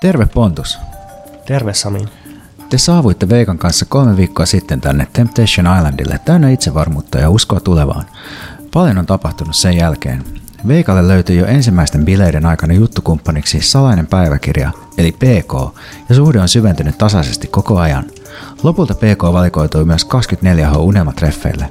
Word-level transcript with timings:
Terve 0.00 0.26
Pontus. 0.26 0.78
Terve 1.46 1.74
Sami. 1.74 2.08
Te 2.70 2.78
saavuitte 2.78 3.28
Veikan 3.28 3.58
kanssa 3.58 3.86
kolme 3.88 4.16
viikkoa 4.16 4.46
sitten 4.46 4.80
tänne 4.80 5.06
Temptation 5.12 5.76
Islandille 5.76 6.20
täynnä 6.24 6.50
itsevarmuutta 6.50 7.18
ja 7.18 7.30
uskoa 7.30 7.60
tulevaan. 7.60 8.04
Paljon 8.74 8.98
on 8.98 9.06
tapahtunut 9.06 9.56
sen 9.56 9.76
jälkeen. 9.76 10.24
Veikalle 10.68 11.08
löytyi 11.08 11.36
jo 11.36 11.46
ensimmäisten 11.46 12.04
bileiden 12.04 12.46
aikana 12.46 12.74
juttukumppaniksi 12.74 13.60
salainen 13.60 14.06
päiväkirja, 14.06 14.70
eli 14.98 15.12
PK, 15.12 15.78
ja 16.08 16.14
suhde 16.14 16.40
on 16.40 16.48
syventynyt 16.48 16.98
tasaisesti 16.98 17.46
koko 17.46 17.78
ajan. 17.78 18.04
Lopulta 18.62 18.94
PK 18.94 19.22
valikoitui 19.22 19.84
myös 19.84 20.06
24H 20.06 20.76
unelmatreffeille. 20.76 21.70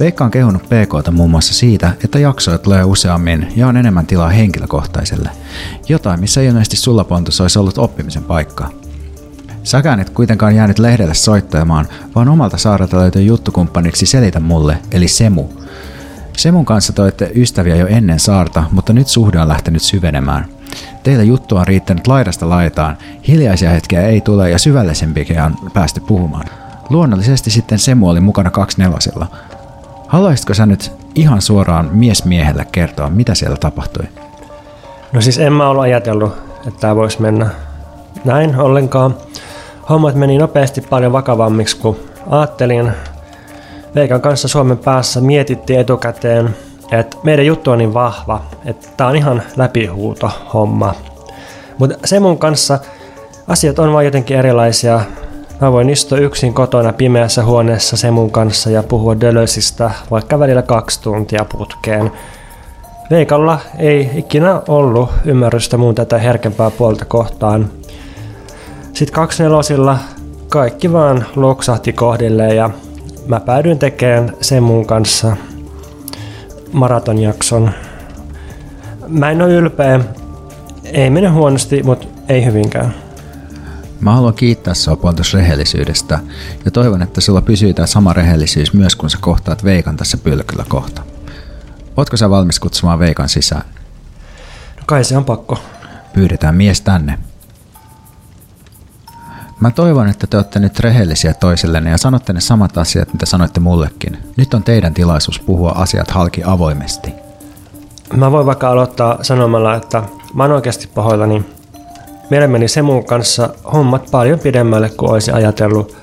Veikka 0.00 0.24
on 0.24 0.30
kehunut 0.30 0.62
PKta 0.62 1.10
muun 1.10 1.30
muassa 1.30 1.54
siitä, 1.54 1.92
että 2.04 2.18
jaksoja 2.18 2.58
tulee 2.58 2.84
useammin 2.84 3.52
ja 3.56 3.66
on 3.68 3.76
enemmän 3.76 4.06
tilaa 4.06 4.28
henkilökohtaiselle. 4.28 5.30
Jotain, 5.88 6.20
missä 6.20 6.40
ilmeisesti 6.40 6.76
sulla 6.76 7.04
Pontus 7.04 7.40
olisi 7.40 7.58
ollut 7.58 7.78
oppimisen 7.78 8.24
paikka. 8.24 8.70
Säkään 9.64 10.00
et 10.00 10.10
kuitenkaan 10.10 10.56
jäänyt 10.56 10.78
lehdelle 10.78 11.14
soittamaan, 11.14 11.88
vaan 12.14 12.28
omalta 12.28 12.58
saarelta 12.58 12.96
löytyi 12.96 13.26
juttukumppaniksi 13.26 14.06
Selitä 14.06 14.40
mulle, 14.40 14.78
eli 14.92 15.08
Semu. 15.08 15.44
Semun 16.36 16.64
kanssa 16.64 16.92
toitte 16.92 17.30
ystäviä 17.34 17.76
jo 17.76 17.86
ennen 17.86 18.20
saarta, 18.20 18.64
mutta 18.70 18.92
nyt 18.92 19.08
suhde 19.08 19.40
on 19.40 19.48
lähtenyt 19.48 19.82
syvenemään. 19.82 20.44
Teillä 21.02 21.22
juttu 21.22 21.56
on 21.56 21.66
riittänyt 21.66 22.06
laidasta 22.06 22.48
laitaan, 22.48 22.96
hiljaisia 23.28 23.70
hetkiä 23.70 24.02
ei 24.02 24.20
tule 24.20 24.50
ja 24.50 24.58
syvällisempikin 24.58 25.40
on 25.40 25.56
päästy 25.74 26.00
puhumaan. 26.00 26.46
Luonnollisesti 26.90 27.50
sitten 27.50 27.78
Semu 27.78 28.08
oli 28.08 28.20
mukana 28.20 28.50
kaksi 28.50 28.78
nelosilla. 28.78 29.26
Haluaisitko 30.08 30.54
sä 30.54 30.66
nyt 30.66 30.92
ihan 31.14 31.42
suoraan 31.42 31.90
mies 31.92 32.24
miehelle 32.24 32.66
kertoa, 32.72 33.10
mitä 33.10 33.34
siellä 33.34 33.56
tapahtui? 33.56 34.04
No 35.12 35.20
siis 35.20 35.38
en 35.38 35.52
mä 35.52 35.68
ollut 35.68 35.82
ajatellut, 35.82 36.32
että 36.66 36.80
tämä 36.80 36.96
voisi 36.96 37.22
mennä 37.22 37.50
näin 38.24 38.56
ollenkaan. 38.56 39.16
Hommat 39.88 40.14
meni 40.14 40.38
nopeasti 40.38 40.80
paljon 40.80 41.12
vakavammiksi 41.12 41.76
kuin 41.76 41.96
ajattelin. 42.30 42.92
Veikan 43.94 44.20
kanssa 44.20 44.48
Suomen 44.48 44.78
päässä 44.78 45.20
mietittiin 45.20 45.80
etukäteen, 45.80 46.56
että 46.92 47.16
meidän 47.22 47.46
juttu 47.46 47.70
on 47.70 47.78
niin 47.78 47.94
vahva, 47.94 48.42
että 48.64 48.88
tämä 48.96 49.10
on 49.10 49.16
ihan 49.16 49.42
läpihuuto 49.56 50.30
homma. 50.54 50.94
Mutta 51.78 51.96
se 52.04 52.20
mun 52.20 52.38
kanssa 52.38 52.78
asiat 53.48 53.78
on 53.78 53.92
vaan 53.92 54.04
jotenkin 54.04 54.36
erilaisia. 54.36 55.00
Mä 55.60 55.72
voin 55.72 55.90
istua 55.90 56.18
yksin 56.18 56.54
kotona 56.54 56.92
pimeässä 56.92 57.44
huoneessa 57.44 57.96
Semun 57.96 58.30
kanssa 58.30 58.70
ja 58.70 58.82
puhua 58.82 59.20
Dölösistä 59.20 59.90
vaikka 60.10 60.38
välillä 60.38 60.62
kaksi 60.62 61.02
tuntia 61.02 61.44
putkeen. 61.44 62.12
Veikalla 63.10 63.58
ei 63.78 64.10
ikinä 64.14 64.62
ollut 64.68 65.10
ymmärrystä 65.24 65.76
muun 65.76 65.94
tätä 65.94 66.18
herkempää 66.18 66.70
puolta 66.70 67.04
kohtaan. 67.04 67.70
Sitten 68.92 69.28
nelosilla 69.38 69.98
kaikki 70.48 70.92
vaan 70.92 71.26
loksahti 71.36 71.92
kohdilleen 71.92 72.56
ja 72.56 72.70
mä 73.26 73.40
päädyin 73.40 73.78
tekemään 73.78 74.32
Semun 74.40 74.86
kanssa 74.86 75.36
maratonjakson. 76.72 77.70
Mä 79.08 79.30
en 79.30 79.42
ole 79.42 79.52
ylpeä. 79.52 80.00
Ei 80.84 81.10
mene 81.10 81.28
huonosti, 81.28 81.82
mutta 81.82 82.06
ei 82.28 82.44
hyvinkään. 82.44 83.03
Mä 84.04 84.12
haluan 84.12 84.34
kiittää 84.34 84.74
sua 84.74 84.96
Pontus 84.96 85.34
rehellisyydestä 85.34 86.18
ja 86.64 86.70
toivon, 86.70 87.02
että 87.02 87.20
sulla 87.20 87.42
pysyy 87.42 87.74
tämä 87.74 87.86
sama 87.86 88.12
rehellisyys 88.12 88.72
myös 88.72 88.96
kun 88.96 89.10
sä 89.10 89.18
kohtaat 89.20 89.64
Veikan 89.64 89.96
tässä 89.96 90.16
pylkyllä 90.16 90.64
kohta. 90.68 91.02
Ootko 91.96 92.16
sä 92.16 92.30
valmis 92.30 92.60
kutsumaan 92.60 92.98
Veikan 92.98 93.28
sisään? 93.28 93.64
No 94.76 94.82
kai 94.86 95.04
se 95.04 95.16
on 95.16 95.24
pakko. 95.24 95.58
Pyydetään 96.12 96.54
mies 96.54 96.80
tänne. 96.80 97.18
Mä 99.60 99.70
toivon, 99.70 100.08
että 100.08 100.26
te 100.26 100.36
olette 100.36 100.60
nyt 100.60 100.80
rehellisiä 100.80 101.34
toisillenne 101.34 101.90
ja 101.90 101.98
sanotte 101.98 102.32
ne 102.32 102.40
samat 102.40 102.78
asiat, 102.78 103.12
mitä 103.12 103.26
sanoitte 103.26 103.60
mullekin. 103.60 104.18
Nyt 104.36 104.54
on 104.54 104.62
teidän 104.62 104.94
tilaisuus 104.94 105.40
puhua 105.40 105.70
asiat 105.70 106.10
halki 106.10 106.42
avoimesti. 106.44 107.14
Mä 108.16 108.32
voin 108.32 108.46
vaikka 108.46 108.70
aloittaa 108.70 109.24
sanomalla, 109.24 109.74
että 109.74 110.02
mä 110.34 110.42
oon 110.42 110.52
oikeasti 110.52 110.86
pahoillani 110.94 111.53
Meillä 112.34 112.48
meni 112.48 112.68
Semun 112.68 113.04
kanssa 113.04 113.50
hommat 113.72 114.08
paljon 114.10 114.38
pidemmälle 114.38 114.90
kuin 114.90 115.10
olisi 115.10 115.32
ajatellut. 115.32 115.96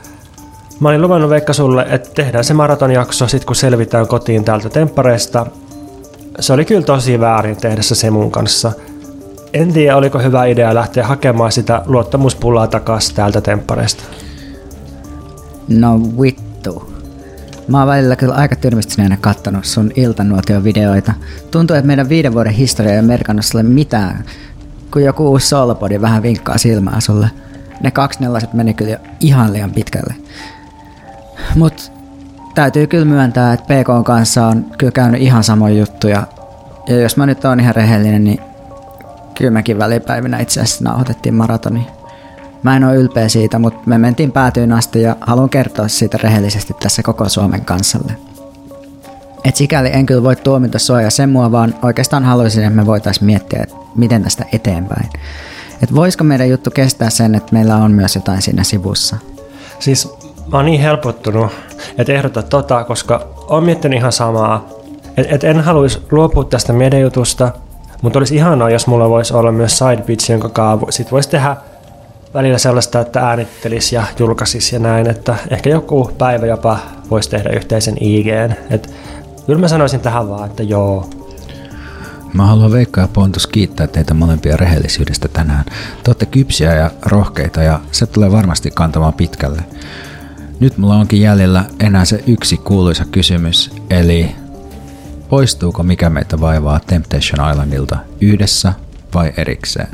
Mä 0.80 0.90
olin 0.90 1.02
luvannut 1.02 1.30
Veikka 1.30 1.54
sulle, 1.54 1.86
että 1.90 2.10
tehdään 2.14 2.44
se 2.44 2.54
maratonjakso 2.54 3.28
sit 3.28 3.46
kun 3.46 3.56
selvitään 3.56 4.08
kotiin 4.08 4.44
täältä 4.44 4.70
temppareista. 4.70 5.46
Se 6.40 6.54
oli 6.54 6.66
kyllä 6.66 6.82
tosi 6.82 7.20
väärin 7.20 7.58
tehdä 7.58 7.82
se 7.82 7.96
Semun 7.96 8.32
kanssa. 8.32 8.72
En 9.54 9.74
tiedä, 9.74 9.98
oliko 9.98 10.20
hyvä 10.20 10.46
idea 10.46 10.76
lähteä 10.76 11.08
hakemaan 11.08 11.52
sitä 11.52 11.82
luottamuspullaa 11.86 12.68
takaisin 12.68 13.16
täältä 13.16 13.42
temppareista. 13.42 14.04
No 15.68 16.00
vittu. 16.22 16.94
Mä 17.68 17.80
oon 17.80 17.88
välillä 17.88 18.16
kyllä 18.16 18.34
aika 18.34 18.56
tyrmistyneenä 18.56 19.18
kattonut 19.22 19.66
sun 19.66 19.92
iltanuotio-videoita. 19.96 21.14
Tuntuu, 21.52 21.76
että 21.76 21.88
meidän 21.88 22.10
viiden 22.10 22.34
vuoden 22.34 22.54
historia 22.54 22.96
ei 22.96 23.02
merkannut 23.02 23.46
sulle 23.46 23.64
mitään 23.64 24.26
kun 24.94 25.04
joku 25.04 25.30
uusi 25.30 25.48
solopodi 25.48 26.02
vähän 26.02 26.24
vinkkaa 26.24 26.58
silmää 26.58 27.00
sulle. 27.00 27.30
Ne 27.84 27.92
kaksi 27.92 28.22
nellaset 28.22 28.54
meni 28.54 28.74
kyllä 28.74 28.98
ihan 29.20 29.54
liian 29.54 29.72
pitkälle. 29.72 30.16
Mut 31.56 31.92
täytyy 32.56 32.88
kyllä 32.88 33.06
myöntää, 33.06 33.54
että 33.54 33.66
PK 33.66 34.06
kanssa 34.06 34.48
on 34.48 34.66
kyllä 34.78 34.92
käynyt 34.92 35.22
ihan 35.22 35.44
samoja 35.44 35.76
juttuja. 35.76 36.28
Ja 36.88 37.00
jos 37.00 37.18
mä 37.18 37.26
nyt 37.26 37.46
oon 37.46 37.60
ihan 37.60 37.76
rehellinen, 37.76 38.24
niin 38.24 38.40
kyllä 39.36 39.52
mekin 39.52 39.78
välipäivinä 39.78 40.40
itse 40.40 40.62
asiassa 40.62 40.84
nauhoitettiin 40.84 41.36
maratoni. 41.36 41.88
Mä 42.64 42.76
en 42.76 42.84
ole 42.84 42.96
ylpeä 42.96 43.30
siitä, 43.30 43.60
mutta 43.60 43.82
me 43.86 43.98
mentiin 43.98 44.32
päätyyn 44.32 44.74
asti 44.74 45.02
ja 45.02 45.16
haluan 45.22 45.50
kertoa 45.50 45.88
siitä 45.88 46.18
rehellisesti 46.24 46.74
tässä 46.80 47.04
koko 47.04 47.30
Suomen 47.30 47.66
kansalle. 47.66 48.31
Et 49.44 49.56
sikäli 49.56 49.90
en 49.94 50.06
kyllä 50.06 50.24
voi 50.24 50.36
tuomita 50.36 50.80
sua 50.80 51.02
ja 51.02 51.12
sen 51.12 51.30
mua, 51.30 51.52
vaan 51.52 51.76
oikeastaan 51.82 52.24
haluaisin, 52.24 52.64
että 52.64 52.76
me 52.76 52.86
voitaisiin 52.86 53.26
miettiä, 53.26 53.60
että 53.64 53.76
miten 53.96 54.24
tästä 54.24 54.46
eteenpäin. 54.54 55.10
Että 55.84 55.96
voisiko 55.96 56.24
meidän 56.24 56.50
juttu 56.50 56.72
kestää 56.72 57.10
sen, 57.10 57.36
että 57.36 57.54
meillä 57.54 57.76
on 57.76 57.92
myös 57.92 58.16
jotain 58.16 58.42
siinä 58.42 58.64
sivussa? 58.64 59.18
Siis 59.80 60.14
mä 60.52 60.58
oon 60.58 60.66
niin 60.66 60.82
helpottunut, 60.82 61.52
että 61.98 62.14
ehdota 62.14 62.44
tota, 62.44 62.84
koska 62.84 63.28
oon 63.50 63.64
miettinyt 63.64 64.00
ihan 64.00 64.12
samaa. 64.12 64.70
Että 65.18 65.36
et 65.36 65.44
en 65.44 65.62
haluaisi 65.62 66.00
luopua 66.12 66.44
tästä 66.44 66.74
meidän 66.74 67.02
jutusta, 67.02 67.52
mutta 68.02 68.20
olisi 68.20 68.36
ihanaa, 68.36 68.70
jos 68.70 68.88
mulla 68.88 69.10
voisi 69.10 69.34
olla 69.34 69.52
myös 69.52 69.78
side 69.78 70.02
pitch, 70.02 70.32
jonka 70.32 70.50
kaavu. 70.50 70.88
Sitten 70.90 71.12
voisi 71.12 71.30
tehdä 71.30 71.56
välillä 72.34 72.58
sellaista, 72.58 73.00
että 73.00 73.20
äänittelisi 73.20 73.96
ja 73.96 74.04
julkaisisi 74.20 74.76
ja 74.76 74.80
näin, 74.80 75.10
että 75.10 75.36
ehkä 75.50 75.70
joku 75.70 76.12
päivä 76.18 76.46
jopa 76.46 76.80
voisi 77.12 77.30
tehdä 77.30 77.50
yhteisen 77.50 77.96
IGn. 78.00 78.54
Että 78.70 78.90
kyllä 79.52 79.62
mä 79.62 79.68
sanoisin 79.68 80.00
tähän 80.00 80.30
vaan, 80.30 80.50
että 80.50 80.64
joo, 80.64 81.10
Mä 82.34 82.46
haluan 82.46 82.72
Veikka 82.72 83.02
ja 83.02 83.08
Pontus 83.08 83.48
kiittää 83.48 83.88
teitä 83.88 84.14
molempia 84.14 84.58
rehellisyydestä 84.58 85.28
tänään. 85.28 85.66
Te 85.66 86.08
olette 86.08 86.26
kypsiä 86.26 86.74
ja 86.76 86.92
rohkeita 87.06 87.64
ja 87.64 87.80
se 87.92 88.06
tulee 88.06 88.32
varmasti 88.32 88.72
kantamaan 88.72 89.14
pitkälle. 89.14 89.62
Nyt 90.60 90.78
mulla 90.78 90.96
onkin 90.96 91.22
jäljellä 91.22 91.66
enää 91.80 92.06
se 92.06 92.24
yksi 92.28 92.58
kuuluisa 92.58 93.06
kysymys, 93.06 93.72
eli 93.90 94.36
poistuuko 95.30 95.84
mikä 95.84 96.10
meitä 96.10 96.40
vaivaa 96.40 96.80
Temptation 96.80 97.52
Islandilta 97.52 97.98
yhdessä 98.22 98.74
vai 99.14 99.34
erikseen? 99.38 99.90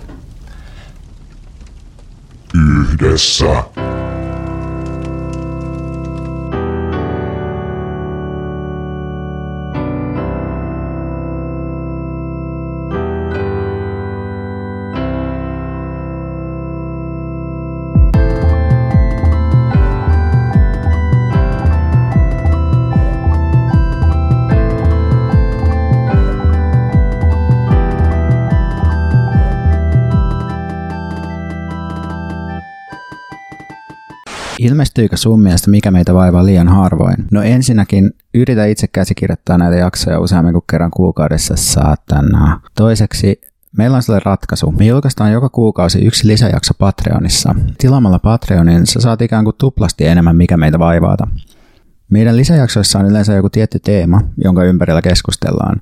Yhdessä. 2.53 3.63
Ilmestyykö 34.77 35.17
sun 35.17 35.41
mielestä 35.41 35.71
mikä 35.71 35.91
meitä 35.91 36.13
vaivaa 36.13 36.45
liian 36.45 36.67
harvoin? 36.67 37.15
No 37.31 37.41
ensinnäkin 37.41 38.11
yritä 38.33 38.65
itse 38.65 38.87
käsikirjoittaa 38.87 39.57
näitä 39.57 39.75
jaksoja 39.75 40.19
useammin 40.19 40.53
kuin 40.53 40.63
kerran 40.71 40.91
kuukaudessa 40.91 41.55
saatana. 41.55 42.61
Toiseksi 42.75 43.41
Meillä 43.77 43.97
on 43.97 44.03
sille 44.03 44.19
ratkaisu. 44.25 44.71
Me 44.71 44.85
julkaistaan 44.85 45.31
joka 45.31 45.49
kuukausi 45.49 46.05
yksi 46.05 46.27
lisäjakso 46.27 46.73
Patreonissa. 46.73 47.55
Tilaamalla 47.77 48.19
Patreonin 48.19 48.87
sä 48.87 48.99
saat 48.99 49.21
ikään 49.21 49.43
kuin 49.43 49.55
tuplasti 49.57 50.05
enemmän 50.05 50.35
mikä 50.35 50.57
meitä 50.57 50.79
vaivaata. 50.79 51.27
Meidän 52.09 52.37
lisäjaksoissa 52.37 52.99
on 52.99 53.05
yleensä 53.05 53.33
joku 53.33 53.49
tietty 53.49 53.79
teema, 53.79 54.21
jonka 54.43 54.63
ympärillä 54.63 55.01
keskustellaan. 55.01 55.81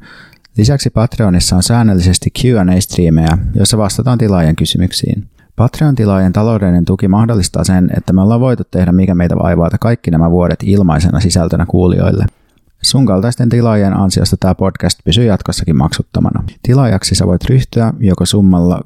Lisäksi 0.57 0.89
Patreonissa 0.89 1.55
on 1.55 1.63
säännöllisesti 1.63 2.29
Q&A-striimejä, 2.39 3.37
joissa 3.55 3.77
vastataan 3.77 4.17
tilaajien 4.17 4.55
kysymyksiin. 4.55 5.29
Patreon-tilaajien 5.55 6.33
taloudellinen 6.33 6.85
tuki 6.85 7.07
mahdollistaa 7.07 7.63
sen, 7.63 7.89
että 7.97 8.13
me 8.13 8.21
ollaan 8.21 8.39
voitu 8.39 8.63
tehdä 8.71 8.91
mikä 8.91 9.15
meitä 9.15 9.35
vaivaa 9.35 9.69
kaikki 9.79 10.11
nämä 10.11 10.31
vuodet 10.31 10.59
ilmaisena 10.63 11.19
sisältönä 11.19 11.65
kuulijoille. 11.65 12.25
Sun 12.81 13.05
kaltaisten 13.05 13.49
tilaajien 13.49 13.97
ansiosta 13.97 14.37
tämä 14.37 14.55
podcast 14.55 14.99
pysyy 15.05 15.25
jatkossakin 15.25 15.75
maksuttomana. 15.75 16.43
Tilaajaksi 16.61 17.15
sä 17.15 17.27
voit 17.27 17.45
ryhtyä 17.45 17.93
joko 17.99 18.25
summalla 18.25 18.81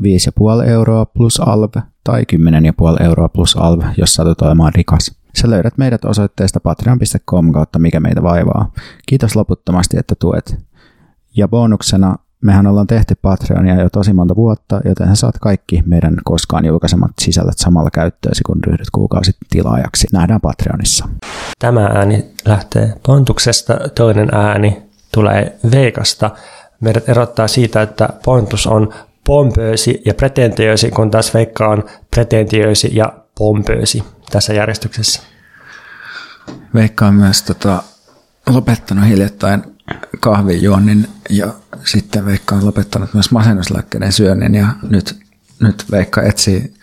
5,5 0.63 0.67
euroa 0.67 1.05
plus 1.05 1.39
alv 1.39 1.71
tai 2.03 2.23
10,5 2.99 3.03
euroa 3.03 3.29
plus 3.29 3.57
alv, 3.57 3.81
jos 3.97 4.13
satut 4.13 4.41
olemaan 4.41 4.73
rikas. 4.75 5.15
Sä 5.35 5.49
löydät 5.49 5.77
meidät 5.77 6.05
osoitteesta 6.05 6.59
patreon.com 6.59 7.53
kautta 7.53 7.79
mikä 7.79 7.99
meitä 7.99 8.23
vaivaa. 8.23 8.71
Kiitos 9.05 9.35
loputtomasti, 9.35 9.97
että 9.97 10.15
tuet. 10.15 10.57
Ja 11.35 11.47
bonuksena 11.47 12.15
mehän 12.43 12.67
ollaan 12.67 12.87
tehty 12.87 13.15
Patreonia 13.21 13.81
jo 13.81 13.89
tosi 13.89 14.13
monta 14.13 14.35
vuotta, 14.35 14.81
joten 14.85 15.07
sä 15.07 15.15
saat 15.15 15.39
kaikki 15.41 15.83
meidän 15.85 16.17
koskaan 16.23 16.65
julkaisemat 16.65 17.11
sisällöt 17.21 17.57
samalla 17.57 17.89
käyttöösi, 17.91 18.43
kun 18.43 18.63
ryhdyt 18.63 18.89
kuukausi 18.91 19.31
tilaajaksi. 19.49 20.07
Nähdään 20.13 20.41
Patreonissa. 20.41 21.09
Tämä 21.59 21.85
ääni 21.85 22.25
lähtee 22.45 22.93
Pontuksesta, 23.05 23.77
toinen 23.95 24.35
ääni 24.35 24.81
tulee 25.11 25.59
Veikasta. 25.71 26.31
Meidät 26.79 27.09
erottaa 27.09 27.47
siitä, 27.47 27.81
että 27.81 28.09
Pontus 28.25 28.67
on 28.67 28.93
pompöösi 29.25 30.01
ja 30.05 30.13
pretentiöösi, 30.13 30.91
kun 30.91 31.11
taas 31.11 31.33
Veikka 31.33 31.67
on 31.67 31.83
pretentiöösi 32.11 32.89
ja 32.93 33.13
pompöösi 33.37 34.03
tässä 34.31 34.53
järjestyksessä. 34.53 35.21
Veikka 36.73 37.07
on 37.07 37.13
myös 37.13 37.43
tota, 37.43 37.83
lopettanut 38.49 39.07
hiljattain 39.07 39.63
kahvijuonnin 40.19 41.07
ja 41.29 41.53
sitten 41.85 42.25
Veikka 42.25 42.55
on 42.55 42.65
lopettanut 42.65 43.13
myös 43.13 43.31
masennuslääkkeiden 43.31 44.11
syönnin 44.11 44.55
ja 44.55 44.67
nyt, 44.89 45.19
nyt 45.59 45.85
Veikka 45.91 46.21
etsii 46.21 46.73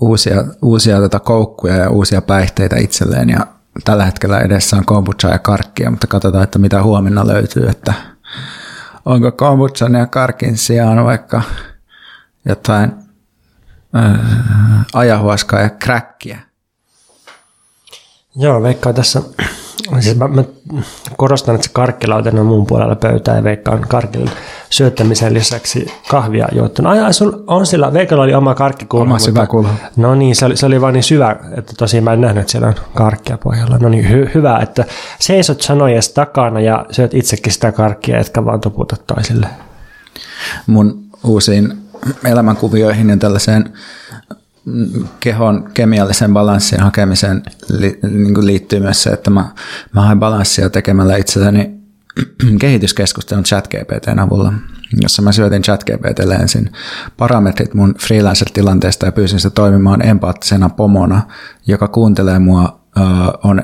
uusia, 0.00 0.44
uusia 0.62 1.00
tota 1.00 1.20
koukkuja 1.20 1.76
ja 1.76 1.90
uusia 1.90 2.22
päihteitä 2.22 2.76
itselleen 2.76 3.28
ja 3.30 3.46
tällä 3.84 4.04
hetkellä 4.04 4.40
edessä 4.40 4.76
on 4.76 4.84
kombucha 4.84 5.28
ja 5.28 5.38
karkkia, 5.38 5.90
mutta 5.90 6.06
katsotaan, 6.06 6.44
että 6.44 6.58
mitä 6.58 6.82
huomenna 6.82 7.26
löytyy, 7.26 7.68
että 7.68 7.94
onko 9.04 9.32
kombuchan 9.32 9.94
ja 9.94 10.06
karkin 10.06 10.56
sijaan 10.56 11.04
vaikka 11.04 11.42
jotain 12.44 12.92
äh, 13.96 14.20
ajahuaskaa 14.92 15.60
ja 15.60 15.70
kräkkiä. 15.70 16.40
Joo, 18.36 18.62
Veikka 18.62 18.92
tässä, 18.92 19.22
siis 20.00 20.16
mä, 20.16 20.28
mä 20.28 20.44
korostan, 21.16 21.54
että 21.54 21.66
se 21.66 21.72
karkkilauten 21.72 22.38
on 22.38 22.46
muun 22.46 22.66
puolella 22.66 22.96
pöytää 22.96 23.36
ja 23.36 23.44
Veikka 23.44 23.70
on 23.70 23.80
karkin 23.80 24.30
syöttämisen 24.70 25.34
lisäksi 25.34 25.86
kahvia 26.08 26.48
juottanut. 26.52 26.92
Ai, 26.92 27.00
ai 27.00 27.14
sul 27.14 27.32
on 27.46 27.66
sillä, 27.66 27.92
Veikalla 27.92 28.24
oli 28.24 28.34
oma 28.34 28.54
karkkikulma. 28.54 29.04
Oma 29.04 29.18
syvä 29.18 29.46
kulma. 29.46 29.74
No 29.96 30.14
niin, 30.14 30.36
se 30.36 30.46
oli, 30.46 30.56
se 30.56 30.66
oli 30.66 30.80
vaan 30.80 30.94
niin 30.94 31.02
syvä, 31.02 31.36
että 31.56 31.72
tosiaan 31.78 32.04
mä 32.04 32.12
en 32.12 32.20
nähnyt, 32.20 32.40
että 32.40 32.50
siellä 32.50 32.68
on 32.68 32.74
karkkia 32.94 33.38
pohjalla. 33.38 33.78
No 33.78 33.88
niin, 33.88 34.10
hy, 34.10 34.30
hyvä, 34.34 34.58
että 34.58 34.84
seisot 35.20 35.60
sanojes 35.60 36.08
takana 36.08 36.60
ja 36.60 36.86
syöt 36.90 37.14
itsekin 37.14 37.52
sitä 37.52 37.72
karkkia, 37.72 38.18
etkä 38.18 38.44
vaan 38.44 38.60
toputa 38.60 38.96
toisille. 39.06 39.46
Mun 40.66 41.04
uusiin 41.24 41.72
elämänkuvioihin 42.24 43.08
ja 43.08 43.16
tällaiseen 43.16 43.72
kehon 45.20 45.70
kemiallisen 45.74 46.32
balanssin 46.32 46.80
hakemiseen 46.80 47.42
li, 47.68 47.98
niin 48.02 48.46
liittyy 48.46 48.80
myös 48.80 49.02
se, 49.02 49.10
että 49.10 49.30
mä, 49.30 49.48
mä 49.94 50.00
haen 50.00 50.18
balanssia 50.18 50.70
tekemällä 50.70 51.16
itselleni 51.16 51.80
kehityskeskustelun 52.60 53.44
ChatGPTn 53.44 54.18
avulla, 54.18 54.52
jossa 55.00 55.22
mä 55.22 55.32
syötin 55.32 55.62
ChatGPTlle 55.62 56.34
ensin 56.34 56.72
parametrit 57.16 57.74
mun 57.74 57.94
freelancer-tilanteesta 57.94 59.06
ja 59.06 59.12
pyysin 59.12 59.40
sitä 59.40 59.54
toimimaan 59.54 60.06
empaattisena 60.06 60.68
pomona, 60.68 61.22
joka 61.66 61.88
kuuntelee 61.88 62.38
mua, 62.38 62.80
on, 63.44 63.62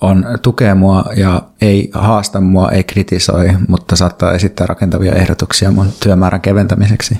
on 0.00 0.26
tukee 0.42 0.74
mua 0.74 1.04
ja 1.16 1.42
ei 1.60 1.90
haasta 1.94 2.40
mua, 2.40 2.70
ei 2.70 2.84
kritisoi, 2.84 3.48
mutta 3.68 3.96
saattaa 3.96 4.32
esittää 4.32 4.66
rakentavia 4.66 5.12
ehdotuksia 5.12 5.70
mun 5.70 5.88
työmäärän 6.02 6.40
keventämiseksi. 6.40 7.18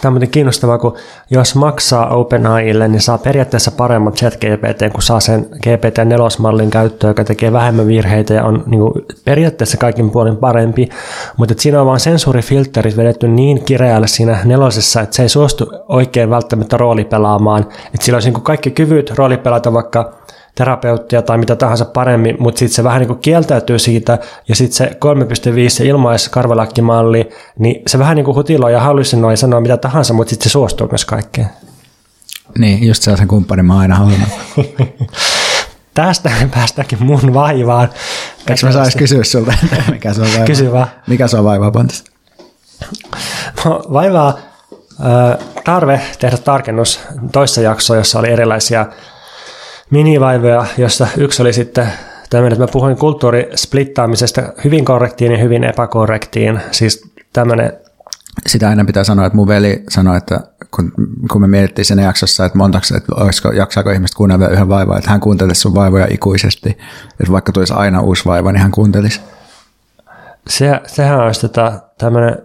Tämä 0.00 0.16
on 0.16 0.28
kiinnostavaa, 0.28 0.78
kun 0.78 0.96
jos 1.30 1.54
maksaa 1.54 2.08
OpenAIlle, 2.08 2.88
niin 2.88 3.00
saa 3.00 3.18
periaatteessa 3.18 3.70
paremmat 3.70 4.14
chat 4.14 4.34
GPT, 4.34 4.92
kun 4.92 5.02
saa 5.02 5.20
sen 5.20 5.48
GPT-4-mallin 5.66 6.70
käyttöön, 6.70 7.10
joka 7.10 7.24
tekee 7.24 7.52
vähemmän 7.52 7.86
virheitä 7.86 8.34
ja 8.34 8.44
on 8.44 8.64
niin 8.66 8.80
kuin, 8.80 8.92
periaatteessa 9.24 9.76
kaikin 9.76 10.10
puolin 10.10 10.36
parempi. 10.36 10.88
Mutta 11.36 11.54
siinä 11.58 11.80
on 11.80 11.86
vain 11.86 12.00
sensuurifilterit 12.00 12.96
vedetty 12.96 13.28
niin 13.28 13.64
kireälle 13.64 14.06
siinä 14.06 14.38
nelosessa, 14.44 15.00
että 15.00 15.16
se 15.16 15.22
ei 15.22 15.28
suostu 15.28 15.72
oikein 15.88 16.30
välttämättä 16.30 16.76
roolipelaamaan. 16.76 17.66
Että 17.94 18.04
sillä 18.04 18.16
olisi 18.16 18.28
niin 18.28 18.34
kuin 18.34 18.44
kaikki 18.44 18.70
kyvyt 18.70 19.10
roolipelata 19.10 19.72
vaikka 19.72 20.20
terapeuttia 20.54 21.22
tai 21.22 21.38
mitä 21.38 21.56
tahansa 21.56 21.84
paremmin, 21.84 22.36
mutta 22.38 22.58
sitten 22.58 22.76
se 22.76 22.84
vähän 22.84 23.00
niin 23.00 23.08
kuin 23.08 23.18
kieltäytyy 23.18 23.78
siitä, 23.78 24.18
ja 24.48 24.54
sitten 24.54 24.76
se 24.76 24.86
3.5 25.64 25.70
se 25.70 25.84
ilmaiskarvalakkimalli, 25.84 27.28
niin 27.58 27.82
se 27.86 27.98
vähän 27.98 28.16
niin 28.16 28.24
kuin 28.24 28.34
hutiloi 28.34 28.72
ja 28.72 28.80
hallusinoi 28.80 29.32
ja 29.32 29.36
sanoo 29.36 29.60
mitä 29.60 29.76
tahansa, 29.76 30.14
mutta 30.14 30.30
sitten 30.30 30.44
se 30.44 30.52
suostuu 30.52 30.88
myös 30.90 31.04
kaikkeen. 31.04 31.48
Niin, 32.58 32.86
just 32.86 33.02
sellaisen 33.02 33.28
kumppanin 33.28 33.64
mä 33.66 33.78
aina 33.78 33.94
halunnut. 33.94 34.28
Tästä 35.94 36.30
päästäänkin 36.54 37.04
mun 37.04 37.34
vaivaan. 37.34 37.88
Eikö 38.50 38.66
mä 38.66 38.72
saisi 38.72 38.98
kysyä 38.98 39.24
sulta, 39.24 39.52
mikä 39.90 40.14
se 40.14 40.20
on 40.20 40.26
vaivaa? 40.26 40.46
Kysy 40.46 40.72
vaan. 40.72 40.86
Mikä 41.06 41.28
se 41.28 41.36
on 41.36 41.44
vaivaa, 41.44 41.70
Pontus? 41.70 42.04
No, 43.64 43.82
vaivaa 43.92 44.38
tarve 45.64 46.00
tehdä 46.18 46.36
tarkennus 46.36 47.00
toissa 47.32 47.60
jaksoa, 47.60 47.96
jossa 47.96 48.18
oli 48.18 48.28
erilaisia 48.28 48.86
minivaivoja, 49.90 50.64
jossa 50.78 51.06
yksi 51.16 51.42
oli 51.42 51.52
sitten 51.52 51.92
tämmöinen, 52.30 52.52
että 52.52 52.64
mä 52.64 52.72
puhuin 52.72 52.96
kulttuurisplittaamisesta 52.96 54.42
hyvin 54.64 54.84
korrektiin 54.84 55.32
ja 55.32 55.38
hyvin 55.38 55.64
epäkorrektiin. 55.64 56.60
Siis 56.70 57.10
tämmöinen 57.32 57.72
sitä 58.46 58.68
aina 58.68 58.84
pitää 58.84 59.04
sanoa, 59.04 59.26
että 59.26 59.36
mun 59.36 59.48
veli 59.48 59.82
sanoi, 59.88 60.16
että 60.16 60.40
kun, 60.70 60.92
kun 61.32 61.40
me 61.40 61.46
mietittiin 61.46 61.84
sen 61.84 61.98
jaksossa, 61.98 62.44
että 62.44 62.58
montako, 62.58 62.86
että 62.96 63.14
olisiko, 63.14 63.52
jaksaako 63.52 63.90
ihmiset 63.90 64.14
kuunnella 64.14 64.48
yhden 64.48 64.68
vaivaa, 64.68 64.98
että 64.98 65.10
hän 65.10 65.20
kuuntelisi 65.20 65.60
sun 65.60 65.74
vaivoja 65.74 66.06
ikuisesti, 66.10 66.70
että 67.20 67.32
vaikka 67.32 67.52
tulisi 67.52 67.74
aina 67.74 68.00
uusi 68.00 68.24
vaiva, 68.24 68.52
niin 68.52 68.62
hän 68.62 68.70
kuuntelisi. 68.70 69.20
Se, 70.48 70.80
sehän 70.86 71.20
olisi 71.20 71.40
tota, 71.40 71.80
tämmöinen 71.98 72.38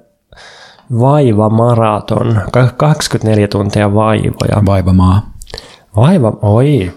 vaivamaraton, 0.99 2.41
24 2.77 3.47
tuntia 3.47 3.93
vaivoja. 3.93 4.65
Vaivamaa. 4.65 5.29
Vaiva, 5.95 6.37
oi, 6.41 6.91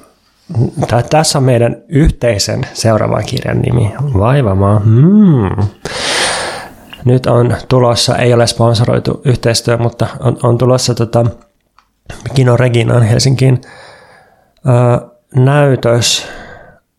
tässä 1.10 1.38
on 1.38 1.44
meidän 1.44 1.76
yhteisen 1.88 2.66
seuraavan 2.72 3.24
kirjan 3.26 3.60
nimi, 3.60 3.94
Vaivamaa. 4.18 4.78
Hmm. 4.78 5.68
Nyt 7.04 7.26
on 7.26 7.56
tulossa, 7.68 8.16
ei 8.16 8.34
ole 8.34 8.46
sponsoroitu 8.46 9.20
yhteistyö, 9.24 9.76
mutta 9.76 10.06
on, 10.20 10.36
on 10.42 10.58
tulossa 10.58 10.94
tota, 10.94 11.26
Kino 12.34 12.56
Reginaan 12.56 13.02
Helsinkiin 13.02 13.60
ö, 14.68 15.08
näytös 15.34 16.26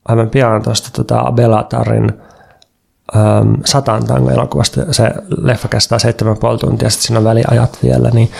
aivan 0.06 0.30
pian 0.30 0.64
tuosta 0.64 0.90
tota 0.94 1.32
Belatarin 1.32 2.14
satan 3.66 4.06
tango 4.06 4.30
elokuvasta. 4.30 4.94
Se 4.94 5.12
leffa 5.38 5.68
kestää 5.68 5.98
7,5 5.98 6.58
tuntia, 6.60 6.90
sitten 6.90 7.08
siinä 7.08 7.20
on 7.20 7.26
väliajat 7.26 7.80
vielä, 7.84 8.10
niin 8.10 8.32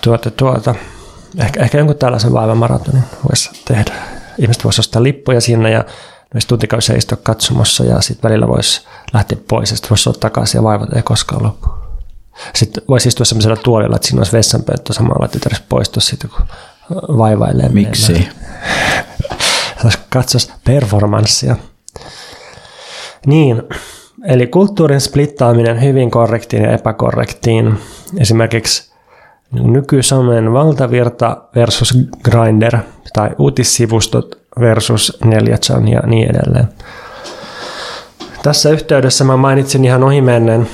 tuota, 0.00 0.30
tuota, 0.30 0.74
ehkä, 1.38 1.62
ehkä 1.62 1.78
jonkun 1.78 1.96
tällaisen 1.96 2.32
vaivamaratonin 2.32 3.04
voisi 3.28 3.50
tehdä 3.64 3.92
ihmiset 4.38 4.64
voisivat 4.64 4.84
ostaa 4.84 5.02
lippuja 5.02 5.40
sinne 5.40 5.70
ja 5.70 5.84
noissa 6.34 6.48
tuntikausia 6.48 6.96
istua 6.96 7.18
katsomassa 7.22 7.84
ja 7.84 8.00
sitten 8.00 8.30
välillä 8.30 8.48
voisi 8.48 8.86
lähteä 9.12 9.38
pois 9.48 9.70
ja 9.70 9.76
sitten 9.76 9.90
voisi 9.90 10.08
olla 10.08 10.18
takaisin 10.18 10.58
ja 10.58 10.62
vaivat 10.62 10.92
ei 10.92 11.02
koskaan 11.02 11.42
loppu. 11.42 11.68
Sitten 12.54 12.82
voisi 12.88 13.08
istua 13.08 13.24
sellaisella 13.26 13.56
tuolilla, 13.56 13.96
että 13.96 14.08
siinä 14.08 14.20
olisi 14.20 14.36
vessanpönttö 14.36 14.92
samalla, 14.92 15.24
että 15.24 15.38
tarvitsisi 15.38 15.68
poistua 15.68 16.00
siitä, 16.00 16.28
kun 16.28 16.46
vaivailee. 17.18 17.68
Miksi? 17.68 18.28
Katsoisi 20.10 20.52
performanssia. 20.64 21.56
Niin, 23.26 23.62
eli 24.24 24.46
kulttuurin 24.46 25.00
splittaaminen 25.00 25.82
hyvin 25.82 26.10
korrektiin 26.10 26.62
ja 26.62 26.72
epäkorrektiin. 26.72 27.78
Esimerkiksi 28.18 28.92
nykysomen 29.52 30.52
valtavirta 30.52 31.36
versus 31.54 31.98
Grinder 32.24 32.78
tai 33.16 33.30
uutissivustot 33.38 34.38
versus 34.60 35.18
4chan 35.24 35.88
ja 35.88 36.00
niin 36.06 36.30
edelleen. 36.30 36.68
Tässä 38.42 38.70
yhteydessä 38.70 39.24
mä 39.24 39.36
mainitsin 39.36 39.84
ihan 39.84 40.04
ohimennen, 40.04 40.68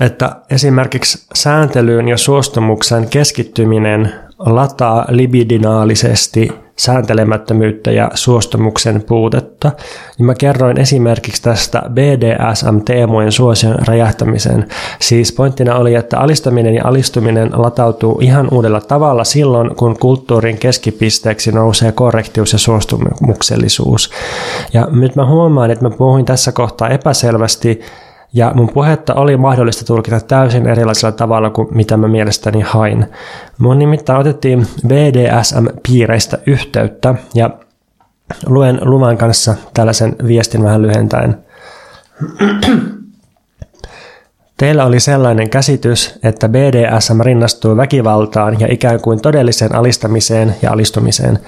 että 0.00 0.36
esimerkiksi 0.50 1.26
sääntelyyn 1.34 2.08
ja 2.08 2.16
suostumuksen 2.16 3.08
keskittyminen 3.08 4.14
lataa 4.38 5.04
libidinaalisesti 5.08 6.52
sääntelemättömyyttä 6.80 7.90
ja 7.90 8.10
suostumuksen 8.14 9.02
puutetta. 9.02 9.72
Ja 10.18 10.24
mä 10.24 10.34
kerroin 10.34 10.78
esimerkiksi 10.80 11.42
tästä 11.42 11.82
BDSM-teemojen 11.90 13.32
suosion 13.32 13.74
räjähtämisen. 13.86 14.68
Siis 15.00 15.32
pointtina 15.32 15.74
oli, 15.74 15.94
että 15.94 16.18
alistaminen 16.18 16.74
ja 16.74 16.82
alistuminen 16.84 17.50
latautuu 17.52 18.18
ihan 18.20 18.48
uudella 18.52 18.80
tavalla 18.80 19.24
silloin, 19.24 19.76
kun 19.76 19.98
kulttuurin 19.98 20.58
keskipisteeksi 20.58 21.52
nousee 21.52 21.92
korrektius 21.92 22.52
ja 22.52 22.58
suostumuksellisuus. 22.58 24.10
Ja 24.72 24.88
nyt 24.90 25.16
mä 25.16 25.26
huomaan, 25.26 25.70
että 25.70 25.84
mä 25.84 25.90
puhuin 25.90 26.24
tässä 26.24 26.52
kohtaa 26.52 26.88
epäselvästi, 26.88 27.80
ja 28.32 28.52
mun 28.54 28.68
puhetta 28.68 29.14
oli 29.14 29.36
mahdollista 29.36 29.84
tulkita 29.84 30.20
täysin 30.20 30.66
erilaisella 30.66 31.12
tavalla 31.12 31.50
kuin 31.50 31.68
mitä 31.70 31.96
mä 31.96 32.08
mielestäni 32.08 32.60
hain. 32.60 33.06
Mun 33.58 33.78
nimittäin 33.78 34.20
otettiin 34.20 34.66
BDSM-piireistä 34.86 36.38
yhteyttä 36.46 37.14
ja 37.34 37.50
luen 38.46 38.78
Luman 38.82 39.18
kanssa 39.18 39.54
tällaisen 39.74 40.16
viestin 40.26 40.62
vähän 40.62 40.82
lyhentäen. 40.82 41.36
Teillä 44.56 44.84
oli 44.84 45.00
sellainen 45.00 45.50
käsitys, 45.50 46.18
että 46.22 46.48
BDSM 46.48 47.20
rinnastuu 47.20 47.76
väkivaltaan 47.76 48.60
ja 48.60 48.66
ikään 48.70 49.00
kuin 49.00 49.20
todelliseen 49.22 49.74
alistamiseen 49.74 50.54
ja 50.62 50.72
alistumiseen. 50.72 51.38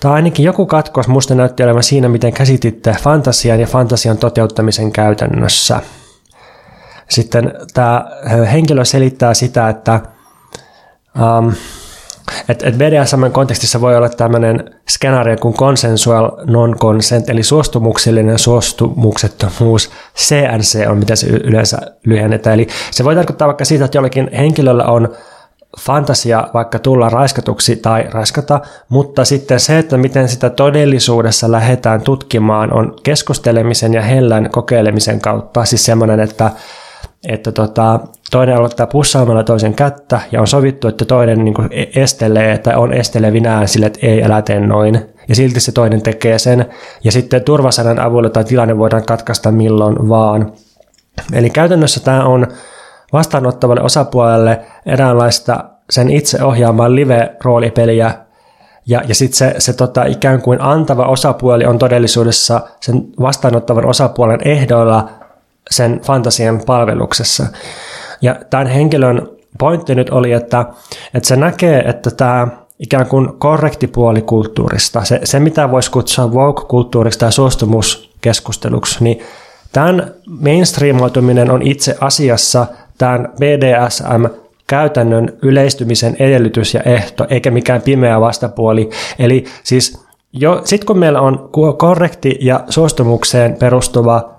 Tai 0.00 0.12
ainakin 0.12 0.44
joku 0.44 0.66
katkos 0.66 1.08
musta 1.08 1.34
näytti 1.34 1.62
olevan 1.62 1.82
siinä, 1.82 2.08
miten 2.08 2.32
käsititte 2.32 2.96
fantasian 3.02 3.60
ja 3.60 3.66
fantasian 3.66 4.18
toteuttamisen 4.18 4.92
käytännössä. 4.92 5.80
Sitten 7.14 7.52
tämä 7.74 8.04
henkilö 8.52 8.84
selittää 8.84 9.34
sitä, 9.34 9.68
että 9.68 10.00
um, 11.38 11.52
et, 12.48 12.62
et 12.62 12.78
BDSM 12.78 13.30
kontekstissa 13.32 13.80
voi 13.80 13.96
olla 13.96 14.08
tämmöinen 14.08 14.70
skenaario 14.88 15.36
kuin 15.36 15.54
consensual 15.54 16.30
non-consent, 16.46 17.30
eli 17.30 17.42
suostumuksellinen 17.42 18.38
suostumuksettomuus. 18.38 19.90
CNC 20.16 20.86
on 20.88 20.98
mitä 20.98 21.16
se 21.16 21.26
yleensä 21.26 21.78
lyhennetään. 22.06 22.54
Eli 22.54 22.66
se 22.90 23.04
voi 23.04 23.14
tarkoittaa 23.14 23.48
vaikka 23.48 23.64
siitä, 23.64 23.84
että 23.84 23.98
jollakin 23.98 24.30
henkilöllä 24.36 24.84
on 24.84 25.08
fantasia 25.80 26.48
vaikka 26.54 26.78
tulla 26.78 27.08
raiskatuksi 27.08 27.76
tai 27.76 28.06
raiskata, 28.10 28.60
mutta 28.88 29.24
sitten 29.24 29.60
se, 29.60 29.78
että 29.78 29.96
miten 29.96 30.28
sitä 30.28 30.50
todellisuudessa 30.50 31.52
lähdetään 31.52 32.00
tutkimaan, 32.00 32.72
on 32.72 32.96
keskustelemisen 33.02 33.94
ja 33.94 34.02
hellän 34.02 34.50
kokeilemisen 34.50 35.20
kautta. 35.20 35.64
Siis 35.64 35.84
semmoinen, 35.84 36.20
että 36.20 36.50
että 37.28 37.52
tota, 37.52 38.00
toinen 38.30 38.56
aloittaa 38.56 38.86
pussaamalla 38.86 39.44
toisen 39.44 39.74
kättä 39.74 40.20
ja 40.32 40.40
on 40.40 40.46
sovittu, 40.46 40.88
että 40.88 41.04
toinen 41.04 41.44
niin 41.44 41.54
kuin 41.54 41.68
estelee 41.94 42.58
tai 42.58 42.74
on 42.74 42.92
estelevinään 42.92 43.68
sille, 43.68 43.86
että 43.86 43.98
ei 44.02 44.24
älä 44.24 44.42
tee 44.42 44.60
noin. 44.60 45.00
Ja 45.28 45.34
silti 45.34 45.60
se 45.60 45.72
toinen 45.72 46.02
tekee 46.02 46.38
sen. 46.38 46.66
Ja 47.04 47.12
sitten 47.12 47.44
turvasanan 47.44 48.00
avulla 48.00 48.30
tai 48.30 48.44
tilanne 48.44 48.78
voidaan 48.78 49.04
katkaista 49.04 49.52
milloin 49.52 50.08
vaan. 50.08 50.52
Eli 51.32 51.50
käytännössä 51.50 52.00
tämä 52.00 52.24
on 52.24 52.46
vastaanottavalle 53.12 53.82
osapuolelle 53.82 54.60
eräänlaista 54.86 55.64
sen 55.90 56.10
itse 56.10 56.44
ohjaamaan 56.44 56.96
live-roolipeliä, 56.96 58.14
ja, 58.86 59.02
ja 59.08 59.14
sitten 59.14 59.38
se, 59.38 59.54
se 59.58 59.72
tota, 59.72 60.04
ikään 60.04 60.42
kuin 60.42 60.60
antava 60.60 61.06
osapuoli 61.06 61.64
on 61.64 61.78
todellisuudessa 61.78 62.60
sen 62.80 63.02
vastaanottavan 63.20 63.86
osapuolen 63.86 64.40
ehdoilla 64.44 65.08
sen 65.70 66.00
fantasian 66.00 66.60
palveluksessa. 66.66 67.46
Ja 68.22 68.36
tämän 68.50 68.66
henkilön 68.66 69.28
pointti 69.58 69.94
nyt 69.94 70.10
oli, 70.10 70.32
että, 70.32 70.64
että 71.14 71.28
se 71.28 71.36
näkee, 71.36 71.80
että 71.80 72.10
tämä 72.10 72.48
ikään 72.78 73.06
kuin 73.06 73.38
korrekti 73.38 73.86
puoli 73.86 74.22
kulttuurista, 74.22 75.04
se, 75.04 75.20
se 75.24 75.40
mitä 75.40 75.70
voisi 75.70 75.90
kutsua 75.90 76.26
woke-kulttuurista 76.26 77.20
tai 77.20 77.32
suostumuskeskusteluksi, 77.32 79.04
niin 79.04 79.22
tämän 79.72 80.14
mainstreamoituminen 80.26 81.50
on 81.50 81.62
itse 81.62 81.96
asiassa 82.00 82.66
tämän 82.98 83.28
BDSM 83.36 84.24
käytännön 84.66 85.32
yleistymisen 85.42 86.16
edellytys 86.18 86.74
ja 86.74 86.82
ehto, 86.82 87.26
eikä 87.30 87.50
mikään 87.50 87.82
pimeä 87.82 88.20
vastapuoli. 88.20 88.90
Eli 89.18 89.44
siis 89.62 90.04
jo, 90.32 90.60
sit 90.64 90.84
kun 90.84 90.98
meillä 90.98 91.20
on 91.20 91.50
korrekti 91.78 92.38
ja 92.40 92.64
suostumukseen 92.68 93.56
perustuva 93.56 94.33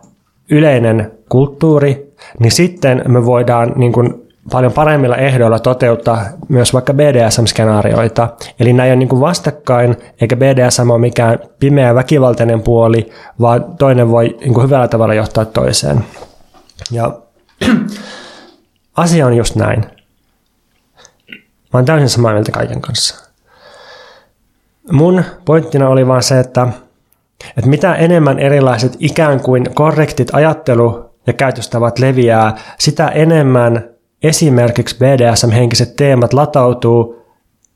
yleinen 0.51 1.11
kulttuuri, 1.29 2.15
niin 2.39 2.51
sitten 2.51 3.01
me 3.07 3.25
voidaan 3.25 3.73
niin 3.75 3.93
kuin 3.93 4.25
paljon 4.51 4.73
paremmilla 4.73 5.15
ehdoilla 5.15 5.59
toteuttaa 5.59 6.25
myös 6.49 6.73
vaikka 6.73 6.93
BDSM-skenaarioita. 6.93 8.27
Eli 8.59 8.69
ei 8.69 8.89
ole 8.89 8.95
niin 8.95 9.09
kuin 9.09 9.21
vastakkain, 9.21 9.97
eikä 10.21 10.35
BDSM 10.35 10.89
ole 10.89 10.99
mikään 10.99 11.39
pimeä 11.59 11.95
väkivaltainen 11.95 12.61
puoli, 12.61 13.11
vaan 13.41 13.65
toinen 13.77 14.11
voi 14.11 14.37
niin 14.39 14.53
kuin 14.53 14.65
hyvällä 14.65 14.87
tavalla 14.87 15.13
johtaa 15.13 15.45
toiseen. 15.45 16.05
Ja 16.91 17.19
asia 18.97 19.25
on 19.25 19.37
just 19.37 19.55
näin. 19.55 19.85
Mä 21.73 21.79
oon 21.79 21.85
täysin 21.85 22.09
samaa 22.09 22.31
mieltä 22.31 22.51
kaiken 22.51 22.81
kanssa. 22.81 23.31
Mun 24.91 25.23
pointtina 25.45 25.89
oli 25.89 26.07
vaan 26.07 26.23
se, 26.23 26.39
että 26.39 26.67
että 27.57 27.69
mitä 27.69 27.95
enemmän 27.95 28.39
erilaiset 28.39 28.95
ikään 28.99 29.39
kuin 29.39 29.65
korrektit 29.73 30.27
ajattelu- 30.33 31.05
ja 31.27 31.33
käytöstavat 31.33 31.99
leviää, 31.99 32.55
sitä 32.79 33.07
enemmän 33.07 33.89
esimerkiksi 34.23 34.95
BDSM-henkiset 34.95 35.95
teemat 35.95 36.33
latautuu 36.33 37.25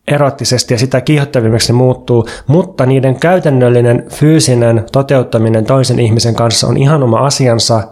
erottisesti 0.07 0.73
ja 0.73 0.77
sitä 0.77 1.01
kiihottavimmiksi 1.01 1.73
muuttuu, 1.73 2.27
mutta 2.47 2.85
niiden 2.85 3.19
käytännöllinen 3.19 4.05
fyysinen 4.09 4.85
toteuttaminen 4.91 5.65
toisen 5.65 5.99
ihmisen 5.99 6.35
kanssa 6.35 6.67
on 6.67 6.77
ihan 6.77 7.03
oma 7.03 7.19
asiansa 7.19 7.83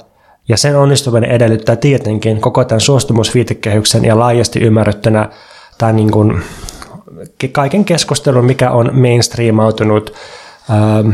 ja 0.50 0.58
sen 0.58 0.78
onnistuminen 0.78 1.32
edellyttää 1.32 1.76
tietenkin 1.76 2.42
koko 2.42 2.66
tämän 2.66 2.82
suostumusviitekehyksen 2.82 4.06
ja 4.06 4.20
laajasti 4.20 4.60
ymmärrettynä 4.60 5.30
tai 5.78 5.94
niin 5.94 6.12
kuin 6.12 6.42
kaiken 7.52 7.86
keskustelun, 7.86 8.46
mikä 8.46 8.72
on 8.72 8.90
mainstreamautunut 8.94 10.14
ähm, 10.70 11.10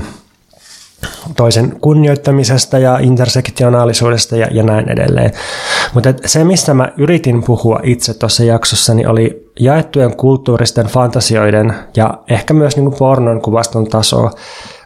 toisen 1.35 1.79
kunnioittamisesta 1.81 2.79
ja 2.79 2.97
intersektionaalisuudesta 2.99 4.37
ja, 4.37 4.47
ja 4.51 4.63
näin 4.63 4.89
edelleen. 4.89 5.31
Mutta 5.93 6.13
se, 6.25 6.43
mistä 6.43 6.73
mä 6.73 6.91
yritin 6.97 7.43
puhua 7.43 7.79
itse 7.83 8.13
tuossa 8.13 8.43
jaksossa, 8.43 8.93
niin 8.93 9.07
oli 9.07 9.51
jaettujen 9.59 10.15
kulttuuristen 10.15 10.85
fantasioiden 10.85 11.75
ja 11.95 12.13
ehkä 12.29 12.53
myös 12.53 12.75
niin 12.75 12.85
kuin 12.85 12.97
pornon 12.99 13.41
kuvaston 13.41 13.87
taso, 13.87 14.29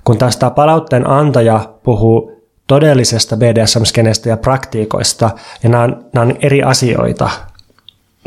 kun 0.03 0.17
taas 0.17 0.37
tämä 0.37 0.49
palautteen 0.49 1.09
antaja 1.09 1.73
puhuu 1.83 2.37
todellisesta 2.67 3.37
BDSM-skenestä 3.37 4.29
ja 4.29 4.37
praktiikoista, 4.37 5.29
ja 5.63 5.69
nämä 5.69 5.83
on, 5.83 6.05
nämä 6.13 6.25
on 6.25 6.35
eri 6.41 6.63
asioita 6.63 7.29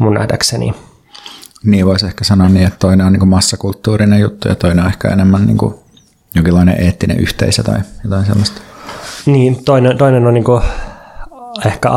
mun 0.01 0.15
nähdäkseni. 0.15 0.75
Niin 1.65 1.87
voisi 1.87 2.07
ehkä 2.07 2.25
sanoa 2.25 2.49
niin, 2.49 2.67
että 2.67 2.79
toinen 2.79 3.07
on 3.07 3.13
niin 3.13 3.29
massakulttuurinen 3.29 4.21
juttu 4.21 4.49
ja 4.49 4.55
toinen 4.55 4.85
on 4.85 4.91
ehkä 4.91 5.09
enemmän 5.09 5.47
niin 5.47 5.59
kuin 5.59 5.75
jonkinlainen 6.35 6.81
eettinen 6.81 7.21
yhteisö 7.21 7.63
tai 7.63 7.79
jotain 8.05 8.27
sellaista. 8.27 8.61
Niin, 9.27 9.65
toinen, 9.65 9.99
toinen 9.99 10.27
on 10.27 10.35
niin 10.35 10.45
kuin 10.45 10.63
ehkä 11.67 11.89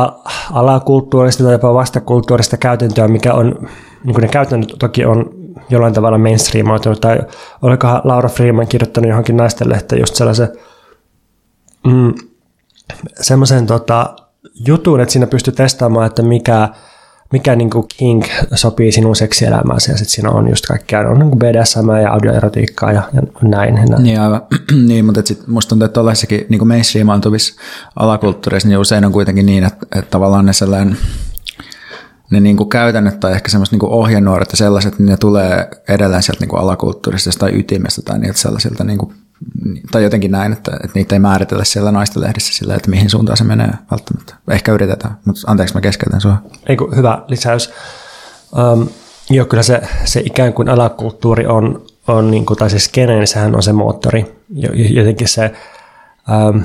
alakulttuurista 0.52 1.44
tai 1.44 1.52
jopa 1.52 1.74
vastakulttuurista 1.74 2.56
käytäntöä, 2.56 3.08
mikä 3.08 3.34
on, 3.34 3.68
niin 4.04 4.16
ne 4.16 4.28
käytännöt 4.28 4.74
toki 4.78 5.04
on 5.04 5.44
jollain 5.70 5.94
tavalla 5.94 6.18
mainstreamoitunut, 6.18 7.00
tai 7.00 7.18
olikohan 7.62 8.00
Laura 8.04 8.28
Freeman 8.28 8.68
kirjoittanut 8.68 9.08
johonkin 9.08 9.36
naisten 9.36 9.68
lehteen 9.68 10.00
just 10.00 10.14
sellaisen 10.14 10.48
mm, 11.86 12.14
semmoisen 13.20 13.66
tota, 13.66 14.16
jutun, 14.66 15.00
että 15.00 15.12
siinä 15.12 15.26
pystyy 15.26 15.52
testaamaan, 15.52 16.06
että 16.06 16.22
mikä 16.22 16.68
mikä 17.34 17.56
niin 17.56 17.70
kuin 17.70 17.86
King 17.96 18.22
sopii 18.54 18.92
sinun 18.92 19.16
seksielämääsi 19.16 19.90
ja 19.90 19.96
sitten 19.96 20.14
siinä 20.14 20.30
on 20.30 20.48
just 20.48 20.66
kaikkea, 20.66 21.00
on 21.00 21.18
niin 21.18 21.38
BDSM 21.38 21.90
ja 22.02 22.12
audioerotiikkaa 22.12 22.92
ja, 22.92 23.02
ja 23.12 23.22
näin. 23.42 23.74
näin. 23.74 24.02
Niin, 24.02 24.20
aivan. 24.20 24.42
niin, 24.88 25.04
mutta 25.04 25.22
sit 25.24 25.46
musta 25.46 25.68
tuntuu, 25.68 25.86
että 25.86 25.94
tuollaisessakin 25.94 26.46
niin 26.48 26.68
mainstreamaantuvissa 26.68 27.60
alakulttuureissa 27.96 28.68
niin 28.68 28.78
usein 28.78 29.04
on 29.04 29.12
kuitenkin 29.12 29.46
niin, 29.46 29.64
että, 29.64 29.86
että 29.98 30.10
tavallaan 30.10 30.46
ne 30.46 30.52
sellainen 30.52 30.96
ne 32.30 32.40
niin 32.40 32.56
kuin 32.56 32.68
käytännöt 32.68 33.20
tai 33.20 33.32
ehkä 33.32 33.48
semmoiset 33.48 33.72
niin 33.72 33.90
ohjenuoret 33.90 34.52
ja 34.52 34.56
sellaiset, 34.56 34.98
niin 34.98 35.06
ne 35.06 35.16
tulee 35.16 35.68
edelleen 35.88 36.22
sieltä 36.22 36.40
niin 36.40 36.48
kuin 36.48 36.60
alakulttuurista 36.60 37.30
tai 37.38 37.58
ytimestä 37.58 38.02
tai 38.02 38.18
niiltä 38.18 38.38
sellaisilta 38.38 38.84
niin 38.84 38.98
kuin 38.98 39.14
tai 39.90 40.02
jotenkin 40.02 40.30
näin, 40.30 40.52
että, 40.52 40.72
että 40.72 40.90
niitä 40.94 41.14
ei 41.14 41.18
määritellä 41.18 41.64
siellä 41.64 41.92
naisten 41.92 42.22
lehdissä 42.22 42.54
sillä, 42.54 42.74
että 42.74 42.90
mihin 42.90 43.10
suuntaan 43.10 43.36
se 43.36 43.44
menee 43.44 43.70
välttämättä. 43.90 44.34
Ehkä 44.50 44.72
yritetään, 44.72 45.16
mutta 45.24 45.40
anteeksi 45.46 45.74
mä 45.74 45.80
keskeytän 45.80 46.20
sua. 46.20 46.36
Ei 46.66 46.76
kun, 46.76 46.96
hyvä 46.96 47.22
lisäys. 47.28 47.72
Um, 48.72 48.88
joo, 49.30 49.46
kyllä 49.46 49.62
se, 49.62 49.82
se 50.04 50.20
ikään 50.20 50.52
kuin 50.52 50.68
alakulttuuri 50.68 51.46
on, 51.46 51.86
on 52.08 52.30
niin 52.30 52.46
kuin, 52.46 52.58
tai 52.58 52.70
se 52.70 52.78
skene, 52.78 53.14
niin 53.14 53.28
sehän 53.28 53.56
on 53.56 53.62
se 53.62 53.72
moottori. 53.72 54.36
Jotenkin 54.90 55.28
se 55.28 55.52
um, 56.52 56.62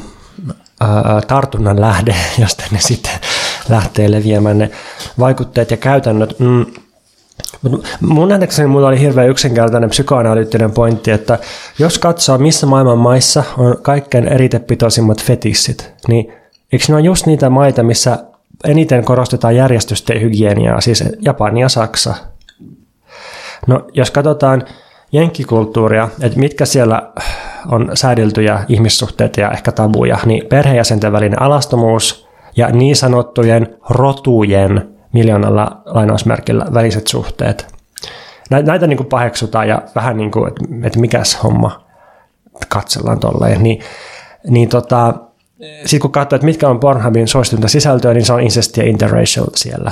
tartunnan 1.28 1.82
lähde, 1.82 2.16
josta 2.42 2.64
ne 2.72 2.80
sitten 2.82 3.20
lähtee 3.70 4.12
leviämään 4.12 4.58
ne 4.58 4.72
vaikutteet 5.20 5.72
ja 5.72 5.78
käytännöt. 5.78 6.40
Mm, 6.40 6.66
mun 8.02 8.28
nähdäkseni 8.30 8.68
mulla 8.68 8.88
oli 8.88 9.00
hirveän 9.00 9.30
yksinkertainen 9.30 9.90
psykoanalyyttinen 9.90 10.72
pointti, 10.72 11.12
että 11.12 11.40
jos 11.80 12.00
katsoo, 12.00 12.38
missä 12.38 12.68
maailman 12.68 12.98
maissa 12.98 13.44
on 13.58 13.78
kaikkein 13.82 14.28
eritepitoisimmat 14.28 15.24
fetissit, 15.24 15.94
niin 16.08 16.34
eikö 16.74 16.86
ne 16.90 16.96
ole 16.96 17.04
just 17.04 17.26
niitä 17.26 17.50
maita, 17.50 17.84
missä 17.84 18.18
eniten 18.64 19.06
korostetaan 19.06 19.56
järjestystä 19.56 20.14
ja 20.14 20.20
hygieniaa, 20.20 20.82
siis 20.82 21.04
Japani 21.22 21.62
ja 21.62 21.70
Saksa. 21.70 22.16
No, 23.68 23.88
jos 23.94 24.12
katsotaan 24.12 24.64
jenkkikulttuuria, 25.12 26.10
että 26.22 26.40
mitkä 26.40 26.66
siellä 26.66 27.12
on 27.72 27.92
säädeltyjä 27.94 28.60
ihmissuhteita 28.68 29.42
ja 29.42 29.52
ehkä 29.52 29.72
tabuja, 29.72 30.18
niin 30.26 30.48
perheenjäsenten 30.48 31.12
välinen 31.12 31.42
alastomuus 31.42 32.28
ja 32.56 32.68
niin 32.68 32.96
sanottujen 32.96 33.78
rotujen 33.90 34.99
miljoonalla 35.14 35.82
lainausmerkillä 35.86 36.66
väliset 36.74 37.08
suhteet. 37.08 37.76
Näitä 38.50 38.88
niin 38.88 38.98
kuin 38.98 39.08
paheksutaan 39.08 39.68
ja 39.68 39.82
vähän 39.96 40.18
niin 40.18 40.32
kuin, 40.32 40.48
että, 40.48 40.64
että 40.88 41.00
mikäs 41.00 41.44
homma 41.44 41.86
katsellaan 42.70 43.20
tolleen. 43.20 43.64
Niin, 43.64 43.80
niin 44.50 44.70
tota, 44.70 45.14
sitten 45.82 46.00
kun 46.00 46.12
katsoo, 46.12 46.36
että 46.36 46.46
mitkä 46.46 46.70
on 46.70 46.80
Pornhubin 46.80 47.28
suositunta 47.28 47.68
sisältöä, 47.68 48.14
niin 48.14 48.26
se 48.26 48.34
on 48.34 48.42
incest 48.42 48.78
ja 48.78 48.84
interracial 48.84 49.48
siellä. 49.56 49.92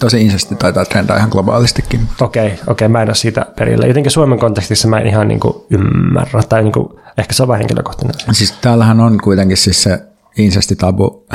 Tosi 0.00 0.22
insesti 0.22 0.54
taitaa 0.54 0.84
trendaa 0.84 1.16
ihan 1.16 1.28
globaalistikin. 1.28 2.00
Okei, 2.20 2.46
okay, 2.46 2.54
okei, 2.54 2.72
okay, 2.72 2.88
mä 2.88 3.02
en 3.02 3.08
ole 3.08 3.14
siitä 3.14 3.46
perillä. 3.58 3.86
Jotenkin 3.86 4.12
Suomen 4.12 4.38
kontekstissa 4.38 4.88
mä 4.88 4.98
en 4.98 5.06
ihan 5.06 5.28
niin 5.28 5.40
kuin 5.40 5.54
ymmärrä, 5.70 6.42
tai 6.48 6.62
niin 6.62 6.72
kuin, 6.72 6.88
ehkä 7.18 7.34
se 7.34 7.42
on 7.42 7.48
vähän 7.48 7.60
henkilökohtainen. 7.60 8.14
Siis 8.32 8.52
täällähän 8.52 9.00
on 9.00 9.18
kuitenkin 9.24 9.56
siis 9.56 9.82
se 9.82 10.07
insestitabu 10.38 11.26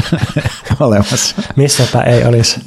olemassa. 0.80 1.42
Missäpä 1.56 2.02
ei 2.02 2.24
olisi. 2.24 2.60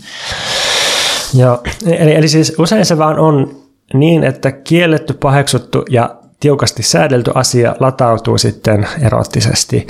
Joo, 1.33 1.63
eli, 1.85 2.15
eli 2.15 2.27
siis 2.27 2.53
usein 2.59 2.85
se 2.85 2.97
vaan 2.97 3.19
on 3.19 3.61
niin, 3.93 4.23
että 4.23 4.51
kielletty, 4.51 5.13
paheksuttu 5.13 5.85
ja 5.89 6.15
tiukasti 6.39 6.83
säädelty 6.83 7.31
asia 7.35 7.75
latautuu 7.79 8.37
sitten 8.37 8.87
erottisesti. 9.01 9.87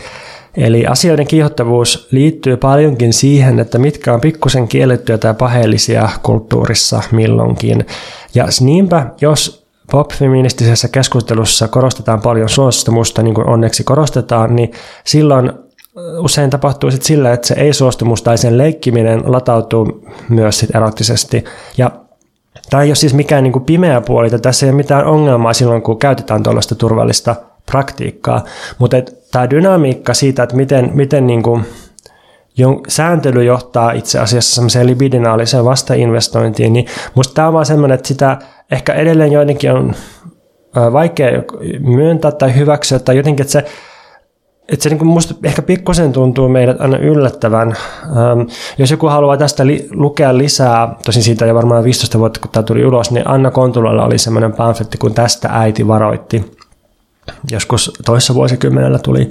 Eli 0.58 0.86
asioiden 0.86 1.28
kiihottavuus 1.28 2.08
liittyy 2.12 2.58
paljonkin 2.58 3.14
siihen, 3.14 3.60
että 3.60 3.78
mitkä 3.78 4.14
on 4.14 4.22
pikkusen 4.22 4.68
kiellettyjä 4.68 5.18
tai 5.18 5.34
paheellisia 5.34 6.10
kulttuurissa 6.24 7.02
milloinkin. 7.12 7.86
Ja 8.36 8.46
niinpä, 8.62 9.06
jos 9.22 9.68
pop-feministisessä 9.92 10.88
keskustelussa 10.88 11.68
korostetaan 11.68 12.22
paljon 12.22 12.50
suostumusta, 12.50 13.24
niin 13.24 13.34
kuin 13.34 13.50
onneksi 13.50 13.84
korostetaan, 13.84 14.56
niin 14.56 14.72
silloin 15.04 15.52
usein 16.20 16.50
tapahtuu 16.50 16.92
sit 16.92 17.04
sillä, 17.04 17.34
että 17.34 17.48
se 17.48 17.54
ei-suostumus 17.54 18.22
tai 18.22 18.38
sen 18.38 18.58
leikkiminen 18.58 19.22
latautuu 19.26 20.08
myös 20.30 20.60
sit 20.60 20.76
erottisesti. 20.76 21.44
Ja 21.78 21.92
Tämä 22.70 22.84
ei 22.84 22.90
ole 22.90 22.96
siis 22.96 23.14
mikään 23.14 23.44
niin 23.44 23.54
kuin 23.54 23.66
pimeä 23.66 24.02
puoli, 24.02 24.28
että 24.28 24.40
tässä 24.40 24.66
ei 24.66 24.70
ole 24.70 24.78
mitään 24.78 25.06
ongelmaa 25.06 25.54
silloin, 25.54 25.82
kun 25.82 26.00
käytetään 26.00 26.44
tuollaista 26.44 26.76
turvallista 26.76 27.36
praktiikkaa, 27.66 28.44
mutta 28.78 28.98
tämä 29.32 29.50
dynamiikka 29.50 30.14
siitä, 30.14 30.44
että 30.44 30.56
miten, 30.56 30.92
miten 30.94 31.28
niin 31.28 31.44
kuin 31.44 31.66
sääntely 32.88 33.44
johtaa 33.44 33.92
itse 33.92 34.20
asiassa 34.20 34.56
semmoiseen 34.56 34.88
libidinaaliseen 34.88 35.66
vastainvestointiin, 35.66 36.74
niin 36.74 36.86
musta 37.16 37.34
tämä 37.34 37.48
on 37.48 37.54
vaan 37.54 37.66
semmoinen, 37.66 37.96
että 37.96 38.08
sitä 38.08 38.38
ehkä 38.72 38.94
edelleen 38.94 39.32
joidenkin 39.32 39.72
on 39.72 39.96
vaikea 40.76 41.30
myöntää 41.80 42.32
tai 42.32 42.56
hyväksyä, 42.56 43.00
tai 43.00 43.18
jotenkin, 43.18 43.44
että 43.44 43.52
se 43.52 43.66
että 44.70 44.84
se 44.84 44.90
niin 44.90 45.08
musta 45.08 45.36
ehkä 45.44 45.62
pikkusen 45.62 46.14
tuntuu 46.14 46.50
meidät 46.50 46.82
aina 46.82 46.98
yllättävän. 46.98 47.68
Ähm, 48.04 48.50
jos 48.78 48.92
joku 48.92 49.08
haluaa 49.08 49.38
tästä 49.38 49.68
li- 49.68 49.88
lukea 49.92 50.38
lisää, 50.38 50.96
tosin 51.06 51.24
siitä 51.24 51.46
jo 51.46 51.56
varmaan 51.56 51.84
15 51.84 52.20
vuotta, 52.20 52.40
kun 52.40 52.52
tämä 52.52 52.64
tuli 52.64 52.86
ulos, 52.86 53.12
niin 53.12 53.28
Anna 53.28 53.52
Kontulalla 53.52 54.06
oli 54.06 54.18
semmoinen 54.18 54.54
pamfletti, 54.54 54.98
kun 54.98 55.14
tästä 55.14 55.50
äiti 55.52 55.88
varoitti. 55.88 56.58
Joskus 57.52 57.94
toissa 58.06 58.36
vuosikymmenellä 58.36 59.00
tuli. 59.00 59.28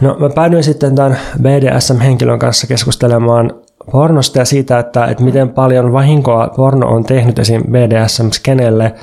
No 0.00 0.16
mä 0.18 0.28
päädyin 0.28 0.64
sitten 0.64 0.94
tämän 0.94 1.18
BDSM-henkilön 1.42 2.38
kanssa 2.38 2.66
keskustelemaan 2.66 3.50
pornosta 3.92 4.38
ja 4.38 4.44
siitä, 4.44 4.78
että, 4.78 5.04
että 5.04 5.24
miten 5.24 5.48
paljon 5.48 5.92
vahinkoa 5.92 6.48
porno 6.56 6.88
on 6.88 7.04
tehnyt 7.04 7.38
esim. 7.38 7.62
BDSM-skenelle– 7.62 8.94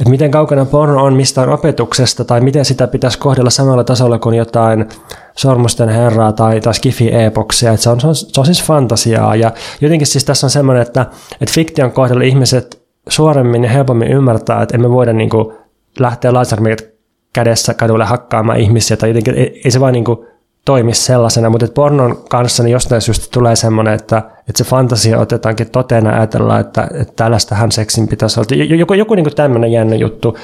että 0.00 0.10
miten 0.10 0.30
kaukana 0.30 0.64
porno 0.64 1.04
on 1.04 1.14
mistään 1.14 1.48
opetuksesta 1.48 2.24
tai 2.24 2.40
miten 2.40 2.64
sitä 2.64 2.86
pitäisi 2.86 3.18
kohdella 3.18 3.50
samalla 3.50 3.84
tasolla 3.84 4.18
kuin 4.18 4.36
jotain 4.36 4.88
Sormusten 5.36 5.88
herraa 5.88 6.32
tai, 6.32 6.60
tai 6.60 6.74
skifi-epoksia, 6.74 7.76
se 7.76 7.90
on, 7.90 8.00
se, 8.00 8.06
on, 8.06 8.14
se 8.14 8.40
on 8.40 8.46
siis 8.46 8.64
fantasiaa. 8.64 9.36
Ja 9.36 9.52
jotenkin 9.80 10.06
siis 10.06 10.24
tässä 10.24 10.46
on 10.46 10.50
semmoinen, 10.50 10.82
että, 10.82 11.06
että 11.40 11.54
fiktion 11.54 11.92
kohdalla 11.92 12.24
ihmiset 12.24 12.82
suoremmin 13.08 13.64
ja 13.64 13.70
helpommin 13.70 14.08
ymmärtää, 14.08 14.62
että 14.62 14.74
emme 14.74 14.90
voida 14.90 15.12
niin 15.12 15.30
kuin 15.30 15.54
lähteä 15.98 16.34
lasermiet 16.34 16.94
kädessä 17.32 17.74
kadulle 17.74 18.04
hakkaamaan 18.04 18.60
ihmisiä 18.60 18.96
tai 18.96 19.10
jotenkin 19.10 19.34
ei, 19.34 19.60
ei 19.64 19.70
se 19.70 19.80
vaan 19.80 19.92
niin 19.92 20.04
kuin 20.04 20.26
toimi 20.64 20.94
sellaisena, 20.94 21.50
mutta 21.50 21.66
pornon 21.74 22.24
kanssa 22.28 22.62
niin 22.62 22.72
jostain 22.72 23.00
syystä 23.00 23.26
tulee 23.30 23.56
semmoinen, 23.56 23.94
että, 23.94 24.18
että 24.18 24.64
se 24.64 24.64
fantasia 24.64 25.18
otetaankin 25.18 25.70
toteena 25.70 26.10
ja 26.10 26.16
ajatellaan, 26.16 26.60
että, 26.60 26.88
että 27.00 27.12
tällaistähän 27.16 27.72
seksin 27.72 28.08
pitäisi 28.08 28.40
olla. 28.40 28.64
Joku, 28.76 28.94
joku 28.94 29.14
niin 29.14 29.34
tämmöinen 29.36 29.72
jännä 29.72 29.96
juttu 29.96 30.38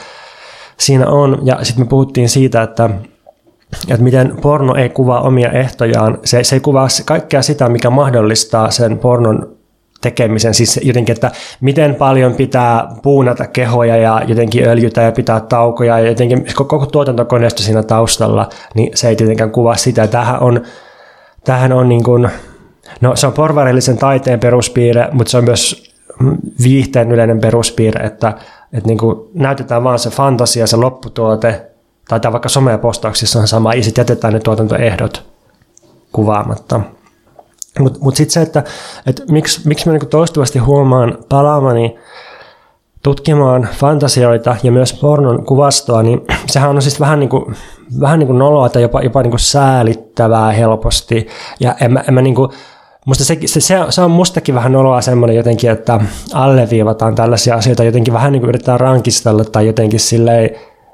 siinä 0.79 1.07
on. 1.07 1.39
Ja 1.45 1.65
sitten 1.65 1.85
me 1.85 1.89
puhuttiin 1.89 2.29
siitä, 2.29 2.63
että, 2.63 2.91
että 3.89 4.05
miten 4.05 4.37
porno 4.43 4.75
ei 4.75 4.89
kuvaa 4.89 5.21
omia 5.21 5.51
ehtojaan. 5.51 6.19
Se, 6.25 6.45
se 6.45 6.57
ei 6.57 6.61
kuvaa 6.61 6.89
kaikkea 7.05 7.43
sitä, 7.43 7.69
mikä 7.69 7.91
mahdollistaa 7.91 8.71
sen 8.71 8.99
pornon 8.99 9.60
tekemisen, 10.01 10.55
siis 10.55 10.81
jotenkin, 10.83 11.13
että 11.13 11.31
miten 11.61 11.95
paljon 11.95 12.35
pitää 12.35 12.89
puunata 13.03 13.47
kehoja 13.47 13.97
ja 13.97 14.23
jotenkin 14.27 14.69
öljytä 14.69 15.03
ja 15.03 15.13
pitää 15.13 15.41
taukoja 15.41 15.99
ja 15.99 16.09
jotenkin 16.09 16.47
koko 16.55 16.87
tuotantokoneisto 16.87 17.63
siinä 17.63 17.83
taustalla, 17.83 18.49
niin 18.75 18.97
se 18.97 19.09
ei 19.09 19.17
tietenkään 19.17 19.51
kuvaa 19.51 19.77
sitä. 19.77 20.07
Tähän 20.07 20.43
on, 20.43 20.63
tähän 21.45 21.73
on 21.73 21.89
niin 21.89 22.05
kuin, 22.05 22.29
no 23.01 23.17
se 23.17 23.27
on 23.27 23.33
porvarillisen 23.33 23.99
taiteen 23.99 24.41
peruspiirre, 24.41 25.09
mutta 25.13 25.31
se 25.31 25.39
on 25.39 25.45
myös 25.45 25.95
viihteen 26.63 27.13
yleinen 27.13 27.41
peruspiirre, 27.41 28.07
että, 28.07 28.29
että 28.73 28.89
niin 28.89 28.99
kuin 28.99 29.17
näytetään 29.35 29.85
vaan 29.85 29.99
se 29.99 30.11
fantasia, 30.11 30.67
se 30.67 30.77
lopputuote, 30.77 31.67
tai 32.09 32.33
vaikka 32.33 32.49
somepostauksissa 32.49 33.39
on 33.39 33.49
sama, 33.49 33.75
ja 33.75 33.85
sitten 33.85 34.03
jätetään 34.03 34.33
ne 34.33 34.41
tuotantoehdot 34.41 35.25
kuvaamatta. 36.13 36.81
Mutta 37.79 37.99
mut 38.03 38.17
sitten 38.17 38.33
se, 38.33 38.43
että 38.43 38.65
et 39.07 39.23
miksi, 39.31 39.69
miksi 39.69 39.87
mä 39.87 39.93
niinku 39.93 40.07
toistuvasti 40.07 40.59
huomaan 40.59 41.19
palaamani 41.29 41.97
tutkimaan 43.03 43.69
fantasioita 43.73 44.57
ja 44.63 44.73
myös 44.73 44.93
pornon 44.93 45.45
kuvastoa, 45.45 46.03
niin 46.03 46.21
sehän 46.47 46.71
on 46.71 46.83
siis 46.83 47.01
vähän 47.01 47.21
niin 47.21 47.31
kuin, 47.31 47.57
vähän 48.01 48.19
niin 48.19 48.27
kuin 48.27 48.39
noloa 48.39 48.69
tai 48.69 48.83
jopa, 48.83 49.01
jopa 49.01 49.23
niin 49.23 49.31
kuin 49.31 49.41
säälittävää 49.41 50.53
helposti. 50.53 51.29
Ja 51.61 51.75
en 51.81 51.93
mä, 51.93 52.05
en 52.09 52.15
mä 52.15 52.23
niin 52.23 52.35
kuin, 52.35 52.51
musta 53.07 53.25
se, 53.25 53.39
se, 53.47 53.61
se, 53.91 54.03
on 54.03 54.11
mustakin 54.11 54.55
vähän 54.55 54.73
noloa 54.73 55.01
semmoinen 55.01 55.37
jotenkin, 55.37 55.71
että 55.71 56.01
alleviivataan 56.35 57.15
tällaisia 57.15 57.55
asioita, 57.55 57.85
jotenkin 57.85 58.15
vähän 58.15 58.33
niin 58.33 58.41
kuin 58.41 58.49
yritetään 58.49 58.81
rankistella 58.81 59.45
tai 59.45 59.67
jotenkin 59.67 60.01
silleen, 60.01 60.51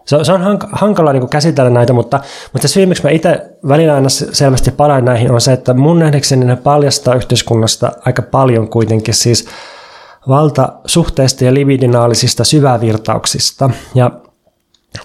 se 0.07 0.25
se 0.25 0.33
on 0.33 0.41
hank- 0.41 0.69
hankalaa 0.73 1.13
niin 1.13 1.29
käsitellä 1.29 1.71
näitä, 1.71 1.93
mutta, 1.93 2.21
mutta 2.53 2.69
se 2.69 2.87
miksi 2.87 3.03
mä 3.03 3.11
itse 3.11 3.51
välillä 3.69 3.95
aina 3.95 4.09
selvästi 4.09 4.71
palaan 4.71 5.05
näihin, 5.05 5.33
on 5.33 5.41
se, 5.41 5.53
että 5.53 5.75
mun 5.75 5.99
nähdäkseni 5.99 6.45
ne 6.45 6.57
paljastaa 6.57 7.15
yhteiskunnasta 7.15 7.93
aika 8.05 8.23
paljon 8.23 8.69
kuitenkin 8.69 9.15
siis 9.15 9.49
valtasuhteista 10.29 11.45
ja 11.45 11.55
libidinaalisista 11.55 12.45
syvävirtauksista. 12.45 13.71
Ja 13.95 14.11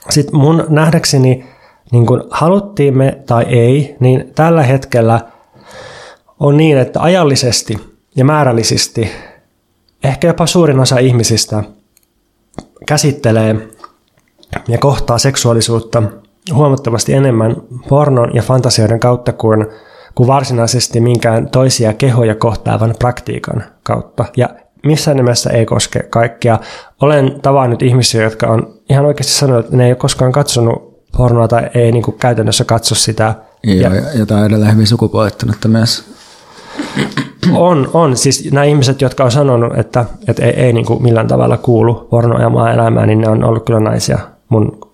sitten 0.09 0.35
mun 0.35 0.65
nähdäkseni, 0.69 1.45
niin 1.91 2.05
kun 2.05 2.27
haluttiin 2.31 2.97
me 2.97 3.17
tai 3.25 3.43
ei, 3.43 3.95
niin 3.99 4.31
tällä 4.35 4.63
hetkellä 4.63 5.19
on 6.39 6.57
niin, 6.57 6.77
että 6.77 7.01
ajallisesti 7.01 7.77
ja 8.15 8.25
määrällisesti 8.25 9.11
ehkä 10.03 10.27
jopa 10.27 10.47
suurin 10.47 10.79
osa 10.79 10.97
ihmisistä 10.97 11.63
käsittelee 12.87 13.55
ja 14.67 14.77
kohtaa 14.77 15.17
seksuaalisuutta 15.17 16.03
huomattavasti 16.53 17.13
enemmän 17.13 17.55
pornon 17.89 18.29
ja 18.33 18.41
fantasioiden 18.41 18.99
kautta 18.99 19.33
kuin, 19.33 19.67
kuin 20.15 20.27
varsinaisesti 20.27 21.01
minkään 21.01 21.49
toisia 21.49 21.93
kehoja 21.93 22.35
kohtaavan 22.35 22.95
praktiikan 22.99 23.63
kautta. 23.83 24.25
Ja 24.37 24.49
missään 24.85 25.17
nimessä 25.17 25.49
ei 25.49 25.65
koske 25.65 26.03
kaikkia. 26.03 26.59
Olen 27.01 27.39
tavannut 27.41 27.81
ihmisiä, 27.81 28.23
jotka 28.23 28.47
on 28.47 28.73
ihan 28.89 29.05
oikeasti 29.05 29.33
sanonut, 29.33 29.65
että 29.65 29.77
ne 29.77 29.85
ei 29.85 29.91
ole 29.91 29.95
koskaan 29.95 30.31
katsonut 30.31 30.91
pornoa 31.17 31.47
tai 31.47 31.69
ei 31.73 31.91
niin 31.91 32.03
kuin 32.03 32.17
käytännössä 32.17 32.63
katso 32.63 32.95
sitä. 32.95 33.35
Joo, 33.63 33.93
ja, 33.93 34.01
ja 34.19 34.25
tämä 34.25 34.39
on 34.39 34.45
edelleen 34.45 34.73
hyvin 34.73 34.87
sukupuolittunutta 34.87 35.67
myös. 35.67 36.05
On, 37.53 37.89
on. 37.93 38.17
Siis 38.17 38.51
nämä 38.51 38.63
ihmiset, 38.63 39.01
jotka 39.01 39.23
on 39.23 39.31
sanonut, 39.31 39.77
että, 39.77 40.05
että 40.27 40.45
ei, 40.45 40.51
ei 40.51 40.73
niin 40.73 40.85
kuin 40.85 41.03
millään 41.03 41.27
tavalla 41.27 41.57
kuulu 41.57 41.93
pornoa 41.93 42.39
ja 42.41 42.73
elämään, 42.73 43.07
niin 43.07 43.21
ne 43.21 43.29
on 43.29 43.43
ollut 43.43 43.65
kyllä 43.65 43.79
naisia 43.79 44.19
mun 44.51 44.91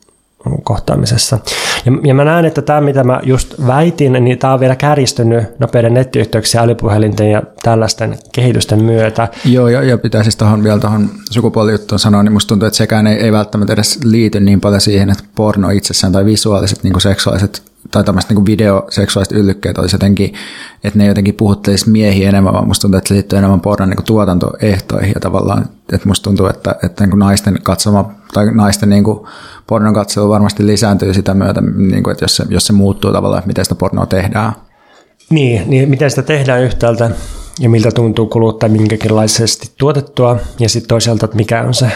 kohtaamisessa. 0.64 1.40
Ja, 1.86 1.92
ja 2.04 2.14
mä 2.14 2.24
näen, 2.24 2.46
että 2.46 2.62
tämä, 2.62 2.82
mitä 2.82 3.04
mä 3.04 3.20
just 3.24 3.54
väitin, 3.68 4.14
niin 4.14 4.38
tämä 4.38 4.54
on 4.54 4.60
vielä 4.60 4.76
kärjistynyt 4.76 5.60
nopeiden 5.60 5.94
nettiyhteyksien, 5.94 6.64
älypuhelinten 6.64 7.32
ja 7.32 7.44
tällaisten 7.64 8.18
kehitysten 8.32 8.84
myötä. 8.84 9.28
Joo, 9.46 9.68
ja, 9.68 9.84
ja 9.84 9.98
pitää 9.98 10.24
siis 10.24 10.36
tuohon 10.36 10.64
vielä 10.64 10.80
tuohon 10.80 11.10
sukupuolijuttuun 11.32 12.00
sanoa, 12.00 12.24
niin 12.24 12.34
musta 12.34 12.48
tuntuu, 12.50 12.68
että 12.68 12.78
sekään 12.78 13.08
ei, 13.08 13.20
ei 13.20 13.32
välttämättä 13.32 13.74
edes 13.74 14.00
liity 14.04 14.40
niin 14.40 14.62
paljon 14.62 14.82
siihen, 14.82 15.10
että 15.10 15.24
porno 15.36 15.70
itsessään 15.70 16.14
tai 16.14 16.26
visuaaliset 16.26 16.84
niin 16.84 17.02
seksuaaliset 17.02 17.67
tai 17.92 18.04
tämmöiset 18.04 18.32
niin 18.32 18.46
videoseksuaaliset 18.46 19.38
yllykkeet 19.38 19.78
olisi 19.78 19.96
jotenkin, 19.96 20.34
että 20.84 21.00
ne 21.00 21.06
jotenkin 21.06 21.36
puhuttelisi 21.36 21.90
miehiä 21.90 22.30
enemmän, 22.30 22.54
vaan 22.54 22.68
musta 22.68 22.82
tuntuu, 22.82 22.98
että 22.98 23.08
se 23.08 23.14
liittyy 23.14 23.38
enemmän 23.38 23.62
pornon 23.62 23.90
niin 23.90 24.06
tuotantoehtoihin 24.06 25.12
ja 25.16 25.20
tavallaan, 25.22 25.70
että 25.94 26.08
musta 26.08 26.24
tuntuu, 26.24 26.48
että, 26.48 26.76
että 26.84 27.06
niin 27.06 27.20
naisten 27.20 27.60
katsoma 27.64 28.12
tai 28.34 28.54
naisten 28.54 28.90
niin 28.90 29.04
pornon 29.68 29.94
katselu 29.94 30.30
varmasti 30.30 30.68
lisääntyy 30.68 31.14
sitä 31.14 31.34
myötä, 31.34 31.62
niin 31.62 32.04
kuin, 32.04 32.12
että 32.12 32.24
jos 32.24 32.36
se, 32.36 32.46
jos 32.50 32.68
se 32.68 32.74
muuttuu 32.74 33.12
tavallaan, 33.12 33.40
että 33.40 33.48
miten 33.48 33.66
sitä 33.66 33.76
pornoa 33.76 34.06
tehdään. 34.06 34.54
Niin, 35.30 35.70
niin 35.70 35.90
miten 35.90 36.10
sitä 36.10 36.22
tehdään 36.22 36.64
yhtäältä 36.64 37.12
ja 37.60 37.70
miltä 37.70 37.92
tuntuu 37.92 38.28
kuluttaa 38.28 38.70
minkäkinlaisesti 38.70 39.72
tuotettua 39.78 40.38
ja 40.60 40.70
sitten 40.70 40.88
toisaalta, 40.88 41.26
että 41.26 41.38
mikä 41.38 41.64
on 41.64 41.74
se 41.74 41.92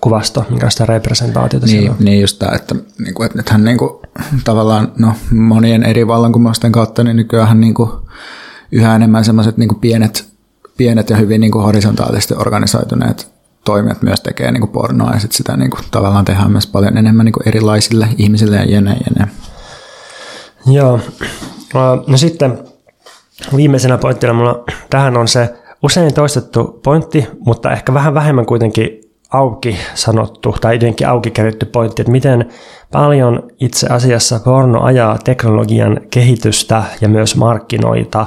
kuvasto, 0.00 0.44
sitä 0.68 0.86
representaatiota 0.86 1.66
niin, 1.66 1.78
siellä 1.78 1.96
on. 1.98 2.04
Niin 2.04 2.20
just 2.20 2.38
tämä, 2.38 2.56
että, 2.56 2.74
niin 2.98 3.14
kuin, 3.14 3.26
että 3.26 3.38
nythän 3.38 3.64
niin 3.64 3.78
kuin, 3.78 3.90
tavallaan 4.44 4.92
no, 4.98 5.12
monien 5.30 5.82
eri 5.82 6.06
vallankumousten 6.06 6.72
kautta, 6.72 7.04
niin 7.04 7.16
nykyään 7.16 7.60
niin 7.60 7.74
kuin, 7.74 7.90
yhä 8.72 8.94
enemmän 8.94 9.24
sellaiset 9.24 9.56
niin 9.56 9.68
kuin 9.68 9.80
pienet, 9.80 10.28
pienet 10.76 11.10
ja 11.10 11.16
hyvin 11.16 11.40
niin 11.40 11.50
kuin 11.50 11.64
horisontaalisesti 11.64 12.34
organisoituneet 12.34 13.32
toimijat 13.64 14.02
myös 14.02 14.20
tekee 14.20 14.52
niin 14.52 14.60
kuin 14.60 14.70
pornoa 14.70 15.12
ja 15.12 15.20
sit 15.20 15.32
sitä 15.32 15.56
niin 15.56 15.70
kuin, 15.70 15.80
tavallaan 15.90 16.24
tehdään 16.24 16.50
myös 16.50 16.66
paljon 16.66 16.96
enemmän 16.96 17.24
niin 17.24 17.32
kuin 17.32 17.48
erilaisille 17.48 18.08
ihmisille 18.18 18.56
ja 18.56 18.64
jene, 18.64 18.90
jene. 18.90 19.30
Joo, 20.66 21.00
no 22.06 22.16
sitten 22.16 22.58
viimeisenä 23.56 23.98
pointtina 23.98 24.32
mulla 24.32 24.64
tähän 24.90 25.16
on 25.16 25.28
se 25.28 25.54
usein 25.82 26.14
toistettu 26.14 26.80
pointti, 26.84 27.26
mutta 27.38 27.72
ehkä 27.72 27.94
vähän 27.94 28.14
vähemmän 28.14 28.46
kuitenkin 28.46 29.09
auki 29.30 29.76
sanottu 29.94 30.56
tai 30.60 30.74
jotenkin 30.74 31.08
auki 31.08 31.30
keritty 31.30 31.66
pointti, 31.66 32.02
että 32.02 32.12
miten 32.12 32.48
paljon 32.92 33.42
itse 33.60 33.86
asiassa 33.86 34.40
porno 34.44 34.82
ajaa 34.82 35.18
teknologian 35.24 36.00
kehitystä 36.10 36.82
ja 37.00 37.08
myös 37.08 37.36
markkinoita. 37.36 38.26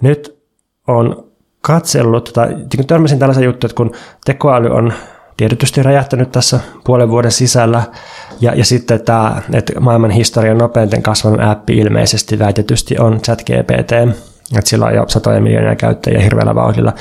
Nyt 0.00 0.42
on 0.88 1.24
katsellut, 1.60 2.30
tai 2.34 2.48
niin 2.48 2.86
törmäsin 2.86 3.18
tällaisen 3.18 3.44
juttu, 3.44 3.66
että 3.66 3.76
kun 3.76 3.92
tekoäly 4.24 4.68
on 4.68 4.92
tietysti 5.36 5.82
räjähtänyt 5.82 6.32
tässä 6.32 6.60
puolen 6.84 7.10
vuoden 7.10 7.32
sisällä, 7.32 7.82
ja, 8.40 8.54
ja 8.54 8.64
sitten 8.64 9.04
tämä, 9.04 9.42
että 9.52 9.80
maailman 9.80 10.10
historian 10.10 10.58
nopeiten 10.58 11.02
kasvanut 11.02 11.40
appi 11.40 11.78
ilmeisesti 11.78 12.38
väitetysti 12.38 12.98
on 12.98 13.20
ChatGPT, 13.20 13.92
että 14.58 14.68
sillä 14.68 14.86
on 14.86 14.94
jo 14.94 15.04
satoja 15.08 15.40
miljoonia 15.40 15.76
käyttäjiä 15.76 16.20
hirveällä 16.20 16.54
vauhdilla. 16.54 16.92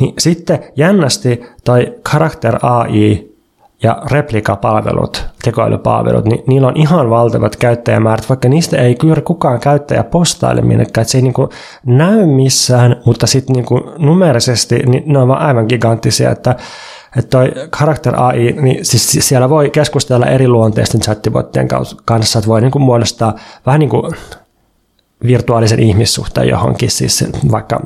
Niin 0.00 0.14
sitten 0.18 0.58
jännästi 0.76 1.42
toi 1.64 1.94
Character 2.08 2.58
AI 2.62 3.34
ja 3.82 4.02
replikapalvelut, 4.10 5.26
tekoälypalvelut, 5.44 6.24
niin 6.24 6.44
niillä 6.46 6.68
on 6.68 6.76
ihan 6.76 7.10
valtavat 7.10 7.56
käyttäjämäärät, 7.56 8.28
vaikka 8.28 8.48
niistä 8.48 8.76
ei 8.76 8.94
kyllä 8.94 9.20
kukaan 9.20 9.60
käyttäjä 9.60 10.04
postaile 10.04 10.60
minnekään, 10.60 11.02
että 11.02 11.12
se 11.12 11.18
ei 11.18 11.22
niin 11.22 11.34
kuin 11.34 11.48
näy 11.86 12.26
missään, 12.26 12.96
mutta 13.04 13.26
sitten 13.26 13.56
niin 13.56 13.66
numerisesti 13.98 14.78
niin 14.86 15.02
ne 15.06 15.18
on 15.18 15.28
vaan 15.28 15.42
aivan 15.42 15.66
giganttisia, 15.68 16.30
että 16.30 16.56
että 17.16 17.30
toi 17.30 17.52
Character 17.76 18.14
AI, 18.16 18.52
niin 18.52 18.84
siis 18.84 19.28
siellä 19.28 19.50
voi 19.50 19.70
keskustella 19.70 20.26
eri 20.26 20.48
luonteisten 20.48 21.00
chattibottien 21.00 21.68
kanssa, 22.04 22.38
että 22.38 22.48
voi 22.48 22.60
niin 22.60 22.70
kuin 22.70 22.82
muodostaa 22.82 23.34
vähän 23.66 23.80
niin 23.80 23.90
kuin 23.90 24.12
virtuaalisen 25.26 25.80
ihmissuhteen 25.80 26.48
johonkin. 26.48 26.90
Siis 26.90 27.24
vaikka, 27.50 27.80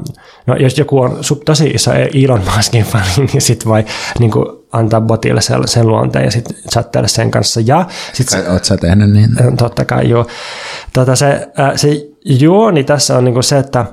no 0.47 0.57
jos 0.57 0.79
joku 0.79 1.01
on 1.01 1.19
tosi 1.45 1.67
iso 1.67 1.91
Elon 1.93 2.43
Muskin 2.57 2.85
fani, 2.85 3.05
niin 3.33 3.43
sitten 3.43 3.69
voi 3.69 3.85
niin 4.19 4.31
kuin, 4.31 4.47
antaa 4.73 5.01
botille 5.01 5.41
sen, 5.41 5.69
sen 5.69 5.87
luonteen 5.87 6.25
ja 6.25 6.31
sitten 6.31 6.57
chattailla 6.73 7.09
sen 7.09 7.31
kanssa. 7.31 7.61
Ja 7.61 7.87
sit, 8.13 8.29
Oletko 8.33 8.65
sä 8.65 8.77
tehnyt 8.77 9.11
niin? 9.11 9.57
Totta 9.59 9.85
kai, 9.85 10.09
joo. 10.09 10.27
Tota, 10.93 11.17
se, 11.17 11.49
se 11.77 11.89
juoni 12.25 12.85
tässä 12.85 13.19
on 13.19 13.25
niin 13.25 13.35
kuin 13.35 13.45
se, 13.45 13.59
että 13.59 13.85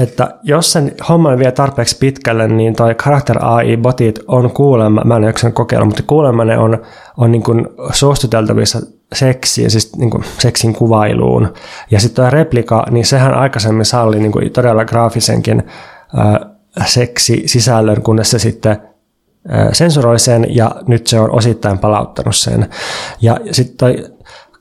että 0.00 0.38
jos 0.42 0.72
sen 0.72 0.94
homman 1.08 1.38
vie 1.38 1.52
tarpeeksi 1.52 1.96
pitkälle, 2.00 2.48
niin 2.48 2.76
toi 2.76 2.94
Character 2.94 3.36
AI-botit 3.40 4.20
on 4.28 4.50
kuulemma, 4.50 5.02
mä 5.04 5.16
en 5.16 5.22
jaksanut 5.22 5.54
kokeilla, 5.54 5.86
mutta 5.86 6.02
kuulemma 6.06 6.44
ne 6.44 6.58
on, 6.58 6.82
on 7.16 7.32
niin 7.32 7.42
kuin 7.42 7.66
suostuteltavissa 7.92 8.78
seksiin, 9.14 9.70
siis 9.70 9.96
niin 9.96 10.10
kuin 10.10 10.24
seksin 10.38 10.74
kuvailuun. 10.74 11.54
Ja 11.90 12.00
sitten 12.00 12.24
tuo 12.24 12.30
replika, 12.30 12.86
niin 12.90 13.06
sehän 13.06 13.34
aikaisemmin 13.34 13.84
salli 13.84 14.18
niin 14.18 14.32
kuin 14.32 14.52
todella 14.52 14.84
graafisenkin 14.84 15.62
äh, 16.18 16.50
seksisisällön, 16.86 18.02
kunnes 18.02 18.30
se 18.30 18.38
sitten 18.38 18.76
äh, 19.52 19.68
sensuroi 19.72 20.18
sen 20.18 20.46
ja 20.56 20.76
nyt 20.86 21.06
se 21.06 21.20
on 21.20 21.30
osittain 21.30 21.78
palauttanut 21.78 22.36
sen. 22.36 22.70
Ja 23.20 23.36
sitten 23.50 23.76
toi 23.76 24.04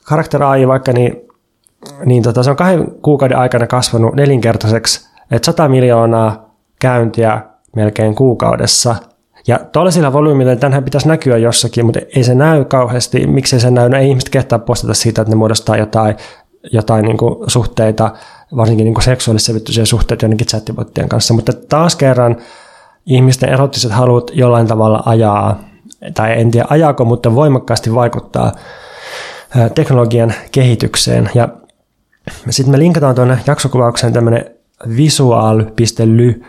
Character 0.07 0.43
AI 0.43 0.67
vaikka 0.67 0.91
niin, 0.91 1.15
niin 2.05 2.23
tota, 2.23 2.43
se 2.43 2.49
on 2.49 2.55
kahden 2.55 2.87
kuukauden 3.01 3.37
aikana 3.37 3.67
kasvanut 3.67 4.15
nelinkertaiseksi, 4.15 5.09
että 5.31 5.45
100 5.45 5.67
miljoonaa 5.67 6.55
käyntiä 6.79 7.41
melkein 7.75 8.15
kuukaudessa– 8.15 8.95
ja 9.47 9.59
tuollaisilla 9.71 10.13
volyymilla 10.13 10.55
tänhän 10.55 10.83
pitäisi 10.83 11.07
näkyä 11.07 11.37
jossakin, 11.37 11.85
mutta 11.85 11.99
ei 12.15 12.23
se 12.23 12.35
näy 12.35 12.65
kauheasti. 12.65 13.27
Miksi 13.27 13.59
se 13.59 13.71
näy? 13.71 13.89
No 13.89 13.97
ei 13.97 14.09
ihmiset 14.09 14.29
kehtaa 14.29 14.59
postata 14.59 14.93
siitä, 14.93 15.21
että 15.21 15.31
ne 15.31 15.35
muodostaa 15.35 15.77
jotain, 15.77 16.15
jotain 16.71 17.05
niin 17.05 17.17
suhteita, 17.47 18.11
varsinkin 18.55 18.85
niin 18.85 19.01
seksuaalissävyttyisiä 19.01 19.85
suhteita 19.85 20.25
jonnekin 20.25 20.47
chattibottien 20.47 21.09
kanssa. 21.09 21.33
Mutta 21.33 21.53
taas 21.69 21.95
kerran 21.95 22.37
ihmisten 23.05 23.49
erottiset 23.49 23.91
halut 23.91 24.31
jollain 24.33 24.67
tavalla 24.67 25.03
ajaa, 25.05 25.59
tai 26.13 26.41
en 26.41 26.51
tiedä 26.51 26.67
ajaako, 26.69 27.05
mutta 27.05 27.35
voimakkaasti 27.35 27.95
vaikuttaa 27.95 28.51
teknologian 29.75 30.33
kehitykseen. 30.51 31.29
Ja 31.35 31.49
sitten 32.49 32.71
me 32.71 32.79
linkataan 32.79 33.15
tuonne 33.15 33.37
jaksokuvaukseen 33.47 34.13
tämmöinen 34.13 34.45
visual.ly 34.97 36.43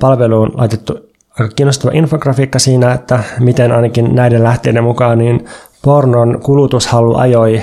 palveluun 0.00 0.52
laitettu 0.54 1.05
aika 1.40 1.54
kiinnostava 1.56 1.92
infografiikka 1.94 2.58
siinä, 2.58 2.92
että 2.92 3.18
miten 3.40 3.72
ainakin 3.72 4.14
näiden 4.14 4.42
lähteiden 4.42 4.84
mukaan 4.84 5.18
niin 5.18 5.44
pornon 5.82 6.40
kulutushalu 6.42 7.16
ajoi 7.16 7.62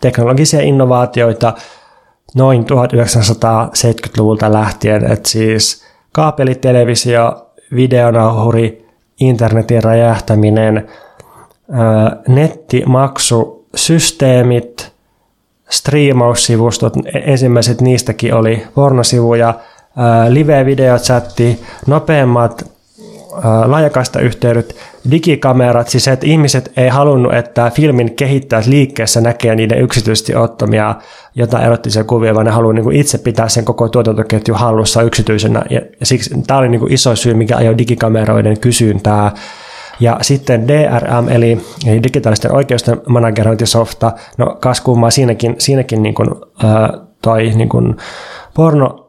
teknologisia 0.00 0.60
innovaatioita 0.60 1.54
noin 2.34 2.64
1970-luvulta 2.64 4.52
lähtien, 4.52 5.12
että 5.12 5.28
siis 5.28 5.84
kaapelitelevisio, 6.12 7.46
videonauhuri, 7.74 8.86
internetin 9.20 9.82
räjähtäminen, 9.82 10.88
nettimaksusysteemit, 12.28 14.92
striimaussivustot, 15.70 16.92
ensimmäiset 17.14 17.80
niistäkin 17.80 18.34
oli 18.34 18.62
pornosivuja, 18.74 19.54
live-videochatti, 20.28 21.62
nopeammat 21.86 22.71
laajakaista 23.66 24.20
yhteydet, 24.20 24.76
digikamerat, 25.10 25.88
siis 25.88 26.08
että 26.08 26.26
ihmiset 26.26 26.72
ei 26.76 26.88
halunnut, 26.88 27.34
että 27.34 27.70
filmin 27.70 28.16
kehittäjät 28.16 28.66
liikkeessä 28.66 29.20
näkee 29.20 29.54
niiden 29.54 29.80
yksityisesti 29.80 30.34
ottamia 30.34 30.94
jotain 31.34 31.64
erottisia 31.64 32.04
kuvia, 32.04 32.34
vaan 32.34 32.46
ne 32.46 32.52
haluaa 32.52 32.72
niin 32.72 32.92
itse 32.92 33.18
pitää 33.18 33.48
sen 33.48 33.64
koko 33.64 33.88
tuotantoketju 33.88 34.54
hallussa 34.54 35.02
yksityisenä. 35.02 35.62
Ja, 35.70 35.80
ja 36.00 36.06
siksi 36.06 36.30
tämä 36.46 36.60
oli 36.60 36.68
niin 36.68 36.92
iso 36.92 37.16
syy, 37.16 37.34
mikä 37.34 37.56
ajoi 37.56 37.78
digikameroiden 37.78 38.60
kysyntää. 38.60 39.32
Ja 40.00 40.18
sitten 40.22 40.68
DRM, 40.68 41.28
eli, 41.28 41.60
eli 41.86 42.02
digitaalisten 42.02 42.54
oikeusten 42.54 43.00
managerointisofta, 43.08 44.12
no 44.38 44.56
kas 44.60 44.80
kummaa 44.80 45.10
siinäkin, 45.10 45.54
siinäkin 45.58 46.02
niin 46.02 46.14
kuin, 46.14 46.30
äh, 46.64 46.90
toi 47.22 47.50
niin 47.54 47.68
kuin 47.68 47.96
porno 48.54 49.01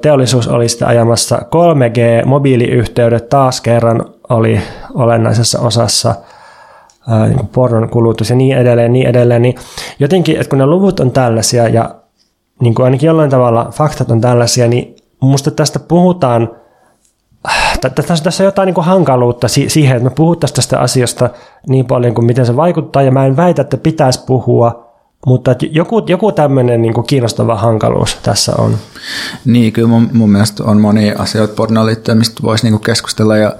teollisuus 0.00 0.48
oli 0.48 0.68
sitten 0.68 0.88
ajamassa 0.88 1.38
3G-mobiiliyhteydet 1.38 3.28
taas 3.28 3.60
kerran 3.60 4.04
oli 4.28 4.60
olennaisessa 4.94 5.60
osassa 5.60 6.14
niin 7.28 7.48
pornon 7.48 7.88
kulutus 7.88 8.30
ja 8.30 8.36
niin 8.36 8.58
edelleen, 8.58 8.92
niin 8.92 9.06
edelleen, 9.06 9.42
niin 9.42 9.54
jotenkin, 9.98 10.36
että 10.36 10.50
kun 10.50 10.58
ne 10.58 10.66
luvut 10.66 11.00
on 11.00 11.10
tällaisia 11.10 11.68
ja 11.68 11.94
niin 12.60 12.74
kuin 12.74 12.84
ainakin 12.84 13.06
jollain 13.06 13.30
tavalla 13.30 13.68
faktat 13.72 14.10
on 14.10 14.20
tällaisia, 14.20 14.68
niin 14.68 14.96
musta 15.20 15.50
tästä 15.50 15.78
puhutaan, 15.78 16.50
tässä, 17.94 18.24
tässä 18.24 18.44
on 18.44 18.46
jotain 18.46 18.66
niin 18.66 18.74
kuin 18.74 18.84
hankaluutta 18.84 19.48
siihen, 19.48 19.96
että 19.96 20.08
me 20.08 20.14
puhuttaisiin 20.14 20.56
tästä 20.56 20.80
asiasta 20.80 21.30
niin 21.68 21.86
paljon 21.86 22.14
kuin 22.14 22.24
miten 22.24 22.46
se 22.46 22.56
vaikuttaa, 22.56 23.02
ja 23.02 23.10
mä 23.10 23.26
en 23.26 23.36
väitä, 23.36 23.62
että 23.62 23.76
pitäisi 23.76 24.24
puhua, 24.26 24.87
mutta 25.26 25.54
joku, 25.70 26.02
joku 26.06 26.32
tämmöinen 26.32 26.82
niin 26.82 27.04
kiinnostava 27.06 27.54
hankaluus 27.54 28.16
tässä 28.22 28.52
on. 28.58 28.78
Niin, 29.44 29.72
kyllä 29.72 29.88
mun, 29.88 30.10
mun 30.12 30.30
mielestä 30.30 30.64
on 30.64 30.80
moni 30.80 31.12
asioita 31.18 31.54
pornoon 31.54 31.86
liittyen, 31.86 32.18
mistä 32.18 32.42
voisi 32.42 32.70
niin 32.70 32.80
keskustella 32.80 33.36
ja 33.36 33.56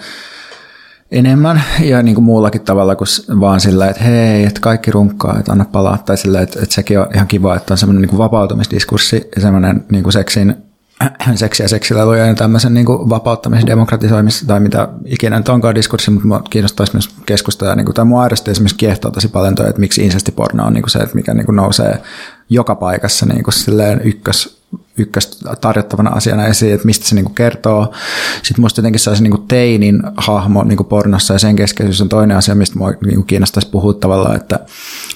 enemmän 1.10 1.62
ja 1.80 2.02
niin 2.02 2.14
kuin 2.14 2.24
muullakin 2.24 2.60
tavalla 2.60 2.96
kuin 2.96 3.08
vaan 3.40 3.60
sillä, 3.60 3.88
että 3.88 4.04
hei, 4.04 4.44
että 4.44 4.60
kaikki 4.60 4.90
runkkaa, 4.90 5.38
että 5.38 5.52
anna 5.52 5.64
palaa. 5.72 5.98
Tai 5.98 6.16
sillä, 6.16 6.40
että, 6.40 6.62
että 6.62 6.74
sekin 6.74 7.00
on 7.00 7.06
ihan 7.14 7.28
kiva, 7.28 7.56
että 7.56 7.74
on 7.74 7.78
semmoinen 7.78 8.08
niin 8.08 8.18
vapautumisdiskurssi 8.18 9.28
ja 9.34 9.40
semmoinen 9.40 9.84
niin 9.90 10.12
seksin 10.12 10.67
seksiä 11.34 11.64
ja 11.64 11.68
seksileluja 11.68 12.26
ja 12.26 12.34
tämmöisen 12.34 12.74
niin 12.74 12.86
kuin 12.86 13.08
vapauttamis, 13.08 13.66
demokratisoimis 13.66 14.44
tai 14.46 14.60
mitä 14.60 14.88
ikinä 15.04 15.38
nyt 15.38 15.48
onkaan 15.48 15.74
diskurssi, 15.74 16.10
mutta 16.10 16.28
mua 16.28 16.42
kiinnostaisi 16.50 16.92
myös 16.92 17.08
keskustella, 17.26 17.74
niin 17.74 17.84
kuin, 17.84 17.94
tai 17.94 18.06
aidosti 18.22 18.50
esimerkiksi 18.50 18.76
kiehtoo 18.76 19.10
tosi 19.10 19.28
paljon 19.28 19.54
toi, 19.54 19.68
että 19.68 19.80
miksi 19.80 20.04
insestiporno 20.04 20.64
on 20.64 20.72
niin 20.72 20.82
kuin 20.82 20.90
se, 20.90 20.98
että 20.98 21.14
mikä 21.14 21.34
niin 21.34 21.46
kuin 21.46 21.56
nousee 21.56 22.02
joka 22.50 22.74
paikassa 22.74 23.26
niin 23.26 23.42
kuin 23.42 23.54
silleen 23.54 24.00
ykkös, 24.04 24.62
ykkös 24.98 25.40
tarjottavana 25.60 26.10
asiana 26.10 26.46
esiin, 26.46 26.74
että 26.74 26.86
mistä 26.86 27.06
se 27.06 27.14
niin 27.14 27.24
kuin 27.24 27.34
kertoo. 27.34 27.92
Sitten 28.42 28.60
musta 28.60 28.80
jotenkin 28.80 29.00
se 29.00 29.10
niin 29.20 29.30
kuin 29.30 29.48
teinin 29.48 30.02
hahmo 30.16 30.64
niin 30.64 30.76
kuin 30.76 30.86
pornossa 30.86 31.34
ja 31.34 31.38
sen 31.38 31.56
keskeisyys 31.56 32.00
on 32.00 32.08
toinen 32.08 32.36
asia, 32.36 32.54
mistä 32.54 32.78
mua 32.78 32.90
niin 32.90 33.14
kuin 33.14 33.26
kiinnostaisi 33.26 33.70
puhua 33.70 33.94
tavallaan, 33.94 34.36
että, 34.36 34.58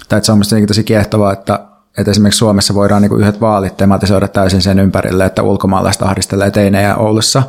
tai 0.08 0.16
että 0.16 0.26
se 0.26 0.32
on 0.32 0.38
musta 0.38 0.56
tosi 0.66 0.84
kiehtovaa, 0.84 1.32
että 1.32 1.71
että 1.98 2.10
esimerkiksi 2.10 2.38
Suomessa 2.38 2.74
voidaan 2.74 3.02
niin 3.02 3.20
yhdet 3.20 3.40
vaalit 3.40 3.76
tematisoida 3.76 4.28
täysin 4.28 4.62
sen 4.62 4.78
ympärille, 4.78 5.24
että 5.24 5.42
ulkomaalaiset 5.42 6.02
ahdistelee 6.02 6.50
teinejä 6.50 6.96
Oulussa. 6.96 7.42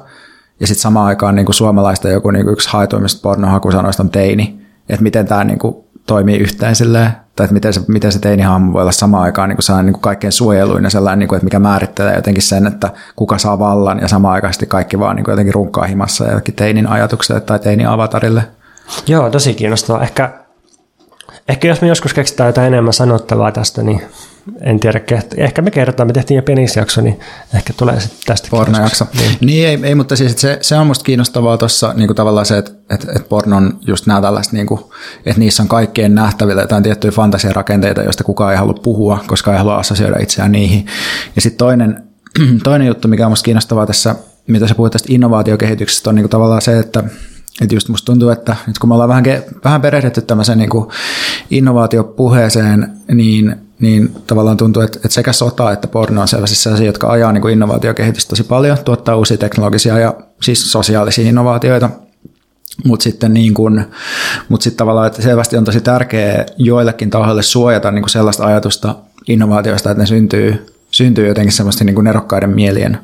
Ja 0.59 0.67
sitten 0.67 0.81
samaan 0.81 1.07
aikaan 1.07 1.35
niin 1.35 1.45
kuin 1.45 1.55
suomalaista 1.55 2.09
joku 2.09 2.31
niin 2.31 2.49
yksi 2.49 2.69
haetuimmista 2.69 3.21
pornohakusanoista 3.21 4.03
on 4.03 4.09
teini. 4.09 4.61
Että 4.89 5.03
miten 5.03 5.27
tämä 5.27 5.43
niin 5.43 5.59
kuin 5.59 5.75
toimii 6.07 6.37
yhteen 6.37 6.75
silleen, 6.75 7.11
tai 7.35 7.43
että 7.43 7.53
miten 7.53 7.73
se, 7.73 7.81
miten 7.87 8.11
se 8.11 8.19
teinihahmo 8.19 8.73
voi 8.73 8.81
olla 8.81 8.91
samaan 8.91 9.23
aikaan 9.23 9.49
niin 9.49 9.57
kuin 9.57 9.63
sellainen 9.63 9.85
niin 9.85 9.93
kuin 9.93 10.01
kaikkein 10.01 10.31
suojeluin 10.31 10.83
ja 10.83 10.89
sellainen, 10.89 11.19
niin 11.19 11.27
kuin, 11.27 11.37
että 11.37 11.43
mikä 11.43 11.59
määrittelee 11.59 12.15
jotenkin 12.15 12.43
sen, 12.43 12.67
että 12.67 12.89
kuka 13.15 13.37
saa 13.37 13.59
vallan 13.59 13.99
ja 13.99 14.07
samaan 14.07 14.33
aikaan 14.33 14.53
kaikki 14.67 14.99
vaan 14.99 15.15
niin 15.15 15.23
kuin 15.23 15.33
jotenkin 15.33 15.53
runkkaa 15.53 15.85
himassa 15.85 16.25
ja 16.25 16.41
teinin 16.55 16.87
ajatukselle 16.87 17.41
tai 17.41 17.59
teinin 17.59 17.87
avatarille. 17.87 18.43
Joo, 19.07 19.29
tosi 19.29 19.53
kiinnostavaa. 19.53 20.03
Ehkä, 20.03 20.29
ehkä 21.49 21.67
jos 21.67 21.81
me 21.81 21.87
joskus 21.87 22.13
keksitään 22.13 22.47
jotain 22.47 22.67
enemmän 22.67 22.93
sanottavaa 22.93 23.51
tästä, 23.51 23.83
niin 23.83 24.01
en 24.61 24.79
tiedä, 24.79 25.01
ehkä 25.37 25.61
me 25.61 25.71
kerrotaan, 25.71 26.07
me 26.07 26.13
tehtiin 26.13 26.35
jo 26.35 26.41
penisjakso, 26.41 27.01
niin 27.01 27.19
ehkä 27.55 27.73
tulee 27.77 27.99
sitten 27.99 28.19
tästä. 28.25 28.47
Pornojakso. 28.51 29.05
Niin, 29.13 29.37
niin 29.41 29.67
ei, 29.67 29.79
ei, 29.83 29.95
mutta 29.95 30.15
siis 30.15 30.41
se, 30.41 30.57
se 30.61 30.75
on 30.75 30.87
musta 30.87 31.03
kiinnostavaa 31.03 31.57
tuossa 31.57 31.93
niin 31.97 32.15
tavallaan 32.15 32.45
se, 32.45 32.57
että 32.57 32.71
että 32.89 33.07
että 33.15 33.29
pornon 33.29 33.79
just 33.87 34.05
nämä 34.05 34.21
tällaiset, 34.21 34.53
niin 34.53 34.67
kuin, 34.67 34.81
että 35.25 35.39
niissä 35.39 35.63
on 35.63 35.69
kaikkien 35.69 36.15
nähtävillä 36.15 36.61
jotain 36.61 36.83
tiettyjä 36.83 37.11
fantasiarakenteita, 37.11 38.03
joista 38.03 38.23
kukaan 38.23 38.51
ei 38.51 38.57
halua 38.57 38.73
puhua, 38.73 39.23
koska 39.27 39.51
ei 39.51 39.57
halua 39.57 39.75
assosioida 39.75 40.19
itseään 40.19 40.51
niihin. 40.51 40.85
Ja 41.35 41.41
sitten 41.41 41.57
toinen, 41.57 42.03
toinen 42.63 42.87
juttu, 42.87 43.07
mikä 43.07 43.25
on 43.25 43.31
musta 43.31 43.45
kiinnostavaa 43.45 43.85
tässä, 43.85 44.15
mitä 44.47 44.67
sä 44.67 44.75
puhuit 44.75 44.93
tästä 44.93 45.13
innovaatiokehityksestä, 45.13 46.09
on 46.09 46.15
niin 46.15 46.29
tavallaan 46.29 46.61
se, 46.61 46.79
että 46.79 47.03
että 47.61 47.75
just 47.75 47.89
musta 47.89 48.05
tuntuu, 48.05 48.29
että 48.29 48.55
nyt 48.67 48.79
kun 48.79 48.89
me 48.89 48.93
ollaan 48.93 49.09
vähän, 49.09 49.23
vähän 49.63 49.81
perehdytty 49.81 50.21
tämmöiseen 50.21 50.57
niin 50.57 50.69
innovaatiopuheeseen, 51.49 52.91
niin 53.13 53.55
niin 53.83 54.15
tavallaan 54.27 54.57
tuntuu, 54.57 54.81
että, 54.81 54.97
että 54.97 55.13
sekä 55.13 55.33
sota 55.33 55.71
että 55.71 55.87
porno 55.87 56.21
on 56.21 56.27
sellaisia 56.27 56.73
asioita, 56.73 56.83
jotka 56.83 57.09
ajaa 57.09 57.31
niin 57.31 57.41
kuin 57.41 57.51
innovaatiokehitystä 57.51 58.29
tosi 58.29 58.43
paljon, 58.43 58.77
tuottaa 58.85 59.15
uusia 59.15 59.37
teknologisia 59.37 59.99
ja 59.99 60.13
siis 60.41 60.71
sosiaalisia 60.71 61.27
innovaatioita, 61.27 61.89
mutta 62.85 63.03
sitten, 63.03 63.33
niin 63.33 63.53
kun, 63.53 63.83
mut 64.49 64.61
sitten 64.61 64.77
tavallaan, 64.77 65.07
että 65.07 65.21
selvästi 65.21 65.57
on 65.57 65.65
tosi 65.65 65.81
tärkeää 65.81 66.45
joillekin 66.57 67.09
tahoille 67.09 67.43
suojata 67.43 67.91
niin 67.91 68.01
kuin 68.01 68.09
sellaista 68.09 68.45
ajatusta 68.45 68.95
innovaatioista, 69.27 69.91
että 69.91 70.03
ne 70.03 70.07
syntyy, 70.07 70.65
syntyy 70.91 71.27
jotenkin 71.27 71.53
semmoista 71.53 71.83
niin 71.83 71.95
kuin 71.95 72.05
nerokkaiden 72.05 72.49
mielien 72.49 72.99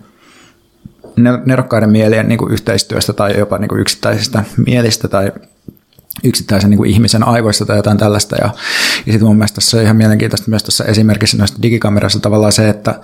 nerokkaiden 1.46 1.90
mielien 1.90 2.28
niin 2.28 2.38
kuin 2.38 2.54
yhteistyöstä 2.54 3.14
tai 3.14 3.38
jopa 3.38 3.58
niin 3.58 3.70
kuin 3.70 3.82
yksittäisistä 3.82 4.44
mielistä 4.66 5.08
tai 5.08 5.32
yksittäisen 6.24 6.70
niin 6.70 6.78
kuin 6.78 6.90
ihmisen 6.90 7.28
aivoista 7.28 7.66
tai 7.66 7.78
jotain 7.78 7.98
tällaista. 7.98 8.36
Ja, 8.36 8.50
ja 9.06 9.12
sitten 9.12 9.28
mun 9.28 9.38
mielestä 9.38 9.56
tässä 9.56 9.78
on 9.78 9.84
ihan 9.84 9.96
mielenkiintoista 9.96 10.50
myös 10.50 10.64
tuossa 10.64 10.86
esimerkissä 10.86 11.38
noista 11.38 11.62
digikamerassa 11.62 12.20
tavallaan 12.20 12.52
se, 12.52 12.70
että, 12.70 13.00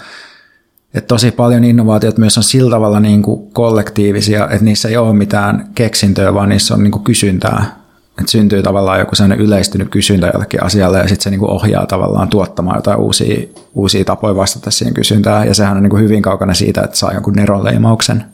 että 0.93 1.07
tosi 1.07 1.31
paljon 1.31 1.63
innovaatiot 1.63 2.17
myös 2.17 2.37
on 2.37 2.43
sillä 2.43 2.71
tavalla 2.71 2.99
niin 2.99 3.21
kuin 3.21 3.51
kollektiivisia, 3.51 4.43
että 4.49 4.65
niissä 4.65 4.89
ei 4.89 4.97
ole 4.97 5.13
mitään 5.13 5.69
keksintöä, 5.75 6.33
vaan 6.33 6.49
niissä 6.49 6.73
on 6.73 6.83
niin 6.83 6.91
kuin 6.91 7.03
kysyntää. 7.03 7.85
Että 8.19 8.31
syntyy 8.31 8.63
tavallaan 8.63 8.99
joku 8.99 9.15
sellainen 9.15 9.45
yleistynyt 9.45 9.89
kysyntä 9.89 10.27
jollekin 10.33 10.63
asialle 10.63 10.97
ja 10.97 11.07
sitten 11.07 11.23
se 11.23 11.29
niin 11.29 11.39
kuin 11.39 11.51
ohjaa 11.51 11.85
tavallaan 11.85 12.29
tuottamaan 12.29 12.77
jotain 12.77 12.99
uusia, 12.99 13.47
uusia 13.73 14.05
tapoja 14.05 14.35
vastata 14.35 14.71
siihen 14.71 14.93
kysyntään. 14.93 15.47
Ja 15.47 15.53
sehän 15.53 15.77
on 15.77 15.83
niin 15.83 15.89
kuin 15.89 16.03
hyvin 16.03 16.21
kaukana 16.21 16.53
siitä, 16.53 16.81
että 16.81 16.97
saa 16.97 17.13
jonkun 17.13 17.33
neronleimauksen. 17.33 18.25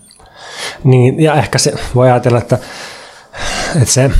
Niin, 0.83 1.19
ja 1.19 1.33
ehkä 1.33 1.57
se 1.57 1.73
voi 1.95 2.11
ajatella, 2.11 2.37
että, 2.37 2.57
että 3.75 3.93
se 3.93 4.11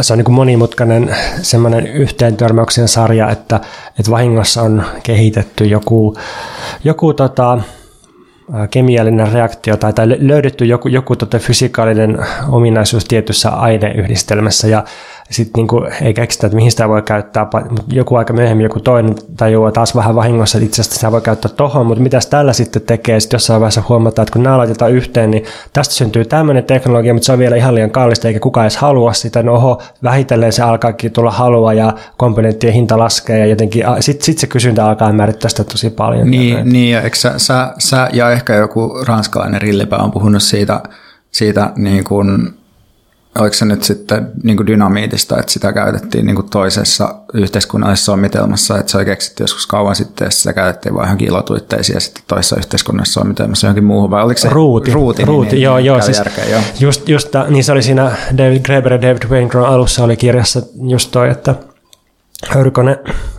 se 0.00 0.12
on 0.12 0.18
niin 0.18 0.24
kuin 0.24 0.34
monimutkainen 0.34 1.16
semmoinen 1.42 1.86
yhteentörmäyksen 1.86 2.88
sarja, 2.88 3.30
että, 3.30 3.60
että 3.98 4.10
vahingossa 4.10 4.62
on 4.62 4.84
kehitetty 5.02 5.64
joku, 5.64 6.16
joku 6.84 7.14
tota, 7.14 7.58
kemiallinen 8.70 9.32
reaktio 9.32 9.76
tai, 9.76 9.92
tai 9.92 10.16
löydetty 10.18 10.64
joku, 10.64 10.88
joku 10.88 11.16
tota 11.16 11.38
fysikaalinen 11.38 12.18
ominaisuus 12.48 13.04
tietyssä 13.04 13.50
aineyhdistelmässä. 13.50 14.68
Ja 14.68 14.84
sitten 15.30 15.52
niinku 15.54 15.86
ei 16.02 16.14
keksitä, 16.14 16.46
että 16.46 16.56
mihin 16.56 16.70
sitä 16.70 16.88
voi 16.88 17.02
käyttää, 17.02 17.46
mutta 17.70 17.82
joku 17.92 18.16
aika 18.16 18.32
myöhemmin 18.32 18.64
joku 18.64 18.80
toinen 18.80 19.14
tajuaa 19.36 19.72
taas 19.72 19.96
vähän 19.96 20.14
vahingossa, 20.14 20.58
että 20.58 20.66
itse 20.66 20.82
asiassa 20.82 20.94
sitä 20.94 21.12
voi 21.12 21.20
käyttää 21.20 21.50
tohon, 21.56 21.86
mutta 21.86 22.02
mitä 22.02 22.18
tällä 22.30 22.52
sitten 22.52 22.82
tekee, 22.82 23.20
sitten 23.20 23.34
jossain 23.36 23.60
vaiheessa 23.60 23.82
huomataan, 23.88 24.24
että 24.24 24.32
kun 24.32 24.42
nämä 24.42 24.58
laitetaan 24.58 24.92
yhteen, 24.92 25.30
niin 25.30 25.44
tästä 25.72 25.94
syntyy 25.94 26.24
tämmöinen 26.24 26.64
teknologia, 26.64 27.14
mutta 27.14 27.26
se 27.26 27.32
on 27.32 27.38
vielä 27.38 27.56
ihan 27.56 27.74
liian 27.74 27.90
kallista, 27.90 28.28
eikä 28.28 28.40
kukaan 28.40 28.64
edes 28.64 28.76
halua 28.76 29.12
sitä, 29.12 29.42
no 29.42 29.54
oho, 29.54 29.82
vähitellen 30.02 30.52
se 30.52 30.62
alkaakin 30.62 31.12
tulla 31.12 31.30
halua 31.30 31.72
ja 31.72 31.92
komponenttien 32.16 32.74
hinta 32.74 32.98
laskee 32.98 33.38
ja 33.38 33.46
jotenkin, 33.46 33.84
sitten 34.00 34.24
sit 34.24 34.38
se 34.38 34.46
kysyntä 34.46 34.86
alkaa 34.86 35.12
määrittää 35.12 35.48
sitä 35.48 35.64
tosi 35.64 35.90
paljon. 35.90 36.30
Niin, 36.30 36.72
niin 36.72 36.90
ja 36.90 37.02
eikö 37.02 37.16
sä, 37.16 37.32
sä, 37.36 37.74
sä, 37.78 38.08
ja 38.12 38.30
ehkä 38.30 38.54
joku 38.54 39.04
ranskalainen 39.06 39.62
rillipää 39.62 39.98
on 39.98 40.10
puhunut 40.10 40.42
siitä, 40.42 40.80
siitä 41.30 41.72
niin 41.76 42.04
kuin 42.04 42.54
oliko 43.38 43.54
se 43.54 43.64
nyt 43.64 43.82
sitten 43.82 44.32
niin 44.42 44.56
kuin 44.56 44.66
dynamiitista, 44.66 45.38
että 45.38 45.52
sitä 45.52 45.72
käytettiin 45.72 46.26
niin 46.26 46.36
kuin 46.36 46.50
toisessa 46.50 47.14
yhteiskunnallisessa 47.34 48.12
sommitelmassa, 48.12 48.78
että 48.78 48.92
se 48.92 48.98
oli 48.98 49.04
keksitty 49.04 49.42
joskus 49.42 49.66
kauan 49.66 49.96
sitten, 49.96 50.26
ja 50.26 50.30
sitä 50.30 50.52
käytettiin 50.52 50.94
vain 50.94 51.04
johonkin 51.04 51.28
ilotuitteisiin, 51.28 51.94
ja 51.94 52.00
sitten 52.00 52.22
toisessa 52.26 52.56
yhteiskunnallisessa 52.56 53.20
sommitelmassa 53.20 53.66
johonkin 53.66 53.84
muuhun, 53.84 54.10
vai 54.10 54.24
oliko 54.24 54.40
se 54.40 54.48
ruuti? 54.48 54.92
Ruuti, 54.92 55.22
niin 55.22 55.28
ruuti 55.28 55.50
niin, 55.50 55.62
joo, 55.62 55.76
niin, 55.76 55.86
joo. 55.86 56.02
Siis 56.02 56.18
järkeä, 56.18 56.44
joo. 56.44 56.60
Just, 56.80 57.08
just, 57.08 57.28
niin 57.48 57.64
se 57.64 57.72
oli 57.72 57.82
siinä 57.82 58.12
David 58.38 58.62
Graeber 58.62 58.92
ja 58.92 59.02
David 59.02 59.22
Waingron 59.30 59.66
alussa 59.66 60.04
oli 60.04 60.16
kirjassa 60.16 60.62
just 60.88 61.10
toi, 61.10 61.30
että 61.30 61.54
Höyrykone 62.48 62.98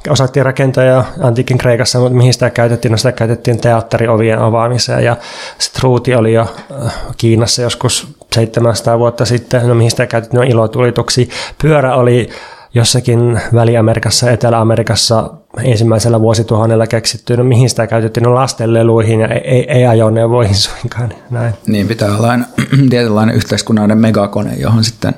osattiin 0.09 0.45
rakentaa 0.45 0.83
jo 0.83 1.03
antiikin 1.21 1.57
Kreikassa, 1.57 1.99
mutta 1.99 2.17
mihin 2.17 2.33
sitä 2.33 2.49
käytettiin? 2.49 2.91
No 2.91 2.97
sitä 2.97 3.11
käytettiin 3.11 3.61
teatteriovien 3.61 4.39
avaamiseen 4.39 5.03
ja 5.03 5.17
sitten 5.59 5.83
ruuti 5.83 6.15
oli 6.15 6.33
jo 6.33 6.55
äh, 6.85 6.93
Kiinassa 7.17 7.61
joskus 7.61 8.07
700 8.35 8.99
vuotta 8.99 9.25
sitten, 9.25 9.67
no 9.67 9.75
mihin 9.75 9.91
sitä 9.91 10.07
käytettiin? 10.07 10.37
No 10.37 10.43
ilotulituksi. 10.43 11.29
Pyörä 11.61 11.95
oli 11.95 12.29
jossakin 12.73 13.41
Väli-Amerikassa, 13.53 14.31
Etelä-Amerikassa 14.31 15.33
ensimmäisellä 15.63 16.21
vuosituhannella 16.21 16.87
keksitty, 16.87 17.37
no 17.37 17.43
mihin 17.43 17.69
sitä 17.69 17.87
käytettiin, 17.87 18.23
no 18.23 18.35
lastenleluihin 18.35 19.19
ja 19.19 19.27
ei, 19.27 19.71
ei 19.71 19.85
ajoneuvoihin 19.85 20.55
suinkaan. 20.65 21.13
Näin. 21.29 21.53
Niin 21.67 21.87
pitää 21.87 22.17
olla 22.17 22.29
aina 22.29 22.45
tietynlainen 22.89 23.35
yhteiskunnallinen 23.35 23.97
megakone, 23.97 24.53
johon 24.55 24.83
sitten, 24.83 25.15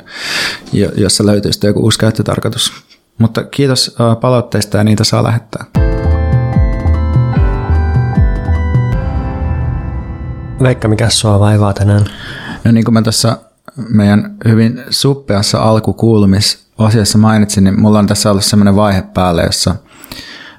jossa 0.95 1.25
löytyy 1.25 1.53
sitten 1.53 1.67
joku 1.67 1.79
uusi 1.79 1.99
käyttötarkoitus. 1.99 2.73
Mutta 3.17 3.43
kiitos 3.43 3.95
palautteista 4.21 4.77
ja 4.77 4.83
niitä 4.83 5.03
saa 5.03 5.23
lähettää. 5.23 5.65
Veikka, 10.63 10.87
mikä 10.87 11.09
sua 11.09 11.39
vaivaa 11.39 11.73
tänään? 11.73 12.05
No 12.67 12.71
niin 12.71 12.85
kuin 12.85 12.93
mä 12.93 13.01
tässä 13.01 13.37
meidän 13.89 14.35
hyvin 14.45 14.83
suppeassa 14.89 15.59
alkukuulumisasiassa 15.59 17.17
mainitsin, 17.17 17.63
niin 17.63 17.81
mulla 17.81 17.99
on 17.99 18.07
tässä 18.07 18.31
ollut 18.31 18.45
semmoinen 18.45 18.75
vaihe 18.75 19.01
päälle, 19.01 19.43
jossa 19.43 19.75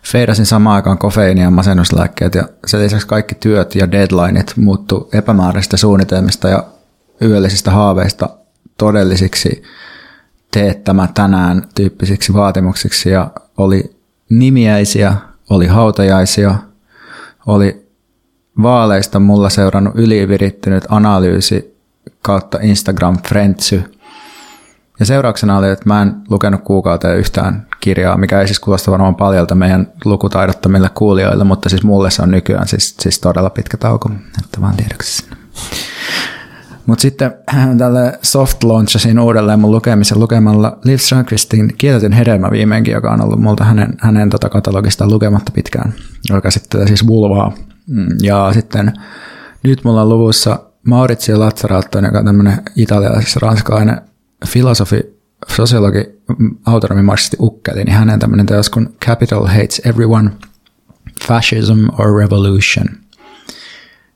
feidasin 0.05 0.47
samaan 0.47 0.77
aikaan 0.77 0.99
kofeiini 0.99 1.40
ja 1.40 1.51
masennuslääkkeet 1.51 2.35
ja 2.35 2.49
sen 2.66 2.81
lisäksi 2.81 3.07
kaikki 3.07 3.35
työt 3.35 3.75
ja 3.75 3.90
deadlineit 3.90 4.53
muuttu 4.57 5.09
epämääräisistä 5.12 5.77
suunnitelmista 5.77 6.49
ja 6.49 6.64
yöllisistä 7.23 7.71
haaveista 7.71 8.29
todellisiksi 8.79 9.62
tee 10.51 10.75
tämä 10.75 11.09
tänään 11.14 11.62
tyyppisiksi 11.75 12.35
vaatimuksiksi. 12.35 13.11
Ja 13.11 13.31
oli 13.57 13.97
nimiäisiä, 14.31 15.14
oli 15.51 15.66
hautajaisia, 15.66 16.55
oli 17.47 17.88
vaaleista 18.62 19.18
mulla 19.18 19.51
seurannut 19.51 19.94
ylivirittynyt 19.97 20.85
analyysi 20.88 21.77
kautta 22.22 22.59
Instagram 22.62 23.18
Friendsy. 23.28 23.94
Ja 25.00 25.07
seurauksena 25.07 25.59
oli, 25.59 25.70
että 25.70 25.88
mä 25.88 26.02
en 26.02 26.16
lukenut 26.31 26.61
kuukauteen 26.64 27.18
yhtään 27.18 27.66
kirjaa, 27.81 28.16
mikä 28.16 28.40
ei 28.40 28.46
siis 28.46 28.61
kuulosta 28.61 28.90
varmaan 28.90 29.14
paljolta 29.14 29.54
meidän 29.54 29.92
lukutaidottomille 30.04 30.90
kuulijoille, 30.94 31.44
mutta 31.44 31.68
siis 31.68 31.83
mulle 31.83 32.11
se 32.11 32.22
on 32.22 32.31
nykyään 32.31 32.68
siis, 32.68 32.96
siis 33.00 33.18
todella 33.18 33.50
pitkä 33.50 33.76
tauko, 33.76 34.11
että 34.44 34.61
vaan 34.61 34.76
tiedoksi. 34.76 35.26
Mutta 36.87 37.02
sitten 37.02 37.35
tälle 37.78 38.18
soft 38.22 38.64
launchasin 38.64 39.18
uudelleen 39.18 39.61
mun 39.61 39.70
lukemisen 39.70 40.20
lukemalla 40.20 40.78
Liv 40.85 40.96
Strömqvistin 40.96 41.74
Kielletyn 41.78 42.12
hedelmä 42.12 42.50
viimeinkin, 42.50 42.94
joka 42.94 43.11
on 43.11 43.24
ollut 43.24 43.40
multa 43.40 43.64
hänen, 43.64 43.94
hänen 43.98 44.31
tota 44.31 44.48
katalogistaan 44.48 45.12
lukematta 45.12 45.52
pitkään, 45.52 45.94
joka 46.31 46.50
sitten 46.50 46.88
siis 46.88 47.07
vulvaa. 47.07 47.52
Mm, 47.87 48.07
ja 48.22 48.50
sitten 48.52 48.92
nyt 49.62 49.85
mulla 49.85 50.02
on 50.02 50.09
luvussa 50.09 50.59
Maurizio 50.88 51.40
Lazzaratto, 51.40 51.98
joka 51.98 52.18
on 52.18 52.24
tämmöinen 52.24 52.62
italialais-ranskalainen 52.77 54.01
filosofi, 54.46 55.01
sosiologi, 55.48 56.05
mm, 56.38 56.57
autonomimarssisti 56.66 57.37
ukkeli, 57.40 57.85
niin 57.85 57.94
hänen 57.94 58.18
tämmöinen 58.18 58.46
teos 58.46 58.70
kuin 58.70 58.96
Capital 59.07 59.46
Hates 59.46 59.83
Everyone, 59.85 60.31
Fascism 61.27 61.87
or 61.98 62.18
Revolution. 62.18 62.87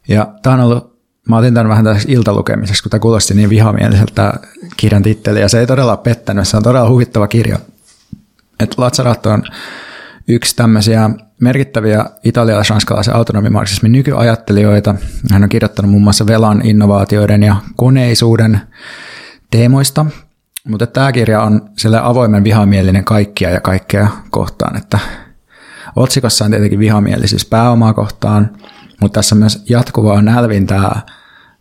Ja 0.09 0.35
tämä 0.43 0.55
on 0.55 0.61
ollut 0.61 0.93
mä 1.29 1.37
otin 1.37 1.55
tämän 1.55 1.69
vähän 1.69 1.85
tässä 1.85 2.09
iltalukemiseksi, 2.13 2.83
kun 2.83 2.91
tämä 2.91 3.01
kuulosti 3.01 3.35
niin 3.35 3.51
vihamieliseltä 3.51 4.35
kirjan 4.77 5.03
titteli, 5.03 5.41
ja 5.41 5.49
se 5.49 5.61
ei 5.61 5.67
todella 5.67 5.97
pettänyt, 5.97 6.49
se 6.49 6.57
on 6.57 6.63
todella 6.63 6.89
huvittava 6.89 7.29
kirja. 7.29 7.59
Et 8.61 8.79
Lazzaratto 8.79 9.31
on 9.31 9.43
yksi 10.29 10.57
tämmöisiä 10.57 11.11
merkittäviä 11.43 12.05
italialais-ranskalaisen 12.25 13.15
autonomimarksismin 13.15 13.93
nykyajattelijoita. 13.93 14.95
Hän 15.31 15.43
on 15.43 15.49
kirjoittanut 15.49 15.91
muun 15.91 16.03
muassa 16.03 16.27
velan, 16.27 16.67
innovaatioiden 16.67 17.43
ja 17.43 17.57
koneisuuden 17.77 18.61
teemoista, 19.51 20.07
mutta 20.69 20.87
tämä 20.87 21.13
kirja 21.13 21.43
on 21.43 21.71
sille 21.77 22.01
avoimen 22.03 22.45
vihamielinen 22.45 23.05
kaikkia 23.05 23.51
ja 23.51 23.61
kaikkea 23.61 24.09
kohtaan, 24.31 24.77
että 24.77 24.99
otsikossa 25.97 26.45
on 26.45 26.51
tietenkin 26.51 26.79
vihamielisyys 26.79 27.45
pääomaa 27.45 27.95
kohtaan, 27.95 28.51
mutta 29.01 29.19
tässä 29.19 29.35
on 29.35 29.39
myös 29.39 29.65
jatkuvaa 29.69 30.23
nälvintää 30.23 31.01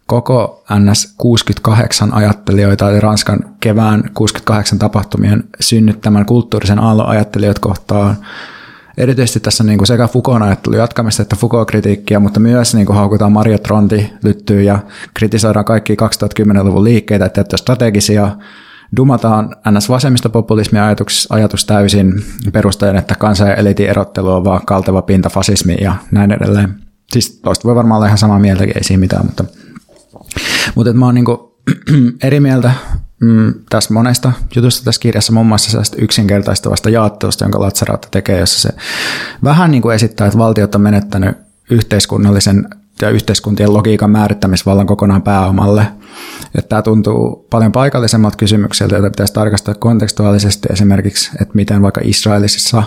koko 0.05 0.63
NS 0.79 1.13
68 1.17 2.13
ajattelijoita, 2.13 2.89
eli 2.89 2.99
Ranskan 2.99 3.39
kevään 3.59 4.03
68 4.13 4.79
tapahtumien 4.79 5.43
synnyttämän 5.59 6.25
kulttuurisen 6.25 6.79
aallon 6.79 7.07
ajattelijoita 7.07 7.61
kohtaan. 7.61 8.17
Erityisesti 8.97 9.39
tässä 9.39 9.63
niin 9.63 9.77
kuin 9.77 9.87
sekä 9.87 10.07
Foucault 10.07 10.41
ajattelu 10.41 10.75
jatkamista 10.75 11.21
että 11.21 11.35
Foucault-kritiikkiä, 11.35 12.19
mutta 12.19 12.39
myös 12.39 12.75
niin 12.75 12.85
kuin 12.85 12.95
haukutaan 12.95 13.31
Maria 13.31 13.57
Tronti 13.57 14.13
lyttyy 14.23 14.61
ja 14.61 14.79
kritisoidaan 15.13 15.65
kaikki 15.65 15.93
2010-luvun 15.93 16.83
liikkeitä, 16.83 17.25
että 17.25 17.57
strategisia 17.57 18.31
dumataan 18.97 19.55
ns. 19.71 19.89
vasemmistopopulismin 19.89 20.81
ajatus, 20.81 21.27
ajatus 21.29 21.65
täysin 21.65 22.23
perustajan, 22.53 22.95
että 22.95 23.15
kansan 23.15 23.47
ja 23.47 23.55
eliitin 23.55 23.89
erottelu 23.89 24.31
on 24.31 24.43
vaan 24.43 24.65
kalteva 24.65 25.01
pinta 25.01 25.29
fasismi 25.29 25.77
ja 25.81 25.95
näin 26.11 26.31
edelleen. 26.31 26.75
Siis 27.11 27.39
toista 27.43 27.67
voi 27.67 27.75
varmaan 27.75 27.97
olla 27.97 28.05
ihan 28.05 28.17
samaa 28.17 28.39
mieltä, 28.39 28.63
ei 28.63 28.83
siinä 28.83 28.99
mitään, 28.99 29.25
mutta, 29.25 29.45
mutta 30.75 30.93
mä 30.93 31.05
oon 31.05 31.15
niinku 31.15 31.61
eri 32.23 32.39
mieltä 32.39 32.71
mm, 33.21 33.53
tässä 33.69 33.93
monesta 33.93 34.31
jutusta 34.55 34.85
tässä 34.85 35.01
kirjassa, 35.01 35.33
muun 35.33 35.45
muassa 35.45 35.71
sellaista 35.71 35.97
yksinkertaistavasta 35.99 36.89
jaottelusta, 36.89 37.43
jonka 37.43 37.59
Latsarautta 37.59 38.07
tekee, 38.11 38.39
jossa 38.39 38.69
se 38.69 38.69
vähän 39.43 39.71
niin 39.71 39.81
kuin 39.81 39.95
esittää, 39.95 40.27
että 40.27 40.39
valtiot 40.39 40.75
on 40.75 40.81
menettänyt 40.81 41.37
yhteiskunnallisen 41.71 42.67
ja 43.01 43.09
yhteiskuntien 43.09 43.73
logiikan 43.73 44.11
määrittämisvallan 44.11 44.87
kokonaan 44.87 45.21
pääomalle. 45.21 45.87
Että 46.55 46.69
tämä 46.69 46.81
tuntuu 46.81 47.47
paljon 47.49 47.71
paikallisemmalta 47.71 48.37
kysymykseltä, 48.37 48.95
jota 48.95 49.09
pitäisi 49.09 49.33
tarkastaa 49.33 49.73
kontekstuaalisesti 49.73 50.67
esimerkiksi, 50.71 51.31
että 51.41 51.55
miten 51.55 51.81
vaikka 51.81 52.01
Israelissa 52.03 52.83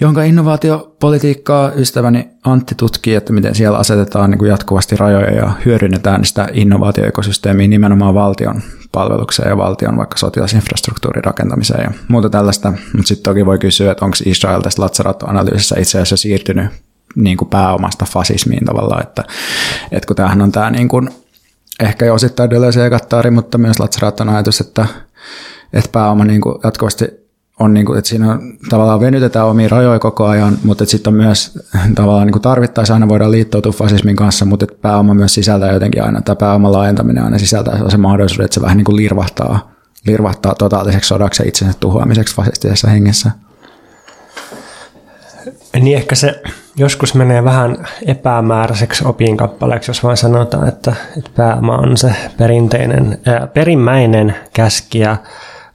jonka 0.00 0.22
innovaatiopolitiikkaa 0.22 1.72
ystäväni 1.72 2.28
Antti 2.44 2.74
tutkii, 2.74 3.14
että 3.14 3.32
miten 3.32 3.54
siellä 3.54 3.78
asetetaan 3.78 4.30
niin 4.30 4.38
kuin 4.38 4.48
jatkuvasti 4.48 4.96
rajoja 4.96 5.30
ja 5.30 5.52
hyödynnetään 5.64 6.24
sitä 6.24 6.48
innovaatioekosysteemiä 6.52 7.68
nimenomaan 7.68 8.14
valtion 8.14 8.62
palvelukseen 8.92 9.48
ja 9.48 9.56
valtion 9.56 9.96
vaikka 9.96 10.18
sotilasinfrastruktuurin 10.18 11.24
rakentamiseen 11.24 11.82
ja 11.82 11.90
muuta 12.08 12.30
tällaista. 12.30 12.70
Mutta 12.70 13.08
sitten 13.08 13.32
toki 13.32 13.46
voi 13.46 13.58
kysyä, 13.58 13.92
että 13.92 14.04
onko 14.04 14.16
Israel 14.26 14.60
tässä 14.60 14.82
Lazzaratto-analyysissä 14.82 15.80
itse 15.80 15.98
asiassa 15.98 16.16
siirtynyt 16.16 16.66
niin 17.14 17.36
kuin 17.36 17.48
pääomasta 17.48 18.04
fasismiin 18.04 18.64
tavallaan, 18.64 19.02
että, 19.02 19.24
että 19.92 20.06
kun 20.06 20.16
tämähän 20.16 20.42
on 20.42 20.52
tämä 20.52 20.70
niin 20.70 20.88
kuin, 20.88 21.10
ehkä 21.80 22.04
jo 22.04 22.14
osittain 22.14 22.50
Deleuze 22.50 22.80
ja 22.80 22.90
Gattari, 22.90 23.30
mutta 23.30 23.58
myös 23.58 23.80
Lazzaratton 23.80 24.28
ajatus, 24.28 24.60
että, 24.60 24.86
että 25.72 25.90
pääoma 25.92 26.24
niin 26.24 26.40
kuin 26.40 26.54
jatkuvasti 26.64 27.23
on 27.60 27.74
niin 27.74 27.86
kuin, 27.86 27.98
että 27.98 28.08
siinä 28.08 28.32
on, 28.32 28.40
tavallaan 28.70 29.00
venytetään 29.00 29.46
omia 29.46 29.68
rajoja 29.68 29.98
koko 29.98 30.26
ajan, 30.26 30.58
mutta 30.64 30.86
sitten 30.86 31.10
on 31.10 31.16
myös 31.16 31.58
tavallaan 31.94 32.26
niin 32.26 32.42
tarvittaessa 32.42 32.94
aina 32.94 33.08
voidaan 33.08 33.30
liittoutua 33.30 33.72
fasismin 33.72 34.16
kanssa, 34.16 34.44
mutta 34.44 34.64
että 34.64 34.76
pääoma 34.82 35.14
myös 35.14 35.34
sisältää 35.34 35.72
jotenkin 35.72 36.02
aina, 36.02 36.20
tämä 36.20 36.36
pääoman 36.36 36.72
laajentaminen 36.72 37.24
aina 37.24 37.38
sisältää 37.38 37.90
se 37.90 37.96
mahdollisuus, 37.96 38.40
että 38.40 38.54
se 38.54 38.62
vähän 38.62 38.76
niin 38.76 38.84
kuin 38.84 38.96
lirvahtaa, 38.96 39.72
lirvahtaa 40.06 40.54
totaaliseksi 40.54 41.08
sodaksi 41.08 41.42
ja 41.42 41.48
itsensä 41.48 41.78
tuhoamiseksi 41.80 42.34
fasistisessa 42.34 42.88
hengessä. 42.88 43.30
Niin 45.80 45.96
ehkä 45.96 46.14
se 46.14 46.42
joskus 46.76 47.14
menee 47.14 47.44
vähän 47.44 47.86
epämääräiseksi 48.06 49.04
opinkappaleeksi, 49.06 49.90
jos 49.90 50.04
vain 50.04 50.16
sanotaan, 50.16 50.68
että, 50.68 50.94
että 51.18 51.30
pääoma 51.36 51.76
on 51.76 51.96
se 51.96 52.14
perinteinen, 52.38 53.18
ää, 53.26 53.46
perimmäinen 53.46 54.36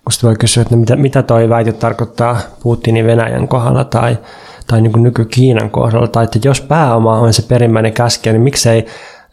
käskijä, 0.09 0.19
Musta 0.19 0.27
voi 0.27 0.35
kysyä, 0.35 0.61
että 0.61 0.75
mitä, 0.75 0.95
mitä 0.95 1.23
toi 1.23 1.49
väite 1.49 1.71
tarkoittaa 1.71 2.37
Putinin 2.63 3.05
Venäjän 3.05 3.47
kohdalla 3.47 3.83
tai, 3.85 4.17
tai 4.67 4.81
niin 4.81 5.03
nyky-Kiinan 5.03 5.69
kohdalla, 5.69 6.07
tai 6.07 6.23
että 6.23 6.39
jos 6.43 6.61
pääoma 6.61 7.19
on 7.19 7.33
se 7.33 7.41
perimmäinen 7.41 7.93
käskijä, 7.93 8.33
niin 8.33 8.41
miksei, 8.41 8.85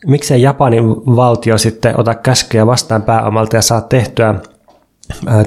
miksei 0.07 0.43
Japanin 0.43 0.85
valtio 0.89 1.59
sitten 1.59 2.01
ota 2.01 2.15
käskyjä 2.15 2.67
vastaan 2.67 3.03
pääomalta 3.03 3.57
ja 3.57 3.63
saa 3.63 3.81
tehtyä 3.81 4.35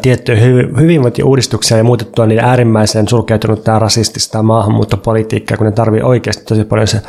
tiettyjä 0.01 0.39
hyvinvointiuudistuksia 0.79 1.77
ja 1.77 1.83
muutettua 1.83 2.25
niitä 2.25 2.43
äärimmäisen 2.43 3.07
sulkeutunutta 3.07 3.79
rasistista 3.79 4.43
maahanmuuttopolitiikkaa, 4.43 5.57
kun 5.57 5.65
ne 5.65 5.71
tarvii 5.71 6.01
oikeasti 6.01 6.43
tosi 6.45 6.65
paljon 6.65 6.87
se 6.87 7.01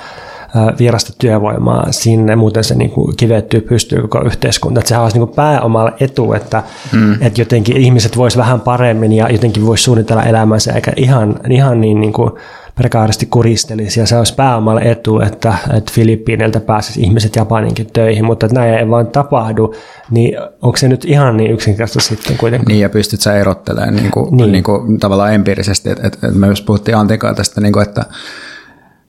vierasta 0.79 1.13
työvoimaa 1.19 1.87
sinne, 1.91 2.37
muuten 2.37 2.65
se 2.65 2.75
niin 2.75 2.91
kuin 2.91 3.17
kivettyy, 3.17 3.61
pystyy 3.61 4.03
koko 4.03 4.27
yhteiskunta. 4.27 4.81
Että 4.81 4.89
sehän 4.89 5.03
olisi 5.03 5.19
niin 5.19 5.27
kuin 5.27 5.37
pääomalla 5.37 5.93
etu, 6.01 6.33
että, 6.33 6.63
mm. 6.93 7.13
että 7.13 7.41
jotenkin 7.41 7.77
ihmiset 7.77 8.17
vois 8.17 8.37
vähän 8.37 8.61
paremmin 8.61 9.13
ja 9.13 9.29
jotenkin 9.29 9.67
voisi 9.67 9.85
suunnitella 9.85 10.23
elämänsä, 10.23 10.73
eikä 10.73 10.93
ihan, 10.97 11.41
ihan 11.51 11.81
niin, 11.81 12.01
niin 12.01 12.13
kuin 12.13 12.31
prekaaristi 12.75 13.27
kuristelisi 13.27 14.01
ja 14.01 14.07
se 14.07 14.17
olisi 14.17 14.35
pääomalle 14.35 14.81
etu, 14.81 15.21
että, 15.21 15.55
että 15.77 15.93
Filippiineiltä 15.95 16.61
pääsisi 16.61 17.01
ihmiset 17.01 17.37
Japaninkin 17.37 17.87
töihin, 17.93 18.25
mutta 18.25 18.47
että 18.47 18.59
näin 18.59 18.75
ei 18.75 18.89
vaan 18.89 19.07
tapahdu, 19.07 19.75
niin 20.11 20.39
onko 20.63 20.77
se 20.77 20.89
nyt 20.89 21.05
ihan 21.05 21.37
niin 21.37 21.51
yksinkertaisesti 21.51 22.15
sitten 22.15 22.37
kuitenkin? 22.37 22.69
Niin 22.69 22.81
ja 22.81 22.89
pystyt 22.89 23.21
sä 23.21 23.37
erottelemaan 23.37 23.97
niin 23.97 24.11
kuin, 24.11 24.37
niin. 24.37 24.53
Niin 24.53 24.65
kuin, 24.65 25.01
tavallaan 25.01 25.35
empiirisesti, 25.35 25.91
että, 25.91 26.07
että, 26.07 26.27
että 26.27 26.39
me 26.39 26.47
just 26.47 26.67
puhuttiin 26.67 26.97
Antikaa 26.97 27.35
tästä, 27.35 27.61
niin 27.61 27.73
kuin, 27.73 27.83
että, 27.83 28.05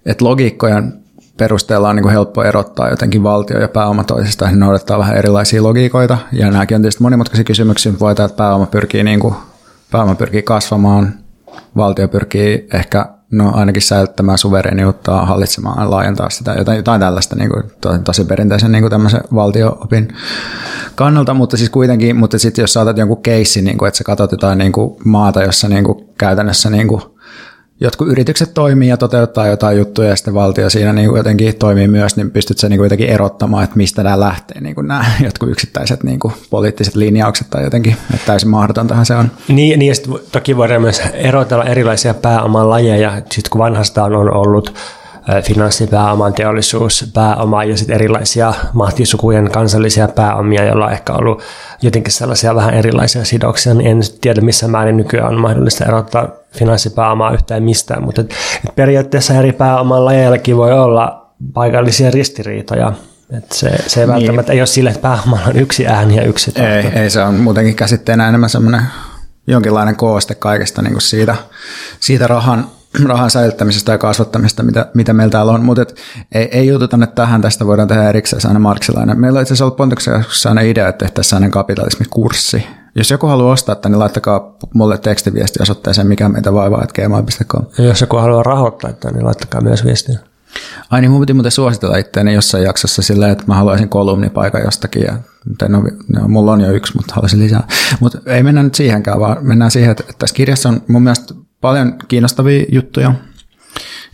että 0.06 0.26
logiikkojen 0.26 1.01
perusteella 1.42 1.90
on 1.90 1.96
niin 1.96 2.04
kuin 2.04 2.14
helppo 2.14 2.44
erottaa 2.44 2.90
jotenkin 2.90 3.24
valtio 3.24 3.60
ja 3.60 3.68
pääoma 3.68 4.04
toisistaan, 4.04 4.52
ne 4.52 4.58
noudattaa 4.58 5.00
vähän 5.00 5.18
erilaisia 5.18 5.64
logiikoita, 5.64 6.18
ja 6.32 6.52
nämäkin 6.52 6.76
on 6.76 6.82
tietysti 6.82 7.04
monimutkaisia 7.04 7.44
kysymyksiä, 7.44 7.92
mutta 7.92 8.06
voidaan, 8.06 8.30
että 8.30 8.38
pääoma 8.38 8.66
pyrkii, 8.66 9.04
niin 9.04 9.20
kuin, 9.20 9.36
pääoma 9.92 10.16
pyrkii 10.16 10.42
kasvamaan, 10.42 11.14
valtio 11.76 12.08
pyrkii 12.08 12.68
ehkä 12.74 13.06
no 13.32 13.52
ainakin 13.54 13.82
säilyttämään 13.82 14.38
suvereniutta, 14.38 15.26
hallitsemaan, 15.26 15.92
laajentaa 15.92 16.30
sitä, 16.30 16.54
jotain, 16.54 16.78
jotain 16.78 17.02
tällaista 17.02 17.36
niin 17.36 17.50
kuin, 17.50 17.64
to, 17.82 17.98
tosi 17.98 18.26
perinteisen 18.26 18.72
niin 18.72 18.82
kuin 18.82 18.92
tämmöisen 18.92 19.22
valtio-opin 19.36 20.08
kannalta, 20.96 21.34
mutta 21.34 21.58
siis 21.58 21.70
kuitenkin, 21.70 22.16
mutta 22.16 22.40
sitten 22.40 22.64
jos 22.64 22.74
saatat 22.74 22.98
jonkun 22.98 23.22
keissin, 23.22 23.64
niin 23.64 23.78
kuin, 23.78 23.88
että 23.88 23.98
sä 23.98 24.04
katsot 24.04 24.32
jotain 24.32 24.58
niin 24.58 24.72
kuin 24.72 24.98
maata, 25.06 25.44
jossa 25.44 25.68
niin 25.68 25.84
kuin, 25.84 26.10
käytännössä 26.18 26.70
niin 26.70 26.88
kuin, 26.88 27.02
jotkut 27.82 28.08
yritykset 28.08 28.54
toimii 28.54 28.90
ja 28.90 28.98
toteuttaa 28.98 29.48
jotain 29.48 29.78
juttuja 29.78 30.10
ja 30.10 30.16
sitten 30.16 30.34
valtio 30.34 30.70
siinä 30.70 30.94
niin 30.94 31.16
jotenkin 31.16 31.56
toimii 31.56 31.88
myös, 31.88 32.16
niin 32.16 32.32
pystyt 32.32 32.58
se 32.58 32.70
niin 32.70 32.84
jotenkin 32.84 33.10
erottamaan, 33.10 33.64
että 33.64 33.78
mistä 33.78 34.04
nämä 34.04 34.20
lähtee, 34.20 34.62
niin 34.62 34.76
kuin 34.76 34.88
nämä 34.88 35.06
jotkut 35.26 35.50
yksittäiset 35.50 36.04
niin 36.04 36.20
kuin 36.20 36.34
poliittiset 36.50 36.96
linjaukset 36.96 37.50
tai 37.50 37.64
jotenkin, 37.64 37.96
että 38.14 38.26
täysin 38.26 38.50
mahdotontahan 38.50 39.06
se 39.06 39.16
on. 39.16 39.32
Niin, 39.48 39.80
niin 39.80 39.90
ja 39.90 39.96
sitten 39.96 40.14
toki 40.32 40.58
voidaan 40.58 40.82
myös 40.82 41.02
erotella 41.14 41.64
erilaisia 41.64 42.14
pääoman 42.14 42.70
lajeja, 42.70 43.16
sitten 43.16 43.50
kun 43.50 43.60
vanhastaan 43.60 44.16
on 44.16 44.34
ollut 44.34 44.74
finanssipääoman 45.44 46.34
teollisuus, 46.34 47.12
pääoma 47.14 47.64
ja 47.64 47.78
sitten 47.78 47.96
erilaisia 47.96 48.54
mahtisukujen 48.74 49.52
kansallisia 49.52 50.08
pääomia, 50.08 50.64
joilla 50.64 50.86
on 50.86 50.92
ehkä 50.92 51.14
ollut 51.14 51.42
jotenkin 51.82 52.14
sellaisia 52.14 52.56
vähän 52.56 52.74
erilaisia 52.74 53.26
sidoksia, 53.26 53.74
niin 53.74 53.88
en 53.88 54.00
tiedä 54.22 54.42
missä 54.42 54.68
määrin 54.68 54.98
nykyään 54.98 55.34
on 55.34 55.42
mahdollista 55.42 55.86
erottaa 55.86 56.28
finanssipääomaa 56.58 57.34
yhtään 57.34 57.64
mistään, 57.64 58.04
mutta 58.04 58.22
et, 58.22 58.32
et 58.66 58.76
periaatteessa 58.76 59.34
eri 59.34 59.52
pääoman 59.52 60.06
lajeillakin 60.06 60.58
voi 60.58 60.74
olla 60.74 61.32
paikallisia 61.54 62.12
ristiriitoja, 62.12 62.94
et 63.38 63.52
se, 63.52 63.70
se 63.88 64.02
ei 64.02 64.08
niin. 64.08 64.14
välttämättä 64.14 64.54
ei 64.54 64.62
ole 64.62 64.68
sille, 64.68 64.90
että 64.90 65.02
pääomalla 65.02 65.46
on 65.48 65.60
yksi 65.60 65.88
ääni 65.88 66.16
ja 66.16 66.24
yksi 66.24 66.52
tahto. 66.52 66.70
Ei, 66.70 66.86
ei, 66.96 67.10
se 67.10 67.22
on 67.22 67.34
muutenkin 67.34 67.76
käsitteenä 67.76 68.30
enemmän 68.30 68.50
semmoinen 68.50 68.82
jonkinlainen 69.48 69.96
kooste 69.96 70.36
kaikesta 70.36 70.82
niin 70.82 70.94
kuin 70.94 71.02
siitä, 71.02 71.36
siitä 72.00 72.28
rahan 72.28 72.68
rahan 73.06 73.32
säilyttämisestä 73.32 73.92
ja 73.92 73.98
kasvattamisesta, 73.98 74.64
mitä, 74.64 74.86
mitä 74.94 75.14
meillä 75.14 75.32
täällä 75.32 75.52
on, 75.52 75.66
mutta 75.66 75.86
ei, 76.32 76.50
ei 76.52 76.68
jututa 76.68 76.98
nyt 76.98 77.16
tähän, 77.16 77.42
tästä 77.42 77.66
voidaan 77.68 77.88
tehdä 77.88 78.10
erikseen 78.10 78.42
aina 78.48 78.60
marksilainen. 78.60 79.20
Meillä 79.20 79.38
on 79.38 79.42
itse 79.42 79.54
asiassa 79.54 79.66
ollut 79.66 79.78
Pontuksessa 79.78 80.50
aina 80.50 80.62
idea, 80.62 80.88
että 80.88 81.06
tehtäisiin 81.06 81.38
aina 81.38 81.50
kapitalismikurssi. 81.50 82.68
Jos 82.96 83.12
joku 83.12 83.28
haluaa 83.28 83.52
ostaa 83.52 83.76
tämän, 83.76 83.92
niin 83.92 84.00
laittakaa 84.00 84.56
mulle 84.74 84.98
tekstiviesti 84.98 85.60
osoitteeseen, 85.62 86.08
mikä 86.08 86.30
meitä 86.30 86.54
vaivaa, 86.54 86.84
että 86.84 87.02
gmail.com. 87.02 87.66
Ja 87.78 87.84
jos 87.84 88.02
joku 88.02 88.18
haluaa 88.18 88.44
rahoittaa 88.44 88.94
tämän, 88.94 89.16
niin 89.16 89.26
laittakaa 89.26 89.62
myös 89.62 89.86
viestiä. 89.86 90.20
Ai 90.90 91.02
niin, 91.02 91.12
mun 91.12 91.20
piti 91.20 91.34
muuten 91.34 91.52
suositella 91.52 91.98
itseäni 91.98 92.34
jossain 92.34 92.64
jaksossa 92.64 93.02
silleen, 93.02 93.32
että 93.32 93.44
mä 93.48 93.56
haluaisin 93.56 93.90
kolumnipaikan 93.90 94.62
jostakin. 94.64 95.04
Ja, 95.04 95.14
no, 95.70 95.84
no, 96.14 96.28
mulla 96.28 96.52
on 96.52 96.62
jo 96.62 96.72
yksi, 96.72 96.96
mutta 96.96 97.16
haluaisin 97.16 97.40
lisää. 97.40 97.68
Mutta 98.00 98.18
ei 98.26 98.44
mennä 98.44 98.64
nyt 98.64 98.76
siihenkään, 98.76 99.20
vaan 99.20 99.38
mennään 99.42 99.72
siihen, 99.72 99.92
että 99.92 100.04
tässä 100.20 100.36
kirjassa 100.36 100.70
on 100.70 100.82
mun 100.88 101.04
mielestä 101.04 101.34
paljon 101.62 101.94
kiinnostavia 102.08 102.66
juttuja. 102.72 103.14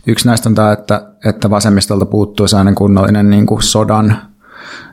Yksi 0.06 0.26
näistä 0.26 0.48
on 0.48 0.54
tämä, 0.54 0.72
että, 0.72 1.02
että 1.24 1.50
vasemmistolta 1.50 2.06
puuttuu 2.06 2.48
sellainen 2.48 2.74
kunnollinen 2.74 3.30
niin 3.30 3.46
kuin 3.46 3.62
sodan, 3.62 4.22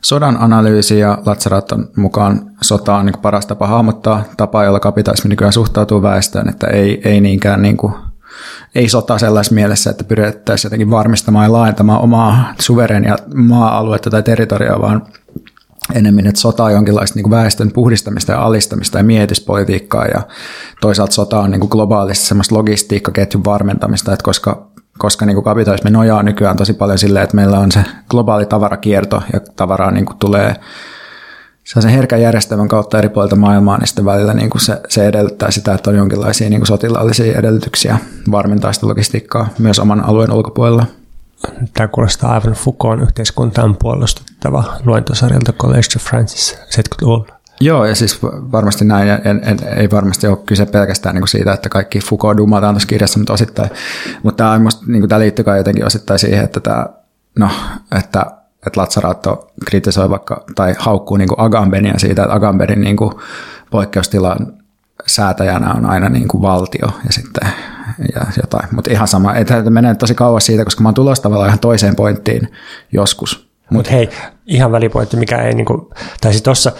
sodan 0.02 0.38
analyysi 0.40 1.00
ja 1.00 1.18
Latsaraton 1.26 1.90
mukaan 1.96 2.52
sota 2.62 2.96
on 2.96 3.06
niin 3.06 3.22
paras 3.22 3.46
tapa 3.46 3.68
hahmottaa 3.68 4.24
tapaa, 4.38 4.64
jolla 4.64 4.80
kapitalismi 4.80 5.30
nykyään 5.30 5.54
suhtautuu 5.54 6.02
väestöön, 6.02 6.50
että 6.50 6.68
ei, 6.68 7.02
ei 7.06 7.22
niinkään 7.22 7.62
niin 7.62 7.78
kuin 7.78 7.94
ei 8.76 8.90
sota 8.90 9.18
sellaisessa 9.18 9.56
mielessä, 9.56 9.90
että 9.90 10.04
pyrittäisiin 10.04 10.70
jotenkin 10.70 10.92
varmistamaan 10.92 11.46
ja 11.46 11.52
laajentamaan 11.52 12.02
omaa 12.02 12.54
suverenia 12.60 13.16
maa-aluetta 13.36 14.10
tai 14.10 14.24
territoriaa, 14.24 14.82
vaan 14.82 15.02
enemmän, 15.94 16.28
että 16.28 16.42
sota 16.42 16.64
on 16.64 16.72
jonkinlaista 16.72 17.20
niin 17.20 17.32
väestön 17.32 17.72
puhdistamista 17.72 18.32
ja 18.32 18.42
alistamista 18.42 18.98
ja 18.98 19.04
mietyspolitiikkaa 19.04 20.06
ja 20.06 20.22
toisaalta 20.82 21.14
sota 21.14 21.40
on 21.40 21.52
niin 21.52 21.60
kuin 21.60 21.70
globaalisti 21.70 22.26
semmoista 22.26 22.56
logistiikkaketjun 22.56 23.46
varmentamista, 23.46 24.14
että 24.14 24.24
koska, 24.24 24.68
koska 24.98 25.26
niin 25.26 25.36
kuin 25.36 25.44
kapitalismi 25.44 25.92
nojaa 25.92 26.24
nykyään 26.24 26.58
tosi 26.58 26.74
paljon 26.74 26.98
silleen, 26.98 27.24
että 27.24 27.36
meillä 27.36 27.60
on 27.60 27.72
se 27.72 27.84
globaali 28.10 28.46
tavarakierto 28.46 29.24
ja 29.34 29.40
tavaraa 29.56 29.92
niin 29.92 30.06
kuin 30.06 30.18
tulee 30.18 30.56
sen 31.66 31.92
herkän 31.92 32.22
järjestelmän 32.22 32.68
kautta 32.68 32.98
eri 32.98 33.10
puolilta 33.10 33.36
maailmaa, 33.36 33.78
niin 33.78 33.88
sitten 33.88 34.06
välillä 34.06 34.34
niin 34.34 34.50
kuin 34.50 34.62
se, 34.62 34.82
se 34.90 35.08
edellyttää 35.08 35.52
sitä, 35.52 35.74
että 35.74 35.90
on 35.90 35.96
jonkinlaisia 35.96 36.50
niin 36.50 36.60
kuin 36.60 36.68
sotilaallisia 36.68 37.40
edellytyksiä 37.40 37.98
varmentaa 38.32 38.74
sitä 38.74 38.88
logistiikkaa 38.88 39.50
myös 39.60 39.80
oman 39.80 40.06
alueen 40.06 40.32
ulkopuolella. 40.32 40.86
Tämä 41.74 41.88
kuulostaa 41.88 42.34
aivan 42.34 42.54
Foucaultin 42.54 43.04
yhteiskuntaan 43.04 43.76
puolustettava 43.76 44.64
luentosarjalta 44.86 45.54
College 45.54 45.88
of 45.96 46.04
Francis 46.04 46.60
70-luvulla. 46.64 47.36
Joo, 47.60 47.86
ja 47.86 47.96
siis 47.96 48.24
varmasti 48.24 48.86
näin, 48.86 49.08
ja 49.08 49.18
en, 49.18 49.42
en, 49.44 49.58
ei 49.78 49.92
varmasti 49.92 50.28
ole 50.28 50.38
kyse 50.46 50.66
pelkästään 50.66 51.16
niin 51.16 51.28
siitä, 51.28 51.54
että 51.54 51.70
kaikki 51.70 52.00
Foucault 52.00 52.38
dumataan 52.38 52.74
tuossa 52.74 52.88
kirjassa, 52.88 53.20
mutta 53.20 53.34
osittain, 53.34 53.70
mutta 54.24 54.44
tämä, 54.44 54.60
musta, 54.60 54.84
niin 54.88 55.10
tämä 55.10 55.20
liittyy 55.20 55.46
jotenkin 55.58 55.86
osittain 55.86 56.20
siihen, 56.20 56.44
että 56.44 56.60
tämä, 56.60 56.86
no, 57.40 57.50
että 57.98 58.26
että 58.68 58.82
Lazzarato 58.82 59.52
kritisoi 59.66 60.10
vaikka 60.10 60.44
tai 60.56 60.76
haukkuu 60.80 61.18
niin 61.18 61.30
Agambenia 61.38 62.00
siitä, 62.00 62.24
että 62.24 62.36
Agambenin 62.36 62.82
niin 62.82 62.98
poikkeustilan 63.72 64.54
säätäjänä 65.08 65.74
on 65.74 65.86
aina 65.86 66.10
niin 66.10 66.28
kuin 66.28 66.42
valtio 66.42 66.88
ja 67.06 67.14
sitten 67.14 67.50
ja 68.16 68.26
jotain. 68.42 68.68
Mutta 68.72 68.92
ihan 68.92 69.08
sama, 69.08 69.36
että 69.36 69.70
menee 69.70 69.96
tosi 69.96 70.16
kauas 70.16 70.46
siitä, 70.46 70.64
koska 70.64 70.84
mä 70.84 70.88
oon 70.88 70.94
tulossa 70.94 71.24
tavallaan 71.24 71.50
ihan 71.50 71.60
toiseen 71.60 71.96
pointtiin 71.96 72.52
joskus. 72.92 73.50
Mutta 73.70 73.92
Mut 73.92 73.92
hei, 73.92 74.10
ihan 74.46 74.72
välipointti, 74.72 75.18
mikä 75.18 75.42
ei 75.42 75.54
niin 75.54 75.66
kuin, 75.66 75.82
tai 76.22 76.32
siis 76.32 76.44
tuossa 76.44 76.72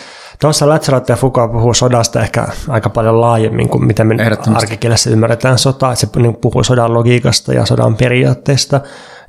Tuossa 0.42 0.70
Lazarat 0.70 1.10
ja 1.10 1.16
Foucault 1.16 1.52
puhuu 1.52 1.74
sodasta 1.74 2.22
ehkä 2.22 2.48
aika 2.68 2.90
paljon 2.90 3.22
laajemmin 3.22 3.70
kuin 3.70 3.86
mitä 3.86 4.04
me 4.04 4.16
arkikielessä 4.56 5.10
ymmärretään 5.10 5.58
sotaa. 5.58 5.92
Että 5.92 6.00
se 6.00 6.20
niin 6.20 6.36
puhuu 6.36 6.64
sodan 6.64 6.94
logiikasta 6.94 7.54
ja 7.54 7.66
sodan 7.66 7.96
periaatteesta 7.96 8.82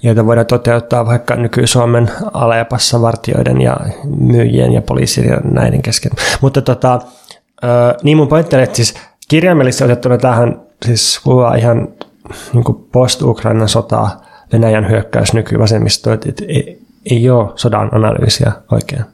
joita 0.02 0.26
voidaan 0.26 0.46
toteuttaa 0.46 1.06
vaikka 1.06 1.36
nyky-Suomen 1.36 2.10
alajapassa 2.32 3.02
vartioiden 3.02 3.60
ja 3.60 3.76
myyjien 4.20 4.72
ja 4.72 4.82
poliisien 4.82 5.28
ja 5.28 5.40
näiden 5.44 5.82
kesken. 5.82 6.12
Mutta 6.40 6.62
tota, 6.62 7.00
niin 8.02 8.16
mun 8.16 8.28
pointti 8.28 8.56
että 8.56 8.76
siis 8.76 8.94
kirjaimellisesti 9.28 9.84
otettuna 9.84 10.18
tähän 10.18 10.65
siis 10.84 11.20
kuvaa 11.24 11.54
ihan 11.54 11.88
niin 12.52 12.64
post-Ukrainan 12.92 13.68
sotaa, 13.68 14.26
Venäjän 14.52 14.88
hyökkäys 14.88 15.32
nykyvasemmistoon, 15.32 16.14
että 16.14 16.44
ei, 16.48 16.80
ei 17.10 17.30
ole 17.30 17.52
sodan 17.54 17.94
analyysiä 17.94 18.52
oikein. 18.72 19.04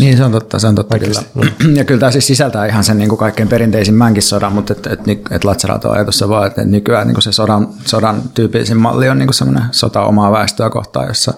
Niin, 0.00 0.16
se 0.16 0.24
on 0.24 0.32
totta, 0.32 0.58
se 0.58 0.66
on 0.66 0.74
totta 0.74 0.98
kyllä. 0.98 1.22
Ja 1.78 1.84
kyllä 1.84 2.00
tämä 2.00 2.12
siis 2.12 2.26
sisältää 2.26 2.66
ihan 2.66 2.84
sen 2.84 2.98
niin 2.98 3.08
kuin 3.08 3.18
kaikkein 3.18 3.48
perinteisimmänkin 3.48 4.22
sodan, 4.22 4.52
mutta 4.52 4.72
että 4.72 4.90
et, 4.92 5.08
et, 5.08 5.20
et 5.30 5.44
Latsarato 5.44 5.90
ajatus 5.90 6.24
vaan, 6.28 6.46
että 6.46 6.64
nykyään 6.64 7.06
niin 7.06 7.14
kuin 7.14 7.22
se 7.22 7.32
sodan, 7.32 7.68
sodan 7.84 8.22
tyypillisin 8.34 8.76
malli 8.76 9.08
on 9.08 9.18
niin 9.18 9.26
kuin 9.26 9.34
semmoinen 9.34 9.64
sota 9.70 10.02
omaa 10.02 10.32
väestöä 10.32 10.70
kohtaan, 10.70 11.08
jossa 11.08 11.34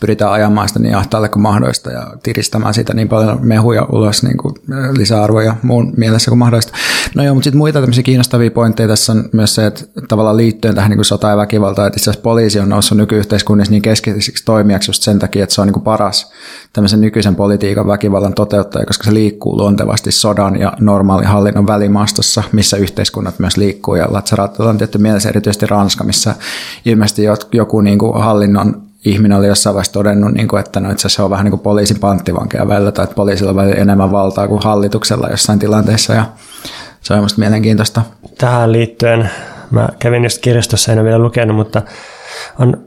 pyritään 0.00 0.32
ajamaan 0.32 0.68
sitä 0.68 0.80
niin 0.80 0.96
ahtaalle 0.96 1.28
kuin 1.28 1.42
mahdollista 1.42 1.90
ja 1.90 2.06
tiristämään 2.22 2.74
siitä 2.74 2.94
niin 2.94 3.08
paljon 3.08 3.38
mehuja 3.46 3.86
ulos 3.92 4.22
niin 4.22 4.36
kuin 4.36 4.54
lisäarvoja 4.96 5.56
muun 5.62 5.94
mielessä 5.96 6.30
kuin 6.30 6.38
mahdollista. 6.38 6.72
No 7.14 7.24
joo, 7.24 7.34
mutta 7.34 7.44
sitten 7.44 7.58
muita 7.58 7.80
tämmöisiä 7.80 8.02
kiinnostavia 8.02 8.50
pointteja 8.50 8.88
tässä 8.88 9.12
on 9.12 9.28
myös 9.32 9.54
se, 9.54 9.66
että 9.66 9.84
tavallaan 10.08 10.36
liittyen 10.36 10.74
tähän 10.74 10.90
niin 10.90 10.98
kuin 10.98 11.04
sota- 11.04 11.28
ja 11.28 11.36
väkivaltaan, 11.36 11.86
että 11.86 11.96
itse 11.96 12.10
asiassa 12.10 12.22
poliisi 12.22 12.60
on 12.60 12.68
noussut 12.68 12.98
nykyyhteiskunnassa 12.98 13.70
niin 13.70 13.82
keskeiseksi 13.82 14.44
toimijaksi 14.44 14.90
just 14.90 15.02
sen 15.02 15.18
takia, 15.18 15.42
että 15.44 15.54
se 15.54 15.60
on 15.60 15.66
niin 15.66 15.72
kuin 15.72 15.84
paras 15.84 16.32
tämmöisen 16.76 17.00
nykyisen 17.00 17.36
politiikan 17.36 17.86
väkivallan 17.86 18.34
toteuttaja, 18.34 18.86
koska 18.86 19.04
se 19.04 19.14
liikkuu 19.14 19.56
luontevasti 19.56 20.12
sodan 20.12 20.60
ja 20.60 20.72
normaalin 20.80 21.26
hallinnon 21.26 21.66
välimaastossa, 21.66 22.42
missä 22.52 22.76
yhteiskunnat 22.76 23.38
myös 23.38 23.56
liikkuu. 23.56 23.94
Ja 23.94 24.06
Lazaratilla 24.10 24.70
on 24.70 24.78
tietty 24.78 24.98
mielessä 24.98 25.28
erityisesti 25.28 25.66
Ranska, 25.66 26.04
missä 26.04 26.34
ilmeisesti 26.84 27.22
joku 27.52 27.80
niin 27.80 27.98
kuin 27.98 28.22
hallinnon 28.22 28.82
ihminen 29.04 29.38
oli 29.38 29.46
jossain 29.46 29.74
vaiheessa 29.74 29.92
todennut, 29.92 30.32
niin 30.32 30.48
kuin, 30.48 30.60
että 30.60 30.80
no 30.80 30.90
itse 30.90 31.06
asiassa 31.06 31.24
on 31.24 31.30
vähän 31.30 31.44
niin 31.44 31.50
kuin 31.50 31.60
poliisin 31.60 32.00
panttivankeja 32.00 32.68
välillä, 32.68 32.92
tai 32.92 33.04
että 33.04 33.16
poliisilla 33.16 33.62
on 33.62 33.72
enemmän 33.72 34.12
valtaa 34.12 34.48
kuin 34.48 34.62
hallituksella 34.62 35.28
jossain 35.28 35.58
tilanteessa, 35.58 36.14
ja 36.14 36.24
se 37.00 37.14
on 37.14 37.18
minusta 37.18 37.40
mielenkiintoista. 37.40 38.02
Tähän 38.38 38.72
liittyen, 38.72 39.30
mä 39.70 39.88
kävin 39.98 40.24
just 40.24 40.38
kirjastossa, 40.38 40.92
en 40.92 40.98
ole 40.98 41.04
vielä 41.04 41.22
lukenut, 41.22 41.56
mutta 41.56 41.82
on 42.58 42.80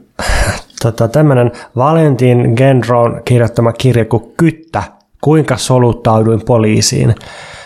tota, 0.81 1.07
tämmöinen 1.07 1.51
Valentin 1.75 2.53
Gendron 2.55 3.21
kirjoittama 3.25 3.73
kirja 3.73 4.05
kuin 4.05 4.33
Kyttä, 4.37 4.83
kuinka 5.21 5.57
soluttauduin 5.57 6.41
poliisiin. 6.45 7.15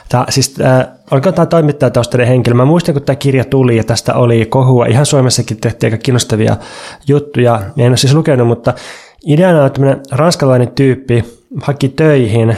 Tämä, 0.09 0.25
siis, 0.29 0.55
äh, 0.61 0.87
oliko 1.11 1.31
tämä 1.31 1.45
toimittajataustainen 1.45 2.27
henkilö? 2.27 2.55
Mä 2.55 2.65
muistan, 2.65 2.93
kun 2.93 3.03
tämä 3.03 3.15
kirja 3.15 3.45
tuli 3.45 3.77
ja 3.77 3.83
tästä 3.83 4.13
oli 4.13 4.45
kohua. 4.45 4.85
Ihan 4.85 5.05
Suomessakin 5.05 5.57
tehtiin 5.57 5.93
aika 5.93 6.03
kiinnostavia 6.03 6.57
juttuja. 7.07 7.61
En 7.77 7.91
ole 7.91 7.97
siis 7.97 8.13
lukenut, 8.13 8.47
mutta 8.47 8.73
ideana 9.27 9.63
on 9.63 9.71
tämmöinen 9.71 10.01
ranskalainen 10.11 10.67
tyyppi 10.67 11.25
haki 11.61 11.89
töihin 11.89 12.57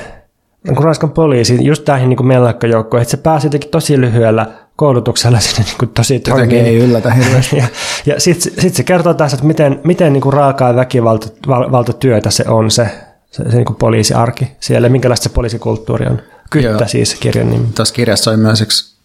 kuin 0.68 0.84
Ranskan 0.84 1.12
poliisi 1.12 1.66
just 1.66 1.86
tähän 1.86 2.10
niin 2.10 2.28
mellakkajoukkoon, 2.28 3.01
että 3.01 3.12
se 3.12 3.18
pääsi 3.18 3.47
jotenkin 3.47 3.70
tosi 3.70 4.01
lyhyellä 4.01 4.47
koulutuksella 4.76 5.40
sinne 5.40 5.64
niin 5.64 5.78
kuin 5.80 5.90
tosi 5.90 6.24
Jotenkin 6.28 6.66
ei 6.66 6.78
yllätä 6.78 7.14
hirveästi. 7.14 7.58
ja 7.62 7.68
ja 8.06 8.20
sitten 8.20 8.52
sit 8.62 8.76
se 8.76 8.84
kertoo 8.84 9.14
tässä, 9.14 9.36
että 9.36 9.48
miten, 9.48 9.82
miten 9.84 10.14
niin 10.14 10.22
kuin 10.22 10.34
raakaa 10.34 10.76
väkivaltatyötä 10.76 12.32
se 12.32 12.44
on 12.48 12.72
se, 12.72 12.90
se, 13.32 13.44
se 13.44 13.56
niin 13.56 13.66
kuin 13.66 13.78
poliisiarki 13.78 14.52
siellä, 14.60 14.90
minkälaista 14.90 15.24
se 15.24 15.30
poliisikulttuuri 15.30 16.06
on. 16.06 16.22
Kyttä 16.50 16.70
Joo. 16.70 16.88
siis 16.88 17.16
kirjan 17.16 17.50
nimi. 17.50 17.68
Tuossa 17.76 17.96
kirjassa 17.96 18.32
oli 18.32 18.38
myös 18.38 18.62
yksi 18.62 18.96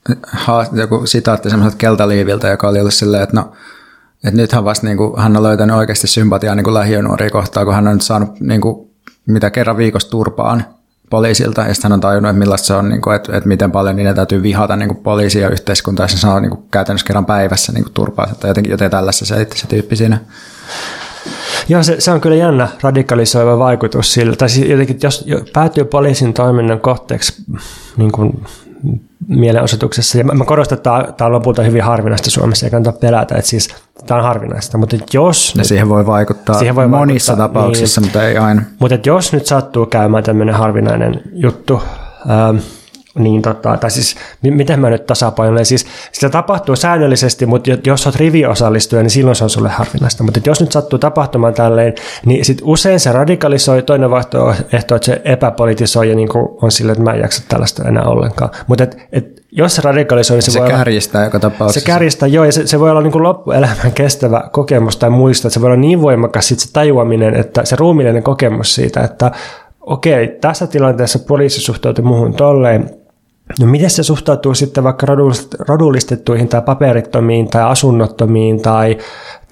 joku 0.73 1.07
sitaatti 1.07 1.51
semmoiselta 1.51 1.79
keltaliiviltä, 1.79 2.49
joka 2.49 2.69
oli 2.69 2.81
ollut 2.81 2.95
silleen, 2.95 3.23
että 3.23 3.37
no, 3.37 3.53
että 4.25 4.37
nythän 4.37 4.65
vasta 4.65 4.87
niin 4.87 4.97
kuin, 4.97 5.21
hän 5.21 5.37
on 5.37 5.43
löytänyt 5.43 5.77
oikeasti 5.77 6.07
sympatiaa 6.07 6.55
niin 6.55 6.75
lähiönuoria 6.75 7.31
kohtaan, 7.31 7.67
kun 7.67 7.75
hän 7.75 7.87
on 7.87 7.93
nyt 7.93 8.03
saanut 8.03 8.41
niin 8.41 8.61
kuin, 8.61 8.91
mitä 9.27 9.51
kerran 9.51 9.77
viikossa 9.77 10.11
turpaan 10.11 10.65
poliisilta, 11.11 11.61
ja 11.61 11.75
hän 11.83 11.93
on 11.93 12.01
tajunnut, 12.01 12.31
että 12.31 12.39
millaista 12.39 12.67
se 12.67 12.75
on, 12.75 12.89
niin 12.89 13.01
kuin, 13.01 13.17
että, 13.17 13.37
että 13.37 13.49
miten 13.49 13.73
paljon 13.73 13.97
niiden 13.97 14.15
täytyy 14.15 14.43
vihata 14.43 14.77
niin 14.77 14.89
kuin 14.89 15.03
poliisia 15.03 15.49
yhteiskuntaa, 15.49 16.05
ja 16.05 16.09
se 16.09 16.19
saa 16.19 16.41
niin 16.41 16.51
kuin, 16.51 16.63
käytännössä 16.71 17.07
kerran 17.07 17.27
päivässä 17.27 17.73
niin 17.73 17.85
kuin, 17.85 17.95
turpaa, 17.95 18.27
tai 18.41 18.51
jotenkin 18.51 18.71
joten 18.71 18.91
tällaista 18.91 19.27
se, 19.27 19.47
se 19.55 19.67
tyyppi 19.67 19.97
siinä. 19.97 20.21
Joo, 21.69 21.83
se, 21.83 22.01
se 22.01 22.11
on 22.11 22.21
kyllä 22.21 22.37
jännä 22.37 22.69
radikalisoiva 22.83 23.59
vaikutus 23.59 24.15
sillä. 24.15 24.37
Tai 24.37 24.49
siis 24.49 24.69
jotenkin, 24.71 24.99
jos 25.03 25.27
päätyy 25.53 25.85
poliisin 25.85 26.35
toiminnan 26.35 26.81
kohteeksi 26.81 27.43
niin 27.97 28.13
kuin 28.13 28.45
mielenosoituksessa, 29.29 30.19
ja 30.19 30.25
mä 30.25 30.45
korostan, 30.45 30.77
että 30.77 31.13
tämä, 31.17 31.27
on 31.27 31.33
lopulta 31.33 31.63
hyvin 31.63 31.83
harvinaista 31.83 32.31
Suomessa, 32.31 32.67
eikä 32.67 32.75
kannata 32.75 32.99
pelätä, 32.99 33.35
että 33.35 33.51
siis 33.51 33.69
tämä 34.07 34.19
on 34.19 34.25
harvinaista, 34.25 34.79
mutta 34.79 34.97
jos... 35.13 35.55
Ja 35.57 35.65
siihen 35.65 35.89
voi 35.89 36.07
vaikuttaa 36.07 36.59
siihen 36.59 36.75
voi 36.75 36.89
monissa 36.89 37.37
vaikuttaa, 37.37 37.63
tapauksissa, 37.63 38.01
niin, 38.01 38.09
mutta 38.09 38.29
ei 38.29 38.37
aina. 38.37 38.63
Mutta 38.79 38.99
jos 39.07 39.33
nyt 39.33 39.47
sattuu 39.47 39.87
käymään 39.87 40.25
tämmöinen 40.25 40.55
harvinainen 40.55 41.23
juttu, 41.33 41.83
ähm, 42.31 42.57
niin 43.19 43.43
tota, 43.43 43.77
tai 43.77 43.91
siis 43.91 44.17
miten 44.43 44.81
mä 44.81 44.91
nyt 44.91 45.07
tasapainoilen, 45.07 45.67
siis 45.67 45.87
sitä 46.13 46.29
tapahtuu 46.29 46.77
säännöllisesti, 46.77 47.47
mutta 47.47 47.71
jos 47.87 48.07
olet 48.07 48.17
riviosallistuja, 48.17 49.03
niin 49.03 49.11
silloin 49.11 49.37
se 49.37 49.45
on 49.45 49.51
sulle 49.51 49.69
harvinaista. 49.69 50.25
Mutta 50.25 50.41
jos 50.47 50.61
nyt 50.61 50.73
sattuu 50.73 50.99
tapahtumaan 50.99 51.55
tälleen, 51.55 51.95
niin 52.27 52.45
sit 52.45 52.59
usein 52.63 53.01
se 53.01 53.13
radikalisoi, 53.13 53.83
toinen 53.83 54.11
vaihtoehto, 54.11 54.95
että 54.95 55.07
se 55.07 55.21
epäpolitisoi 55.25 56.09
ja 56.09 56.15
niin 56.15 56.29
on 56.63 56.73
sille, 56.73 56.93
että 56.93 57.05
mä 57.05 57.13
en 57.13 57.21
jaksa 57.21 57.43
tällaista 57.49 57.89
enää 57.89 58.05
ollenkaan. 58.05 58.51
Mutta 58.67 58.85
et, 58.85 58.97
et, 59.13 59.41
jos 59.53 59.77
se 59.77 59.83
radikalisointi, 59.83 60.43
se, 60.43 60.51
Se 60.51 60.59
voi 60.59 60.67
olla, 60.67 60.79
kärjistää 60.79 61.25
joka 61.25 61.41
tapauksessa. 61.41 61.81
se 61.81 61.87
kärjistää, 61.87 62.27
joo, 62.27 62.45
ja 62.45 62.53
se, 62.53 62.67
se 62.67 62.81
voi 62.81 62.91
olla 62.91 63.03
niin 63.03 63.13
kuin 63.13 63.23
loppuelämän 63.23 63.93
kestävä 63.95 64.45
kokemus 64.53 64.97
tai 64.97 65.11
muista, 65.11 65.49
että 65.49 65.55
se 65.55 65.61
voi 65.61 65.67
olla 65.67 65.77
niin 65.77 66.03
voimakas 66.03 66.49
sit 66.49 66.59
se 66.59 66.73
tajuaminen, 66.73 67.35
että 67.35 67.65
se 67.65 67.77
ruumiillinen 67.77 68.23
kokemus 68.23 68.75
siitä, 68.75 69.01
että 69.01 69.31
okei, 69.81 70.29
tässä 70.41 70.67
tilanteessa 70.67 71.19
poliisi 71.19 71.61
suhtautui 71.61 72.05
muuhun 72.05 72.35
tolleen, 72.35 72.91
No 73.61 73.67
miten 73.67 73.91
se 73.91 74.03
suhtautuu 74.03 74.55
sitten 74.55 74.85
vaikka 74.85 75.07
rodullistettuihin 75.59 76.49
tai 76.49 76.63
paperittomiin 76.63 77.49
tai 77.49 77.63
asunnottomiin 77.63 78.63
tai, 78.63 78.99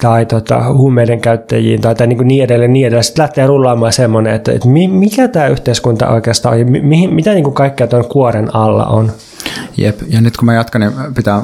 tai 0.01 0.25
tota, 0.25 0.73
huumeiden 0.73 1.21
käyttäjiin 1.21 1.81
tai, 1.81 1.95
tai 1.95 2.07
niin, 2.07 2.27
niin 2.27 2.43
edelleen, 2.43 2.73
niin 2.73 2.87
edelleen. 2.87 3.03
Sitten 3.03 3.23
lähtee 3.23 3.47
rullaamaan 3.47 3.93
semmoinen, 3.93 4.33
että, 4.33 4.51
että 4.51 4.67
mi, 4.67 4.87
mikä 4.87 5.27
tämä 5.27 5.47
yhteiskunta 5.47 6.09
oikeastaan 6.09 6.53
on 6.53 6.59
ja 6.59 6.65
mi, 6.65 7.07
mitä 7.07 7.33
niin 7.33 7.43
kuin 7.43 7.53
kaikkea 7.53 7.87
tuon 7.87 8.05
kuoren 8.09 8.55
alla 8.55 8.85
on. 8.85 9.11
Jep, 9.77 9.99
ja 10.07 10.21
nyt 10.21 10.37
kun 10.37 10.45
mä 10.45 10.53
jatkan, 10.53 10.81
niin 10.81 10.93
pitää 11.15 11.43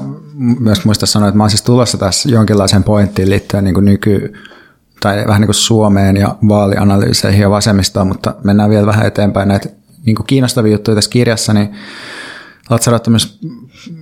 myös 0.60 0.86
muistaa 0.86 1.08
sanoa, 1.08 1.30
että 1.30 1.38
mä 1.38 1.44
oon 1.44 1.50
siis 1.50 1.62
tulossa 1.62 1.98
tässä 1.98 2.30
jonkinlaiseen 2.30 2.84
pointtiin 2.84 3.30
liittyen 3.30 3.64
niin 3.64 3.74
kuin 3.74 3.86
nyky, 3.86 4.34
tai 5.02 5.24
vähän 5.28 5.42
niin 5.42 5.48
kuin 5.48 5.56
Suomeen 5.56 6.18
ja 6.18 6.36
vaalianalyyseihin 6.48 7.42
ja 7.42 7.50
vasemmistoon, 7.50 8.08
mutta 8.08 8.36
mennään 8.44 8.70
vielä 8.70 8.88
vähän 8.88 9.08
eteenpäin 9.08 9.48
näitä 9.48 9.70
niin 10.06 10.16
kuin 10.16 10.28
kiinnostavia 10.28 10.72
juttuja 10.72 10.96
tässä 10.96 11.12
kirjassa, 11.12 11.54
niin 11.54 11.76
Latsaratto 12.70 13.10
myös 13.10 13.40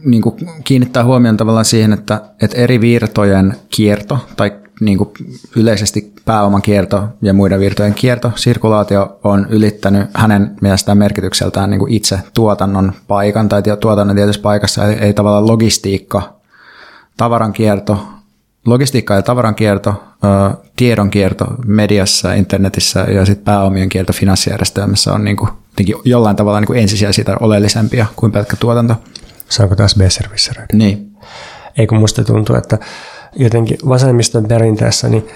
niin 0.05 0.21
kuin 0.21 0.35
kiinnittää 0.63 1.03
huomioon 1.03 1.37
tavallaan 1.37 1.65
siihen, 1.65 1.93
että, 1.93 2.21
että 2.41 2.57
eri 2.57 2.81
virtojen 2.81 3.55
kierto 3.69 4.27
tai 4.37 4.51
niin 4.79 4.97
kuin 4.97 5.09
yleisesti 5.55 6.13
pääoman 6.25 6.61
kierto 6.61 7.07
ja 7.21 7.33
muiden 7.33 7.59
virtojen 7.59 7.93
kierto, 7.93 8.31
sirkulaatio 8.35 9.19
on 9.23 9.47
ylittänyt 9.49 10.09
hänen 10.13 10.55
mielestään 10.61 10.97
merkitykseltään 10.97 11.69
niin 11.69 11.79
kuin 11.79 11.93
itse 11.93 12.19
tuotannon 12.33 12.93
paikan 13.07 13.49
tai 13.49 13.63
tuotannon 13.79 14.15
tietyssä 14.15 14.41
paikassa, 14.41 14.87
ei, 14.87 14.95
ei 14.95 15.13
tavallaan 15.13 15.47
logistiikka, 15.47 16.33
tavarankierto, 17.17 18.07
logistiikka 18.65 19.13
ja 19.13 19.21
tavarankierto, 19.21 20.03
ö, 20.23 20.57
tiedonkierto 20.75 21.45
mediassa, 21.65 22.33
internetissä 22.33 22.99
ja 22.99 23.25
sitten 23.25 23.45
pääomien 23.45 23.89
kierto 23.89 24.13
finanssijärjestelmässä 24.13 25.13
on 25.13 25.23
niin 25.23 25.37
kuin, 25.37 25.49
jollain 26.05 26.35
tavalla 26.35 26.59
niin 26.59 26.67
kuin 26.67 26.79
ensisijaisia 26.79 27.23
tai 27.23 27.35
oleellisempia 27.39 28.05
kuin 28.15 28.31
pelkkä 28.31 28.55
tuotanto. 28.55 28.95
Saanko 29.49 29.75
taas 29.75 29.95
besservisseröidä? 29.95 30.67
Niin. 30.73 31.11
Ei 31.77 31.87
kun 31.87 31.97
musta 31.97 32.23
tuntuu, 32.23 32.55
että 32.55 32.79
jotenkin 33.35 33.77
vasemmiston 33.87 34.45
perinteessä, 34.47 35.09
niin 35.09 35.27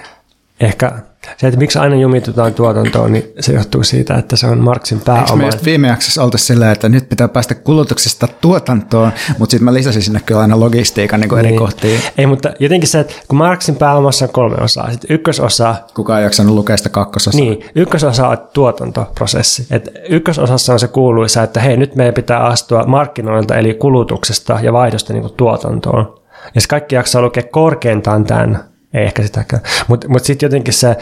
ehkä 0.59 0.91
se, 1.37 1.47
että 1.47 1.59
miksi 1.59 1.79
aina 1.79 1.95
jumitutaan 1.95 2.53
tuotantoon, 2.53 3.13
niin 3.13 3.23
se 3.39 3.53
johtuu 3.53 3.83
siitä, 3.83 4.15
että 4.15 4.35
se 4.35 4.47
on 4.47 4.57
Marksin 4.59 4.97
Eikö 4.97 5.11
me 5.11 5.17
pääoma. 5.17 5.45
just 5.45 5.65
viime 5.65 5.87
jaksossa 5.87 6.23
oltu 6.23 6.37
sillä, 6.37 6.71
että 6.71 6.89
nyt 6.89 7.09
pitää 7.09 7.27
päästä 7.27 7.55
kulutuksesta 7.55 8.27
tuotantoon, 8.41 9.11
mutta 9.39 9.51
sitten 9.51 9.65
mä 9.65 9.73
lisäsin 9.73 10.01
sinne 10.01 10.19
kyllä 10.25 10.41
aina 10.41 10.59
logistiikan 10.59 11.19
niin 11.19 11.29
kuin 11.29 11.39
eri 11.39 11.47
Niin. 11.49 11.59
kohtiin. 11.59 11.99
Ei, 12.17 12.25
mutta 12.25 12.53
jotenkin 12.59 12.89
se, 12.89 12.99
että 12.99 13.13
kun 13.27 13.37
Marksin 13.37 13.75
pääomassa 13.75 14.25
on 14.25 14.31
kolme 14.31 14.55
osaa, 14.63 14.91
sitten 14.91 15.15
ykkösosa, 15.15 15.75
Kukaan 15.93 16.19
ei 16.19 16.25
jaksanut 16.25 16.55
lukea 16.55 16.77
sitä 16.77 16.89
kakkososaa. 16.89 17.41
niin, 17.41 17.59
ykkösosa 17.75 18.27
on 18.27 18.37
tuotantoprosessi. 18.53 19.67
Et 19.71 19.89
ykkösosassa 20.09 20.73
on 20.73 20.79
se 20.79 20.87
kuuluisa, 20.87 21.43
että 21.43 21.59
hei, 21.59 21.77
nyt 21.77 21.95
meidän 21.95 22.13
pitää 22.13 22.39
astua 22.45 22.83
markkinoilta, 22.83 23.55
eli 23.55 23.73
kulutuksesta 23.73 24.59
ja 24.61 24.73
vaihdosta 24.73 25.13
niin 25.13 25.21
kuin 25.21 25.33
tuotantoon. 25.33 26.15
Ja 26.55 26.61
se 26.61 26.67
kaikki 26.67 26.95
jaksaa 26.95 27.21
lukea 27.21 27.43
korkeintaan 27.51 28.23
tämän, 28.23 28.63
ei 28.93 29.05
ehkä 29.05 29.23
sitäkään, 29.23 29.61
mutta 29.87 30.09
mut 30.09 30.23
sitten 30.23 30.47
jotenkin 30.47 30.73
se, 30.73 30.89
äh, 30.89 30.97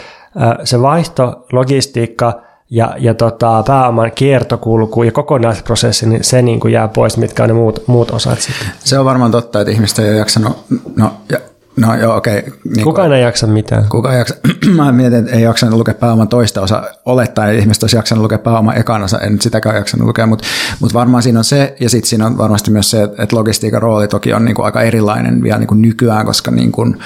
se 0.63 0.81
vaihto, 0.81 1.45
logistiikka 1.51 2.41
ja, 2.69 2.95
ja 2.99 3.13
tota, 3.13 3.63
pääoman 3.67 4.11
kiertokulku 4.15 5.03
ja 5.03 5.11
kokonaisprosessi, 5.11 6.09
niin 6.09 6.23
se 6.23 6.41
niin 6.41 6.59
kuin 6.59 6.73
jää 6.73 6.87
pois, 6.87 7.17
mitkä 7.17 7.43
on 7.43 7.49
ne 7.49 7.53
muut, 7.53 7.87
muut 7.87 8.11
osat 8.11 8.41
sitten. 8.41 8.67
Se 8.79 8.99
on 8.99 9.05
varmaan 9.05 9.31
totta, 9.31 9.61
että 9.61 9.71
ihmiset 9.71 9.99
ei 9.99 10.09
ole 10.09 10.17
jaksanut, 10.17 10.65
no, 10.95 11.11
ja, 11.29 11.39
no 11.77 11.95
joo 11.95 12.15
okei. 12.15 12.43
Niin 12.75 12.83
Kukaan 12.83 13.13
ei 13.13 13.21
jaksa 13.21 13.47
mitään. 13.47 13.85
Kuka 13.89 14.13
ei 14.13 14.17
jaksa, 14.17 14.35
mä 14.75 14.91
mietin, 14.91 15.19
että 15.19 15.31
ei 15.35 15.41
jaksanut 15.41 15.77
lukea 15.77 15.93
pääoman 15.93 16.27
toista 16.27 16.61
osa, 16.61 16.83
olettaen, 17.05 17.49
että 17.49 17.61
ihmiset 17.61 17.83
olisi 17.83 17.95
jaksanut 17.95 18.21
lukea 18.21 18.37
pääoman 18.37 18.77
ekan 18.77 19.03
osa, 19.03 19.19
en 19.19 19.41
sitäkään 19.41 19.75
jaksanut 19.75 20.07
lukea, 20.07 20.27
mutta, 20.27 20.47
mutta 20.79 20.93
varmaan 20.93 21.23
siinä 21.23 21.39
on 21.39 21.45
se, 21.45 21.75
ja 21.79 21.89
sitten 21.89 22.09
siinä 22.09 22.25
on 22.25 22.37
varmasti 22.37 22.71
myös 22.71 22.91
se, 22.91 23.03
että 23.03 23.35
logistiikan 23.35 23.81
rooli 23.81 24.07
toki 24.07 24.33
on 24.33 24.45
niin 24.45 24.55
kuin 24.55 24.65
aika 24.65 24.81
erilainen 24.81 25.43
vielä 25.43 25.57
niin 25.57 25.67
kuin 25.67 25.81
nykyään, 25.81 26.25
koska 26.25 26.51
niin 26.51 26.71
kuin 26.71 26.97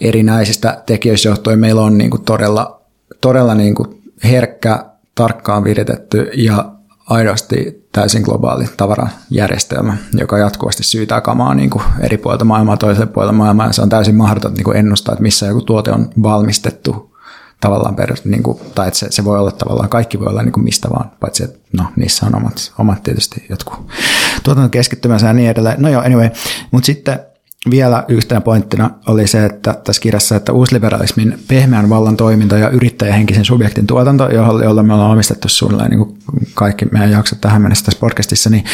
erinäisistä 0.00 0.82
tekijöistä 0.86 1.28
johtuen 1.28 1.58
meillä 1.58 1.82
on 1.82 1.98
niin 1.98 2.10
kuin 2.10 2.22
todella, 2.22 2.80
todella 3.20 3.54
niin 3.54 3.74
kuin 3.74 4.02
herkkä, 4.24 4.84
tarkkaan 5.14 5.64
viritetty 5.64 6.30
ja 6.34 6.75
aidosti 7.06 7.86
täysin 7.92 8.22
globaali 8.22 8.64
tavarajärjestelmä, 8.76 9.96
joka 10.12 10.38
jatkuvasti 10.38 10.82
syytää 10.82 11.20
kamaa 11.20 11.54
niin 11.54 11.70
kuin 11.70 11.84
eri 12.00 12.16
puolilta 12.16 12.44
maailmaa 12.44 12.76
toiselle 12.76 13.06
puolelle 13.06 13.32
maailmaa, 13.32 13.72
se 13.72 13.82
on 13.82 13.88
täysin 13.88 14.14
mahdotonta 14.14 14.56
niin 14.56 14.64
kuin 14.64 14.76
ennustaa, 14.76 15.12
että 15.12 15.22
missä 15.22 15.46
joku 15.46 15.60
tuote 15.60 15.92
on 15.92 16.10
valmistettu 16.22 17.16
tavallaan 17.60 17.96
per, 17.96 18.14
niin 18.24 18.42
kuin, 18.42 18.58
tai 18.74 18.88
että 18.88 18.98
se, 18.98 19.06
se 19.10 19.24
voi 19.24 19.38
olla 19.38 19.52
tavallaan, 19.52 19.88
kaikki 19.88 20.20
voi 20.20 20.26
olla 20.26 20.42
niin 20.42 20.52
kuin 20.52 20.64
mistä 20.64 20.90
vaan, 20.90 21.10
paitsi 21.20 21.44
että 21.44 21.58
no, 21.72 21.84
niissä 21.96 22.26
on 22.26 22.34
omat, 22.34 22.72
omat 22.78 23.02
tietysti 23.02 23.46
jotkut 23.50 23.90
tuotantokeskittymänsä 24.42 25.26
ja 25.26 25.32
niin 25.32 25.50
edelleen. 25.50 25.82
No 25.82 25.88
joo, 25.88 26.02
anyway, 26.02 26.30
mutta 26.70 26.86
sitten 26.86 27.20
vielä 27.70 28.04
yhtenä 28.08 28.40
pointtina 28.40 28.90
oli 29.06 29.26
se, 29.26 29.44
että 29.44 29.74
tässä 29.84 30.02
kirjassa, 30.02 30.36
että 30.36 30.52
uusliberalismin 30.52 31.38
pehmeän 31.48 31.90
vallan 31.90 32.16
toiminta 32.16 32.56
ja 32.56 32.68
yrittäjähenkisen 32.68 33.44
subjektin 33.44 33.86
tuotanto, 33.86 34.28
jolla 34.64 34.82
me 34.82 34.94
ollaan 34.94 35.10
omistettu 35.10 35.48
suunnilleen 35.48 35.90
niin 35.90 36.18
kaikki 36.54 36.84
meidän 36.84 37.10
jaksot 37.10 37.40
tähän 37.40 37.62
mennessä 37.62 37.84
tässä 37.84 38.00
podcastissa, 38.00 38.50
niin, 38.50 38.64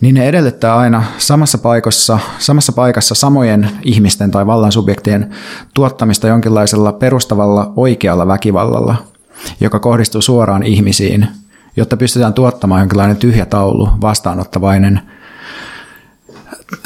niin 0.00 0.14
ne 0.14 0.28
edellyttää 0.28 0.76
aina 0.76 1.04
samassa 1.18 1.58
paikassa, 1.58 2.18
samassa 2.38 2.72
paikassa 2.72 3.14
samojen 3.14 3.70
ihmisten 3.82 4.30
tai 4.30 4.46
vallan 4.46 4.72
subjektien 4.72 5.30
tuottamista 5.74 6.28
jonkinlaisella 6.28 6.92
perustavalla 6.92 7.72
oikealla 7.76 8.26
väkivallalla, 8.26 8.96
joka 9.60 9.78
kohdistuu 9.78 10.22
suoraan 10.22 10.62
ihmisiin, 10.62 11.26
jotta 11.76 11.96
pystytään 11.96 12.34
tuottamaan 12.34 12.80
jonkinlainen 12.80 13.16
tyhjä 13.16 13.46
taulu, 13.46 13.88
vastaanottavainen 14.00 15.00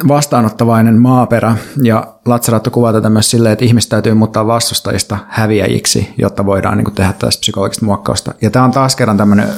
vastaanottavainen 0.08 1.00
maaperä 1.00 1.56
ja 1.82 2.06
Latsaratto 2.24 2.70
kuvaa 2.70 2.92
tätä 2.92 3.10
myös 3.10 3.30
silleen, 3.30 3.52
että 3.52 3.64
ihmiset 3.64 3.88
täytyy 3.88 4.14
muuttaa 4.14 4.46
vastustajista 4.46 5.18
häviäjiksi, 5.28 6.14
jotta 6.18 6.46
voidaan 6.46 6.78
niin 6.78 6.94
tehdä 6.94 7.12
tästä 7.18 7.40
psykologista 7.40 7.84
muokkausta. 7.84 8.34
Ja 8.42 8.50
tämä 8.50 8.64
on 8.64 8.70
taas 8.70 8.96
kerran 8.96 9.16
tämmöinen 9.16 9.48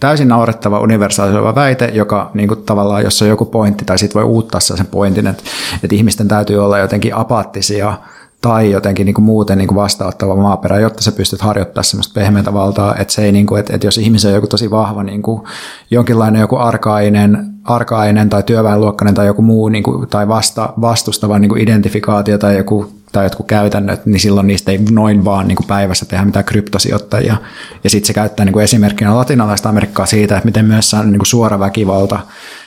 täysin 0.00 0.28
naurettava 0.28 0.80
universaalisoiva 0.80 1.54
väite, 1.54 1.90
joka 1.94 2.30
niin 2.34 2.48
kuin, 2.48 2.62
tavallaan, 2.62 3.04
jos 3.04 3.22
on 3.22 3.28
joku 3.28 3.44
pointti, 3.44 3.84
tai 3.84 3.98
sitten 3.98 4.22
voi 4.22 4.30
uuttaa 4.30 4.60
sen 4.60 4.86
pointin, 4.86 5.26
että, 5.26 5.42
että 5.82 5.96
ihmisten 5.96 6.28
täytyy 6.28 6.64
olla 6.64 6.78
jotenkin 6.78 7.14
apaattisia 7.14 7.98
tai 8.40 8.70
jotenkin 8.70 9.04
niin 9.04 9.14
kuin 9.14 9.24
muuten 9.24 9.58
niin 9.58 9.68
kuin 9.68 9.76
vastaanottava 9.76 10.36
maaperä, 10.36 10.80
jotta 10.80 11.02
sä 11.02 11.12
pystyt 11.12 11.40
harjoittamaan 11.40 11.84
semmoista 11.84 12.20
pehmeätä 12.20 12.52
valtaa, 12.52 12.96
että 12.96 13.14
se 13.14 13.24
ei 13.24 13.32
niin 13.32 13.46
kuin, 13.46 13.60
että, 13.60 13.74
että 13.74 13.86
jos 13.86 13.98
ihmisen 13.98 14.28
on 14.28 14.34
joku 14.34 14.46
tosi 14.46 14.70
vahva 14.70 15.02
niin 15.02 15.22
kuin 15.22 15.42
jonkinlainen 15.90 16.40
joku 16.40 16.56
arkainen, 16.56 17.57
arkainen 17.70 18.30
tai 18.30 18.42
työväenluokkainen 18.42 19.14
tai 19.14 19.26
joku 19.26 19.42
muu 19.42 19.68
niin 19.68 19.82
kuin, 19.82 20.08
tai 20.08 20.28
vasta, 20.28 20.72
vastustava 20.80 21.38
niin 21.38 21.48
kuin 21.48 21.62
identifikaatio 21.62 22.38
tai 22.38 22.56
joku 22.56 22.92
tai 23.12 23.24
jotkut 23.24 23.46
käytännöt, 23.46 24.06
niin 24.06 24.20
silloin 24.20 24.46
niistä 24.46 24.72
ei 24.72 24.78
noin 24.90 25.24
vaan 25.24 25.48
niin 25.48 25.56
kuin 25.56 25.66
päivässä 25.66 26.06
tehdä 26.06 26.24
mitään 26.24 26.44
kryptosijoittajia. 26.44 27.36
Ja 27.84 27.90
sitten 27.90 28.06
se 28.06 28.12
käyttää 28.12 28.44
niin 28.44 28.52
kuin 28.52 28.64
esimerkkinä 28.64 29.16
latinalaista 29.16 29.68
Amerikkaa 29.68 30.06
siitä, 30.06 30.36
että 30.36 30.46
miten 30.46 30.64
myös 30.64 30.94
on 30.94 31.06
niin 31.06 31.18
kuin 31.18 31.26
suora 31.26 31.58
väkivalta, 31.58 32.20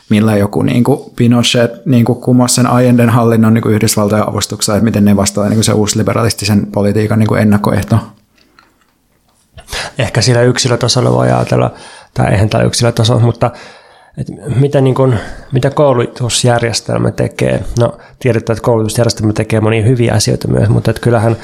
millä 0.10 0.38
joku 0.38 0.62
niin 0.62 0.84
kuin 0.84 1.00
Pinochet 1.16 1.86
niin 1.86 2.06
kuin 2.06 2.22
kumosi 2.22 2.56
sen 2.56 2.68
Allenden 2.68 3.10
hallinnon 3.10 3.54
niin 3.54 3.70
Yhdysvaltojen 3.70 4.30
avustuksessa, 4.30 4.76
että 4.76 4.86
miten 4.86 5.06
ne 5.06 5.16
vastaa 5.16 5.50
niin 5.50 5.64
se 5.64 5.74
uusliberalistisen 5.74 6.68
politiikan 6.72 7.20
niin 7.20 7.28
kuin 7.28 7.42
ennakkoehto. 7.42 7.98
Ehkä 9.98 10.22
sillä 10.22 10.42
yksilötasolla 10.42 11.12
voi 11.12 11.32
ajatella, 11.32 11.72
tai 12.14 12.32
eihän 12.32 12.50
tällä 12.50 12.66
yksilötasolla, 12.66 13.22
mutta 13.22 13.52
että 14.18 14.34
mitä, 14.56 14.82
niin 14.82 14.96
kuin, 14.96 15.20
mitä 15.52 15.70
koulutusjärjestelmä 15.70 17.12
tekee. 17.12 17.64
No 17.80 17.98
tiedetään, 18.20 18.58
että 18.58 18.66
koulutusjärjestelmä 18.66 19.34
tekee 19.34 19.62
monia 19.62 19.84
hyviä 19.84 20.14
asioita 20.14 20.48
myös, 20.48 20.70
mutta 20.70 20.92
että 20.92 21.02
kyllähän 21.02 21.38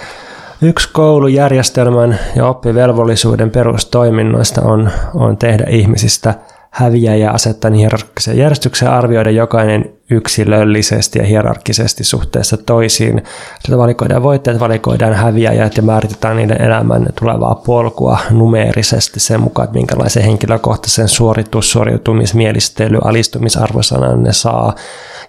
yksi 0.61 0.89
koulujärjestelmän 0.93 2.20
ja 2.36 2.47
oppivelvollisuuden 2.47 3.51
perustoiminnoista 3.51 4.61
on, 4.61 4.89
on 5.13 5.38
tehdä 5.38 5.63
ihmisistä 5.70 6.34
häviä 6.78 7.16
ja 7.16 7.32
asettaa 7.32 7.72
hierarkkisen 7.72 8.38
järjestykseen 8.38 8.92
arvioida 8.92 9.32
jokainen 9.32 9.94
yksilöllisesti 10.12 11.20
ja 11.20 11.26
hierarkkisesti 11.26 12.04
suhteessa 12.04 12.58
toisiin. 12.58 13.24
Tätä 13.64 13.78
valikoidaan 13.78 14.24
voitteet, 14.24 14.60
valikoidaan 14.60 15.14
häviäjät 15.14 15.78
ja 15.78 15.84
määritetään 15.84 16.38
niiden 16.38 16.62
elämän 16.62 17.06
tulevaa 17.20 17.56
polkua 17.56 18.20
numeerisesti 18.32 19.20
sen 19.20 19.42
mukaan, 19.42 19.64
että 19.64 19.78
minkälaisen 19.78 20.24
henkilökohtaisen 20.24 21.08
suoritus, 21.08 21.72
suoriutumismielistely, 21.72 23.00
alistumisarvosanan 23.04 24.24
ne 24.24 24.34
saa. 24.34 24.76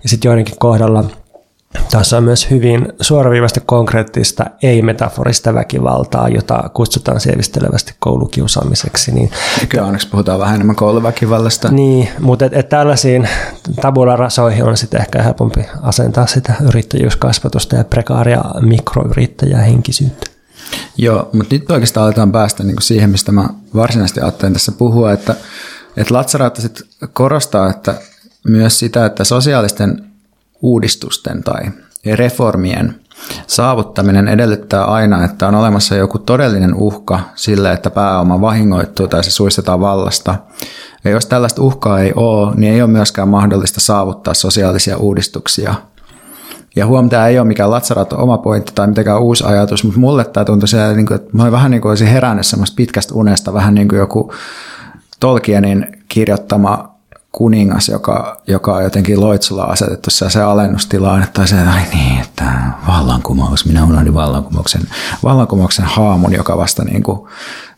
Ja 0.02 0.08
sitten 0.08 0.28
joidenkin 0.28 0.58
kohdalla 0.58 1.04
tässä 1.90 2.16
on 2.16 2.24
myös 2.24 2.50
hyvin 2.50 2.92
suoraviivasta 3.00 3.60
konkreettista, 3.66 4.44
ei-metaforista 4.62 5.54
väkivaltaa, 5.54 6.28
jota 6.28 6.70
kutsutaan 6.74 7.20
sievistelevästi 7.20 7.94
koulukiusaamiseksi. 7.98 9.12
Niin, 9.12 9.30
Kyllä 9.68 9.84
onneksi 9.84 10.08
puhutaan 10.08 10.40
vähän 10.40 10.54
enemmän 10.54 10.76
kouluväkivallasta. 10.76 11.70
Niin, 11.70 12.08
mutta 12.20 12.44
et, 12.44 12.52
et 12.54 12.68
tällaisiin 12.68 13.28
tabula-rasoihin 13.80 14.64
on 14.64 14.76
sitten 14.76 15.00
ehkä 15.00 15.22
helpompi 15.22 15.60
asentaa 15.82 16.26
sitä 16.26 16.54
yrittäjyyskasvatusta 16.68 17.76
ja 17.76 17.84
prekaaria 17.84 18.44
mikroyrittäjää 18.60 19.62
henkisyyttä. 19.62 20.26
Joo, 20.96 21.30
mutta 21.32 21.54
nyt 21.54 21.70
oikeastaan 21.70 22.06
aletaan 22.06 22.32
päästä 22.32 22.64
niin 22.64 22.82
siihen, 22.82 23.10
mistä 23.10 23.32
mä 23.32 23.48
varsinaisesti 23.74 24.20
ajattelin 24.20 24.52
tässä 24.52 24.72
puhua, 24.72 25.12
että, 25.12 25.34
että 25.96 26.14
Latsaraatto 26.14 26.60
sit 26.60 26.82
korostaa 27.12 27.70
että 27.70 27.94
myös 28.48 28.78
sitä, 28.78 29.06
että 29.06 29.24
sosiaalisten 29.24 30.07
uudistusten 30.62 31.42
tai 31.42 31.62
reformien 32.14 32.94
saavuttaminen 33.46 34.28
edellyttää 34.28 34.84
aina, 34.84 35.24
että 35.24 35.48
on 35.48 35.54
olemassa 35.54 35.94
joku 35.94 36.18
todellinen 36.18 36.74
uhka 36.74 37.20
sille, 37.34 37.72
että 37.72 37.90
pääoma 37.90 38.40
vahingoittuu 38.40 39.08
tai 39.08 39.24
se 39.24 39.30
suistetaan 39.30 39.80
vallasta. 39.80 40.34
Ja 41.04 41.10
jos 41.10 41.26
tällaista 41.26 41.62
uhkaa 41.62 42.00
ei 42.00 42.12
ole, 42.16 42.54
niin 42.54 42.72
ei 42.74 42.82
ole 42.82 42.90
myöskään 42.90 43.28
mahdollista 43.28 43.80
saavuttaa 43.80 44.34
sosiaalisia 44.34 44.96
uudistuksia. 44.96 45.74
Ja 46.76 46.86
huom, 46.86 47.08
tämä 47.08 47.26
ei 47.26 47.38
ole 47.38 47.46
mikään 47.48 47.70
latsarato 47.70 48.16
oma 48.22 48.38
pointti 48.38 48.72
tai 48.74 48.86
mitenkään 48.86 49.22
uusi 49.22 49.44
ajatus, 49.44 49.84
mutta 49.84 50.00
mulle 50.00 50.24
tämä 50.24 50.44
tuntui 50.44 50.68
siellä, 50.68 50.94
niin 50.94 51.06
kuin, 51.06 51.16
että 51.16 51.30
mä 51.32 51.52
vähän 51.52 51.70
niin 51.70 51.80
kuin 51.80 51.90
olisin 51.90 52.08
herännyt 52.08 52.46
semmoista 52.46 52.76
pitkästä 52.76 53.14
unesta, 53.14 53.52
vähän 53.52 53.74
niin 53.74 53.88
kuin 53.88 53.98
joku 53.98 54.32
Tolkienin 55.20 55.86
kirjoittama 56.08 56.97
kuningas, 57.32 57.88
joka, 57.88 58.42
joka 58.46 58.74
on 58.74 58.82
jotenkin 58.82 59.20
loitsulla 59.20 59.64
asetettu 59.64 60.10
se 60.10 60.42
alennustilaan, 60.42 61.22
että 61.22 61.46
se, 61.46 61.58
ai 61.58 61.82
niin, 61.94 62.20
että 62.20 62.44
vallankumous, 62.88 63.64
minä 63.66 63.84
unohdin 63.84 64.14
vallankumouksen, 64.14 64.82
vallankumouksen 65.22 65.84
haamun, 65.84 66.32
joka 66.32 66.58
vasta 66.58 66.84
niin 66.84 67.02
kuin 67.02 67.28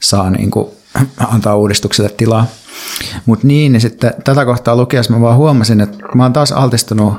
saa 0.01 0.31
niin 0.31 0.51
kuin 0.51 0.69
antaa 1.29 1.57
uudistukselle 1.57 2.11
tilaa. 2.11 2.47
Mutta 3.27 3.47
niin, 3.47 3.73
niin 3.73 3.81
sitten 3.81 4.15
tätä 4.25 4.45
kohtaa 4.45 4.77
lukiessa 4.77 5.13
mä 5.13 5.21
vaan 5.21 5.37
huomasin, 5.37 5.81
että 5.81 5.99
mä 6.15 6.23
oon 6.23 6.33
taas 6.33 6.53
altistunut 6.53 7.15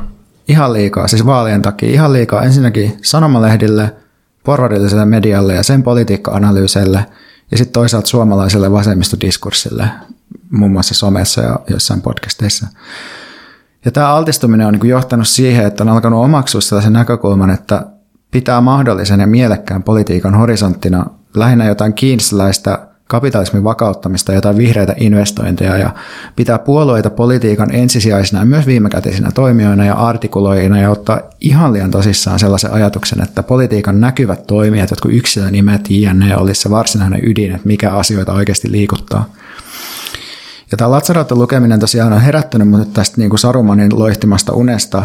ihan 0.48 0.74
liikaa, 0.74 1.08
siis 1.08 1.26
vaalien 1.26 1.62
takia 1.62 1.90
ihan 1.90 2.14
liikaa 2.14 2.44
ensinnäkin 2.44 2.98
sanomalehdille, 3.04 3.96
porvarilliselle 4.44 5.06
medialle 5.06 5.54
ja 5.54 5.64
sen 5.64 5.84
politiikka-analyyseille 5.84 7.06
ja 7.52 7.58
sitten 7.58 7.74
toisaalta 7.74 8.08
suomalaiselle 8.08 8.72
vasemmistodiskurssille, 8.72 9.90
muun 10.50 10.72
muassa 10.72 10.94
somessa 10.94 11.42
ja 11.42 11.60
jossain 11.70 12.02
podcasteissa. 12.02 12.68
Ja 13.86 13.92
tämä 13.92 14.08
altistuminen 14.08 14.68
on 14.68 14.74
niin 14.74 14.90
johtanut 14.90 15.28
siihen, 15.28 15.66
että 15.66 15.84
on 15.84 15.90
alkanut 15.90 16.24
omaksua 16.24 16.62
sellaisen 16.62 16.94
näkökulman, 16.94 17.50
että 17.50 17.86
pitää 18.32 18.62
mahdollisen 18.62 19.20
ja 19.20 19.28
mielekkään 19.28 19.84
politiikan 19.84 20.36
horisonttina 20.36 21.06
lähinnä 21.36 21.66
jotain 21.66 21.94
kiinsiläistä 21.94 22.88
kapitalismin 23.12 23.64
vakauttamista, 23.64 24.34
jotain 24.34 24.58
vihreitä 24.58 24.94
investointeja 24.98 25.78
ja 25.78 25.90
pitää 26.36 26.60
puolueita 26.60 27.10
politiikan 27.10 27.76
ensisijaisina 27.76 28.40
ja 28.40 28.46
myös 28.46 28.66
viimekätisinä 28.66 29.32
toimijoina 29.32 29.86
ja 29.86 29.94
artikuloijina 29.94 30.82
ja 30.82 30.90
ottaa 30.90 31.22
ihan 31.42 31.74
liian 31.74 31.92
tosissaan 31.92 32.40
sellaisen 32.40 32.74
ajatuksen, 32.74 33.24
että 33.24 33.44
politiikan 33.44 34.02
näkyvät 34.02 34.48
toimijat, 34.48 34.90
jotkut 34.90 35.14
yksilönimet, 35.14 35.90
jne. 35.90 36.38
olisi 36.38 36.62
se 36.62 36.70
varsinainen 36.70 37.22
ydin, 37.24 37.52
että 37.52 37.68
mikä 37.68 37.92
asioita 37.92 38.34
oikeasti 38.34 38.72
liikuttaa. 38.72 39.26
Ja 40.72 40.78
tämä 40.78 40.92
Latsaraton 40.92 41.40
lukeminen 41.40 41.80
tosiaan 41.80 42.14
on 42.14 42.22
herättänyt 42.22 42.70
mut 42.70 42.94
tästä 42.94 43.18
niin 43.18 43.30
kuin 43.30 43.40
Sarumanin 43.40 44.00
loihtimasta 44.00 44.54
unesta 44.54 45.04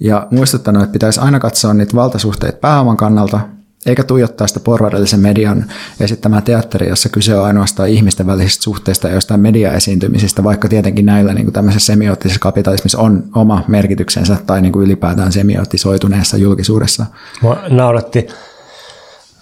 ja 0.00 0.26
muistuttanut, 0.30 0.82
että 0.82 0.92
pitäisi 0.92 1.20
aina 1.20 1.40
katsoa 1.40 1.74
niitä 1.74 1.96
valtasuhteita 1.96 2.58
pääoman 2.58 2.96
kannalta, 2.96 3.40
eikä 3.86 4.04
tuijottaa 4.04 4.46
sitä 4.46 4.60
porvarillisen 4.60 5.20
median 5.20 5.64
esittämää 6.00 6.40
teatteria, 6.40 6.88
jossa 6.88 7.08
kyse 7.08 7.36
on 7.36 7.44
ainoastaan 7.44 7.88
ihmisten 7.88 8.26
välisistä 8.26 8.62
suhteista 8.62 9.08
ja 9.08 9.14
jostain 9.14 9.40
mediaesiintymisistä, 9.40 10.44
vaikka 10.44 10.68
tietenkin 10.68 11.06
näillä 11.06 11.34
niin 11.34 11.44
kuin 11.44 11.54
tämmöisessä 11.54 11.86
semioottisessa 11.86 12.40
kapitalismissa 12.40 12.98
on 12.98 13.24
oma 13.34 13.64
merkityksensä 13.68 14.36
tai 14.46 14.62
niin 14.62 14.72
kuin 14.72 14.84
ylipäätään 14.86 15.32
semioottisoituneessa 15.32 16.36
julkisuudessa. 16.36 17.06
Mua 17.42 17.62
nauratti 17.68 18.26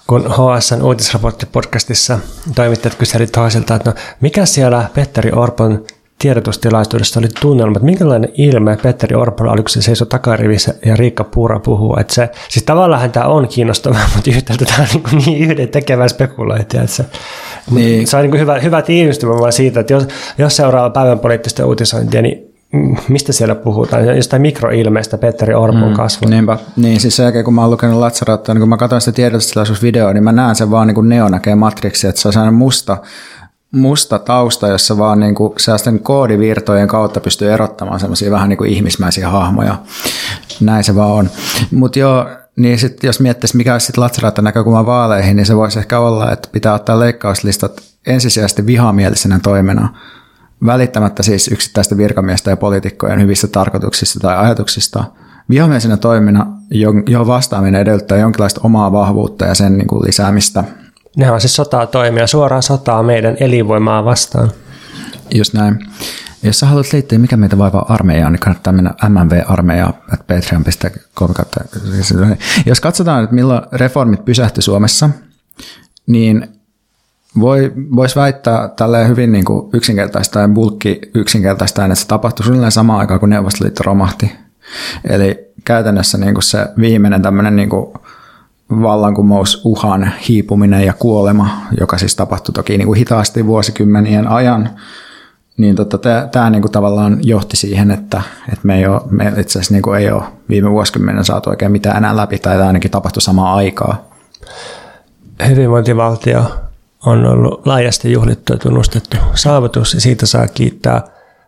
kun 0.09 0.25
HSN 0.25 0.83
uutisraporttipodcastissa 0.83 2.19
toimittajat 2.55 2.95
kyselivät 2.95 3.33
toisilta, 3.33 3.75
että 3.75 3.91
no, 3.91 3.97
mikä 4.21 4.47
siellä 4.47 4.85
Petteri 4.95 5.33
Orpon 5.33 5.85
tiedotustilaisuudessa 6.19 7.21
oli 7.21 7.29
tunnelma, 7.41 7.73
että 7.73 7.85
minkälainen 7.85 8.31
ilme 8.35 8.79
Petteri 8.83 9.17
Orpolla 9.17 9.53
oli, 9.53 9.63
kun 9.63 9.71
se 9.71 9.83
seisoi 9.83 10.07
takarivissä 10.07 10.75
ja 10.87 10.97
Riikka 10.97 11.25
Puura 11.25 11.61
puhuu. 11.61 11.97
Että 12.01 12.15
se, 12.15 12.31
siis 12.49 12.65
tavallaan 12.65 13.13
tämä 13.13 13.27
on 13.27 13.49
kiinnostavaa, 13.49 14.09
mutta 14.15 14.31
yhtäältä 14.31 14.65
tämä 14.65 14.87
on 14.95 15.01
niin, 15.11 15.25
niin 15.27 15.51
yhden 15.51 15.69
tekevää 15.69 16.09
spekulointia. 16.09 16.83
Että 16.83 16.97
se, 16.97 17.05
niin. 17.71 18.07
se 18.07 18.17
on 18.17 18.23
niin 18.23 18.41
hyvä, 18.41 18.59
hyvä 18.59 18.83
tiivistymä 18.83 19.33
vaan 19.33 19.53
siitä, 19.53 19.81
että 19.81 19.93
jos, 19.93 20.09
jos 20.39 20.57
seuraa 20.57 20.91
päivän 20.91 21.19
poliittista 21.19 21.67
uutisointia, 21.67 22.23
niin 22.23 22.48
mistä 23.09 23.33
siellä 23.33 23.55
puhutaan? 23.55 24.17
Jostain 24.17 24.43
mikroilmeistä 24.43 25.19
Petteri 25.19 25.55
Orpon 25.55 25.89
mm, 25.89 25.95
kasvu. 25.95 26.29
Niinpä. 26.29 26.59
Niin, 26.77 27.01
siis 27.01 27.17
sen 27.17 27.25
jälkeen 27.25 27.45
kun 27.45 27.55
mä 27.55 27.61
oon 27.61 27.71
lukenut 27.71 28.01
Latsaraattoa, 28.01 28.55
niin 28.55 28.61
kun 28.61 28.69
mä 28.69 28.77
katsoin 28.77 29.01
sitä 29.01 29.17
tiedotustilaisuusvideoa, 29.17 30.13
niin 30.13 30.25
mä 30.25 30.33
näen 30.33 30.55
sen 30.55 30.71
vaan 30.71 30.87
niin 30.87 30.95
kuin 30.95 31.09
Neo 31.09 31.29
näkee 31.29 31.55
Matrixia, 31.55 32.11
että 32.11 32.23
se 32.23 32.29
on 32.29 32.33
sellainen 32.33 32.55
musta, 32.55 32.97
musta 33.73 34.19
tausta, 34.19 34.69
jossa 34.69 34.99
vaan 34.99 35.21
niin 35.21 35.35
kuin 35.35 35.53
sellaisten 35.59 36.01
koodivirtojen 36.01 36.89
kautta 36.89 37.21
pystyy 37.21 37.53
erottamaan 37.53 38.01
semmoisia 38.01 38.31
vähän 38.31 38.49
niin 38.49 38.59
kuin 38.59 38.71
ihmismäisiä 38.71 39.29
hahmoja. 39.29 39.79
Näin 40.61 40.85
se 40.85 40.95
vaan 40.95 41.11
on. 41.13 41.31
Mutta 41.71 41.99
joo, 41.99 42.29
niin 42.57 42.79
sit, 42.79 43.05
jos 43.05 43.21
miettisi, 43.21 43.57
mikä 43.57 43.73
olisi 43.73 43.87
sitten 43.87 44.05
Latsaraatton 44.05 44.45
näkökulma 44.45 44.87
vaaleihin, 44.87 45.37
niin 45.37 45.47
se 45.47 45.57
voisi 45.57 45.79
ehkä 45.79 45.99
olla, 45.99 46.33
että 46.33 46.49
pitää 46.53 46.75
ottaa 46.75 46.99
leikkauslistat 46.99 47.83
ensisijaisesti 48.07 48.67
vihamielisenä 48.67 49.41
toimena– 49.43 49.89
välittämättä 50.67 51.23
siis 51.23 51.49
yksittäisten 51.49 51.99
virkamiesten 51.99 52.53
ja 52.53 52.57
poliitikkojen 52.57 53.21
hyvistä 53.21 53.47
tarkoituksista 53.47 54.21
tai 54.21 54.37
ajatuksista. 54.37 55.05
Vihamiesenä 55.51 55.97
toimina, 55.97 56.47
johon 57.07 57.27
vastaaminen 57.27 57.81
edellyttää 57.81 58.19
jonkinlaista 58.19 58.61
omaa 58.65 58.93
vahvuutta 58.93 59.45
ja 59.45 59.55
sen 59.55 59.79
niin 59.79 59.89
kuin 59.89 60.07
lisäämistä. 60.07 60.65
Ne 61.17 61.31
on 61.31 61.41
siis 61.41 61.57
sotaa 61.57 61.87
toimia, 61.87 62.27
suoraan 62.27 62.63
sotaa 62.63 63.03
meidän 63.03 63.37
elinvoimaa 63.41 64.05
vastaan. 64.05 64.51
Just 65.35 65.55
näin. 65.55 65.79
Jos 66.43 66.61
sä 66.61 66.67
haluat 66.67 66.93
liittyä, 66.93 67.19
mikä 67.19 67.37
meitä 67.37 67.59
vaivaa 67.59 67.87
armeijaan, 67.89 68.33
niin 68.33 68.41
kannattaa 68.41 68.73
mennä 68.73 68.95
mmvarmeija.patreon.com. 69.09 71.35
Jos 72.67 72.81
katsotaan, 72.81 73.25
että 73.25 73.35
milloin 73.35 73.63
reformit 73.73 74.25
pysähtyi 74.25 74.63
Suomessa, 74.63 75.11
niin 76.07 76.58
voi, 77.41 77.73
voisi 77.97 78.17
väittää 78.17 78.69
tälleen 78.69 79.09
hyvin 79.09 79.33
niin 79.33 79.45
kuin 79.45 79.71
yksinkertaista 79.73 80.41
ja 80.41 80.49
bulkki 80.49 81.01
yksinkertaista, 81.15 81.85
että 81.85 81.95
se 81.95 82.07
tapahtui 82.07 82.45
suunnilleen 82.45 82.73
samaan 82.73 83.01
aikaan, 83.01 83.21
kun 83.21 83.31
Neuvostoliitto 83.31 83.83
romahti. 83.83 84.33
Eli 85.05 85.49
käytännössä 85.65 86.19
niin 86.19 86.35
kuin 86.35 86.43
se 86.43 86.67
viimeinen 86.81 87.23
tämmöinen 87.23 87.57
niin 87.57 87.69
kuin 87.69 87.87
vallankumousuhan 88.71 90.13
hiipuminen 90.29 90.87
ja 90.87 90.93
kuolema, 90.93 91.51
joka 91.81 91.99
siis 91.99 92.17
tapahtui 92.17 92.53
toki 92.53 92.79
niin 92.79 92.87
kuin 92.87 92.99
hitaasti 92.99 93.47
vuosikymmenien 93.47 94.29
ajan, 94.29 94.71
niin 95.57 95.77
tota, 95.77 95.99
tämä 96.33 96.51
niin 96.51 96.73
tavallaan 96.73 97.19
johti 97.23 97.57
siihen, 97.57 97.91
että, 97.91 98.23
että 98.49 98.67
me, 98.67 98.79
ei 98.79 98.87
ole, 98.87 99.01
me 99.11 99.29
itse 99.29 99.59
asiassa 99.59 99.75
niin 99.75 99.83
kuin 99.83 100.01
ei 100.01 100.11
ole 100.11 100.23
viime 100.49 100.71
vuosikymmenen 100.71 101.25
saatu 101.25 101.51
oikein 101.51 101.73
mitään 101.73 101.97
enää 101.97 102.17
läpi, 102.17 102.39
tai 102.39 102.63
ainakin 102.63 102.91
tapahtui 102.91 103.23
samaan 103.23 103.55
aikaa. 103.55 104.09
Hyvinvointivaltio 105.49 106.68
on 107.07 107.27
ollut 107.27 107.67
laajasti 107.67 108.13
juhlittu 108.13 108.53
ja 108.53 108.59
tunnustettu 108.59 109.17
saavutus 109.35 109.95
ja 109.95 110.01
siitä 110.01 110.27
saa 110.27 110.49
kiittää 110.49 111.03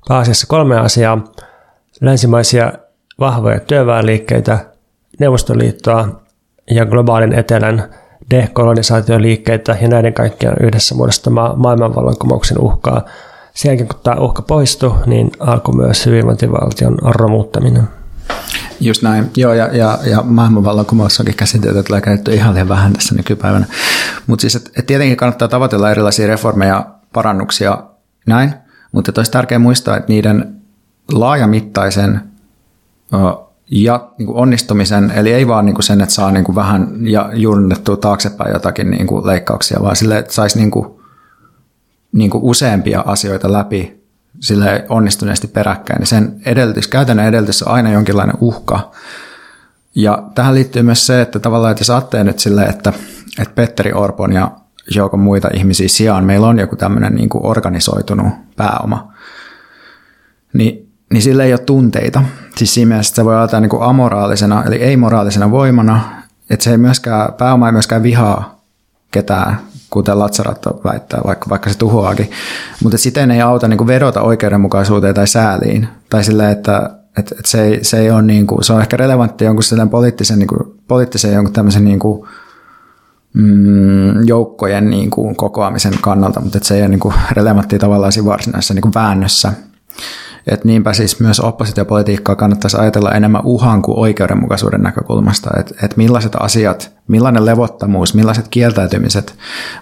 pääasiassa 0.09 0.47
kolme 0.47 0.79
asiaa. 0.79 1.19
Länsimaisia 2.01 2.73
vahvoja 3.21 3.61
työväenliikkeitä, 3.61 4.59
Neuvostoliittoa 5.19 6.09
ja 6.71 6.87
globaalin 6.87 7.33
etelän 7.33 7.95
dekolonisaatioliikkeitä 8.31 9.77
ja 9.83 9.89
näiden 9.89 10.15
kaikkien 10.15 10.57
yhdessä 10.61 10.95
muodostamaa 10.95 11.57
maailmanvallankumouksen 11.57 12.59
uhkaa. 12.61 13.05
Sen 13.55 13.69
jälkeen 13.69 13.89
kun 13.89 14.01
tämä 14.03 14.17
uhka 14.17 14.43
poistui, 14.43 14.93
niin 15.07 15.31
alkoi 15.41 15.75
myös 15.75 16.07
hyvinvointivaltion 16.07 16.99
romuttaminen. 17.03 18.00
Just 18.81 19.03
näin. 19.03 19.31
Joo, 19.37 19.53
ja, 19.53 19.77
ja, 19.77 19.99
ja 20.05 20.23
maailmanvallankumous 20.23 21.21
onkin 21.21 21.35
käsitelty, 21.35 21.83
tulee 21.83 22.01
käytetty 22.01 22.35
ihan 22.35 22.55
liian 22.55 22.69
vähän 22.69 22.93
tässä 22.93 23.15
nykypäivänä. 23.15 23.67
Mutta 24.27 24.41
siis, 24.41 24.57
että 24.57 24.71
et 24.79 24.87
tietenkin 24.87 25.17
kannattaa 25.17 25.49
tavoitella 25.49 25.91
erilaisia 25.91 26.27
reformeja, 26.27 26.87
parannuksia, 27.13 27.85
näin. 28.27 28.55
Mutta 28.93 29.13
olisi 29.17 29.31
tärkeää 29.31 29.59
muistaa, 29.59 29.97
että 29.97 30.13
niiden 30.13 30.55
laajamittaisen 31.13 32.21
ja 33.71 34.11
niin 34.19 34.27
kuin 34.27 34.37
onnistumisen, 34.37 35.11
eli 35.11 35.33
ei 35.33 35.49
vaan 35.49 35.67
niin 35.67 35.75
kuin 35.75 35.85
sen, 35.85 36.01
että 36.01 36.15
saa 36.15 36.31
niin 36.31 36.45
kuin 36.45 36.57
vähän 36.57 36.89
ja 37.01 37.31
juurnettua 37.35 37.97
taaksepäin 37.97 38.53
jotakin 38.53 38.91
niin 38.91 39.07
kuin 39.07 39.27
leikkauksia, 39.27 39.83
vaan 39.83 39.97
sille, 39.97 40.19
että 40.19 40.33
saisi 40.33 40.59
niin 40.59 40.71
kuin, 40.71 40.87
niin 42.13 42.31
kuin 42.31 42.45
useampia 42.45 43.01
asioita 43.07 43.53
läpi 43.53 44.00
sille 44.41 44.85
onnistuneesti 44.89 45.49
peräkkäin, 45.49 45.99
niin 45.99 46.07
sen 46.07 46.41
edellytys, 46.45 46.89
käytännön 46.89 47.27
edellytys 47.27 47.63
on 47.63 47.73
aina 47.73 47.91
jonkinlainen 47.91 48.37
uhka, 48.41 48.91
Ja 49.95 50.23
tähän 50.35 50.55
liittyy 50.55 50.83
myös 50.83 51.07
se, 51.07 51.21
että 51.21 51.39
tavallaan, 51.39 51.71
että 51.71 51.81
jos 51.81 51.91
ajattelee 51.91 52.25
nyt 52.25 52.39
silleen, 52.39 52.71
että, 52.71 52.93
että 53.39 53.55
Petteri 53.55 53.93
Orpon 53.93 54.33
ja 54.33 54.51
joukon 54.95 55.21
muita 55.21 55.49
ihmisiä 55.55 55.89
sijaan 55.89 56.25
meillä 56.25 56.47
on 56.47 56.59
joku 56.59 56.77
tämmöinen 56.77 57.15
niin 57.15 57.29
kuin 57.29 57.47
organisoitunut 57.47 58.33
pääoma, 58.57 59.13
niin, 60.53 60.93
niin 61.13 61.23
sillä 61.23 61.45
ei 61.45 61.53
ole 61.53 61.61
tunteita. 61.61 62.23
Siis 62.57 62.75
siinä 62.75 62.89
mielessä 62.89 63.15
se 63.15 63.25
voi 63.25 63.37
ajatella 63.37 63.61
niin 63.61 63.71
kuin 63.71 63.83
amoraalisena, 63.83 64.65
eli 64.65 64.77
ei-moraalisena 64.77 65.51
voimana, 65.51 66.23
että 66.51 66.65
se 66.65 66.71
ei 66.71 66.79
myöskään, 66.79 67.33
pääoma 67.33 67.67
ei 67.67 67.73
myöskään 67.73 68.03
vihaa 68.03 68.61
ketään, 69.11 69.61
kuten 69.91 70.19
Lazzaratto 70.19 70.81
väittää, 70.85 71.21
vaikka, 71.27 71.51
vaikka 71.51 71.71
se 71.71 71.79
tuhoaakin. 71.79 72.31
Mutta 72.83 72.99
siten 72.99 73.31
ei 73.31 73.41
auta 73.41 73.69
niin 73.69 73.87
vedota 73.87 74.23
oikeudenmukaisuuteen 74.23 75.15
tai 75.15 75.27
sääliin. 75.27 75.89
Tai 76.11 76.25
sille, 76.25 76.51
että 76.51 76.91
et, 77.19 77.33
et 77.39 77.47
se, 77.47 77.63
ei, 77.63 77.85
se, 77.85 77.99
ei 77.99 78.11
ole 78.11 78.23
niin 78.23 78.47
kuin, 78.47 78.65
se 78.65 78.73
on 78.73 78.81
ehkä 78.81 78.97
relevantti 78.97 79.45
jonkun 79.45 79.89
poliittisen, 79.91 80.39
niin 80.39 80.47
kuin, 80.47 80.81
poliittisen 80.89 81.33
jonkun 81.33 81.53
tämmöisen 81.53 81.85
niin 81.85 81.99
kuin, 81.99 82.29
mm, 83.35 84.25
joukkojen 84.27 84.91
niin 84.91 85.11
kuin, 85.11 85.37
kokoamisen 85.37 85.95
kannalta, 86.01 86.41
mutta 86.41 86.59
se 86.63 86.75
ei 86.75 86.81
ole 86.81 86.89
niin 86.89 87.01
kuin, 87.01 87.15
relevantti 87.33 87.79
tavallaan 87.79 88.13
siinä 88.13 88.29
varsinaisessa 88.31 88.75
niin 88.75 88.83
kuin 88.83 88.95
väännössä. 88.95 89.53
Et 90.47 90.65
niinpä 90.65 90.93
siis 90.93 91.21
myös 91.21 91.41
oppositiopolitiikkaa 91.41 92.37
kannattaisi 92.37 92.77
ajatella 92.77 93.13
enemmän 93.13 93.43
uhan 93.45 93.83
kuin 93.83 93.99
oikeudenmukaisuuden 93.99 94.83
näkökulmasta, 94.83 95.51
että 95.61 95.75
et 95.83 95.97
millaiset 95.97 96.33
asiat, 96.41 96.93
millainen 97.09 97.47
levottomuus, 97.47 98.15
millaiset 98.15 98.49
kieltäytymiset 98.49 99.35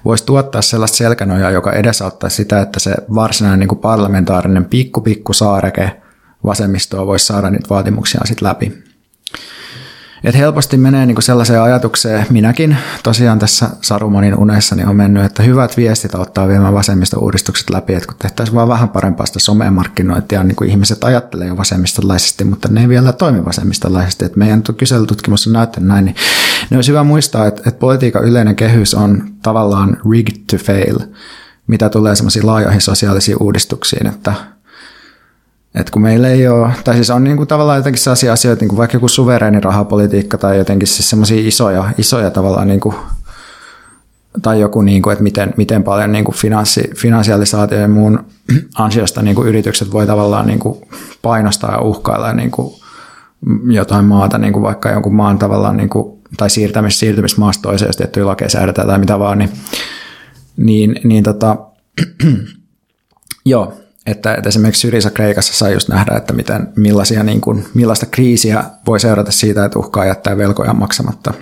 voisi 0.04 0.26
tuottaa 0.26 0.62
sellaista 0.62 0.96
selkänojaa, 0.96 1.50
joka 1.50 1.72
edesauttaisi 1.72 2.36
sitä, 2.36 2.60
että 2.60 2.80
se 2.80 2.94
varsinainen 3.14 3.58
niin 3.58 3.68
kuin 3.68 3.78
parlamentaarinen 3.78 4.64
pikku 4.64 5.00
pikku 5.00 5.32
saareke 5.32 6.02
vasemmistoa 6.44 7.06
voisi 7.06 7.26
saada 7.26 7.50
niitä 7.50 7.68
vaatimuksia 7.70 8.20
sitten 8.24 8.48
läpi. 8.48 8.84
Et 10.24 10.34
helposti 10.34 10.76
menee 10.76 11.06
niinku 11.06 11.20
sellaiseen 11.20 11.62
ajatukseen, 11.62 12.26
minäkin 12.30 12.76
tosiaan 13.02 13.38
tässä 13.38 13.70
Sarumanin 13.82 14.38
unessani 14.38 14.84
on 14.84 14.96
mennyt, 14.96 15.24
että 15.24 15.42
hyvät 15.42 15.76
viestit 15.76 16.14
auttaa 16.14 16.48
viemään 16.48 16.74
vasemmistouudistukset 16.74 17.70
läpi, 17.70 17.94
että 17.94 18.06
kun 18.06 18.16
tehtäisiin 18.18 18.54
vaan 18.54 18.68
vähän 18.68 18.88
parempaa 18.88 19.26
sitä 19.26 19.38
somemarkkinointia, 19.38 20.44
niin 20.44 20.56
kuin 20.56 20.70
ihmiset 20.70 21.04
ajattelee 21.04 21.46
jo 21.46 21.56
vasemmistolaisesti, 21.56 22.44
mutta 22.44 22.68
ne 22.70 22.80
ei 22.80 22.88
vielä 22.88 23.12
toimi 23.12 23.44
vasemmistolaisesti. 23.44 24.24
Et 24.24 24.36
meidän 24.36 24.62
kyselytutkimus 24.76 25.46
on 25.46 25.52
näyttänyt 25.52 25.88
näin, 25.88 26.04
niin 26.04 26.16
ne 26.70 26.76
olisi 26.76 26.90
hyvä 26.90 27.04
muistaa, 27.04 27.46
että, 27.46 27.62
että 27.66 27.78
politiikan 27.78 28.24
yleinen 28.24 28.56
kehys 28.56 28.94
on 28.94 29.24
tavallaan 29.42 29.96
rigged 30.10 30.36
to 30.50 30.56
fail, 30.56 30.98
mitä 31.66 31.88
tulee 31.88 32.16
semmoisiin 32.16 32.46
laajoihin 32.46 32.80
sosiaalisiin 32.80 33.36
uudistuksiin, 33.40 34.06
että– 34.06 34.32
et 35.78 35.90
kun 35.90 36.02
meillä 36.02 36.28
ei 36.28 36.48
ole, 36.48 36.72
tai 36.84 36.94
siis 36.94 37.10
on 37.10 37.24
niin 37.24 37.36
kuin 37.36 37.46
tavallaan 37.46 37.78
jotenkin 37.78 38.02
sellaisia 38.02 38.32
asioita, 38.32 38.60
niin 38.60 38.68
kuin 38.68 38.78
vaikka 38.78 38.96
joku 38.96 39.08
suvereeni 39.08 39.60
rahapolitiikka 39.60 40.38
tai 40.38 40.58
jotenkin 40.58 40.88
siis 40.88 41.10
semmoisia 41.10 41.48
isoja, 41.48 41.90
isoja 41.98 42.30
tavallaan 42.30 42.68
niin 42.68 42.80
kuin, 42.80 42.94
tai 44.42 44.60
joku, 44.60 44.82
niin 44.82 45.02
että 45.12 45.22
miten, 45.22 45.54
miten 45.56 45.82
paljon 45.82 46.12
niin 46.12 46.32
finanssi, 46.32 46.90
finansialisaatio 46.96 47.78
ja 47.78 47.88
muun 47.88 48.24
ansiosta 48.74 49.22
niin 49.22 49.46
yritykset 49.46 49.92
voi 49.92 50.06
tavallaan 50.06 50.46
niin 50.46 50.60
painostaa 51.22 51.72
ja 51.72 51.80
uhkailla 51.80 52.32
niin 52.32 52.50
jotain 53.70 54.04
maata, 54.04 54.38
niin 54.38 54.62
vaikka 54.62 54.90
jonkun 54.90 55.14
maan 55.14 55.38
tavallaan, 55.38 55.76
niin 55.76 55.90
tai 56.36 56.50
siirtämis, 56.50 56.98
siirtymismaasta 56.98 57.62
toiseen, 57.62 57.88
jos 57.88 57.96
tiettyjä 57.96 58.26
lakeja 58.26 58.50
säädetään 58.50 58.88
tai 58.88 58.98
mitä 58.98 59.18
vaan, 59.18 59.38
niin, 59.38 59.50
niin, 60.56 61.00
niin 61.04 61.24
tota, 61.24 61.56
joo, 63.44 63.74
että, 64.10 64.34
että 64.34 64.48
esimerkiksi 64.48 64.80
Syriza 64.80 65.10
Kreikassa 65.10 65.54
sai 65.54 65.72
just 65.72 65.88
nähdä, 65.88 66.16
että 66.16 66.32
miten, 66.32 66.68
millaisia, 66.76 67.22
niin 67.22 67.40
kuin, 67.40 67.66
millaista 67.74 68.06
kriisiä 68.06 68.64
voi 68.86 69.00
seurata 69.00 69.32
siitä, 69.32 69.64
että 69.64 69.78
uhkaa 69.78 70.04
jättää 70.04 70.36
velkoja 70.36 70.72
maksamatta. 70.72 71.34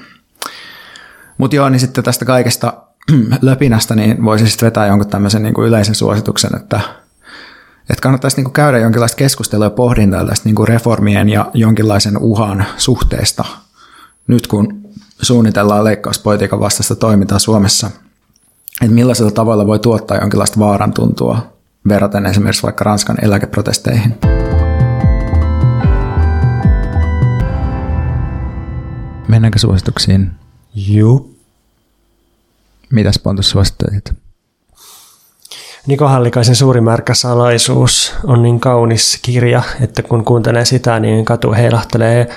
Mutta 1.39 1.57
joo, 1.57 1.69
niin 1.69 1.81
sitten 1.81 2.05
tästä 2.05 2.25
kaikesta 2.25 2.73
löpinästä 3.43 3.95
niin 3.95 4.25
voisi 4.25 4.49
sitten 4.49 4.67
vetää 4.67 4.87
jonkun 4.87 5.09
tämmöisen 5.09 5.43
niin 5.43 5.55
kuin 5.55 5.69
yleisen 5.69 5.95
suosituksen, 5.95 6.57
että, 6.57 6.81
että 7.91 8.03
kannattaisi 8.03 8.37
niin 8.37 8.45
kuin 8.45 8.53
käydä 8.53 8.79
jonkinlaista 8.79 9.17
keskustelua 9.17 9.67
ja 9.67 9.71
pohdintaa 9.71 10.27
tästä 10.27 10.49
niin 10.49 10.55
kuin 10.55 10.69
reformien 10.69 11.29
ja 11.29 11.51
jonkinlaisen 11.55 12.19
uhan 12.19 12.65
suhteesta 12.77 13.45
nyt 14.27 14.47
kun 14.47 14.81
suunnitellaan 15.23 15.85
leikkauspolitiikan 15.85 16.61
vastaista 16.61 16.97
toimintaa 16.97 17.39
Suomessa, 17.39 17.91
että 18.83 18.95
millaisella 18.95 19.31
tavalla 19.31 19.67
voi 19.67 19.79
tuottaa 19.79 20.17
jonkinlaista 20.17 20.59
vaaran 20.59 20.93
tuntua 20.93 21.56
verraten 21.89 22.27
esimerkiksi 22.27 22.63
vaikka 22.63 22.85
Ranskan 22.85 23.25
eläkeprotesteihin. 23.25 24.15
Mennäänkö 29.29 29.59
suosituksiin? 29.59 30.31
Juu. 30.75 31.37
Mitäs 32.91 33.19
Pontus 33.19 33.51
suosittelit? 33.51 34.13
Niko 35.87 36.09
Hallikaisen 36.09 36.57
suuri 36.57 36.81
märkä 36.81 37.15
salaisuus 37.15 38.15
on 38.25 38.43
niin 38.43 38.61
kaunis 38.61 39.19
kirja, 39.23 39.63
että 39.81 40.03
kun 40.03 40.25
kuuntelee 40.25 40.65
sitä, 40.65 41.01
niin 41.01 41.25
katu 41.25 41.53
heilahtelee 41.53 42.29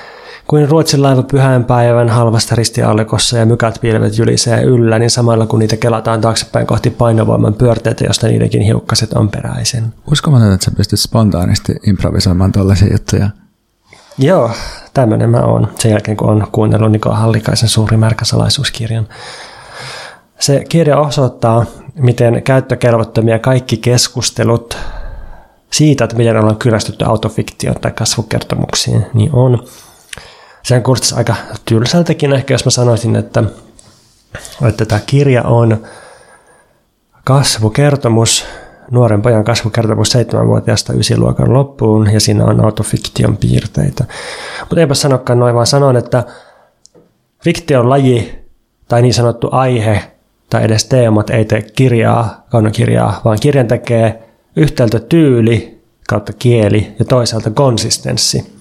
kuin 0.49 0.69
Ruotsin 0.69 1.01
laiva 1.01 1.23
pyhäinpäivän 1.23 2.09
halvasta 2.09 2.55
ristiallikossa 2.55 3.37
ja 3.37 3.45
mykät 3.45 3.77
pilvet 3.81 4.17
jylisee 4.17 4.63
yllä, 4.63 4.99
niin 4.99 5.09
samalla 5.09 5.45
kun 5.45 5.59
niitä 5.59 5.77
kelataan 5.77 6.21
taaksepäin 6.21 6.67
kohti 6.67 6.89
painovoiman 6.89 7.53
pyörteitä, 7.53 8.03
josta 8.03 8.27
niidenkin 8.27 8.61
hiukkaset 8.61 9.13
on 9.13 9.29
peräisin. 9.29 9.93
Uskomaton, 10.11 10.53
että 10.53 10.65
sä 10.65 10.71
pystyt 10.71 10.99
spontaanisti 10.99 11.75
improvisoimaan 11.87 12.51
tollaisia 12.51 12.87
juttuja. 12.91 13.29
Joo, 14.17 14.51
tämmöinen 14.93 15.29
mä 15.29 15.41
oon 15.41 15.67
sen 15.79 15.91
jälkeen, 15.91 16.17
kun 16.17 16.29
on 16.29 16.47
kuunnellut 16.51 16.91
Niko 16.91 17.09
Hallikaisen 17.09 17.69
suuri 17.69 17.97
märkäsalaisuuskirjan. 17.97 19.07
Se 20.39 20.63
kirja 20.69 20.99
osoittaa, 20.99 21.65
miten 21.95 22.43
käyttökelvottomia 22.43 23.39
kaikki 23.39 23.77
keskustelut 23.77 24.77
siitä, 25.71 26.03
että 26.03 26.15
miten 26.15 26.37
ollaan 26.37 26.57
kyllästytty 26.57 27.05
autofiktioon 27.05 27.81
tai 27.81 27.91
kasvukertomuksiin, 27.91 29.05
niin 29.13 29.29
on– 29.33 29.63
sehän 30.69 30.83
kuulostaisi 30.83 31.15
aika 31.15 31.35
tylsältäkin 31.65 32.33
ehkä, 32.33 32.53
jos 32.53 32.65
mä 32.65 32.71
sanoisin, 32.71 33.15
että, 33.15 33.43
että 34.67 34.85
tämä 34.85 35.01
kirja 35.05 35.43
on 35.43 35.87
kasvukertomus, 37.23 38.45
nuoren 38.91 39.21
pojan 39.21 39.43
kasvukertomus 39.43 40.09
seitsemänvuotiaasta 40.09 40.93
ysiluokan 40.93 41.53
loppuun, 41.53 42.11
ja 42.13 42.19
siinä 42.19 42.45
on 42.45 42.65
autofiktion 42.65 43.37
piirteitä. 43.37 44.05
Mutta 44.59 44.79
eipä 44.79 44.93
sanokaan 44.93 45.39
noin, 45.39 45.55
vaan 45.55 45.67
sanon, 45.67 45.97
että 45.97 46.23
fiktion 47.43 47.89
laji 47.89 48.39
tai 48.87 49.01
niin 49.01 49.13
sanottu 49.13 49.49
aihe 49.51 50.03
tai 50.49 50.63
edes 50.63 50.85
teemat 50.85 51.29
ei 51.29 51.45
tee 51.45 51.61
kirjaa, 51.61 52.45
kaunokirjaa, 52.49 53.21
vaan 53.25 53.37
kirjan 53.41 53.67
tekee 53.67 54.29
yhtäältä 54.55 54.99
tyyli 54.99 55.81
kautta 56.09 56.33
kieli 56.33 56.95
ja 56.99 57.05
toisaalta 57.05 57.51
konsistenssi. 57.51 58.58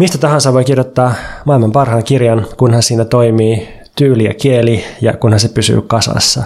Mistä 0.00 0.18
tahansa 0.18 0.52
voi 0.52 0.64
kirjoittaa 0.64 1.14
maailman 1.44 1.72
parhaan 1.72 2.04
kirjan, 2.04 2.46
kunhan 2.56 2.82
siinä 2.82 3.04
toimii 3.04 3.68
tyyli 3.96 4.24
ja 4.24 4.34
kieli 4.34 4.84
ja 5.00 5.16
kunhan 5.16 5.40
se 5.40 5.48
pysyy 5.48 5.82
kasassa. 5.82 6.44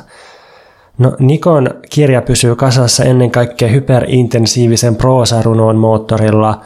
No, 0.99 1.17
Nikon 1.19 1.71
kirja 1.91 2.23
pysyy 2.23 2.57
kasassa 2.57 3.05
ennen 3.05 3.31
kaikkea 3.31 3.69
hyperintensiivisen 3.69 4.97
proosarunoon 4.97 5.77
moottorilla. 5.77 6.61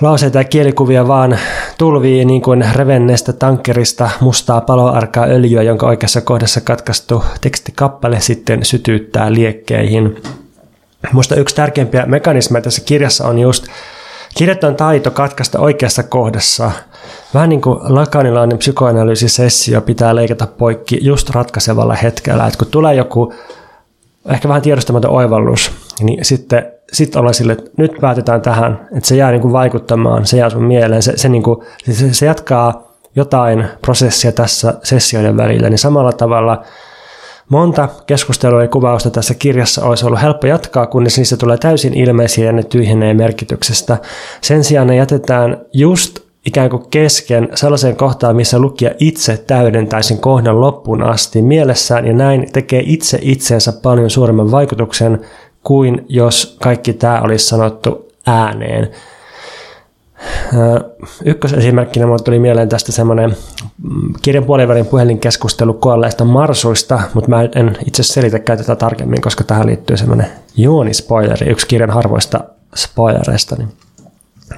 Lauseita 0.00 0.38
ja 0.38 0.44
kielikuvia 0.44 1.08
vaan 1.08 1.38
tulvii 1.78 2.24
niin 2.24 2.42
kuin 2.42 2.64
revenneestä 2.74 3.32
tankkerista 3.32 4.10
mustaa 4.20 4.60
paloarkaa 4.60 5.24
öljyä, 5.24 5.62
jonka 5.62 5.86
oikeassa 5.86 6.20
kohdassa 6.20 6.60
katkaistu 6.60 7.24
tekstikappale 7.40 8.20
sitten 8.20 8.64
sytyttää 8.64 9.32
liekkeihin. 9.32 10.22
Musta 11.12 11.34
yksi 11.34 11.54
tärkeimpiä 11.54 12.06
mekanismeja 12.06 12.62
tässä 12.62 12.82
kirjassa 12.84 13.28
on 13.28 13.38
just 13.38 13.66
Kirjoittajan 14.36 14.76
taito 14.76 15.10
katkaista 15.10 15.58
oikeassa 15.58 16.02
kohdassa. 16.02 16.70
Vähän 17.34 17.48
niin 17.48 17.60
kuin 17.60 17.78
lakanilainen 17.82 18.58
psykoanalyysisessio 18.58 19.80
pitää 19.80 20.14
leikata 20.14 20.46
poikki 20.46 20.98
just 21.02 21.30
ratkaisevalla 21.30 21.94
hetkellä. 21.94 22.46
Että 22.46 22.58
kun 22.58 22.68
tulee 22.70 22.94
joku 22.94 23.34
ehkä 24.28 24.48
vähän 24.48 24.62
tiedostamaton 24.62 25.10
oivallus, 25.10 25.72
niin 26.00 26.24
sitten 26.24 26.72
sit 26.92 27.16
ollaan 27.16 27.34
sille, 27.34 27.52
että 27.52 27.70
nyt 27.76 27.92
päätetään 28.00 28.42
tähän, 28.42 28.88
että 28.96 29.08
se 29.08 29.16
jää 29.16 29.30
niin 29.30 29.42
kuin 29.42 29.52
vaikuttamaan, 29.52 30.26
se 30.26 30.36
jää 30.36 30.50
sun 30.50 30.64
mieleen, 30.64 31.02
se, 31.02 31.16
se, 31.16 31.28
niin 31.28 31.42
kuin, 31.42 31.66
se, 31.90 32.14
se 32.14 32.26
jatkaa 32.26 32.92
jotain 33.16 33.64
prosessia 33.82 34.32
tässä 34.32 34.74
sessioiden 34.82 35.36
välillä, 35.36 35.70
niin 35.70 35.78
samalla 35.78 36.12
tavalla– 36.12 36.62
Monta 37.50 37.88
keskustelua 38.06 38.62
ja 38.62 38.68
kuvausta 38.68 39.10
tässä 39.10 39.34
kirjassa 39.34 39.84
olisi 39.84 40.06
ollut 40.06 40.22
helppo 40.22 40.46
jatkaa, 40.46 40.86
kunnes 40.86 41.16
niistä 41.16 41.36
tulee 41.36 41.58
täysin 41.58 41.94
ilmeisiä 41.94 42.46
ja 42.46 42.52
ne 42.52 42.62
tyhjenee 42.62 43.14
merkityksestä. 43.14 43.98
Sen 44.40 44.64
sijaan 44.64 44.86
ne 44.86 44.96
jätetään 44.96 45.56
just 45.72 46.18
ikään 46.46 46.70
kuin 46.70 46.82
kesken 46.90 47.48
sellaiseen 47.54 47.96
kohtaan, 47.96 48.36
missä 48.36 48.58
lukija 48.58 48.90
itse 48.98 49.36
täydentää 49.36 50.02
sen 50.02 50.18
kohdan 50.18 50.60
loppuun 50.60 51.02
asti 51.02 51.42
mielessään 51.42 52.06
ja 52.06 52.12
näin 52.12 52.52
tekee 52.52 52.82
itse 52.86 53.18
itseensä 53.22 53.72
paljon 53.72 54.10
suuremman 54.10 54.50
vaikutuksen 54.50 55.20
kuin 55.62 56.04
jos 56.08 56.56
kaikki 56.62 56.92
tämä 56.92 57.20
olisi 57.20 57.46
sanottu 57.46 58.08
ääneen. 58.26 58.90
Ykkösesimerkkinä 61.24 62.06
mulle 62.06 62.22
tuli 62.24 62.38
mieleen 62.38 62.68
tästä 62.68 62.92
semmoinen 62.92 63.36
mm, 63.82 64.12
kirjan 64.22 64.44
puolivälin 64.44 64.86
puhelinkeskustelu 64.86 65.74
kuolleista 65.74 66.24
marsuista, 66.24 67.00
mutta 67.14 67.30
mä 67.30 67.42
en 67.42 67.76
itse 67.86 68.02
selitäkään 68.02 68.58
tätä 68.58 68.76
tarkemmin, 68.76 69.20
koska 69.20 69.44
tähän 69.44 69.66
liittyy 69.66 69.96
semmoinen 69.96 70.26
juonispoileri, 70.56 71.50
yksi 71.50 71.66
kirjan 71.66 71.90
harvoista 71.90 72.40
spoilereista. 72.76 73.56
Niin. 73.56 73.68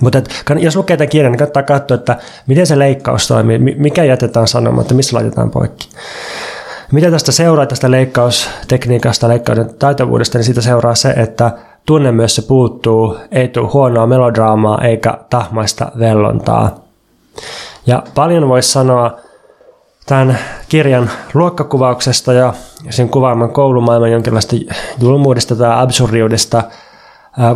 Mutta 0.01 0.19
et, 0.19 0.29
jos 0.59 0.77
lukee 0.77 0.97
tämän 0.97 1.09
kirjan, 1.09 1.33
niin 1.33 1.39
kannattaa 1.39 1.63
katsoa, 1.63 1.95
että 1.95 2.17
miten 2.47 2.67
se 2.67 2.79
leikkaus 2.79 3.29
toimii, 3.29 3.59
mikä 3.59 4.05
jätetään 4.05 4.49
sanomatta, 4.49 4.95
missä 4.95 5.17
laitetaan 5.17 5.51
poikki. 5.51 5.89
Mitä 6.93 7.11
tästä 7.11 7.33
seuraa 7.33 7.67
tästä 7.67 7.91
leikkaustekniikasta, 7.91 9.29
leikkauden 9.29 9.75
taitavuudesta, 9.79 10.39
niin 10.39 10.45
siitä 10.45 10.61
seuraa 10.61 10.95
se, 10.95 11.11
että 11.11 11.51
tunne 11.87 12.13
myös 12.13 12.35
se 12.35 12.43
puuttuu, 12.43 13.17
ei 13.31 13.49
tule 13.49 13.69
huonoa 13.69 14.07
melodraamaa 14.07 14.81
eikä 14.85 15.19
tahmaista 15.31 15.93
vellontaa. 15.99 16.71
Ja 17.87 18.03
paljon 18.15 18.49
voisi 18.49 18.73
sanoa 18.73 19.17
tämän 20.07 20.39
kirjan 20.69 21.11
luokkakuvauksesta 21.35 22.33
ja 22.33 22.53
sen 22.91 23.09
kuvaaman 23.09 23.51
koulumaailman 23.51 24.13
jonkinlaista 24.13 24.57
julmuudesta 25.01 25.57
tai 25.57 25.83
absurdiudesta. 25.83 26.63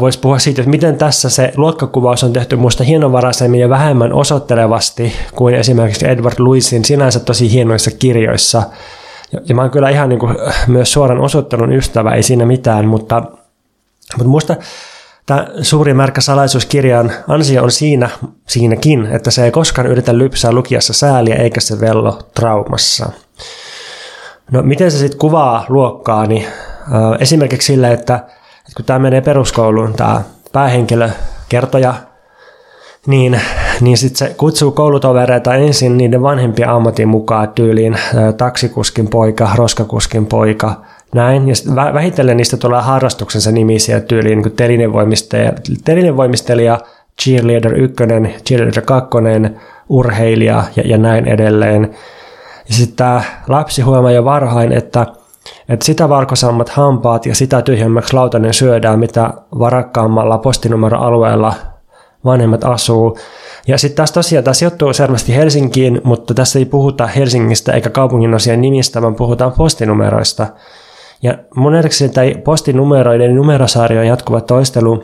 Voisi 0.01 0.21
puhua 0.21 0.39
siitä, 0.39 0.63
että 0.63 0.71
miten 0.71 0.97
tässä 0.97 1.31
se 1.31 1.53
luokkakuvaus 1.57 2.25
on 2.25 2.33
tehty 2.33 2.57
minusta 2.57 2.85
hienovaraisemmin 2.85 3.61
ja 3.61 3.69
vähemmän 3.69 4.13
osoittelevasti 4.13 5.13
kuin 5.35 5.55
esimerkiksi 5.55 6.09
Edward 6.09 6.35
Lewisin 6.39 6.85
sinänsä 6.85 7.21
tosi 7.21 7.53
hienoissa 7.53 7.91
kirjoissa. 7.91 8.63
Ja 9.49 9.55
mä 9.55 9.63
oon 9.63 9.71
kyllä 9.71 9.89
ihan 9.89 10.09
niin 10.09 10.19
kuin 10.19 10.37
myös 10.67 10.93
suoran 10.93 11.21
osoittelun 11.21 11.73
ystävä, 11.73 12.15
ei 12.15 12.23
siinä 12.23 12.47
mitään, 12.47 12.87
mutta 12.87 13.23
mutta 14.13 14.29
minusta 14.29 14.57
tämä 15.27 15.47
suuri 15.63 15.95
märkä 15.95 16.21
salaisuuskirjan 16.21 17.13
ansio 17.29 17.63
on 17.63 17.71
siinä, 17.71 18.11
siinäkin, 18.49 19.07
että 19.07 19.31
se 19.31 19.45
ei 19.45 19.51
koskaan 19.51 19.87
yritä 19.87 20.19
lypsää 20.19 20.53
lukijassa 20.53 20.93
sääliä 20.93 21.35
eikä 21.35 21.61
se 21.61 21.81
vello 21.81 22.19
traumassa. 22.35 23.11
No 24.51 24.63
miten 24.63 24.91
se 24.91 24.99
sitten 24.99 25.19
kuvaa 25.19 25.65
luokkaa, 25.69 26.27
niin 26.27 26.47
äh, 26.47 26.53
esimerkiksi 27.21 27.67
sillä, 27.67 27.91
että, 27.91 28.15
että 28.15 28.73
kun 28.77 28.85
tämä 28.85 28.99
menee 28.99 29.21
peruskouluun, 29.21 29.95
tämä 29.95 30.23
päähenkilö, 30.53 31.11
kertoja, 31.49 31.95
niin, 33.07 33.41
niin 33.81 33.99
sitten 33.99 34.29
se 34.29 34.35
kutsuu 34.35 34.71
koulutovereita 34.71 35.55
ensin 35.55 35.97
niiden 35.97 36.23
vanhempia 36.23 36.75
ammatin 36.75 37.09
mukaan 37.09 37.49
tyyliin 37.49 37.95
äh, 37.95 38.35
taksikuskin 38.37 39.09
poika, 39.09 39.51
roskakuskin 39.55 40.27
poika, 40.27 40.83
näin, 41.15 41.49
ja 41.49 41.55
vähitellen 41.95 42.37
niistä 42.37 42.57
tulee 42.57 42.83
harrastuksensa 42.83 43.53
nimisiä 43.53 44.01
tyyliin 44.01 44.43
niin 44.43 44.53
telinevoimistelija, 44.53 45.53
telinevoimistelija, 45.85 46.81
cheerleader 47.23 47.75
1, 47.75 47.97
cheerleader 48.47 48.83
2, 48.83 49.11
urheilija 49.89 50.65
ja, 50.77 50.83
ja 50.87 50.99
näin 50.99 51.29
edelleen. 51.29 51.95
Ja 52.69 52.75
sitten 52.75 52.97
tämä 52.97 53.23
lapsi 53.49 53.83
huomaa 53.83 54.11
jo 54.11 54.25
varhain, 54.25 54.73
että, 54.73 55.07
että 55.69 55.85
sitä 55.87 56.09
varkosammat 56.09 56.69
hampaat 56.69 57.27
ja 57.27 57.35
sitä 57.35 57.63
tyhjemmäksi 57.63 58.15
lautanen 58.15 58.55
syödään, 58.55 58.99
mitä 58.99 59.31
varakkaammalla 59.59 60.39
postinumeroalueella 60.39 61.55
vanhemmat 62.25 62.65
asuu. 62.65 63.19
Ja 63.67 63.79
sitten 63.79 63.97
taas 63.97 64.13
tosiaan 64.13 64.45
tämä 64.45 64.55
sijoittuu 64.55 64.93
selvästi 64.93 65.37
Helsinkiin, 65.37 66.01
mutta 66.05 66.35
tässä 66.35 66.59
ei 66.59 66.65
puhuta 66.65 67.07
Helsingistä 67.07 67.73
eikä 67.73 67.91
kaupungin 67.91 68.35
osien 68.35 68.61
nimistä, 68.61 69.03
vaan 69.03 69.15
puhutaan 69.15 69.53
postinumeroista. 69.53 70.47
Ja 71.23 71.39
nähdäkseni 71.71 72.13
tämä 72.13 72.27
postinumeroiden 72.45 73.35
numerosarjojen 73.35 74.09
jatkuva 74.09 74.41
toistelu 74.41 75.03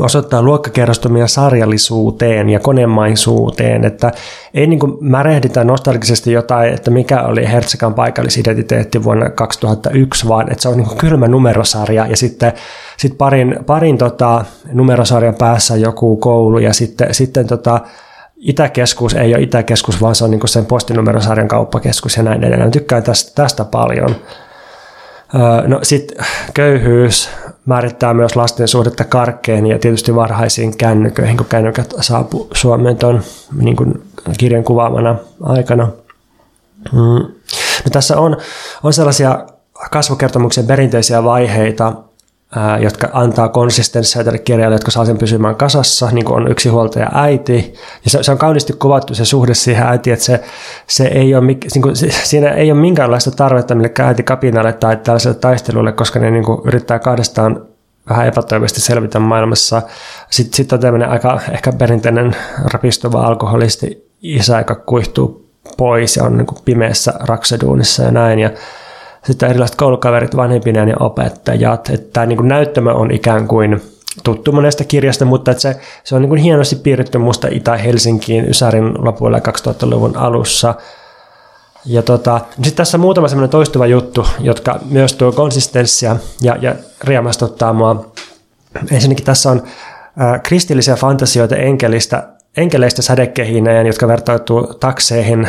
osoittaa 0.00 0.42
luokkakerrostumia 0.42 1.26
sarjallisuuteen 1.26 2.50
ja 2.50 2.60
konemaisuuteen, 2.60 3.84
että 3.84 4.12
ei 4.54 4.66
niin 4.66 4.80
märehditä 5.00 5.64
nostalgisesti 5.64 6.32
jotain, 6.32 6.74
että 6.74 6.90
mikä 6.90 7.22
oli 7.22 7.48
Hertsekan 7.48 7.94
paikallisidentiteetti 7.94 9.04
vuonna 9.04 9.30
2001, 9.30 10.28
vaan 10.28 10.52
että 10.52 10.62
se 10.62 10.68
on 10.68 10.76
niin 10.76 10.96
kylmä 10.98 11.28
numerosarja 11.28 12.06
ja 12.06 12.16
sitten 12.16 12.52
sit 12.96 13.18
parin, 13.18 13.56
parin 13.66 13.98
tota, 13.98 14.44
numerosarjan 14.72 15.34
päässä 15.34 15.76
joku 15.76 16.16
koulu 16.16 16.58
ja 16.58 16.72
sitten, 16.72 17.14
sitten 17.14 17.46
tota, 17.46 17.80
Itäkeskus 18.36 19.14
ei 19.14 19.34
ole 19.34 19.42
Itäkeskus, 19.42 20.00
vaan 20.00 20.14
se 20.14 20.24
on 20.24 20.30
niin 20.30 20.48
sen 20.48 20.66
postinumerosarjan 20.66 21.48
kauppakeskus 21.48 22.16
ja 22.16 22.22
näin 22.22 22.44
edelleen. 22.44 22.70
Tykkään 22.70 23.02
tästä, 23.02 23.32
tästä 23.34 23.64
paljon. 23.64 24.16
No 25.66 25.78
sitten 25.82 26.24
köyhyys 26.54 27.30
määrittää 27.66 28.14
myös 28.14 28.36
lasten 28.36 28.68
suhdetta 28.68 29.04
karkkeen 29.04 29.66
ja 29.66 29.78
tietysti 29.78 30.14
varhaisiin 30.14 30.76
kännyköihin, 30.76 31.36
kun 31.36 31.46
kännykät 31.46 31.94
saapuu 32.00 32.48
Suomeen 32.54 32.96
tuon 32.96 33.22
niin 33.60 33.76
kirjan 34.38 34.64
kuvaamana 34.64 35.16
aikana. 35.42 35.88
Mm. 36.92 37.32
No 37.84 37.90
tässä 37.92 38.18
on, 38.18 38.36
on 38.82 38.92
sellaisia 38.92 39.46
kasvukertomuksen 39.90 40.66
perinteisiä 40.66 41.24
vaiheita, 41.24 41.92
jotka 42.80 43.08
antaa 43.12 43.48
konsistenssia 43.48 44.24
tälle 44.24 44.38
kirjalle, 44.38 44.74
jotka 44.74 44.90
saa 44.90 45.04
sen 45.04 45.18
pysymään 45.18 45.56
kasassa, 45.56 46.08
niin 46.12 46.24
kuin 46.24 46.36
on 46.36 46.50
yksi 46.50 46.68
huoltaja 46.68 47.08
äiti. 47.14 47.74
Ja 48.04 48.10
se, 48.10 48.22
se 48.22 48.32
on 48.32 48.38
kauniisti 48.38 48.72
kuvattu 48.72 49.14
se 49.14 49.24
suhde 49.24 49.54
siihen 49.54 49.86
äitiin, 49.86 50.14
että 50.14 50.24
se, 50.24 50.44
se 50.86 51.06
ei 51.06 51.34
ole, 51.34 51.46
niin 51.46 51.82
kuin, 51.82 51.96
siinä 52.24 52.50
ei 52.50 52.72
ole 52.72 52.80
minkäänlaista 52.80 53.30
tarvetta 53.30 53.74
millekään 53.74 54.08
äiti 54.08 54.22
kapinalle 54.22 54.72
tai 54.72 54.96
tällaiselle 54.96 55.38
taistelulle, 55.38 55.92
koska 55.92 56.18
ne 56.18 56.30
niin 56.30 56.44
kuin, 56.44 56.60
yrittää 56.64 56.98
kahdestaan 56.98 57.66
vähän 58.08 58.26
epätoivoisesti 58.26 58.80
selvitä 58.80 59.18
maailmassa. 59.18 59.82
Sitten 60.30 60.56
sit 60.56 60.72
on 60.72 60.80
tämmöinen 60.80 61.08
aika 61.08 61.40
ehkä 61.52 61.72
perinteinen 61.72 62.36
rapistuva 62.72 63.26
alkoholisti 63.26 64.10
isä, 64.22 64.58
joka 64.58 64.74
kuihtuu 64.74 65.46
pois 65.76 66.16
ja 66.16 66.24
on 66.24 66.36
niin 66.36 66.46
kuin 66.46 66.58
pimeässä 66.64 67.12
rakseduunissa 67.20 68.02
ja 68.02 68.10
näin. 68.10 68.38
Ja 68.38 68.50
sitten 69.26 69.50
erilaiset 69.50 69.76
koulukaverit, 69.76 70.36
vanhempineen 70.36 70.88
ja 70.88 70.96
opettajat. 71.00 71.90
Että 71.90 72.06
tämä 72.12 72.26
niin 72.26 72.36
kuin 72.36 72.52
on 72.94 73.10
ikään 73.10 73.48
kuin 73.48 73.82
tuttu 74.24 74.52
monesta 74.52 74.84
kirjasta, 74.84 75.24
mutta 75.24 75.50
että 75.50 75.60
se, 75.60 75.80
se 76.04 76.14
on 76.14 76.22
niin 76.22 76.28
kuin 76.28 76.40
hienosti 76.40 76.76
piirretty 76.76 77.18
musta 77.18 77.48
Itä-Helsinkiin 77.50 78.48
Ysärin 78.48 79.04
lopulla 79.04 79.38
2000-luvun 79.38 80.16
alussa. 80.16 80.74
Ja 81.84 82.02
tota, 82.02 82.40
sitten 82.54 82.74
tässä 82.74 82.98
muutama 82.98 83.28
semmoinen 83.28 83.50
toistuva 83.50 83.86
juttu, 83.86 84.26
jotka 84.40 84.80
myös 84.90 85.12
tuo 85.12 85.32
konsistenssia 85.32 86.16
ja, 86.42 86.56
ja 86.60 86.74
riemastuttaa 87.04 87.72
mua. 87.72 88.12
Ensinnäkin 88.90 89.24
tässä 89.24 89.50
on 89.50 89.62
kristillisiä 90.42 90.96
fantasioita 90.96 91.56
enkelistä 91.56 92.28
enkeleistä 92.56 93.02
sädekehineen, 93.02 93.86
jotka 93.86 94.08
vertautuu 94.08 94.74
takseihin. 94.80 95.48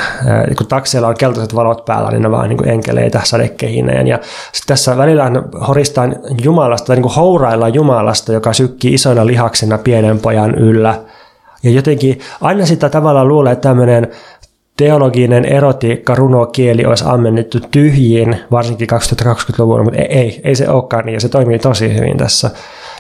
Kun 0.58 0.68
takseilla 0.68 1.08
on 1.08 1.18
keltaiset 1.18 1.56
valot 1.56 1.86
päällä, 1.86 2.12
niin 2.12 2.22
ne 2.22 2.32
vaan 2.32 2.50
niin 2.50 2.70
enkeleitä 2.70 3.22
sädekehineen. 3.24 4.08
Ja 4.08 4.20
tässä 4.68 4.98
välillä 4.98 5.32
horistaan 5.68 6.16
Jumalasta, 6.44 6.88
tai 6.88 6.96
niin 6.96 7.16
houraillaan 7.16 7.74
Jumalasta, 7.74 8.34
joka 8.34 8.54
sykkii 8.54 8.94
isoina 8.94 9.28
lihaksina 9.28 9.78
pienen 9.78 10.20
pojan 10.20 10.56
yllä. 10.56 11.00
Ja 11.64 11.72
jotenkin 11.72 12.20
aina 12.42 12.66
sitä 12.66 12.90
tavallaan 12.90 13.28
luulee, 13.28 13.54
että 13.54 13.70
tämmöinen 13.70 14.08
teologinen 14.78 15.46
erotiikka, 15.46 16.16
runokieli 16.16 16.86
olisi 16.86 17.04
ammennettu 17.08 17.60
tyhjiin, 17.72 18.36
varsinkin 18.52 18.88
2020-luvulla, 18.92 19.84
mutta 19.84 20.00
ei, 20.00 20.08
ei, 20.08 20.42
ei 20.44 20.56
se 20.56 20.70
olekaan 20.70 21.06
niin, 21.06 21.14
ja 21.14 21.20
se 21.20 21.30
toimii 21.30 21.60
tosi 21.60 21.96
hyvin 21.96 22.18
tässä. 22.18 22.52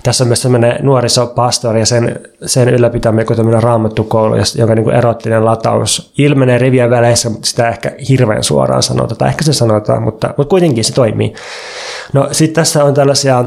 Tässä 0.08 0.24
on 0.24 0.28
myös 0.28 0.42
sellainen 0.42 0.80
nuorisopastori 0.82 1.80
ja 1.80 1.86
sen, 1.86 2.20
sen 2.46 2.70
ylläpitämä 2.70 3.22
joku 3.22 3.36
tämmöinen 3.36 3.64
raamattukoulu, 3.64 4.36
jonka 4.58 4.76
niin 4.76 4.84
kuin 4.84 4.96
erottinen 4.96 5.46
lataus 5.46 6.14
ilmenee 6.18 6.58
rivien 6.58 6.90
väleissä, 6.90 7.30
mutta 7.30 7.48
sitä 7.48 7.70
ehkä 7.70 7.92
hirveän 8.10 8.44
suoraan 8.44 8.84
sanotaan, 8.84 9.18
tai 9.18 9.30
ehkä 9.30 9.44
se 9.44 9.54
sanotaan, 9.54 10.04
mutta, 10.04 10.34
mutta 10.38 10.50
kuitenkin 10.50 10.84
se 10.84 10.94
toimii. 10.94 11.34
No 12.14 12.28
sitten 12.32 12.56
tässä 12.56 12.84
on 12.84 12.94
tällaisia 12.94 13.46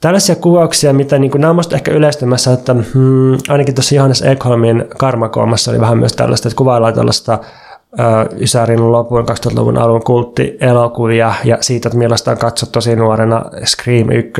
Tällaisia 0.00 0.36
kuvauksia, 0.36 0.92
mitä 0.92 1.18
niin 1.18 1.30
kuin, 1.30 1.40
nämä 1.40 1.50
on 1.50 1.74
ehkä 1.74 1.90
yleistymässä, 1.90 2.52
että 2.52 2.74
hmm, 2.74 3.38
ainakin 3.48 3.74
tuossa 3.74 3.94
Johannes 3.94 4.22
Ekholmin 4.22 4.84
karmakoomassa 4.98 5.70
oli 5.70 5.80
vähän 5.80 5.98
myös 5.98 6.12
tällaista, 6.12 6.48
että 6.48 6.56
kuvaillaan 6.56 6.94
tällaista 6.94 7.38
Ysärin 8.40 8.92
lopun 8.92 9.24
2000-luvun 9.28 9.78
alun 9.78 10.04
kulttielokuvia 10.04 11.34
ja 11.44 11.58
siitä, 11.60 11.88
että 11.88 11.98
millaista 11.98 12.30
on 12.30 12.38
katsottu 12.38 12.72
tosi 12.72 12.96
nuorena 12.96 13.44
Scream 13.64 14.10
1, 14.10 14.32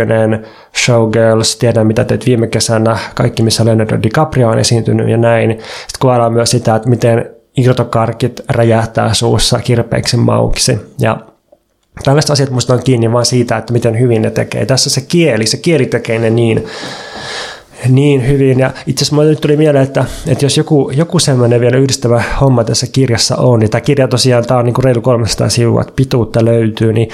Showgirls, 0.84 1.56
tiedän 1.56 1.86
mitä 1.86 2.04
teet 2.04 2.26
viime 2.26 2.46
kesänä, 2.46 2.98
kaikki 3.14 3.42
missä 3.42 3.64
Leonardo 3.64 3.98
DiCaprio 4.02 4.48
on 4.48 4.58
esiintynyt 4.58 5.08
ja 5.08 5.16
näin. 5.16 5.50
Sitten 5.50 6.00
kuvaillaan 6.00 6.32
myös 6.32 6.50
sitä, 6.50 6.74
että 6.74 6.88
miten 6.88 7.30
irtokarkit 7.56 8.40
räjähtää 8.48 9.14
suussa 9.14 9.58
kirpeiksi 9.58 10.16
mauksi 10.16 10.78
ja 10.98 11.18
Tällaiset 12.04 12.30
asiat 12.30 12.50
musta 12.50 12.74
on 12.74 12.82
kiinni 12.82 13.12
vaan 13.12 13.26
siitä, 13.26 13.56
että 13.56 13.72
miten 13.72 13.98
hyvin 14.00 14.22
ne 14.22 14.30
tekee. 14.30 14.66
Tässä 14.66 14.90
se 14.90 15.00
kieli, 15.00 15.46
se 15.46 15.56
kieli 15.56 15.86
tekee 15.86 16.18
ne 16.18 16.30
niin, 16.30 16.66
niin 17.88 18.28
hyvin. 18.28 18.58
Ja 18.58 18.70
itse 18.86 19.04
asiassa 19.04 19.22
nyt 19.22 19.40
tuli 19.40 19.56
mieleen, 19.56 19.84
että, 19.84 20.04
että 20.26 20.44
jos 20.44 20.56
joku, 20.56 20.90
joku 20.94 21.18
semmoinen 21.18 21.60
vielä 21.60 21.76
yhdistävä 21.76 22.22
homma 22.40 22.64
tässä 22.64 22.86
kirjassa 22.92 23.36
on, 23.36 23.58
niin 23.58 23.70
tämä 23.70 23.80
kirja 23.80 24.08
tosiaan 24.08 24.46
tämä 24.46 24.60
on 24.60 24.64
niin 24.64 24.74
kuin 24.74 24.84
reilu 24.84 25.00
300 25.00 25.48
sivua, 25.48 25.80
että 25.80 25.92
pituutta 25.96 26.44
löytyy, 26.44 26.92
niin 26.92 27.08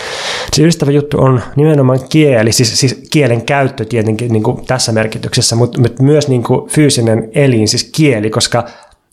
se 0.53 0.63
yhdistävä 0.63 0.91
juttu 0.91 1.21
on 1.21 1.43
nimenomaan 1.57 2.01
kieli, 2.09 2.53
siis, 2.53 2.81
siis 2.81 3.03
kielen 3.11 3.43
käyttö 3.43 3.85
tietenkin 3.85 4.33
niin 4.33 4.43
kuin 4.43 4.67
tässä 4.67 4.93
merkityksessä, 4.93 5.57
mutta, 5.57 5.81
mutta 5.81 6.03
myös 6.03 6.29
niin 6.29 6.43
kuin 6.43 6.71
fyysinen 6.71 7.31
elin, 7.35 7.69
siis 7.69 7.85
kieli, 7.85 8.31
koska 8.31 8.65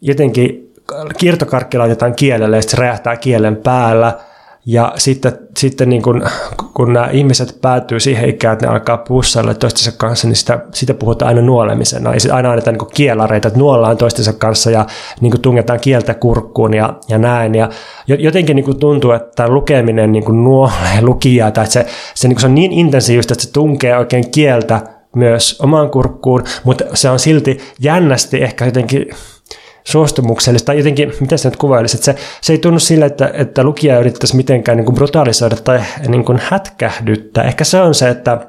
jotenkin 0.01 0.73
kiertokarkki 1.17 1.77
laitetaan 1.77 2.15
kielelle 2.15 2.55
ja 2.55 2.61
sitten 2.61 2.77
se 2.77 2.81
räjähtää 2.81 3.17
kielen 3.17 3.55
päällä– 3.55 4.17
ja 4.71 4.93
sitten, 4.95 5.39
sitten 5.57 5.89
niin 5.89 6.01
kun, 6.01 6.23
kun 6.73 6.93
nämä 6.93 7.09
ihmiset 7.11 7.57
päätyy 7.61 7.99
siihen 7.99 8.29
ikään, 8.29 8.53
että 8.53 8.65
ne 8.65 8.71
alkaa 8.71 8.97
pussailla 8.97 9.53
toistensa 9.53 9.91
kanssa, 9.97 10.27
niin 10.27 10.35
sitä, 10.35 10.59
sitä 10.73 10.93
puhutaan 10.93 11.29
aina 11.29 11.41
nuolemisena. 11.41 12.13
Ja 12.13 12.35
aina 12.35 12.49
annetaan 12.49 12.77
niin 12.77 12.91
kielareita, 12.93 13.47
että 13.47 13.59
nuollaan 13.59 13.97
toistensa 13.97 14.33
kanssa 14.33 14.71
ja 14.71 14.85
niin 15.21 15.41
tungetaan 15.41 15.79
kieltä 15.79 16.13
kurkkuun 16.13 16.73
ja, 16.73 16.93
ja 17.07 17.17
näin. 17.17 17.55
Ja 17.55 17.69
jotenkin 18.07 18.55
niin 18.55 18.79
tuntuu, 18.79 19.11
että 19.11 19.47
lukeminen 19.47 20.11
niin 20.11 20.43
nuolee 20.43 21.01
lukijaa, 21.09 21.51
tai 21.51 21.63
että 21.63 21.73
se, 21.73 21.85
se, 22.15 22.27
niin 22.27 22.39
se 22.39 22.45
on 22.45 22.55
niin 22.55 22.71
intensiivistä, 22.71 23.33
että 23.33 23.45
se 23.45 23.51
tunkee 23.51 23.97
oikein 23.97 24.31
kieltä 24.31 24.81
myös 25.15 25.59
omaan 25.61 25.89
kurkkuun, 25.89 26.43
mutta 26.63 26.83
se 26.93 27.09
on 27.09 27.19
silti 27.19 27.57
jännästi 27.79 28.43
ehkä 28.43 28.65
jotenkin 28.65 29.05
suostumuksellista, 29.89 30.73
jotenkin, 30.73 31.13
miten 31.19 31.37
se 31.37 31.49
nyt 31.49 31.57
kuvailisi, 31.57 31.97
että 31.97 32.05
se, 32.05 32.15
se 32.41 32.53
ei 32.53 32.59
tunnu 32.59 32.79
sille, 32.79 33.05
että, 33.05 33.31
että 33.33 33.63
lukija 33.63 33.99
yrittäisi 33.99 34.35
mitenkään 34.35 34.77
niin 34.77 34.85
kuin 34.85 34.95
brutalisoida 34.95 35.55
tai 35.55 35.79
niin 36.07 36.25
kuin 36.25 36.39
hätkähdyttää. 36.43 37.43
Ehkä 37.43 37.63
se 37.63 37.81
on 37.81 37.95
se, 37.95 38.09
että 38.09 38.47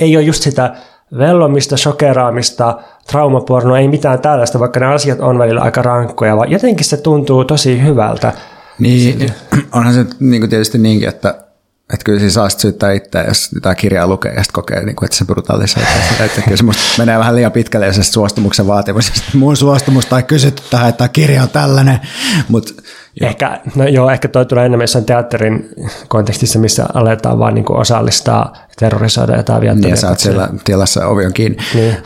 ei 0.00 0.16
ole 0.16 0.24
just 0.24 0.42
sitä 0.42 0.74
vellomista, 1.18 1.76
shokeraamista, 1.76 2.78
traumapornoa, 3.10 3.78
ei 3.78 3.88
mitään 3.88 4.18
tällaista, 4.18 4.60
vaikka 4.60 4.80
ne 4.80 4.86
asiat 4.86 5.20
on 5.20 5.38
välillä 5.38 5.60
aika 5.60 5.82
rankkoja, 5.82 6.36
vaan 6.36 6.50
jotenkin 6.50 6.86
se 6.86 6.96
tuntuu 6.96 7.44
tosi 7.44 7.82
hyvältä. 7.82 8.32
Niin, 8.78 9.32
onhan 9.72 9.94
se 9.94 10.06
niin 10.20 10.42
kuin 10.42 10.50
tietysti 10.50 10.78
niinkin, 10.78 11.08
että 11.08 11.45
että 11.92 12.04
kyllä 12.04 12.20
siis 12.20 12.34
saa 12.34 12.48
syyttää 12.48 12.92
itseä, 12.92 13.24
jos 13.28 13.50
tämä 13.62 13.74
kirjaa 13.74 14.06
lukee 14.06 14.32
ja 14.32 14.42
sitten 14.42 14.52
kokee, 14.52 14.84
niin 14.84 14.96
kuin, 14.96 15.06
että 15.06 15.16
se 15.16 15.24
brutalisoi. 15.24 15.82
Että 16.20 16.42
kyllä 16.42 16.56
se 16.56 16.64
menee 16.98 17.18
vähän 17.18 17.36
liian 17.36 17.52
pitkälle, 17.52 17.86
jos 17.86 18.12
suostumuksen 18.12 18.66
vaatimus. 18.66 19.12
Mun 19.34 19.56
suostumus 19.56 20.06
tai 20.06 20.22
kysytty 20.22 20.62
tähän, 20.70 20.88
että 20.88 20.98
tämä 20.98 21.08
kirja 21.08 21.42
on 21.42 21.48
tällainen. 21.48 22.00
Mut, 22.48 22.74
joo. 23.20 23.30
Ehkä, 23.30 23.60
no 23.74 23.84
joo, 23.84 24.10
ehkä 24.10 24.28
toi 24.28 24.46
tulee 24.46 24.66
enemmän 24.66 24.82
jossain 24.82 25.04
teatterin 25.04 25.68
kontekstissa, 26.08 26.58
missä 26.58 26.86
aletaan 26.94 27.38
vaan 27.38 27.54
niin 27.54 27.64
kuin 27.64 27.78
osallistaa, 27.78 28.56
terrorisoida 28.78 29.36
jotain 29.36 29.60
viattomia. 29.60 29.86
Niin, 29.86 29.90
ja 29.90 30.00
sä 30.00 30.08
oot 30.08 30.20
siellä 30.20 30.48
tilassa, 30.64 31.06
ovi 31.06 31.26
on 31.26 31.32
kiinni. 31.32 31.58
Niin. 31.74 31.96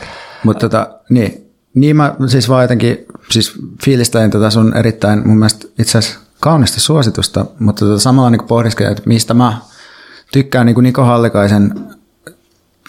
Mutta 0.43 0.69
tota, 0.69 0.99
niin, 1.09 1.51
niin 1.73 1.95
mä 1.95 2.15
siis 2.27 2.49
vaan 2.49 2.63
jotenkin, 2.63 3.05
siis 3.29 3.53
fiilistäin 3.85 4.31
tätä 4.31 4.49
sun 4.49 4.77
erittäin 4.77 5.27
mun 5.27 5.37
mielestä 5.37 5.67
itse 5.79 5.97
asiassa 5.97 6.19
kaunista 6.41 6.79
suositusta, 6.79 7.45
mutta 7.59 7.85
tota 7.85 7.99
samalla 7.99 8.29
niin 8.29 8.47
pohdiskelin, 8.47 8.91
että 8.91 9.03
mistä 9.05 9.33
mä 9.33 9.57
tykkään 10.31 10.65
niin 10.65 10.73
kuin 10.73 10.83
Niko 10.83 11.03
Hallikaisen 11.03 11.73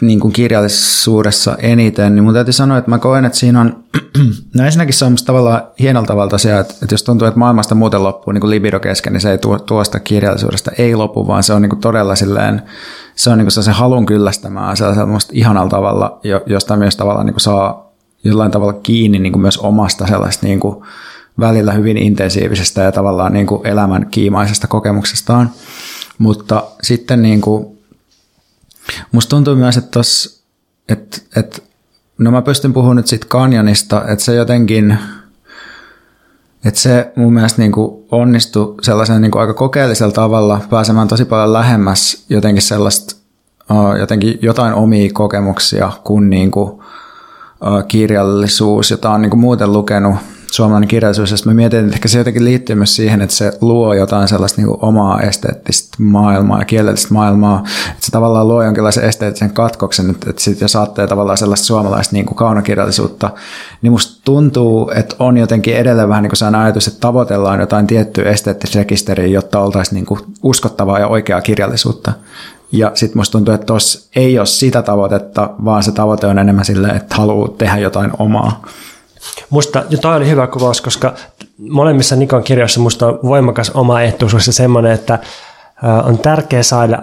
niin 0.01 0.21
kuin 0.21 0.33
kirjallisuudessa 0.33 1.57
eniten, 1.59 2.15
niin 2.15 2.25
mun 2.25 2.35
täytyy 2.35 2.53
sanoa, 2.53 2.79
että 2.79 2.91
mä 2.91 2.99
koen, 2.99 3.25
että 3.25 3.39
siinä 3.39 3.61
on, 3.61 3.85
no 4.57 4.65
ensinnäkin 4.65 4.95
se 4.95 5.05
on 5.05 5.17
tavallaan 5.27 5.63
hienolla 5.81 6.07
tavalla 6.07 6.31
tosiaan, 6.31 6.61
että, 6.61 6.75
että 6.83 6.95
jos 6.95 7.03
tuntuu, 7.03 7.29
että 7.29 7.39
maailmasta 7.39 7.75
muuten 7.75 8.03
loppuu 8.03 8.33
niin 8.33 8.41
kuin 8.41 8.51
libido 8.51 8.81
kesken, 8.81 9.13
niin 9.13 9.21
se 9.21 9.31
ei 9.31 9.39
tuo, 9.39 9.59
tuosta 9.59 10.01
kirjallisuudesta 10.01 10.71
ei 10.79 10.97
lopu, 10.97 11.27
vaan 11.27 11.43
se 11.43 11.53
on 11.53 11.63
niin 11.63 11.71
kuin 11.71 11.81
todella 11.81 12.15
silleen, 12.15 12.63
se 13.17 13.31
on 13.31 13.39
niin 13.39 13.47
kuin 13.47 13.65
se 13.65 13.71
halun 13.71 14.07
kyllästämään 14.07 14.77
sellaisella 14.77 15.19
ihanalla 15.33 15.71
tavalla, 15.71 16.21
josta 16.47 16.77
myös 16.77 16.97
tavallaan 16.97 17.27
niin 17.27 17.35
kuin 17.35 17.41
saa 17.41 17.93
jollain 18.25 18.51
tavalla 18.51 18.73
kiinni 18.83 19.19
niin 19.19 19.33
kuin 19.33 19.43
myös 19.43 19.59
omasta 19.59 20.07
sellaista 20.07 20.47
niin 20.47 20.61
kuin 20.61 20.85
välillä 21.41 21.73
hyvin 21.73 21.97
intensiivisestä 21.97 22.83
ja 22.83 22.93
tavallaan 22.93 23.33
niin 23.33 23.47
kuin 23.47 23.67
elämän 23.67 24.07
kiimaisesta 24.11 24.67
kokemuksestaan. 24.67 25.51
Mutta 26.19 26.65
sitten 26.83 27.23
niin 27.23 27.41
kuin, 27.41 27.79
musta 29.13 29.31
tuntuu 29.31 29.57
myös, 29.57 29.77
että 29.77 29.91
tos, 29.91 30.43
että, 30.89 31.19
että 31.37 31.59
no 32.19 32.31
mä 32.31 32.43
pystyn 32.43 32.73
puhumaan 32.73 32.97
nyt 32.97 33.07
siitä 33.07 33.27
kanjonista, 33.29 34.05
että 34.09 34.25
se 34.25 34.35
jotenkin, 34.35 34.99
että 36.65 36.81
se 36.81 37.13
mun 37.17 37.33
mielestä 37.33 37.63
niin 37.63 37.73
kuin 37.73 38.05
onnistui 38.11 38.75
sellaisen 38.83 39.23
niin 39.23 39.31
kuin 39.31 39.41
aika 39.41 39.55
kokeellisella 39.55 40.13
tavalla 40.13 40.61
pääsemään 40.71 41.09
tosi 41.09 41.25
paljon 41.25 41.53
lähemmäs 41.53 42.25
jotenkin 42.29 42.63
sellaista, 42.63 43.17
jotenkin 44.01 44.39
jotain 44.43 44.75
omia 44.75 45.11
kokemuksia 45.13 45.93
kuin, 46.05 46.31
niin 46.31 46.51
kuin 46.51 46.83
kirjallisuus, 47.89 48.91
jota 48.91 49.11
on 49.11 49.23
niin 49.23 49.31
kuin 49.31 49.41
muuten 49.41 49.73
lukenut 49.73 50.17
suomalainen 50.53 50.89
kirjallisuus, 50.89 51.31
ja 51.31 51.37
mä 51.45 51.55
mietin, 51.55 51.85
että 51.85 51.95
ehkä 51.95 52.09
se 52.09 52.19
jotenkin 52.19 52.45
liittyy 52.45 52.77
myös 52.77 52.97
siihen, 52.97 53.23
että 53.23 53.37
se 53.37 53.53
luo 53.61 53.95
jotain 53.95 54.29
sellaista 54.29 54.61
niin 54.61 54.77
omaa 54.81 55.21
esteettistä 55.21 55.97
maailmaa 55.99 56.59
ja 56.59 56.65
kielellistä 56.65 57.15
maailmaa, 57.15 57.65
että 57.87 58.07
se 58.07 58.11
tavallaan 58.11 58.49
luo 58.49 58.63
jonkinlaisen 58.63 59.05
esteettisen 59.05 59.51
katkoksen, 59.51 60.11
että, 60.11 60.31
että 60.31 60.43
sitten 60.43 60.65
jos 60.65 60.77
ajattelee 60.77 61.09
tavallaan 61.09 61.39
sellaista 61.39 61.67
suomalaista 61.67 62.13
niin 62.13 62.27
kuin 62.27 62.37
kaunokirjallisuutta, 62.37 63.31
niin 63.83 63.93
musta 63.93 64.23
tuntuu, 64.25 64.91
että 64.95 65.17
on 65.19 65.37
jotenkin 65.37 65.77
edelleen 65.77 66.09
vähän 66.09 66.23
niin 66.23 66.33
kuin 66.39 66.55
ajatus, 66.55 66.87
että 66.87 67.01
tavoitellaan 67.01 67.61
jotain 67.61 67.87
tiettyä 67.87 68.31
esteettistä 68.31 68.79
rekisteriä, 68.79 69.27
jotta 69.27 69.61
oltaisiin 69.61 69.95
niin 69.95 70.07
kuin 70.07 70.21
uskottavaa 70.43 70.99
ja 70.99 71.09
oikeaa 71.09 71.41
kirjallisuutta. 71.41 72.13
Ja 72.73 72.91
sitten 72.95 73.19
musta 73.19 73.33
tuntuu, 73.33 73.55
että 73.55 73.67
tuossa 73.67 74.09
ei 74.17 74.39
ole 74.39 74.47
sitä 74.47 74.83
tavoitetta, 74.83 75.51
vaan 75.65 75.83
se 75.83 75.93
tavoite 75.93 76.27
on 76.27 76.39
enemmän 76.39 76.65
sille, 76.65 76.89
että 76.89 77.15
haluaa 77.15 77.49
tehdä 77.49 77.79
jotain 77.79 78.11
omaa. 78.19 78.63
Musta, 79.53 79.85
ja 79.91 79.99
toi 79.99 80.17
oli 80.17 80.29
hyvä 80.29 80.47
kuvaus, 80.47 80.81
koska 80.81 81.15
molemmissa 81.71 82.17
Nikon 82.17 82.43
kirjoissa 82.43 82.81
musta 82.81 83.07
on 83.07 83.19
voimakas 83.23 83.71
oma 83.71 84.01
eettuisuus 84.03 84.47
ja 84.47 84.53
semmoinen, 84.53 84.93
että 84.93 85.19
on 86.05 86.19
tärkeää 86.19 86.63
saada 86.63 87.03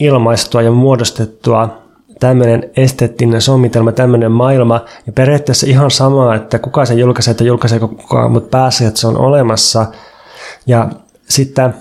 ilmaistua 0.00 0.62
ja 0.62 0.70
muodostettua 0.70 1.78
tämmöinen 2.20 2.70
esteettinen 2.76 3.40
sommitelma, 3.40 3.92
tämmöinen 3.92 4.32
maailma, 4.32 4.84
ja 5.06 5.12
periaatteessa 5.12 5.66
ihan 5.66 5.90
sama, 5.90 6.34
että 6.34 6.58
kuka 6.58 6.84
se 6.84 6.94
julkaisee, 6.94 7.30
että 7.30 7.44
julkaisee 7.44 7.78
kukaan, 7.78 8.32
mutta 8.32 8.58
pääsee, 8.58 8.88
että 8.88 9.00
se 9.00 9.06
on 9.06 9.18
olemassa. 9.18 9.86
Ja 10.66 10.88
sitten 11.28 11.74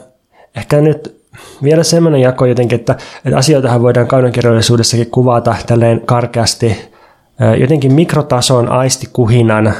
ehkä 0.56 0.82
nyt 0.82 1.24
vielä 1.64 1.84
semmoinen 1.84 2.22
jako 2.22 2.46
jotenkin, 2.46 2.80
että, 2.80 2.96
että 3.26 3.38
asioitahan 3.38 3.82
voidaan 3.82 4.08
kaunokirjallisuudessakin 4.08 5.12
kuvata 5.12 5.56
tälleen 5.68 6.02
karkeasti 6.06 6.94
jotenkin 7.60 7.94
mikrotason 7.94 8.70
aistikuhinan, 8.70 9.74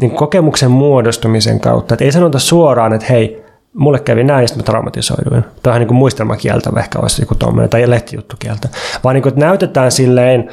niin 0.00 0.10
kokemuksen 0.10 0.70
muodostumisen 0.70 1.60
kautta. 1.60 1.94
Että 1.94 2.04
ei 2.04 2.12
sanota 2.12 2.38
suoraan, 2.38 2.92
että 2.92 3.06
hei, 3.10 3.44
mulle 3.74 4.00
kävi 4.00 4.24
näin, 4.24 4.42
ja 4.42 4.48
sitten 4.48 4.62
mä 4.62 4.66
traumatisoiduin. 4.66 5.44
Tämä 5.62 5.74
on 5.74 5.80
niin 5.80 5.88
kuin 5.88 5.98
muistelmakieltä 5.98 6.70
ehkä 6.78 6.98
olisi 6.98 7.22
joku 7.22 7.34
tuommoinen, 7.34 7.70
tai 7.70 7.90
lehtijuttukieltä. 7.90 8.68
Vaan 9.04 9.14
niin 9.14 9.22
kuin, 9.22 9.30
että 9.30 9.46
näytetään 9.46 9.92
silleen 9.92 10.48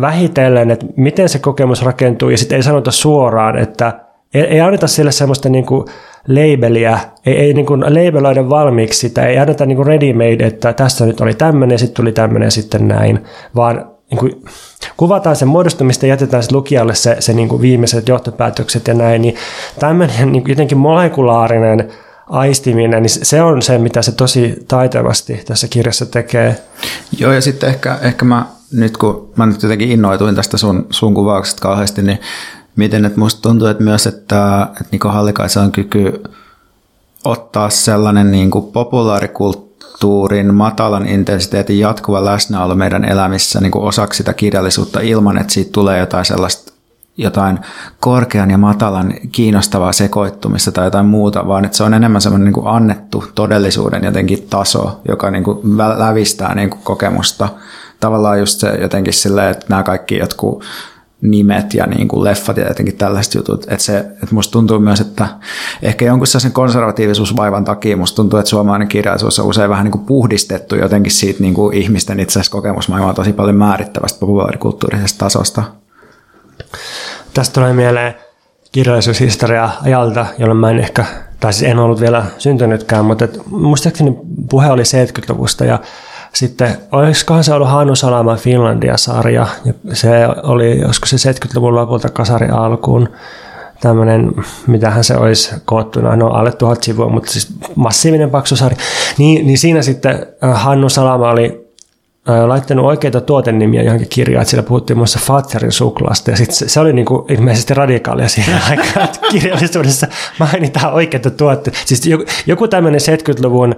vähitellen, 0.00 0.70
että 0.70 0.86
miten 0.96 1.28
se 1.28 1.38
kokemus 1.38 1.82
rakentuu, 1.82 2.30
ja 2.30 2.38
sitten 2.38 2.56
ei 2.56 2.62
sanota 2.62 2.90
suoraan, 2.90 3.58
että 3.58 4.00
ei, 4.34 4.42
ei 4.42 4.60
anneta 4.60 4.86
sille 4.86 5.12
semmoista 5.12 5.48
niin 5.48 5.66
kuin 5.66 5.86
labeliä, 6.28 6.98
ei, 7.26 7.36
ei 7.36 7.54
niin 7.54 7.66
kuin 7.66 7.80
labeloida 7.80 8.48
valmiiksi 8.48 9.00
sitä, 9.00 9.26
ei 9.26 9.38
anneta 9.38 9.66
niin 9.66 9.76
kuin 9.76 9.86
ready 9.86 10.12
made, 10.12 10.46
että 10.46 10.72
tässä 10.72 11.06
nyt 11.06 11.20
oli 11.20 11.34
tämmöinen, 11.34 11.78
sitten 11.78 11.96
tuli 11.96 12.12
tämmöinen 12.12 12.50
sitten 12.50 12.88
näin, 12.88 13.24
vaan 13.54 13.95
niin 14.10 14.18
kuin, 14.18 14.44
kuvataan 14.96 15.36
sen 15.36 15.48
muodostumista 15.48 16.06
ja 16.06 16.12
jätetään 16.12 16.42
sitten 16.42 16.56
lukijalle 16.56 16.94
se, 16.94 17.16
se 17.18 17.32
niin 17.32 17.48
kuin 17.48 17.62
viimeiset 17.62 18.08
johtopäätökset 18.08 18.88
ja 18.88 18.94
näin, 18.94 19.22
niin 19.22 19.34
tämmöinen 19.78 20.32
niin 20.32 20.44
jotenkin 20.48 20.78
molekulaarinen 20.78 21.92
aistiminen, 22.26 23.02
niin 23.02 23.10
se 23.10 23.42
on 23.42 23.62
se, 23.62 23.78
mitä 23.78 24.02
se 24.02 24.12
tosi 24.12 24.64
taitavasti 24.68 25.42
tässä 25.46 25.68
kirjassa 25.68 26.06
tekee. 26.06 26.56
Joo, 27.18 27.32
ja 27.32 27.40
sitten 27.40 27.68
ehkä, 27.68 27.98
ehkä 28.02 28.24
mä 28.24 28.46
nyt 28.72 28.96
kun 28.96 29.32
mä 29.36 29.46
nyt 29.46 29.62
jotenkin 29.62 29.90
innoituin 29.90 30.34
tästä 30.34 30.56
sun, 30.56 30.86
sun 30.90 31.14
kuvauksesta 31.14 31.62
kauheasti, 31.62 32.02
niin 32.02 32.18
miten, 32.76 33.04
että 33.04 33.18
musta 33.18 33.42
tuntuu, 33.42 33.68
että 33.68 33.84
myös, 33.84 34.06
että, 34.06 34.68
että 34.70 34.88
Niko 34.92 35.08
Hallikaisen 35.08 35.62
on 35.62 35.72
kyky 35.72 36.22
ottaa 37.24 37.70
sellainen 37.70 38.32
niin 38.32 38.50
kuin 38.50 38.64
populaarikulttuuri, 38.64 39.65
kulttuurin 39.86 40.54
matalan 40.54 41.06
intensiteetin 41.06 41.78
jatkuva 41.78 42.24
läsnäolo 42.24 42.74
meidän 42.74 43.04
elämissä 43.04 43.60
niin 43.60 43.70
kuin 43.70 43.84
osaksi 43.84 44.16
sitä 44.16 44.32
kirjallisuutta 44.32 45.00
ilman, 45.00 45.38
että 45.38 45.52
siitä 45.52 45.72
tulee 45.72 45.98
jotain 45.98 46.24
sellaista 46.24 46.72
jotain 47.18 47.58
korkean 48.00 48.50
ja 48.50 48.58
matalan 48.58 49.14
kiinnostavaa 49.32 49.92
sekoittumista 49.92 50.72
tai 50.72 50.86
jotain 50.86 51.06
muuta, 51.06 51.48
vaan 51.48 51.64
että 51.64 51.76
se 51.76 51.82
on 51.82 51.94
enemmän 51.94 52.20
semmoinen 52.20 52.44
niin 52.44 52.52
kuin 52.52 52.66
annettu 52.66 53.24
todellisuuden 53.34 54.04
jotenkin 54.04 54.46
taso, 54.50 55.00
joka 55.08 55.30
niin 55.30 55.44
kuin 55.44 55.58
lävistää 55.96 56.54
niin 56.54 56.70
kuin 56.70 56.80
kokemusta. 56.84 57.48
Tavallaan 58.00 58.38
just 58.38 58.60
se 58.60 58.68
jotenkin 58.80 59.12
silleen, 59.12 59.50
että 59.50 59.66
nämä 59.68 59.82
kaikki 59.82 60.18
jotkut 60.18 60.64
nimet 61.22 61.74
ja 61.74 61.86
niin 61.86 62.08
kuin 62.08 62.24
leffat 62.24 62.56
ja 62.56 62.68
jotenkin 62.68 62.96
tällaiset 62.96 63.34
jutut. 63.34 63.62
Että 63.62 63.84
se, 63.84 63.98
että 63.98 64.34
musta 64.34 64.52
tuntuu 64.52 64.78
myös, 64.78 65.00
että 65.00 65.28
ehkä 65.82 66.04
jonkun 66.04 66.26
sellaisen 66.26 66.52
konservatiivisuusvaivan 66.52 67.64
takia 67.64 67.96
musta 67.96 68.16
tuntuu, 68.16 68.38
että 68.38 68.50
suomalainen 68.50 68.88
kirjallisuus 68.88 69.38
on 69.38 69.46
usein 69.46 69.70
vähän 69.70 69.84
niin 69.84 69.92
kuin 69.92 70.06
puhdistettu 70.06 70.76
jotenkin 70.76 71.12
siitä 71.12 71.40
niin 71.40 71.54
kuin 71.54 71.76
ihmisten 71.76 72.20
itse 72.20 72.32
asiassa 72.32 72.52
kokemusmaailmaa 72.52 73.14
tosi 73.14 73.32
paljon 73.32 73.56
määrittävästä 73.56 74.20
populaarikulttuurisesta 74.20 75.18
tasosta. 75.18 75.62
Tästä 77.34 77.54
tulee 77.54 77.72
mieleen 77.72 78.14
kirjallisuushistoria 78.72 79.70
ajalta, 79.82 80.26
jolloin 80.38 80.58
mä 80.58 80.70
en 80.70 80.78
ehkä, 80.78 81.04
tai 81.40 81.52
siis 81.52 81.70
en 81.70 81.78
ollut 81.78 82.00
vielä 82.00 82.24
syntynytkään, 82.38 83.04
mutta 83.04 83.24
et, 83.24 83.40
muistaakseni 83.50 84.18
puhe 84.50 84.70
oli 84.70 84.82
70-luvusta 84.82 85.64
ja 85.64 85.78
sitten 86.36 86.76
olisikohan 86.92 87.44
se 87.44 87.54
ollut 87.54 87.68
Hannu 87.68 87.96
Salama 87.96 88.36
Finlandia-sarja, 88.36 89.46
ja 89.64 89.72
se 89.92 90.10
oli 90.42 90.80
joskus 90.80 91.10
se 91.10 91.30
70-luvun 91.30 91.74
lopulta 91.74 92.08
kasari 92.08 92.48
alkuun 92.48 93.08
tämmöinen, 93.80 94.32
mitähän 94.66 95.04
se 95.04 95.16
olisi 95.16 95.54
koottuna, 95.64 96.16
no 96.16 96.26
alle 96.26 96.52
tuhat 96.52 96.82
sivua, 96.82 97.08
mutta 97.08 97.32
siis 97.32 97.48
massiivinen 97.74 98.30
paksu 98.30 98.56
sarja. 98.56 98.78
Niin, 99.18 99.46
niin 99.46 99.58
siinä 99.58 99.82
sitten 99.82 100.26
äh, 100.44 100.62
Hannu 100.62 100.88
Salama 100.88 101.30
oli 101.30 101.70
äh, 102.28 102.44
laittanut 102.44 102.86
oikeita 102.86 103.20
tuotennimiä 103.20 103.82
johonkin 103.82 104.08
kirjaan, 104.08 104.42
että 104.42 104.50
siellä 104.50 104.68
puhuttiin 104.68 104.96
muassa 104.96 105.20
Fatserin 105.22 105.72
suklaasta, 105.72 106.30
ja 106.30 106.36
sitten 106.36 106.56
se, 106.56 106.68
se 106.68 106.80
oli 106.80 106.92
niin 106.92 107.06
kuin 107.06 107.32
ilmeisesti 107.32 107.74
radikaalia 107.74 108.28
siihen 108.28 108.60
aikaan, 108.70 109.04
että 109.04 109.18
kirjallisuudessa 109.30 110.06
mainitaan 110.38 110.94
oikeita 110.94 111.30
tuotteita. 111.30 111.78
Siis 111.84 112.06
joku, 112.06 112.24
joku 112.46 112.68
tämmöinen 112.68 113.00
70-luvun 113.00 113.74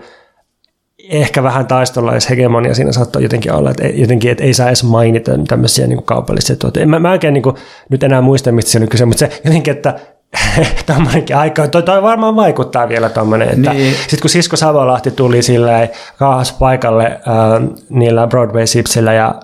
ehkä 1.09 1.43
vähän 1.43 1.67
taistolaishegemonia 1.67 2.75
siinä 2.75 2.93
saattaa 2.93 3.23
jotenkin 3.23 3.53
olla, 3.53 3.71
että 3.71 3.87
jotenkin 3.87 4.31
että 4.31 4.45
ei 4.45 4.55
saa 4.55 4.67
edes 4.67 4.85
mainita 4.85 5.33
tämmöisiä 5.49 5.87
niin 5.87 5.97
kuin 5.97 6.07
kaupallisia 6.07 6.57
tuotteita. 6.57 6.89
Mä, 6.89 6.99
mä 6.99 7.11
oikein 7.11 7.35
niin 7.35 7.43
kuin, 7.43 7.57
nyt 7.89 8.03
enää 8.03 8.21
muista, 8.21 8.53
mistä 8.53 8.71
se 8.71 8.79
on 8.79 8.89
kyse, 8.89 9.05
mutta 9.05 9.19
se 9.19 9.41
jotenkin, 9.45 9.77
että 9.77 9.95
tämmöinenkin 10.87 11.37
aika, 11.37 11.69
toi, 11.69 11.83
toi 11.83 12.03
varmaan 12.03 12.37
vaikuttaa 12.37 12.89
vielä 12.89 13.09
tuommoinen, 13.09 13.49
että 13.49 13.73
niin. 13.73 13.95
sitten 13.95 14.21
kun 14.21 14.31
Sisko 14.31 14.57
Savolahti 14.57 15.11
tuli 15.11 15.43
silleen 15.43 15.89
kaahas 16.19 16.53
paikalle 16.53 17.07
äh, 17.07 17.69
niillä 17.89 18.27
Broadway-sipsillä 18.27 19.13
ja 19.13 19.35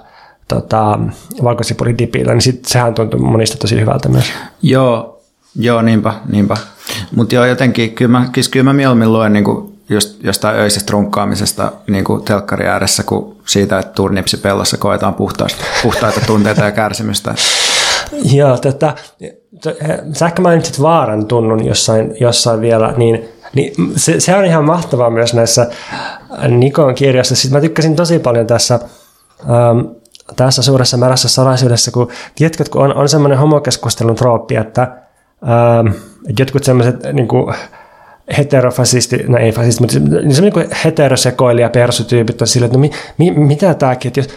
tota, 0.48 0.98
valkosipulidipillä, 1.42 2.32
niin 2.32 2.42
sit, 2.42 2.64
sehän 2.64 2.94
tuntui 2.94 3.20
monista 3.20 3.58
tosi 3.58 3.80
hyvältä 3.80 4.08
myös. 4.08 4.32
Joo, 4.62 5.22
joo 5.56 5.82
niinpä, 5.82 6.14
niinpä. 6.28 6.56
Mutta 7.16 7.34
joo, 7.34 7.44
jotenkin, 7.44 7.94
kyllä 7.94 8.10
mä, 8.10 8.28
kyllä 8.50 8.64
mä 8.64 8.72
mieluummin 8.72 9.12
luen 9.12 9.32
niin 9.32 9.44
kuin 9.44 9.73
just 9.88 10.24
jostain 10.24 10.56
öisestä 10.56 10.92
runkkaamisesta 10.92 11.72
niin 11.88 12.04
kuin 12.04 12.24
telkkari 12.24 12.66
ääressä 12.66 13.02
kuin 13.02 13.36
siitä, 13.46 13.78
että 13.78 13.92
turnipsipellossa 13.92 14.76
koetaan 14.76 15.14
puhtaista, 15.14 15.64
puhtaita 15.82 16.20
tunteita 16.26 16.64
ja 16.64 16.72
kärsimystä. 16.72 17.34
Joo, 18.36 18.58
tätä, 18.58 18.94
sä 20.12 20.26
ehkä 20.26 20.42
mainitsit 20.42 20.82
vaaran 20.82 21.26
tunnun 21.26 21.66
jossain, 21.66 22.16
jossain 22.20 22.60
vielä, 22.60 22.94
niin, 22.96 23.28
niin 23.54 23.74
se, 23.96 24.20
se, 24.20 24.36
on 24.36 24.44
ihan 24.44 24.64
mahtavaa 24.64 25.10
myös 25.10 25.34
näissä 25.34 25.70
Nikon 26.48 26.94
kirjassa. 26.94 27.36
Sitten 27.36 27.56
mä 27.56 27.60
tykkäsin 27.60 27.96
tosi 27.96 28.18
paljon 28.18 28.46
tässä, 28.46 28.74
ähm, 29.40 29.80
tässä 30.36 30.62
suuressa 30.62 30.96
märässä 30.96 31.28
salaisuudessa, 31.28 31.90
kun 31.90 32.08
tiedätkö, 32.34 32.64
kun 32.70 32.82
on, 32.82 32.94
on 32.94 33.08
semmoinen 33.08 33.38
homokeskustelun 33.38 34.14
trooppi, 34.14 34.56
että 34.56 34.82
ähm, 34.82 35.94
jotkut 36.38 36.64
semmoiset 36.64 37.02
niin 37.12 37.28
kuin, 37.28 37.54
heterofasisti, 38.38 39.24
no 39.28 39.38
ei 39.38 39.52
fasisti, 39.52 39.82
mutta 39.82 39.98
niin 39.98 40.34
se 40.34 40.42
on 40.42 40.52
niin 40.54 40.68
heterosekoilija 40.84 41.70
persutyypit 41.70 42.40
on 42.40 42.46
sille, 42.46 42.66
että 42.66 42.78
no 42.78 42.80
mi, 42.80 42.90
mi, 43.18 43.30
mitä 43.30 43.74
tämäkin, 43.74 44.08
että 44.08 44.20
jos 44.20 44.28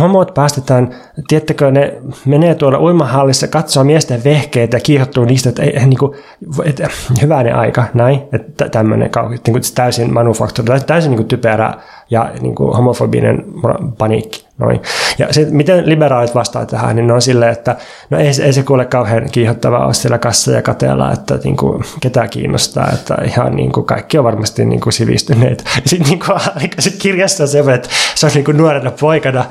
homot 0.00 0.34
päästetään, 0.34 0.94
tiettäkö, 1.28 1.70
ne 1.70 1.94
menee 2.26 2.54
tuolla 2.54 2.80
uimahallissa, 2.80 3.48
katsoo 3.48 3.84
miesten 3.84 4.24
vehkeitä 4.24 4.76
ja 4.76 4.80
kiihottuu 4.80 5.24
niistä, 5.24 5.48
että, 5.48 5.62
ei, 5.62 5.86
niin 5.86 5.98
kuin, 5.98 6.16
että 6.64 6.88
hyvänen 7.22 7.56
aika, 7.56 7.84
näin, 7.94 8.22
että 8.32 8.68
tämmöinen 8.68 9.10
niin 9.30 9.40
kuin 9.52 9.62
täysin 9.74 10.14
manufaktori, 10.14 10.80
täysin 10.80 11.10
niin 11.10 11.18
kuin 11.18 11.28
typerä 11.28 11.74
ja 12.10 12.30
niin 12.40 12.54
kuin 12.54 12.76
homofobinen 12.76 13.44
paniikki. 13.98 14.47
Noin. 14.58 14.82
Ja 15.18 15.32
sit, 15.32 15.50
miten 15.50 15.88
liberaalit 15.88 16.34
vastaa 16.34 16.66
tähän, 16.66 16.96
niin 16.96 17.06
ne 17.06 17.12
on 17.12 17.22
silleen, 17.22 17.52
että 17.52 17.76
no 18.10 18.18
ei, 18.18 18.30
ei 18.44 18.52
se 18.52 18.62
kuule 18.62 18.84
kauhean 18.84 19.30
kiihottavaa 19.32 19.82
olla 19.82 19.92
siellä 19.92 20.18
kassa 20.18 20.52
ja 20.52 20.62
kateella, 20.62 21.12
että 21.12 21.38
niin 21.44 21.56
kuin, 21.56 21.84
ketä 22.00 22.28
kiinnostaa, 22.28 22.88
että 22.92 23.16
ihan 23.24 23.56
niin 23.56 23.72
kuin, 23.72 23.86
kaikki 23.86 24.18
on 24.18 24.24
varmasti 24.24 24.64
niin 24.64 24.80
kuin, 24.80 24.92
sivistyneet. 24.92 25.64
Sitten 25.86 26.08
niin 26.60 26.70
sit 26.78 26.96
kirjassa 26.98 27.44
on 27.44 27.48
se, 27.48 27.58
että 27.74 27.88
se 28.14 28.26
on 28.26 28.32
niin 28.34 28.44
kuin, 28.44 28.56
nuorena 28.56 28.90
poikana 29.00 29.44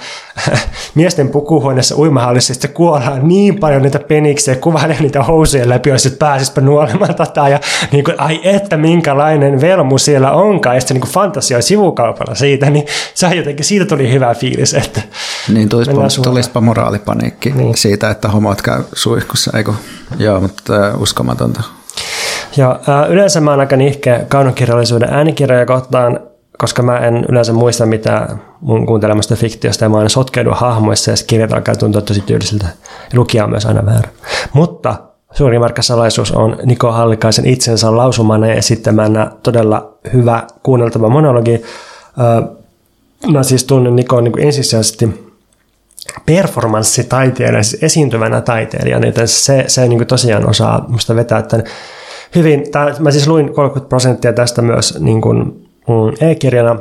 miesten 0.95 1.29
pukuhuoneessa 1.29 1.95
uimahallissa, 1.97 2.53
sitten 2.53 2.73
kuollaan 2.73 3.27
niin 3.27 3.59
paljon 3.59 3.81
niitä 3.81 3.99
peniksiä, 3.99 4.55
kuvailee 4.55 4.97
niitä 4.99 5.23
housujen 5.23 5.69
läpi, 5.69 5.89
jos 5.89 6.15
pääsispä 6.19 6.61
nuolemaan 6.61 7.15
tätä, 7.15 7.47
ja 7.47 7.59
niin 7.91 8.03
kuin, 8.03 8.19
ai 8.19 8.39
että 8.43 8.77
minkälainen 8.77 9.61
velmu 9.61 9.97
siellä 9.97 10.31
onkaan, 10.31 10.75
ja 10.75 10.81
sitten 10.81 10.95
niin 10.95 11.01
kuin, 11.01 11.11
fantasioi 11.11 11.61
sivukaupalla 11.61 12.35
siitä, 12.35 12.69
niin 12.69 12.85
se 13.13 13.27
jotenkin, 13.27 13.65
siitä 13.65 13.85
tuli 13.85 14.11
hyvä 14.11 14.35
fiilis, 14.35 14.73
että 14.73 14.96
Niin 15.53 15.69
tulispa, 15.69 16.21
tulispa 16.23 16.61
moraalipaniikki 16.61 17.51
niin. 17.51 17.77
siitä, 17.77 18.09
että 18.09 18.29
homot 18.29 18.61
käy 18.61 18.83
suihkussa, 18.93 19.57
eikö? 19.57 19.73
Joo, 20.17 20.41
mutta 20.41 20.87
äh, 20.87 21.01
uskomatonta. 21.01 21.63
Joo, 22.57 22.71
äh, 22.71 23.11
yleensä 23.11 23.41
mä 23.41 23.51
oon 23.51 23.59
aika 23.59 23.75
nihkeä 23.75 24.25
kaunokirjallisuuden 24.27 25.13
äänikirjoja 25.13 25.65
kohtaan, 25.65 26.19
koska 26.57 26.83
mä 26.83 26.97
en 26.97 27.25
yleensä 27.29 27.53
muista 27.53 27.85
mitä 27.85 28.27
mun 28.61 28.85
kuuntelemasta 28.85 29.35
fiktiosta 29.35 29.85
ja 29.85 29.89
mä 29.89 29.97
aina 29.97 30.09
sotkeudu 30.09 30.51
hahmoissa 30.53 31.11
ja 31.11 31.17
kirjat 31.27 31.53
alkaa 31.53 31.75
tuntua 31.75 32.01
tosi 32.01 32.21
tyylisiltä. 32.21 32.65
Ja 33.13 33.19
lukija 33.19 33.43
on 33.43 33.49
myös 33.49 33.65
aina 33.65 33.85
väärä. 33.85 34.09
Mutta 34.53 34.95
suuri 35.31 35.59
markka 35.59 35.81
salaisuus 35.81 36.31
on 36.31 36.57
Niko 36.65 36.91
Hallikaisen 36.91 37.45
itsensä 37.45 37.97
lausumana 37.97 38.47
ja 38.47 38.53
esittämänä 38.53 39.31
todella 39.43 39.97
hyvä 40.13 40.43
kuunneltava 40.63 41.09
monologi. 41.09 41.61
Mä 43.31 43.43
siis 43.43 43.63
tunnen 43.63 43.95
Nikon 43.95 44.23
niin 44.23 44.39
ensisijaisesti 44.39 45.27
performanssitaiteilijana, 46.25 47.63
siis 47.63 47.83
esiintyvänä 47.83 48.41
taiteilijana, 48.41 49.05
joten 49.05 49.27
se, 49.27 49.63
se 49.67 49.87
niin 49.87 49.99
kuin 49.99 50.07
tosiaan 50.07 50.49
osaa 50.49 50.85
musta 50.87 51.15
vetää 51.15 51.41
tämän 51.41 51.65
hyvin. 52.35 52.71
Tää, 52.71 52.95
mä 52.99 53.11
siis 53.11 53.27
luin 53.27 53.53
30 53.53 53.89
prosenttia 53.89 54.33
tästä 54.33 54.61
myös 54.61 54.99
niin 54.99 55.21
kuin, 55.21 55.69
e-kirjana. 56.21 56.79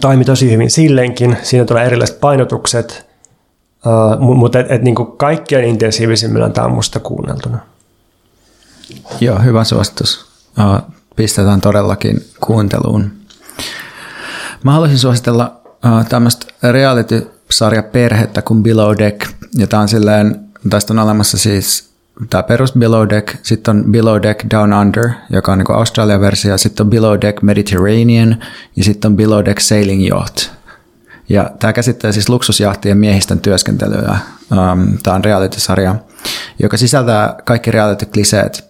Toimi 0.00 0.24
tosi 0.24 0.50
hyvin 0.50 0.70
silleenkin. 0.70 1.36
Siinä 1.42 1.64
tulee 1.64 1.86
erilaiset 1.86 2.20
painotukset, 2.20 3.06
uh, 3.86 4.20
mutta 4.20 4.58
et, 4.58 4.70
et, 4.70 4.82
niin 4.82 4.94
kuin 4.94 5.12
kaikkein 5.16 5.64
intensiivisimmillään 5.64 6.52
tämä 6.52 6.66
on 6.66 6.72
musta 6.72 7.00
kuunneltuna. 7.00 7.58
Joo, 9.20 9.38
hyvä 9.38 9.64
suositus. 9.64 10.26
Uh, 10.58 10.94
pistetään 11.16 11.60
todellakin 11.60 12.24
kuunteluun. 12.40 13.10
Mä 14.64 14.72
haluaisin 14.72 14.98
suositella 14.98 15.60
uh, 15.66 16.06
tämmöistä 16.08 16.46
reality-sarja 16.70 17.82
perhettä 17.82 18.42
kuin 18.42 18.62
Below 18.62 18.98
Deck. 18.98 19.26
Ja 19.54 19.66
tää 19.66 19.80
on 19.80 19.88
silleen, 19.88 20.40
tästä 20.70 20.92
on 20.92 20.98
olemassa 20.98 21.38
siis 21.38 21.92
tämä 22.30 22.42
perus 22.42 22.72
Below 22.72 23.08
Deck, 23.08 23.36
sitten 23.42 23.76
on 23.76 23.84
Below 23.92 24.22
Deck 24.22 24.50
Down 24.50 24.72
Under, 24.72 25.10
joka 25.30 25.52
on 25.52 25.58
niin 25.58 25.70
Australian 25.70 26.20
versio, 26.20 26.58
sitten 26.58 26.84
on 26.84 26.90
Below 26.90 27.18
Deck 27.20 27.42
Mediterranean 27.42 28.36
ja 28.76 28.84
sitten 28.84 29.10
on 29.10 29.16
Below 29.16 29.44
Deck 29.44 29.60
Sailing 29.60 30.08
Yacht. 30.08 30.46
Ja 31.28 31.50
tämä 31.58 31.72
käsittää 31.72 32.12
siis 32.12 32.28
luksusjahtien 32.28 32.98
miehistön 32.98 33.40
työskentelyä. 33.40 34.18
Um, 34.52 34.98
tämä 35.02 35.16
on 35.16 35.24
reality-sarja, 35.24 35.94
joka 36.58 36.76
sisältää 36.76 37.34
kaikki 37.44 37.70
reality-kliseet, 37.70 38.64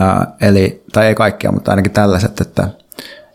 uh, 0.00 0.26
eli, 0.40 0.84
tai 0.92 1.06
ei 1.06 1.14
kaikkia, 1.14 1.52
mutta 1.52 1.70
ainakin 1.70 1.92
tällaiset, 1.92 2.40
että– 2.40 2.68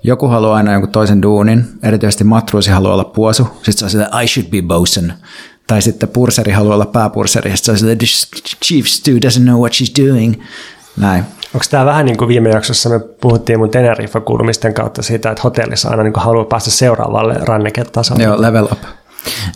joku 0.04 0.28
haluaa 0.28 0.56
aina 0.56 0.72
jonkun 0.72 0.92
toisen 0.92 1.22
duunin, 1.22 1.66
erityisesti 1.84 2.24
matruusi 2.24 2.72
haluaa 2.72 2.94
olla 2.94 3.04
puosu, 3.04 3.44
sitten 3.44 3.74
se 3.74 3.86
on 3.86 3.90
sille 3.90 4.24
I 4.24 4.28
should 4.28 4.50
be 4.50 4.62
bosun. 4.62 5.14
Tai 5.68 5.82
sitten 5.82 6.10
purseri 6.10 6.52
haluaa 6.52 6.76
olla 6.76 6.86
pääpurseri, 6.86 7.58
sitten 7.58 7.66
se 7.66 7.72
on 7.72 7.78
sille 7.78 7.98
chief 8.66 8.86
stew 8.86 9.16
doesn't 9.16 9.44
know 9.44 9.60
what 9.60 9.74
she's 9.74 10.06
doing. 10.06 10.34
Näin. 10.98 11.24
Onko 11.54 11.66
tämä 11.70 11.86
vähän 11.86 12.06
niin 12.06 12.18
kuin 12.18 12.28
viime 12.28 12.50
jaksossa 12.50 12.90
me 12.90 13.00
puhuttiin 13.00 13.60
mun 13.60 13.70
Teneriffa-kuulumisten 13.70 14.74
kautta 14.74 15.02
siitä, 15.02 15.32
että 15.32 15.42
hotellissa 15.44 15.90
aina 15.90 16.04
niin 16.04 16.14
haluaa 16.16 16.46
päästä 16.46 16.72
seuraavalle 16.72 17.34
ranneketasolle? 17.34 18.24
Joo, 18.24 18.42
level 18.42 18.66
up. 18.66 18.84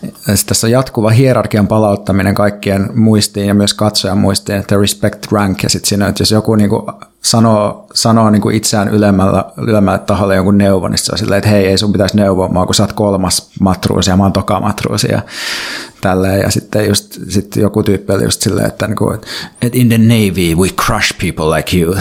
Sitten 0.02 0.46
tässä 0.48 0.68
on 0.68 0.72
jatkuva 0.72 1.10
hierarkian 1.10 1.68
palauttaminen 1.68 2.36
kaikkien 2.36 2.90
muistiin 2.94 3.48
ja 3.48 3.54
myös 3.54 3.74
katsojan 3.74 4.18
muistiin, 4.18 4.58
että 4.58 4.78
respect 4.78 5.32
rank. 5.32 5.64
Ja 5.64 5.70
sitten 5.70 5.90
siinä, 5.90 6.08
että 6.08 6.22
jos 6.22 6.32
joku 6.32 6.56
niin 6.56 6.70
kuin 6.70 6.84
sanoo, 7.26 7.88
sanoo 7.94 8.30
niin 8.30 8.42
kuin 8.42 8.56
itseään 8.56 8.88
ylemmällä, 8.88 9.46
ylemmällä 9.58 10.00
taholla 10.00 10.36
jonkun 10.36 10.58
neuvon, 10.58 10.92
niin 10.92 11.00
se 11.00 11.12
on 11.12 11.18
silleen, 11.18 11.38
että 11.38 11.50
hei, 11.50 11.68
ei 11.68 11.78
sun 11.78 11.92
pitäisi 11.92 12.18
neuvoa 12.18 12.48
mua, 12.48 12.66
kun 12.66 12.76
sä 12.76 12.84
oot 12.84 12.94
kolmas 12.94 13.50
matruusi 13.60 14.10
ja 14.10 14.18
mä 14.18 14.24
oon 14.24 14.34
toka 14.34 14.60
matruusi 14.60 15.08
ja 15.12 15.22
tälleen. 16.02 16.40
Ja 16.40 16.52
sitten 16.52 16.88
just, 16.88 17.20
sit 17.30 17.56
joku 17.56 17.84
tyyppi 17.84 18.14
oli 18.14 18.24
just 18.24 18.42
silleen, 18.42 18.68
että, 18.68 18.88
niin 18.88 18.96
kuin, 18.96 19.16
että 19.62 19.78
in 19.78 19.90
the 19.90 19.98
Navy 19.98 20.56
we 20.56 20.68
crush 20.68 21.18
people 21.22 21.58
like 21.58 21.78
you. 21.78 21.96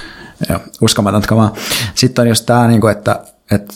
ja, 0.48 0.60
uskomatonta 0.80 1.28
kamaa. 1.28 1.54
Sitten 1.94 2.22
on 2.22 2.28
just 2.28 2.46
tämä, 2.46 2.68
niin 2.68 2.80
kuin, 2.80 2.92
että, 2.92 3.20
että 3.50 3.74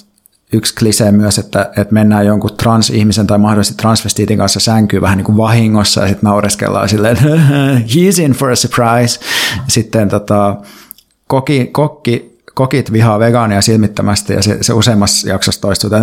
yksi 0.52 0.74
klisee 0.74 1.12
myös, 1.12 1.38
että, 1.38 1.70
että 1.76 1.94
mennään 1.94 2.26
jonkun 2.26 2.56
transihmisen 2.56 3.26
tai 3.26 3.38
mahdollisesti 3.38 3.76
transvestiitin 3.76 4.38
kanssa 4.38 4.60
sänkyyn 4.60 5.02
vähän 5.02 5.18
niin 5.18 5.24
kuin 5.24 5.36
vahingossa 5.36 6.00
ja 6.00 6.08
sitten 6.08 6.28
naureskellaan 6.28 6.88
silleen, 6.88 7.16
he's 7.92 8.22
in 8.22 8.32
for 8.32 8.50
a 8.50 8.56
surprise. 8.56 9.20
Sitten 9.68 10.08
tota, 10.08 10.56
koki, 11.32 11.68
kokki, 11.72 12.38
kokit 12.54 12.92
vihaa 12.92 13.18
vegaania 13.18 13.62
silmittömästi 13.62 14.32
ja 14.32 14.42
se, 14.42 14.58
se 14.60 14.72
useammassa 14.72 15.28
jaksossa 15.28 15.60
toistuu, 15.60 15.90
että 15.94 16.02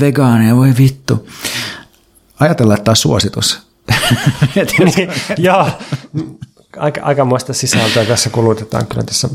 vegaania, 0.00 0.56
voi 0.56 0.74
vittu. 0.78 1.28
Ajatellaan, 2.40 2.74
että 2.74 2.84
tämä 2.84 2.92
on 2.92 2.96
suositus. 2.96 3.66
niin, 4.96 5.10
joo, 5.38 5.68
aika, 6.76 7.00
aikamoista 7.02 7.52
sisältöä 7.52 8.04
tässä 8.04 8.30
kulutetaan 8.30 8.86
kyllä 8.86 9.02
tässä. 9.02 9.28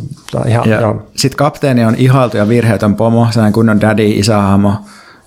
Ihan, 0.48 0.70
ja 0.70 0.82
joo. 0.82 1.08
Sitten 1.16 1.38
kapteeni 1.38 1.86
on 1.86 1.96
ihailtu 1.96 2.38
ja 2.38 2.50
virheetön 2.50 2.96
pomo, 2.96 3.28
sellainen 3.32 3.54
kunnon 3.54 3.82
daddy 3.82 4.08
isähahmo, 4.08 4.74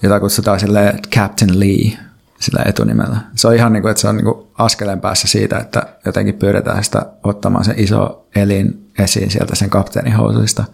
jota 0.02 0.20
kutsutaan 0.20 0.60
sille 0.60 0.94
Captain 1.14 1.60
Lee 1.60 1.98
sillä 2.40 2.62
etunimellä. 2.66 3.16
Se 3.34 3.48
on 3.48 3.54
ihan 3.54 3.72
niin 3.72 3.82
kuin, 3.82 3.90
että 3.90 4.00
se 4.00 4.08
on 4.08 4.16
niin 4.16 4.24
kuin 4.24 4.46
askeleen 4.58 5.00
päässä 5.00 5.28
siitä, 5.28 5.58
että 5.58 5.82
jotenkin 6.06 6.34
pyydetään 6.34 6.84
sitä 6.84 7.06
ottamaan 7.24 7.64
se 7.64 7.74
iso 7.76 8.26
elin 8.36 8.81
esiin 8.98 9.30
sieltä 9.30 9.54
sen 9.54 9.70
kapteenin 9.70 10.16
housuista. 10.16 10.64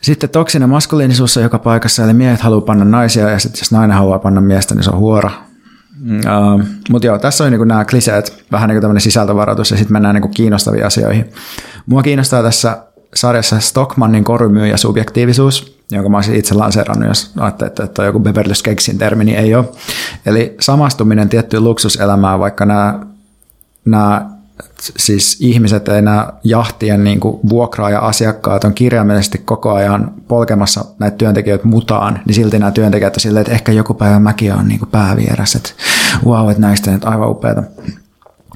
Sitten 0.00 0.30
toksinen 0.30 0.68
maskuliinisuus 0.68 1.36
on 1.36 1.42
joka 1.42 1.58
paikassa, 1.58 2.04
eli 2.04 2.12
miehet 2.12 2.40
haluaa 2.40 2.60
panna 2.60 2.84
naisia, 2.84 3.30
ja 3.30 3.38
sitten 3.38 3.60
jos 3.60 3.72
nainen 3.72 3.96
haluaa 3.96 4.18
panna 4.18 4.40
miestä, 4.40 4.74
niin 4.74 4.84
se 4.84 4.90
on 4.90 4.98
huora. 4.98 5.30
Uh, 6.02 6.62
Mutta 6.90 7.06
joo, 7.06 7.18
tässä 7.18 7.44
on 7.44 7.50
niinku 7.50 7.64
nämä 7.64 7.84
kliseet, 7.84 8.44
vähän 8.52 8.68
niin 8.68 8.74
kuin 8.74 8.82
tämmöinen 8.82 9.00
sisältövaroitus, 9.00 9.70
ja 9.70 9.76
sitten 9.76 9.92
mennään 9.92 10.14
niinku 10.14 10.28
kiinnostaviin 10.28 10.86
asioihin. 10.86 11.32
Mua 11.86 12.02
kiinnostaa 12.02 12.42
tässä 12.42 12.78
sarjassa 13.14 13.60
Stockmannin 13.60 14.24
korumyyjä 14.24 14.76
subjektiivisuus, 14.76 15.78
jonka 15.90 16.08
mä 16.08 16.16
olisin 16.16 16.34
itse 16.36 16.54
lanseerannut, 16.54 17.08
jos 17.08 17.32
ajattelee, 17.38 17.72
että, 17.84 18.02
on 18.02 18.06
joku 18.06 18.20
Beverly 18.20 18.54
Skegsin 18.54 18.98
termi, 18.98 19.24
niin 19.24 19.38
ei 19.38 19.54
ole. 19.54 19.64
Eli 20.26 20.56
samastuminen 20.60 21.28
tiettyyn 21.28 21.64
luksuselämään, 21.64 22.38
vaikka 22.38 22.66
nämä, 22.66 23.00
nämä 23.84 24.33
siis 24.80 25.36
ihmiset 25.40 25.86
ja 25.86 26.02
nämä 26.02 26.28
jahtien 26.44 27.04
niin 27.04 27.20
kuin 27.20 27.40
vuokraaja-asiakkaat 27.48 28.64
on 28.64 28.74
kirjaimellisesti 28.74 29.38
koko 29.38 29.72
ajan 29.72 30.12
polkemassa 30.28 30.84
näitä 30.98 31.16
työntekijöitä 31.16 31.68
mutaan, 31.68 32.20
niin 32.26 32.34
silti 32.34 32.58
nämä 32.58 32.70
työntekijät 32.70 33.16
on 33.16 33.20
silleen, 33.20 33.40
että 33.40 33.52
ehkä 33.52 33.72
joku 33.72 33.94
päivä 33.94 34.18
mäkin 34.18 34.54
on 34.54 34.68
niin 34.68 34.78
kuin 34.78 34.90
päävierässä, 34.90 35.58
että 35.58 35.70
wow, 36.26 36.50
että 36.50 36.60
näistä 36.60 36.90
on 36.90 37.00
aivan 37.04 37.30
upeata. 37.30 37.62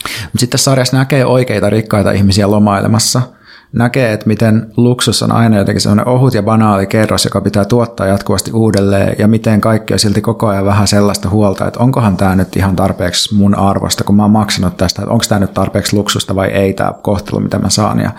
Mutta 0.05 0.39
sitten 0.39 0.59
sarjassa 0.59 0.97
näkee 0.97 1.25
oikeita 1.25 1.71
rikkaita 1.71 2.13
ihmisiä 2.13 2.51
lomailemassa– 2.51 3.23
näkee, 3.73 4.13
että 4.13 4.27
miten 4.27 4.73
luksus 4.77 5.23
on 5.23 5.33
aina 5.33 5.59
jotenkin 5.59 5.81
sellainen 5.81 6.09
ohut 6.09 6.35
ja 6.35 6.43
banaali 6.43 6.87
kerros, 6.87 7.25
joka 7.25 7.41
pitää 7.41 7.65
tuottaa 7.65 8.07
jatkuvasti 8.07 8.53
uudelleen, 8.53 9.17
ja 9.19 9.29
miten 9.29 9.61
kaikki 9.61 9.93
on 9.93 9.99
silti 9.99 10.21
koko 10.21 10.47
ajan 10.47 10.65
vähän 10.65 10.89
sellaista 10.89 11.29
huolta, 11.29 11.67
että 11.67 11.81
onkohan 11.81 12.17
tämä 12.17 12.37
nyt 12.37 12.57
ihan 12.57 12.77
tarpeeksi 12.77 13.35
mun 13.35 13.55
arvosta, 13.55 14.05
kun 14.05 14.17
mä 14.17 14.23
oon 14.23 14.31
maksanut 14.31 14.77
tästä, 14.77 15.03
että 15.03 15.13
onko 15.13 15.25
tämä 15.29 15.39
nyt 15.39 15.55
tarpeeksi 15.55 15.97
luksusta 15.97 16.35
vai 16.35 16.49
ei 16.49 16.73
tämä 16.73 16.93
kohtelu, 17.03 17.41
mitä 17.41 17.59
mä 17.59 17.71
saan. 17.71 18.01
Ja 18.01 18.11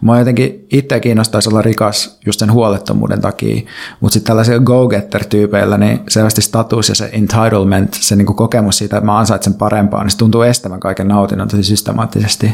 Mua 0.00 0.18
jotenkin 0.18 0.66
itse 0.72 1.00
kiinnostaisi 1.00 1.48
olla 1.48 1.62
rikas 1.62 2.18
just 2.26 2.40
sen 2.40 2.52
huolettomuuden 2.52 3.20
takia, 3.20 3.62
mutta 4.00 4.12
sitten 4.12 4.26
tällaisilla 4.26 4.60
go-getter-tyypeillä, 4.60 5.78
niin 5.78 6.00
selvästi 6.08 6.42
status 6.42 6.88
ja 6.88 6.94
se 6.94 7.10
entitlement, 7.12 7.94
se 7.94 8.16
niinku 8.16 8.34
kokemus 8.34 8.78
siitä, 8.78 8.96
että 8.96 9.06
mä 9.06 9.18
ansaitsen 9.18 9.54
parempaa, 9.54 10.02
niin 10.02 10.10
se 10.10 10.16
tuntuu 10.16 10.42
estävän 10.42 10.80
kaiken 10.80 11.08
nautinnon 11.08 11.48
tosi 11.48 11.62
systemaattisesti. 11.62 12.52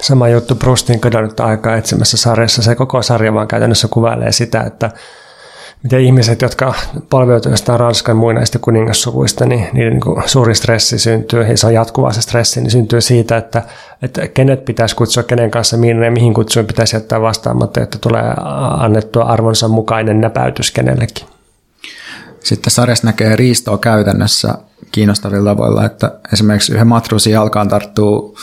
Sama 0.00 0.28
juttu 0.28 0.54
Brustin 0.54 1.00
kadonnutta 1.00 1.44
aikaa 1.44 1.76
etsimässä 1.76 2.16
sarjassa. 2.16 2.62
Se 2.62 2.74
koko 2.74 3.02
sarja 3.02 3.34
vaan 3.34 3.48
käytännössä 3.48 3.88
kuvailee 3.88 4.32
sitä, 4.32 4.60
että 4.60 4.90
miten 5.82 6.00
ihmiset, 6.00 6.42
jotka 6.42 6.74
palveutuvat 7.10 7.68
Ranskan 7.68 8.16
muinaista 8.16 8.58
kuningassuvuista, 8.58 9.46
niin 9.46 9.66
niiden 9.72 9.92
niin 9.92 10.22
suuri 10.26 10.54
stressi 10.54 10.98
syntyy, 10.98 11.42
ja 11.42 11.56
se 11.56 11.66
on 11.66 11.74
jatkuvaa 11.74 12.12
se 12.12 12.22
stressi, 12.22 12.60
niin 12.60 12.70
syntyy 12.70 13.00
siitä, 13.00 13.36
että, 13.36 13.62
että 14.02 14.28
kenet 14.28 14.64
pitäisi 14.64 14.96
kutsua, 14.96 15.22
kenen 15.22 15.50
kanssa 15.50 15.76
minne 15.76 16.04
ja 16.04 16.10
mihin 16.10 16.34
kutsuun 16.34 16.66
pitäisi 16.66 16.96
jättää 16.96 17.20
vastaamatta, 17.20 17.80
että 17.80 17.98
tulee 17.98 18.34
annettua 18.78 19.24
arvonsa 19.24 19.68
mukainen 19.68 20.20
näpäytys 20.20 20.70
kenellekin. 20.70 21.26
Sitten 22.40 22.70
sarjassa 22.70 23.06
näkee 23.06 23.36
riistoa 23.36 23.78
käytännössä 23.78 24.54
kiinnostavilla 24.92 25.50
tavoilla, 25.50 25.84
että 25.84 26.12
esimerkiksi 26.32 26.72
yhden 26.72 26.86
matruusin 26.86 27.32
jalkaan 27.32 27.68
tarttuu 27.68 28.36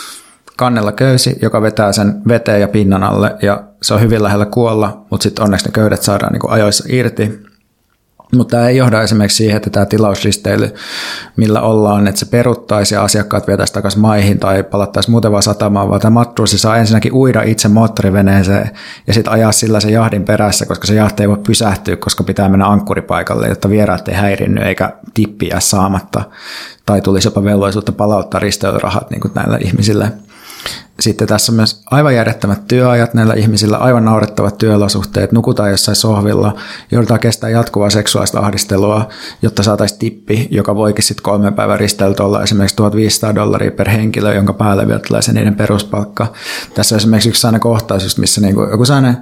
kannella 0.57 0.91
köysi, 0.91 1.39
joka 1.41 1.61
vetää 1.61 1.91
sen 1.91 2.21
veteen 2.27 2.61
ja 2.61 2.67
pinnan 2.67 3.03
alle 3.03 3.35
ja 3.41 3.63
se 3.81 3.93
on 3.93 4.01
hyvin 4.01 4.23
lähellä 4.23 4.45
kuolla, 4.45 5.05
mutta 5.11 5.23
sitten 5.23 5.43
onneksi 5.43 5.65
ne 5.65 5.71
köydet 5.71 6.01
saadaan 6.01 6.33
niin 6.33 6.51
ajoissa 6.51 6.83
irti. 6.87 7.47
Mutta 8.35 8.51
tämä 8.57 8.69
ei 8.69 8.77
johda 8.77 9.01
esimerkiksi 9.01 9.37
siihen, 9.37 9.57
että 9.57 9.69
tämä 9.69 9.85
tilauslisteily, 9.85 10.73
millä 11.35 11.61
ollaan, 11.61 12.07
että 12.07 12.19
se 12.19 12.25
peruttaisi 12.25 12.95
ja 12.95 13.03
asiakkaat 13.03 13.47
vietäisi 13.47 13.73
takaisin 13.73 14.01
maihin 14.01 14.39
tai 14.39 14.63
palattaisi 14.63 15.11
muuten 15.11 15.31
vaan 15.31 15.43
satamaan, 15.43 15.89
vaan 15.89 16.01
tämä 16.01 16.13
matruusi 16.13 16.57
saa 16.57 16.77
ensinnäkin 16.77 17.13
uida 17.13 17.41
itse 17.41 17.67
moottoriveneeseen 17.67 18.69
ja 19.07 19.13
sitten 19.13 19.33
ajaa 19.33 19.51
sillä 19.51 19.79
se 19.79 19.91
jahdin 19.91 20.25
perässä, 20.25 20.65
koska 20.65 20.87
se 20.87 20.95
jahti 20.95 21.23
ei 21.23 21.29
voi 21.29 21.37
pysähtyä, 21.47 21.95
koska 21.95 22.23
pitää 22.23 22.49
mennä 22.49 22.67
ankkuripaikalle, 22.67 23.47
jotta 23.47 23.69
vieraat 23.69 24.07
ei 24.07 24.15
häirinny 24.15 24.61
eikä 24.61 24.93
tippiä 25.13 25.59
saamatta 25.59 26.23
tai 26.85 27.01
tulisi 27.01 27.27
jopa 27.27 27.43
velvollisuutta 27.43 27.91
palauttaa 27.91 28.39
risteilyrahat 28.39 29.09
niin 29.11 29.21
kuin 29.21 29.31
näille 29.35 29.57
ihmisille– 29.57 30.11
sitten 30.99 31.27
tässä 31.27 31.51
myös 31.51 31.81
aivan 31.91 32.15
järjettömät 32.15 32.67
työajat 32.67 33.13
näillä 33.13 33.33
ihmisillä, 33.33 33.77
aivan 33.77 34.05
naurettavat 34.05 34.57
työolosuhteet, 34.57 35.31
nukutaan 35.31 35.71
jossain 35.71 35.95
sohvilla, 35.95 36.55
joudutaan 36.91 37.19
kestää 37.19 37.49
jatkuvaa 37.49 37.89
seksuaalista 37.89 38.39
ahdistelua, 38.39 39.09
jotta 39.41 39.63
saataisiin 39.63 39.99
tippi, 39.99 40.47
joka 40.51 40.75
voikin 40.75 41.03
sitten 41.03 41.23
kolmen 41.23 41.53
päivän 41.53 41.79
risteiltä 41.79 42.23
olla 42.23 42.43
esimerkiksi 42.43 42.75
1500 42.75 43.35
dollaria 43.35 43.71
per 43.71 43.89
henkilö, 43.89 44.33
jonka 44.33 44.53
päälle 44.53 44.87
vielä 44.87 45.01
tulee 45.07 45.21
se 45.21 45.33
niiden 45.33 45.55
peruspalkka. 45.55 46.27
Tässä 46.73 46.95
on 46.95 46.97
esimerkiksi 46.97 47.29
yksi 47.29 47.41
sellainen 47.41 47.61
kohtaus, 47.61 48.17
missä 48.17 48.41
niinku 48.41 48.63
joku 48.63 48.85
sellainen 48.85 49.17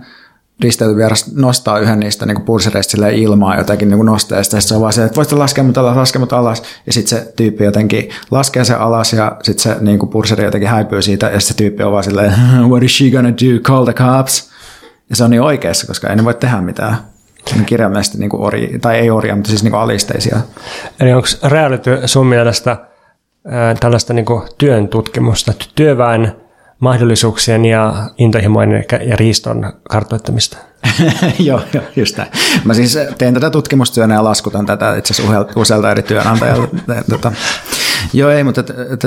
risteilyvieras 0.62 1.32
nostaa 1.36 1.80
yhden 1.80 2.00
niistä 2.00 2.26
niin 2.26 2.42
pulsereista 2.42 3.08
ilmaa 3.08 3.58
jotenkin 3.58 3.90
niin 3.90 4.06
nosteesta, 4.06 4.58
ja 4.58 4.62
se 4.62 4.76
on 4.76 4.82
vaan 4.82 4.94
se, 4.94 5.04
että 5.04 5.16
voisit 5.16 5.34
laskea 5.34 5.64
mut 5.64 5.78
alas, 5.78 5.96
laskea 5.96 6.20
mut 6.20 6.34
alas, 6.34 6.64
ja 6.86 6.94
sitten 6.94 7.20
se 7.20 7.34
tyyppi 7.36 7.64
jotenkin 7.64 8.10
laskee 8.32 8.64
sen 8.64 8.80
alas, 8.80 9.14
ja 9.14 9.38
sitten 9.44 9.64
se 9.64 9.84
niin 9.84 10.00
kuin 10.00 10.10
purseri 10.10 10.44
jotenkin 10.44 10.70
häipyy 10.70 11.02
siitä, 11.02 11.30
ja 11.30 11.40
se 11.40 11.54
tyyppi 11.54 11.84
on 11.84 11.92
vaan 11.92 12.04
silleen, 12.04 12.34
what 12.70 12.84
is 12.84 12.98
she 12.98 13.10
gonna 13.10 13.32
do, 13.32 13.60
call 13.64 13.86
the 13.86 13.94
cops? 13.94 14.50
Ja 15.10 15.16
se 15.16 15.24
on 15.24 15.30
niin 15.30 15.42
oikeassa, 15.42 15.88
koska 15.88 16.10
ei 16.10 16.16
ne 16.16 16.26
voi 16.26 16.34
tehdä 16.34 16.62
mitään. 16.62 16.98
Kirjaimellisesti 17.66 18.18
niin 18.18 18.36
ori, 18.36 18.80
tai 18.82 18.98
ei 18.98 19.10
orja, 19.10 19.36
mutta 19.36 19.50
siis 19.50 19.64
niin 19.64 19.76
alisteisia. 19.76 20.38
Eli 21.00 21.14
onko 21.14 21.28
reality 21.44 22.00
sun 22.06 22.28
mielestä 22.28 22.78
tällaista 23.80 24.14
niin 24.14 24.26
kuin 24.26 24.42
työn 24.58 24.88
tutkimusta, 24.88 25.54
työväen 25.76 26.36
mahdollisuuksien 26.86 27.66
ja 27.66 28.10
intohimojen 28.18 28.86
ja 29.08 29.16
riiston 29.16 29.74
kartoittamista. 29.90 30.58
joo, 31.40 31.62
joo, 31.74 31.84
just 31.96 32.18
näin. 32.18 32.32
Mä 32.66 32.74
siis 32.74 32.98
teen 33.18 33.34
tätä 33.34 33.50
tutkimustyönä 33.50 34.14
ja 34.14 34.24
laskutan 34.24 34.66
tätä 34.66 34.96
itse 34.96 35.14
asiassa 35.14 35.46
usealta 35.56 35.92
eri 35.92 36.04
työnantajalta. 36.04 36.78
tota, 37.10 37.32
joo, 38.14 38.30
ei, 38.30 38.44
mutta 38.44 38.64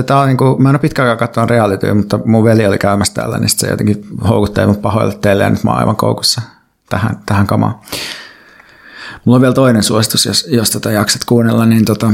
tämä 0.06 0.20
on 0.20 0.26
niin 0.26 0.36
kuin, 0.36 0.62
mä 0.62 0.68
en 0.68 0.74
ole 0.74 0.80
pitkään 0.80 1.09
aikaa 1.09 1.26
katsonut 1.26 1.50
realityä, 1.50 1.94
mutta 1.94 2.18
mun 2.24 2.44
veli 2.44 2.66
oli 2.66 2.78
käymässä 2.78 3.14
täällä, 3.14 3.38
niin 3.38 3.48
se 3.48 3.66
jotenkin 3.66 4.05
houkutteli 4.28 4.66
mut 4.66 4.82
pahoille 4.82 5.14
teille 5.14 5.44
ja 5.44 5.50
nyt 5.50 5.64
mä 5.64 5.70
oon 5.70 5.80
aivan 5.80 5.96
koukussa 5.96 6.42
tähän, 6.88 7.18
tähän 7.26 7.46
kamaan. 7.46 7.74
Mulla 9.24 9.36
on 9.36 9.42
vielä 9.42 9.55
toinen 9.55 9.82
suositus, 9.82 10.26
jos, 10.26 10.46
jos 10.50 10.70
tätä 10.70 10.90
jaksat 10.90 11.24
kuunnella, 11.24 11.66
niin 11.66 11.84
tota, 11.84 12.06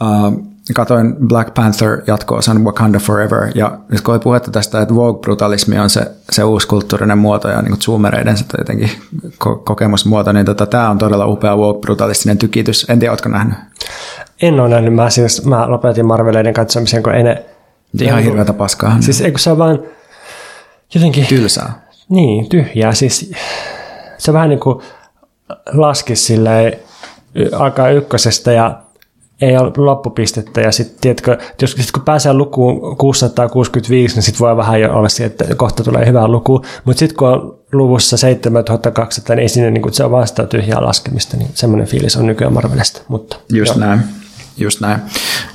uh, 0.00 0.55
katoin 0.74 1.16
Black 1.26 1.54
Panther 1.54 2.02
jatko-osan 2.06 2.64
Wakanda 2.64 2.98
Forever, 2.98 3.50
ja 3.54 3.78
nyt 3.88 4.00
kun 4.00 4.14
oli 4.14 4.20
puhetta 4.20 4.50
tästä, 4.50 4.80
että 4.80 4.94
Vogue-brutalismi 4.94 5.78
on 5.78 5.90
se, 5.90 6.10
se 6.30 6.44
uusi 6.44 6.68
kulttuurinen 6.68 7.18
muoto 7.18 7.48
ja 7.48 7.62
niin 7.62 7.80
zoomereiden 7.80 8.36
se 8.36 8.44
jotenkin 8.58 8.90
ko- 9.44 9.62
kokemusmuoto, 9.64 10.32
niin 10.32 10.46
tota, 10.46 10.66
tämä 10.66 10.90
on 10.90 10.98
todella 10.98 11.26
upea 11.26 11.56
Vogue-brutalistinen 11.56 12.38
tykitys. 12.38 12.86
En 12.88 12.98
tiedä, 12.98 13.12
oletko 13.12 13.28
nähnyt? 13.28 13.58
En 14.42 14.60
ole 14.60 14.68
nähnyt. 14.68 14.94
Mä, 14.94 15.10
siis, 15.10 15.44
mä 15.44 15.70
lopetin 15.70 16.06
Marveleiden 16.06 16.54
katsomisen, 16.54 17.02
kun 17.02 17.14
ei 17.14 17.22
ne... 17.22 17.44
Ihan 18.00 18.22
hirveätä 18.22 18.52
paskaa. 18.52 18.96
Siis 19.00 19.20
eikö 19.20 19.38
se 19.38 19.50
ole 19.50 19.58
vaan 19.58 19.78
jotenkin... 20.94 21.26
Tylsää. 21.26 21.86
Niin, 22.08 22.48
tyhjää. 22.48 22.94
Siis 22.94 23.32
se 24.18 24.32
vähän 24.32 24.48
niin 24.48 24.60
kuin 24.60 24.82
laskisi 25.72 26.24
silleen, 26.24 26.72
alkaa 27.52 27.90
ykkösestä 27.90 28.52
ja 28.52 28.78
ei 29.40 29.56
ole 29.56 29.72
loppupistettä 29.76 30.60
ja 30.60 30.72
sitten 30.72 30.96
tiedätkö, 31.00 31.38
jos 31.62 31.72
sit 31.72 31.92
kun 31.92 32.02
pääsee 32.02 32.32
lukuun 32.32 32.96
665, 32.96 34.14
niin 34.14 34.22
sitten 34.22 34.40
voi 34.40 34.56
vähän 34.56 34.80
jo 34.80 34.94
olla 34.94 35.08
siihen, 35.08 35.30
että 35.30 35.54
kohta 35.54 35.84
tulee 35.84 36.06
hyvä 36.06 36.28
luku, 36.28 36.62
mutta 36.84 36.98
sitten 36.98 37.16
kun 37.16 37.28
on 37.28 37.58
luvussa 37.72 38.16
7200, 38.16 39.36
niin 39.36 39.42
ei 39.42 39.48
sinne, 39.48 39.70
niin 39.70 39.82
kuin, 39.82 39.94
se 39.94 40.04
on 40.04 40.10
vasta 40.10 40.46
tyhjää 40.46 40.82
laskemista, 40.82 41.36
niin 41.36 41.50
semmoinen 41.54 41.88
fiilis 41.88 42.16
on 42.16 42.26
nykyään 42.26 42.52
Marvelista. 42.52 43.00
Mutta, 43.08 43.36
just 43.52 43.76
joo. 43.76 43.86
näin, 43.86 44.00
just 44.56 44.80
näin. 44.80 45.00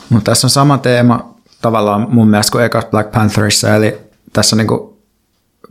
Mutta 0.09 0.31
tässä 0.31 0.47
on 0.47 0.51
sama 0.51 0.77
teema 0.77 1.33
tavallaan 1.61 2.07
mun 2.09 2.27
mielestä 2.27 2.51
kuin 2.51 2.65
ekas 2.65 2.85
Black 2.85 3.11
Pantherissa, 3.11 3.75
eli 3.75 3.97
tässä 4.33 4.55
on 4.55 4.57
niin 4.57 4.91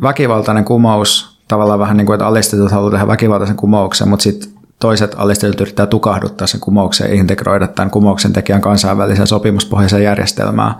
väkivaltainen 0.03 0.65
kumous 0.65 1.41
tavallaan 1.49 1.79
vähän 1.79 1.97
niin 1.97 2.07
kuin, 2.07 2.15
että 2.15 2.27
alistetut 2.27 2.73
haluaa 2.73 2.91
tehdä 2.91 3.07
väkivaltaisen 3.07 3.57
kumouksen, 3.57 4.09
mutta 4.09 4.23
sitten 4.23 4.51
toiset 4.81 5.15
alistetut 5.19 5.61
yrittää 5.61 5.87
tukahduttaa 5.87 6.47
sen 6.47 6.61
kumouksen 6.61 7.11
ja 7.11 7.17
integroida 7.17 7.67
tämän 7.67 7.91
kumouksen 7.91 8.33
tekijän 8.33 8.61
kansainväliseen 8.61 9.27
sopimuspohjaiseen 9.27 10.03
järjestelmään 10.03 10.75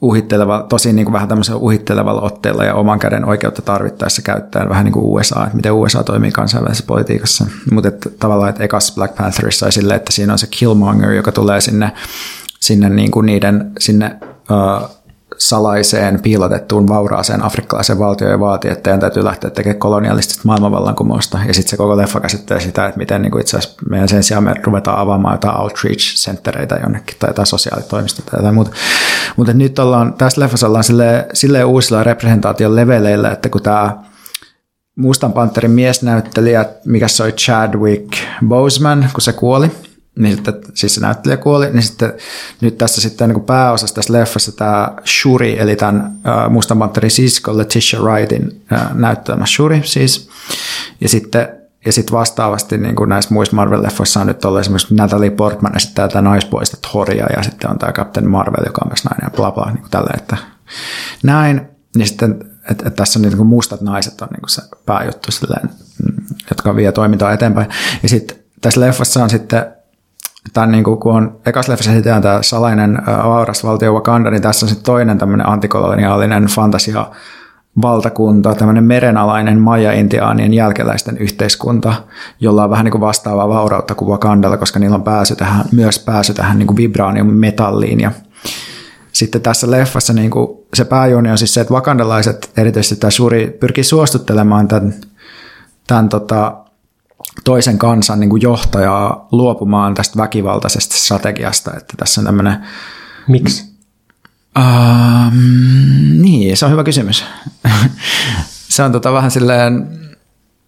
uhitteleva, 0.00 0.66
tosi 0.68 0.92
niin 0.92 1.04
kuin 1.04 1.12
vähän 1.12 1.28
tämmöisellä 1.28 1.60
uhittelevalla 1.60 2.20
otteella 2.20 2.64
ja 2.64 2.74
oman 2.74 2.98
käden 2.98 3.24
oikeutta 3.24 3.62
tarvittaessa 3.62 4.22
käyttäen 4.22 4.68
vähän 4.68 4.84
niin 4.84 4.92
kuin 4.92 5.04
USA, 5.04 5.42
että 5.44 5.56
miten 5.56 5.72
USA 5.72 6.04
toimii 6.04 6.30
kansainvälisessä 6.30 6.86
politiikassa. 6.86 7.46
Mutta 7.72 8.08
tavallaan, 8.18 8.50
että 8.50 8.64
ekas 8.64 8.94
Black 8.94 9.16
Pantherissa 9.16 9.58
sai 9.58 9.72
silleen, 9.72 9.96
että 9.96 10.12
siinä 10.12 10.32
on 10.32 10.38
se 10.38 10.46
Killmonger, 10.50 11.10
joka 11.10 11.32
tulee 11.32 11.60
sinne, 11.60 11.92
sinne 12.60 12.88
niin 12.88 13.10
kuin 13.10 13.26
niiden, 13.26 13.72
sinne 13.78 14.16
uh, 14.50 14.99
salaiseen, 15.40 16.20
piilotettuun, 16.22 16.88
vauraaseen 16.88 17.44
afrikkalaiseen 17.44 17.98
valtioon 17.98 18.32
ja 18.32 18.40
vaati, 18.40 18.68
että 18.68 18.82
teidän 18.82 19.00
täytyy 19.00 19.24
lähteä 19.24 19.50
tekemään 19.50 19.78
kolonialistista 19.78 20.42
maailmanvallankumousta. 20.44 21.38
Ja 21.46 21.54
sitten 21.54 21.70
se 21.70 21.76
koko 21.76 21.96
leffa 21.96 22.20
käsittelee 22.20 22.62
sitä, 22.62 22.86
että 22.86 22.98
miten 22.98 23.22
niin 23.22 23.40
itse 23.40 23.56
asiassa 23.56 23.80
meidän 23.90 24.08
sen 24.08 24.22
sijaan 24.22 24.44
me 24.44 24.54
ruvetaan 24.64 24.98
avaamaan 24.98 25.34
jotain 25.34 25.60
outreach-senttereitä 25.60 26.80
jonnekin 26.82 27.16
tai 27.18 27.30
jotain 27.30 27.46
sosiaalitoimistoa 27.46 28.26
tai 28.30 28.38
jotain 28.38 28.54
muuta. 28.54 28.70
Mutta 29.36 29.52
nyt 29.52 29.78
ollaan, 29.78 30.14
tässä 30.14 30.40
leffassa 30.40 30.66
ollaan 30.66 30.84
silleen, 30.84 31.24
silleen 31.32 31.66
uusilla 31.66 32.02
representaation 32.02 32.76
leveleillä, 32.76 33.30
että 33.30 33.48
kun 33.48 33.62
tämä 33.62 33.96
Mustan 34.96 35.32
Panterin 35.32 35.70
miesnäyttelijä, 35.70 36.64
mikä 36.86 37.08
se 37.08 37.22
oli 37.22 37.32
Chadwick 37.32 38.12
Boseman, 38.48 39.08
kun 39.12 39.20
se 39.20 39.32
kuoli, 39.32 39.70
niin 40.20 40.34
sitten, 40.34 40.54
siis 40.74 40.94
se 40.94 41.00
näyttelijä 41.00 41.36
kuoli, 41.36 41.70
niin 41.70 41.82
sitten 41.82 42.12
nyt 42.60 42.78
tässä 42.78 43.00
sitten 43.00 43.28
niin 43.28 43.44
pääosassa 43.44 43.94
tässä 43.94 44.12
leffassa 44.12 44.52
tämä 44.52 44.88
Shuri, 45.20 45.58
eli 45.58 45.76
tämän 45.76 46.06
uh, 46.06 46.52
Mustan 46.52 46.78
Panterin 46.78 47.10
sisko 47.10 47.58
Letitia 47.58 48.00
Wrightin 48.00 48.64
uh, 48.72 48.96
näyttelemä 48.96 49.46
Shuri 49.46 49.82
siis, 49.84 50.28
ja 51.00 51.08
sitten 51.08 51.48
ja 51.86 51.92
sitten 51.92 52.12
vastaavasti 52.12 52.78
niin 52.78 52.96
kuin 52.96 53.08
näissä 53.08 53.34
muissa 53.34 53.56
Marvel-leffoissa 53.56 54.20
on 54.20 54.26
nyt 54.26 54.44
ollut 54.44 54.60
esimerkiksi 54.60 54.94
Natalie 54.94 55.30
Portman 55.30 55.76
esittää 55.76 56.08
tätä 56.08 56.22
naispuolista 56.22 56.76
Thoria 56.90 57.26
ja 57.36 57.42
sitten 57.42 57.70
on 57.70 57.78
tämä 57.78 57.92
Captain 57.92 58.30
Marvel, 58.30 58.64
joka 58.66 58.80
on 58.84 58.88
myös 58.88 59.04
nainen 59.04 59.26
ja 59.26 59.30
bla 59.36 59.52
bla, 59.52 59.66
niin 59.66 59.80
kuin 59.80 59.90
tällä, 59.90 60.10
että 60.16 60.36
näin. 61.22 61.60
Niin 61.96 62.06
sitten, 62.06 62.44
että, 62.70 62.70
että 62.70 62.90
tässä 62.90 63.18
on 63.18 63.22
niin 63.22 63.36
kuin 63.36 63.46
mustat 63.46 63.80
naiset 63.80 64.20
on 64.20 64.28
niin 64.28 64.40
kuin 64.40 64.50
se 64.50 64.62
pääjuttu 64.86 65.32
silleen, 65.32 65.70
mm, 66.04 66.24
jotka 66.50 66.76
vie 66.76 66.92
toimintaa 66.92 67.32
eteenpäin. 67.32 67.68
Ja 68.02 68.08
sitten 68.08 68.36
tässä 68.60 68.80
leffassa 68.80 69.22
on 69.22 69.30
sitten 69.30 69.66
tämän 70.52 70.72
niin 70.72 70.84
kuin, 70.84 71.00
kun 71.00 71.14
on 71.14 71.40
ekas 71.46 71.68
leffassa 71.68 71.90
esitetään 71.90 72.22
tämä 72.22 72.42
salainen 72.42 73.02
vauras 73.06 73.64
valtio 73.64 73.92
Wakanda, 73.92 74.30
niin 74.30 74.42
tässä 74.42 74.66
on 74.66 74.70
sitten 74.70 74.84
toinen 74.84 75.18
tämmöinen 75.18 75.48
antikoloniaalinen 75.48 76.44
fantasia 76.44 77.06
valtakunta, 77.82 78.54
tämmöinen 78.54 78.84
merenalainen 78.84 79.58
maja-intiaanien 79.58 80.54
jälkeläisten 80.54 81.18
yhteiskunta, 81.18 81.94
jolla 82.40 82.64
on 82.64 82.70
vähän 82.70 82.84
niin 82.84 82.92
kuin 82.92 83.00
vastaavaa 83.00 83.48
vaurautta 83.48 83.94
kuin 83.94 84.08
Wakandalla, 84.08 84.56
koska 84.56 84.78
niillä 84.78 84.94
on 84.94 85.02
pääsy 85.02 85.36
tähän, 85.36 85.64
myös 85.72 85.98
pääsy 85.98 86.34
tähän 86.34 86.58
niin 86.58 86.66
kuin 86.66 86.76
vibraanium-metalliin. 86.76 88.00
Ja 88.00 88.10
sitten 89.12 89.40
tässä 89.40 89.70
leffassa 89.70 90.12
niin 90.12 90.30
kuin 90.30 90.58
se 90.74 90.84
pääjuoni 90.84 91.30
on 91.30 91.38
siis 91.38 91.54
se, 91.54 91.60
että 91.60 91.74
wakandalaiset, 91.74 92.50
erityisesti 92.56 92.96
tämä 92.96 93.10
Shuri, 93.10 93.56
pyrkii 93.60 93.84
suostuttelemaan 93.84 94.68
tämän, 94.68 94.94
tämän 95.86 96.08
tota, 96.08 96.56
toisen 97.44 97.78
kansan 97.78 98.20
niin 98.20 98.30
kuin 98.30 98.42
johtajaa 98.42 99.28
luopumaan 99.32 99.94
tästä 99.94 100.18
väkivaltaisesta 100.18 100.96
strategiasta, 100.96 101.70
että 101.76 101.94
tässä 101.96 102.20
on 102.20 102.24
tämmöinen... 102.24 102.56
Miksi? 103.28 103.70
Um, 104.58 105.34
niin, 106.22 106.56
se 106.56 106.64
on 106.64 106.72
hyvä 106.72 106.84
kysymys. 106.84 107.24
se 108.68 108.82
on 108.82 108.92
tota 108.92 109.12
vähän 109.12 109.30
silleen, 109.30 110.00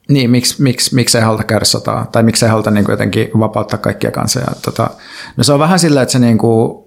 niin, 0.09 0.31
miksi, 0.31 0.63
miksi, 0.63 0.95
miksi 0.95 1.19
ei 1.19 1.25
haluta 1.25 1.45
käydä 1.45 1.65
sotaa, 1.65 2.07
tai 2.13 2.23
miksi 2.23 2.45
ei 2.45 2.51
haluta 2.51 2.71
niin 2.71 2.85
kuin 2.85 2.93
jotenkin 2.93 3.29
vapauttaa 3.39 3.79
kaikkia 3.79 4.11
kansoja. 4.11 4.47
Tota, 4.63 4.91
no 5.37 5.45
se 5.45 5.53
on 5.53 5.59
vähän 5.59 5.79
silleen, 5.79 6.03
että 6.03 6.13
se 6.13 6.19
niin 6.19 6.39
kuin, 6.39 6.85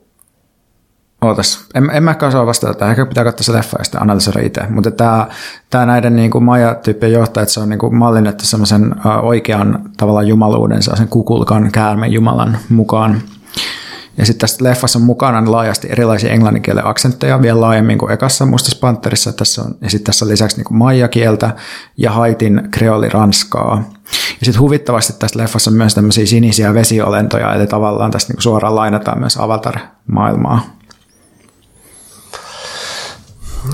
Ootas, 1.21 1.65
en, 1.75 1.89
en 1.93 2.03
mä 2.03 2.15
osaa 2.27 2.45
vastata 2.45 2.73
tähän, 2.73 2.91
ehkä 2.91 3.05
pitää 3.05 3.23
katsoa 3.23 3.43
se 3.43 3.53
leffa 3.53 3.77
ja 3.79 3.83
sitten 3.83 4.01
analysoida 4.01 4.39
itse. 4.41 4.61
Mutta 4.69 4.91
tämä, 4.91 5.27
tämä 5.69 5.85
näiden 5.85 6.15
niin 6.15 6.31
kuin 6.31 6.43
Maja-tyyppien 6.43 7.11
johtajat, 7.11 7.49
se 7.49 7.59
on 7.59 7.69
niin 7.69 7.79
kuin 7.79 7.95
mallinnettu 7.95 8.45
semmoisen 8.45 8.95
oikean 9.21 9.79
tavallaan 9.97 10.27
jumaluuden, 10.27 10.83
sen 10.83 11.07
kukulkan 11.07 11.71
käärmen 11.71 12.13
jumalan 12.13 12.57
mukaan. 12.69 13.21
Ja 14.17 14.25
sitten 14.25 14.41
tässä 14.41 14.63
leffassa 14.63 14.99
on 14.99 15.05
mukana 15.05 15.51
laajasti 15.51 15.87
erilaisia 15.91 16.31
englanninkielen 16.31 16.85
aksentteja 16.85 17.41
vielä 17.41 17.61
laajemmin 17.61 17.97
kuin 17.97 18.11
ekassa 18.11 18.45
Mustassa 18.45 18.79
Panterissa. 18.79 19.33
Tässä 19.33 19.61
on, 19.61 19.75
ja 19.81 19.89
sitten 19.89 20.05
tässä 20.05 20.25
on 20.25 20.31
lisäksi 20.31 20.57
niin 20.57 20.77
Maija-kieltä 20.77 21.55
ja 21.97 22.11
Haitin 22.11 22.67
kreoli-ranskaa. 22.71 23.83
Ja 24.39 24.45
sitten 24.45 24.61
huvittavasti 24.61 25.13
tässä 25.19 25.39
leffassa 25.39 25.71
on 25.71 25.77
myös 25.77 25.95
tämmöisiä 25.95 26.25
sinisiä 26.25 26.73
vesiolentoja, 26.73 27.53
eli 27.53 27.67
tavallaan 27.67 28.11
tässä 28.11 28.33
niin 28.33 28.41
suoraan 28.41 28.75
lainataan 28.75 29.19
myös 29.19 29.37
Avatar-maailmaa. 29.37 30.74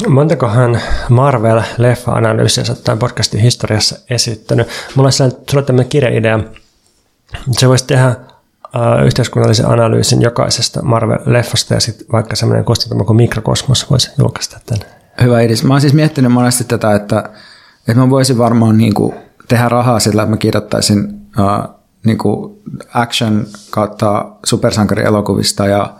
Montakohan 0.09 0.81
Marvel-leffa-analyysiä 1.09 2.63
tämän 2.83 2.99
podcastin 2.99 3.39
historiassa 3.39 3.95
esittänyt? 4.09 4.67
Mulla 4.95 5.07
on 5.07 5.31
sulle 5.49 5.63
tämmöinen 5.63 5.89
kirjaidea. 5.89 6.39
Se 7.51 7.67
voisi 7.69 7.87
tehdä 7.87 8.07
uh, 8.09 9.05
yhteiskunnallisen 9.05 9.69
analyysin 9.69 10.21
jokaisesta 10.21 10.79
Marvel-leffasta 10.79 11.73
ja 11.73 11.79
sitten 11.79 12.07
vaikka 12.11 12.35
semmoinen 12.35 12.65
kostintama 12.65 13.03
kuin 13.03 13.17
Mikrokosmos 13.17 13.89
voisi 13.91 14.11
julkaista 14.17 14.59
tämän. 14.65 14.85
Hyvä 15.21 15.41
idis. 15.41 15.63
Mä 15.63 15.73
oon 15.73 15.81
siis 15.81 15.93
miettinyt 15.93 16.31
monesti 16.31 16.63
tätä, 16.63 16.95
että, 16.95 17.29
että 17.87 18.01
mä 18.01 18.09
voisin 18.09 18.37
varmaan 18.37 18.77
niin 18.77 18.93
kuin 18.93 19.15
tehdä 19.47 19.69
rahaa 19.69 19.99
sillä, 19.99 20.21
että 20.21 20.31
mä 20.31 20.37
kirjoittaisin 20.37 21.21
uh, 21.39 21.75
niin 22.05 22.17
kuin 22.17 22.61
action 22.93 23.45
kautta 23.69 24.25
supersankarielokuvista 24.45 25.67
ja, 25.67 25.93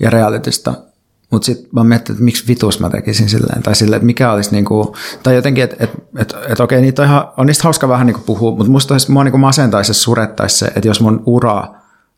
ja 0.00 0.10
realitystä 0.10 0.87
mutta 1.30 1.46
sitten 1.46 1.68
mä 1.72 1.84
mietin, 1.84 2.12
että 2.12 2.24
miksi 2.24 2.44
vitus 2.48 2.80
mä 2.80 2.90
tekisin 2.90 3.28
silleen, 3.28 3.62
tai 3.62 3.74
silleen, 3.74 3.96
että 3.96 4.06
mikä 4.06 4.32
olisi 4.32 4.50
niinku, 4.50 4.96
tai 5.22 5.34
jotenkin, 5.34 5.64
että 5.64 5.76
et, 5.80 5.90
et, 6.18 6.34
et, 6.48 6.60
okei, 6.60 6.80
niitä 6.80 7.02
on, 7.02 7.08
ihan, 7.08 7.28
on 7.36 7.46
niistä 7.46 7.64
hauska 7.64 7.88
vähän 7.88 8.06
niinku 8.06 8.22
puhua, 8.26 8.50
mutta 8.50 8.72
musta 8.72 8.94
olisi, 8.94 9.12
mua 9.12 9.24
niinku 9.24 9.38
masentaisi 9.38 9.90
ja 9.90 9.94
surettaisi 9.94 10.58
se, 10.58 10.66
että 10.66 10.88
jos 10.88 11.00
mun 11.00 11.22
ura 11.26 11.68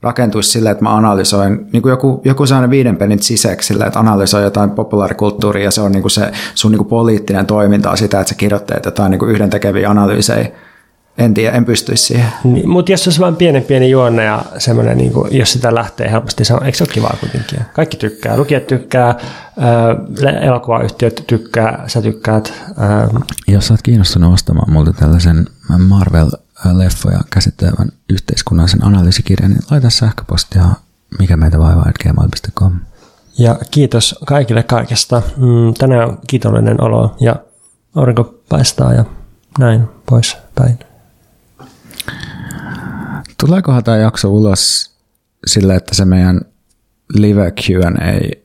rakentuisi 0.03 0.51
silleen, 0.51 0.73
että 0.73 0.85
mä 0.85 0.97
analysoin, 0.97 1.67
niin 1.73 1.83
kuin 1.83 1.91
joku, 1.91 2.23
joku 2.25 2.47
sellainen 2.47 2.71
viiden 2.71 2.97
pelin 2.97 3.23
siseksi 3.23 3.67
silleen, 3.67 3.87
että 3.87 4.01
analysoi 4.01 4.43
jotain 4.43 4.71
populaarikulttuuria 4.71 5.65
ja 5.65 5.71
se 5.71 5.81
on 5.81 5.93
niin 5.93 6.03
kuin 6.03 6.11
se 6.11 6.33
sun 6.55 6.71
niin 6.71 6.79
kuin 6.79 6.89
poliittinen 6.89 7.47
toiminta 7.47 7.97
sitä, 7.97 8.21
että 8.21 8.29
sä 8.29 8.35
kirjoitteet 8.35 8.85
jotain 8.85 9.11
niin 9.11 9.19
kuin 9.19 9.31
yhdentekeviä 9.31 9.91
analyysejä 9.91 10.49
en 11.19 11.35
tiedä, 11.35 11.57
en 11.57 11.65
pystyisi 11.65 12.05
siihen. 12.05 12.33
Niin, 12.45 12.69
mutta 12.69 12.93
jos 12.93 13.07
olisi 13.07 13.21
vain 13.21 13.37
pienen 13.37 13.63
pieni 13.63 13.91
juonne 13.91 14.25
ja 14.25 14.45
semmoinen, 14.59 14.99
niin 14.99 15.13
kuin, 15.13 15.39
jos 15.39 15.53
sitä 15.53 15.75
lähtee 15.75 16.11
helposti, 16.11 16.45
se 16.45 16.55
on, 16.55 16.65
eikö 16.65 16.79
se 16.79 16.85
ole 16.85 16.93
kivaa 16.93 17.17
kuitenkin? 17.21 17.59
Kaikki 17.73 17.97
tykkää, 17.97 18.37
lukijat 18.37 18.67
tykkää, 18.67 19.09
äh, 19.09 20.45
elokuvayhtiöt 20.45 21.25
tykkää, 21.27 21.85
sä 21.87 22.03
tykkäät. 22.03 22.53
Äh. 22.69 23.23
Jos 23.49 23.71
olet 23.71 23.83
kiinnostunut 23.83 24.35
ostamaan 24.35 24.73
multa 24.73 24.93
tällaisen 24.93 25.47
Marvel-leffoja 25.71 27.21
käsittelevän 27.31 27.89
yhteiskunnallisen 28.09 28.85
analyysikirjan, 28.85 29.51
niin 29.51 29.63
laita 29.71 29.91
sähköpostia 29.91 30.65
mikä 31.19 31.37
meitä 31.37 31.59
vaivaa 31.59 31.93
gmail.com. 32.03 32.73
Ja 33.39 33.59
kiitos 33.71 34.19
kaikille 34.27 34.63
kaikesta. 34.63 35.23
Mm, 35.37 35.75
tänään 35.79 36.09
on 36.09 36.19
kiitollinen 36.27 36.83
olo 36.83 37.17
ja 37.21 37.37
aurinko 37.95 38.35
paistaa 38.49 38.93
ja 38.93 39.05
näin 39.59 39.89
pois 40.07 40.37
päin. 40.55 40.79
Tuleekohan 43.41 43.85
tämä 43.85 43.97
jakso 43.97 44.29
ulos 44.29 44.91
sillä, 45.47 45.75
että 45.75 45.95
se 45.95 46.05
meidän 46.05 46.41
live 47.15 47.51
Q&A 47.51 48.37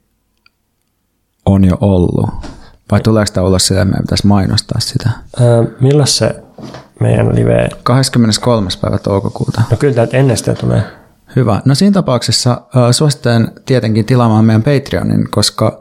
on 1.45 1.65
jo 1.65 1.77
ollut? 1.81 2.29
Vai 2.91 3.01
tuleeko 3.01 3.31
tämä 3.33 3.47
ulos 3.47 3.67
sillä, 3.67 3.81
että 3.81 3.91
meidän 3.91 4.03
pitäisi 4.03 4.27
mainostaa 4.27 4.79
sitä? 4.79 5.09
Öö, 5.41 5.63
milloin 5.81 6.07
se 6.07 6.43
meidän 6.99 7.35
live? 7.35 7.69
23. 7.83 8.69
päivä 8.81 8.97
toukokuuta. 8.97 9.61
No 9.71 9.77
kyllä 9.77 9.93
täältä 9.93 10.17
ennen 10.17 10.37
sitä 10.37 10.55
tulee. 10.55 10.83
Hyvä. 11.35 11.61
No 11.65 11.75
siinä 11.75 11.93
tapauksessa 11.93 12.51
äh, 12.51 12.91
suosittelen 12.91 13.51
tietenkin 13.65 14.05
tilaamaan 14.05 14.45
meidän 14.45 14.63
Patreonin, 14.63 15.31
koska 15.31 15.79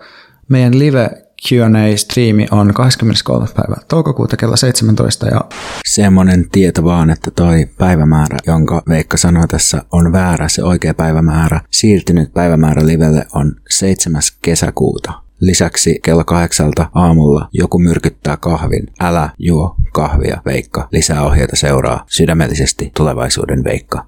meidän 0.49 0.79
live 0.79 1.24
Q&A-striimi 1.49 2.47
on 2.51 2.75
23. 2.75 3.47
päivä 3.57 3.77
toukokuuta 3.89 4.37
kello 4.37 4.57
17. 4.57 5.27
Ja 5.27 5.41
semmonen 5.85 6.51
tieto 6.51 6.85
vaan, 6.85 7.11
että 7.11 7.31
toi 7.31 7.67
päivämäärä, 7.79 8.37
jonka 8.47 8.83
Veikka 8.89 9.17
sanoi 9.17 9.49
tässä, 9.49 9.83
on 9.93 10.13
väärä 10.13 10.49
se 10.49 10.63
oikea 10.63 10.95
päivämäärä. 10.95 11.61
Siirtynyt 11.71 12.33
päivämäärä 12.33 12.87
livelle 12.87 13.27
on 13.35 13.57
7. 13.71 14.23
kesäkuuta. 14.43 15.13
Lisäksi 15.41 15.99
kello 16.03 16.25
kahdeksalta 16.25 16.91
aamulla 16.95 17.49
joku 17.53 17.79
myrkyttää 17.79 18.37
kahvin. 18.37 18.87
Älä 19.01 19.31
juo 19.39 19.77
kahvia, 19.93 20.43
Veikka. 20.45 20.89
Lisää 20.93 21.23
ohjeita 21.23 21.57
seuraa. 21.57 22.05
Sydämellisesti 22.07 22.91
tulevaisuuden 22.97 23.65
Veikka. 23.65 24.07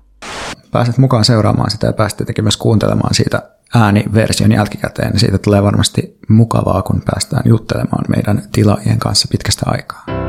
Pääset 0.72 0.98
mukaan 0.98 1.24
seuraamaan 1.24 1.70
sitä 1.70 1.86
ja 1.86 1.92
pääset 1.92 2.16
tietenkin 2.16 2.44
myös 2.44 2.56
kuuntelemaan 2.56 3.14
siitä 3.14 3.55
ääniversion 3.74 4.52
jälkikäteen, 4.52 5.10
niin 5.10 5.20
siitä 5.20 5.38
tulee 5.38 5.62
varmasti 5.62 6.18
mukavaa, 6.28 6.82
kun 6.82 7.02
päästään 7.04 7.42
juttelemaan 7.46 8.04
meidän 8.08 8.42
tilaajien 8.52 8.98
kanssa 8.98 9.28
pitkästä 9.30 9.62
aikaa. 9.66 10.25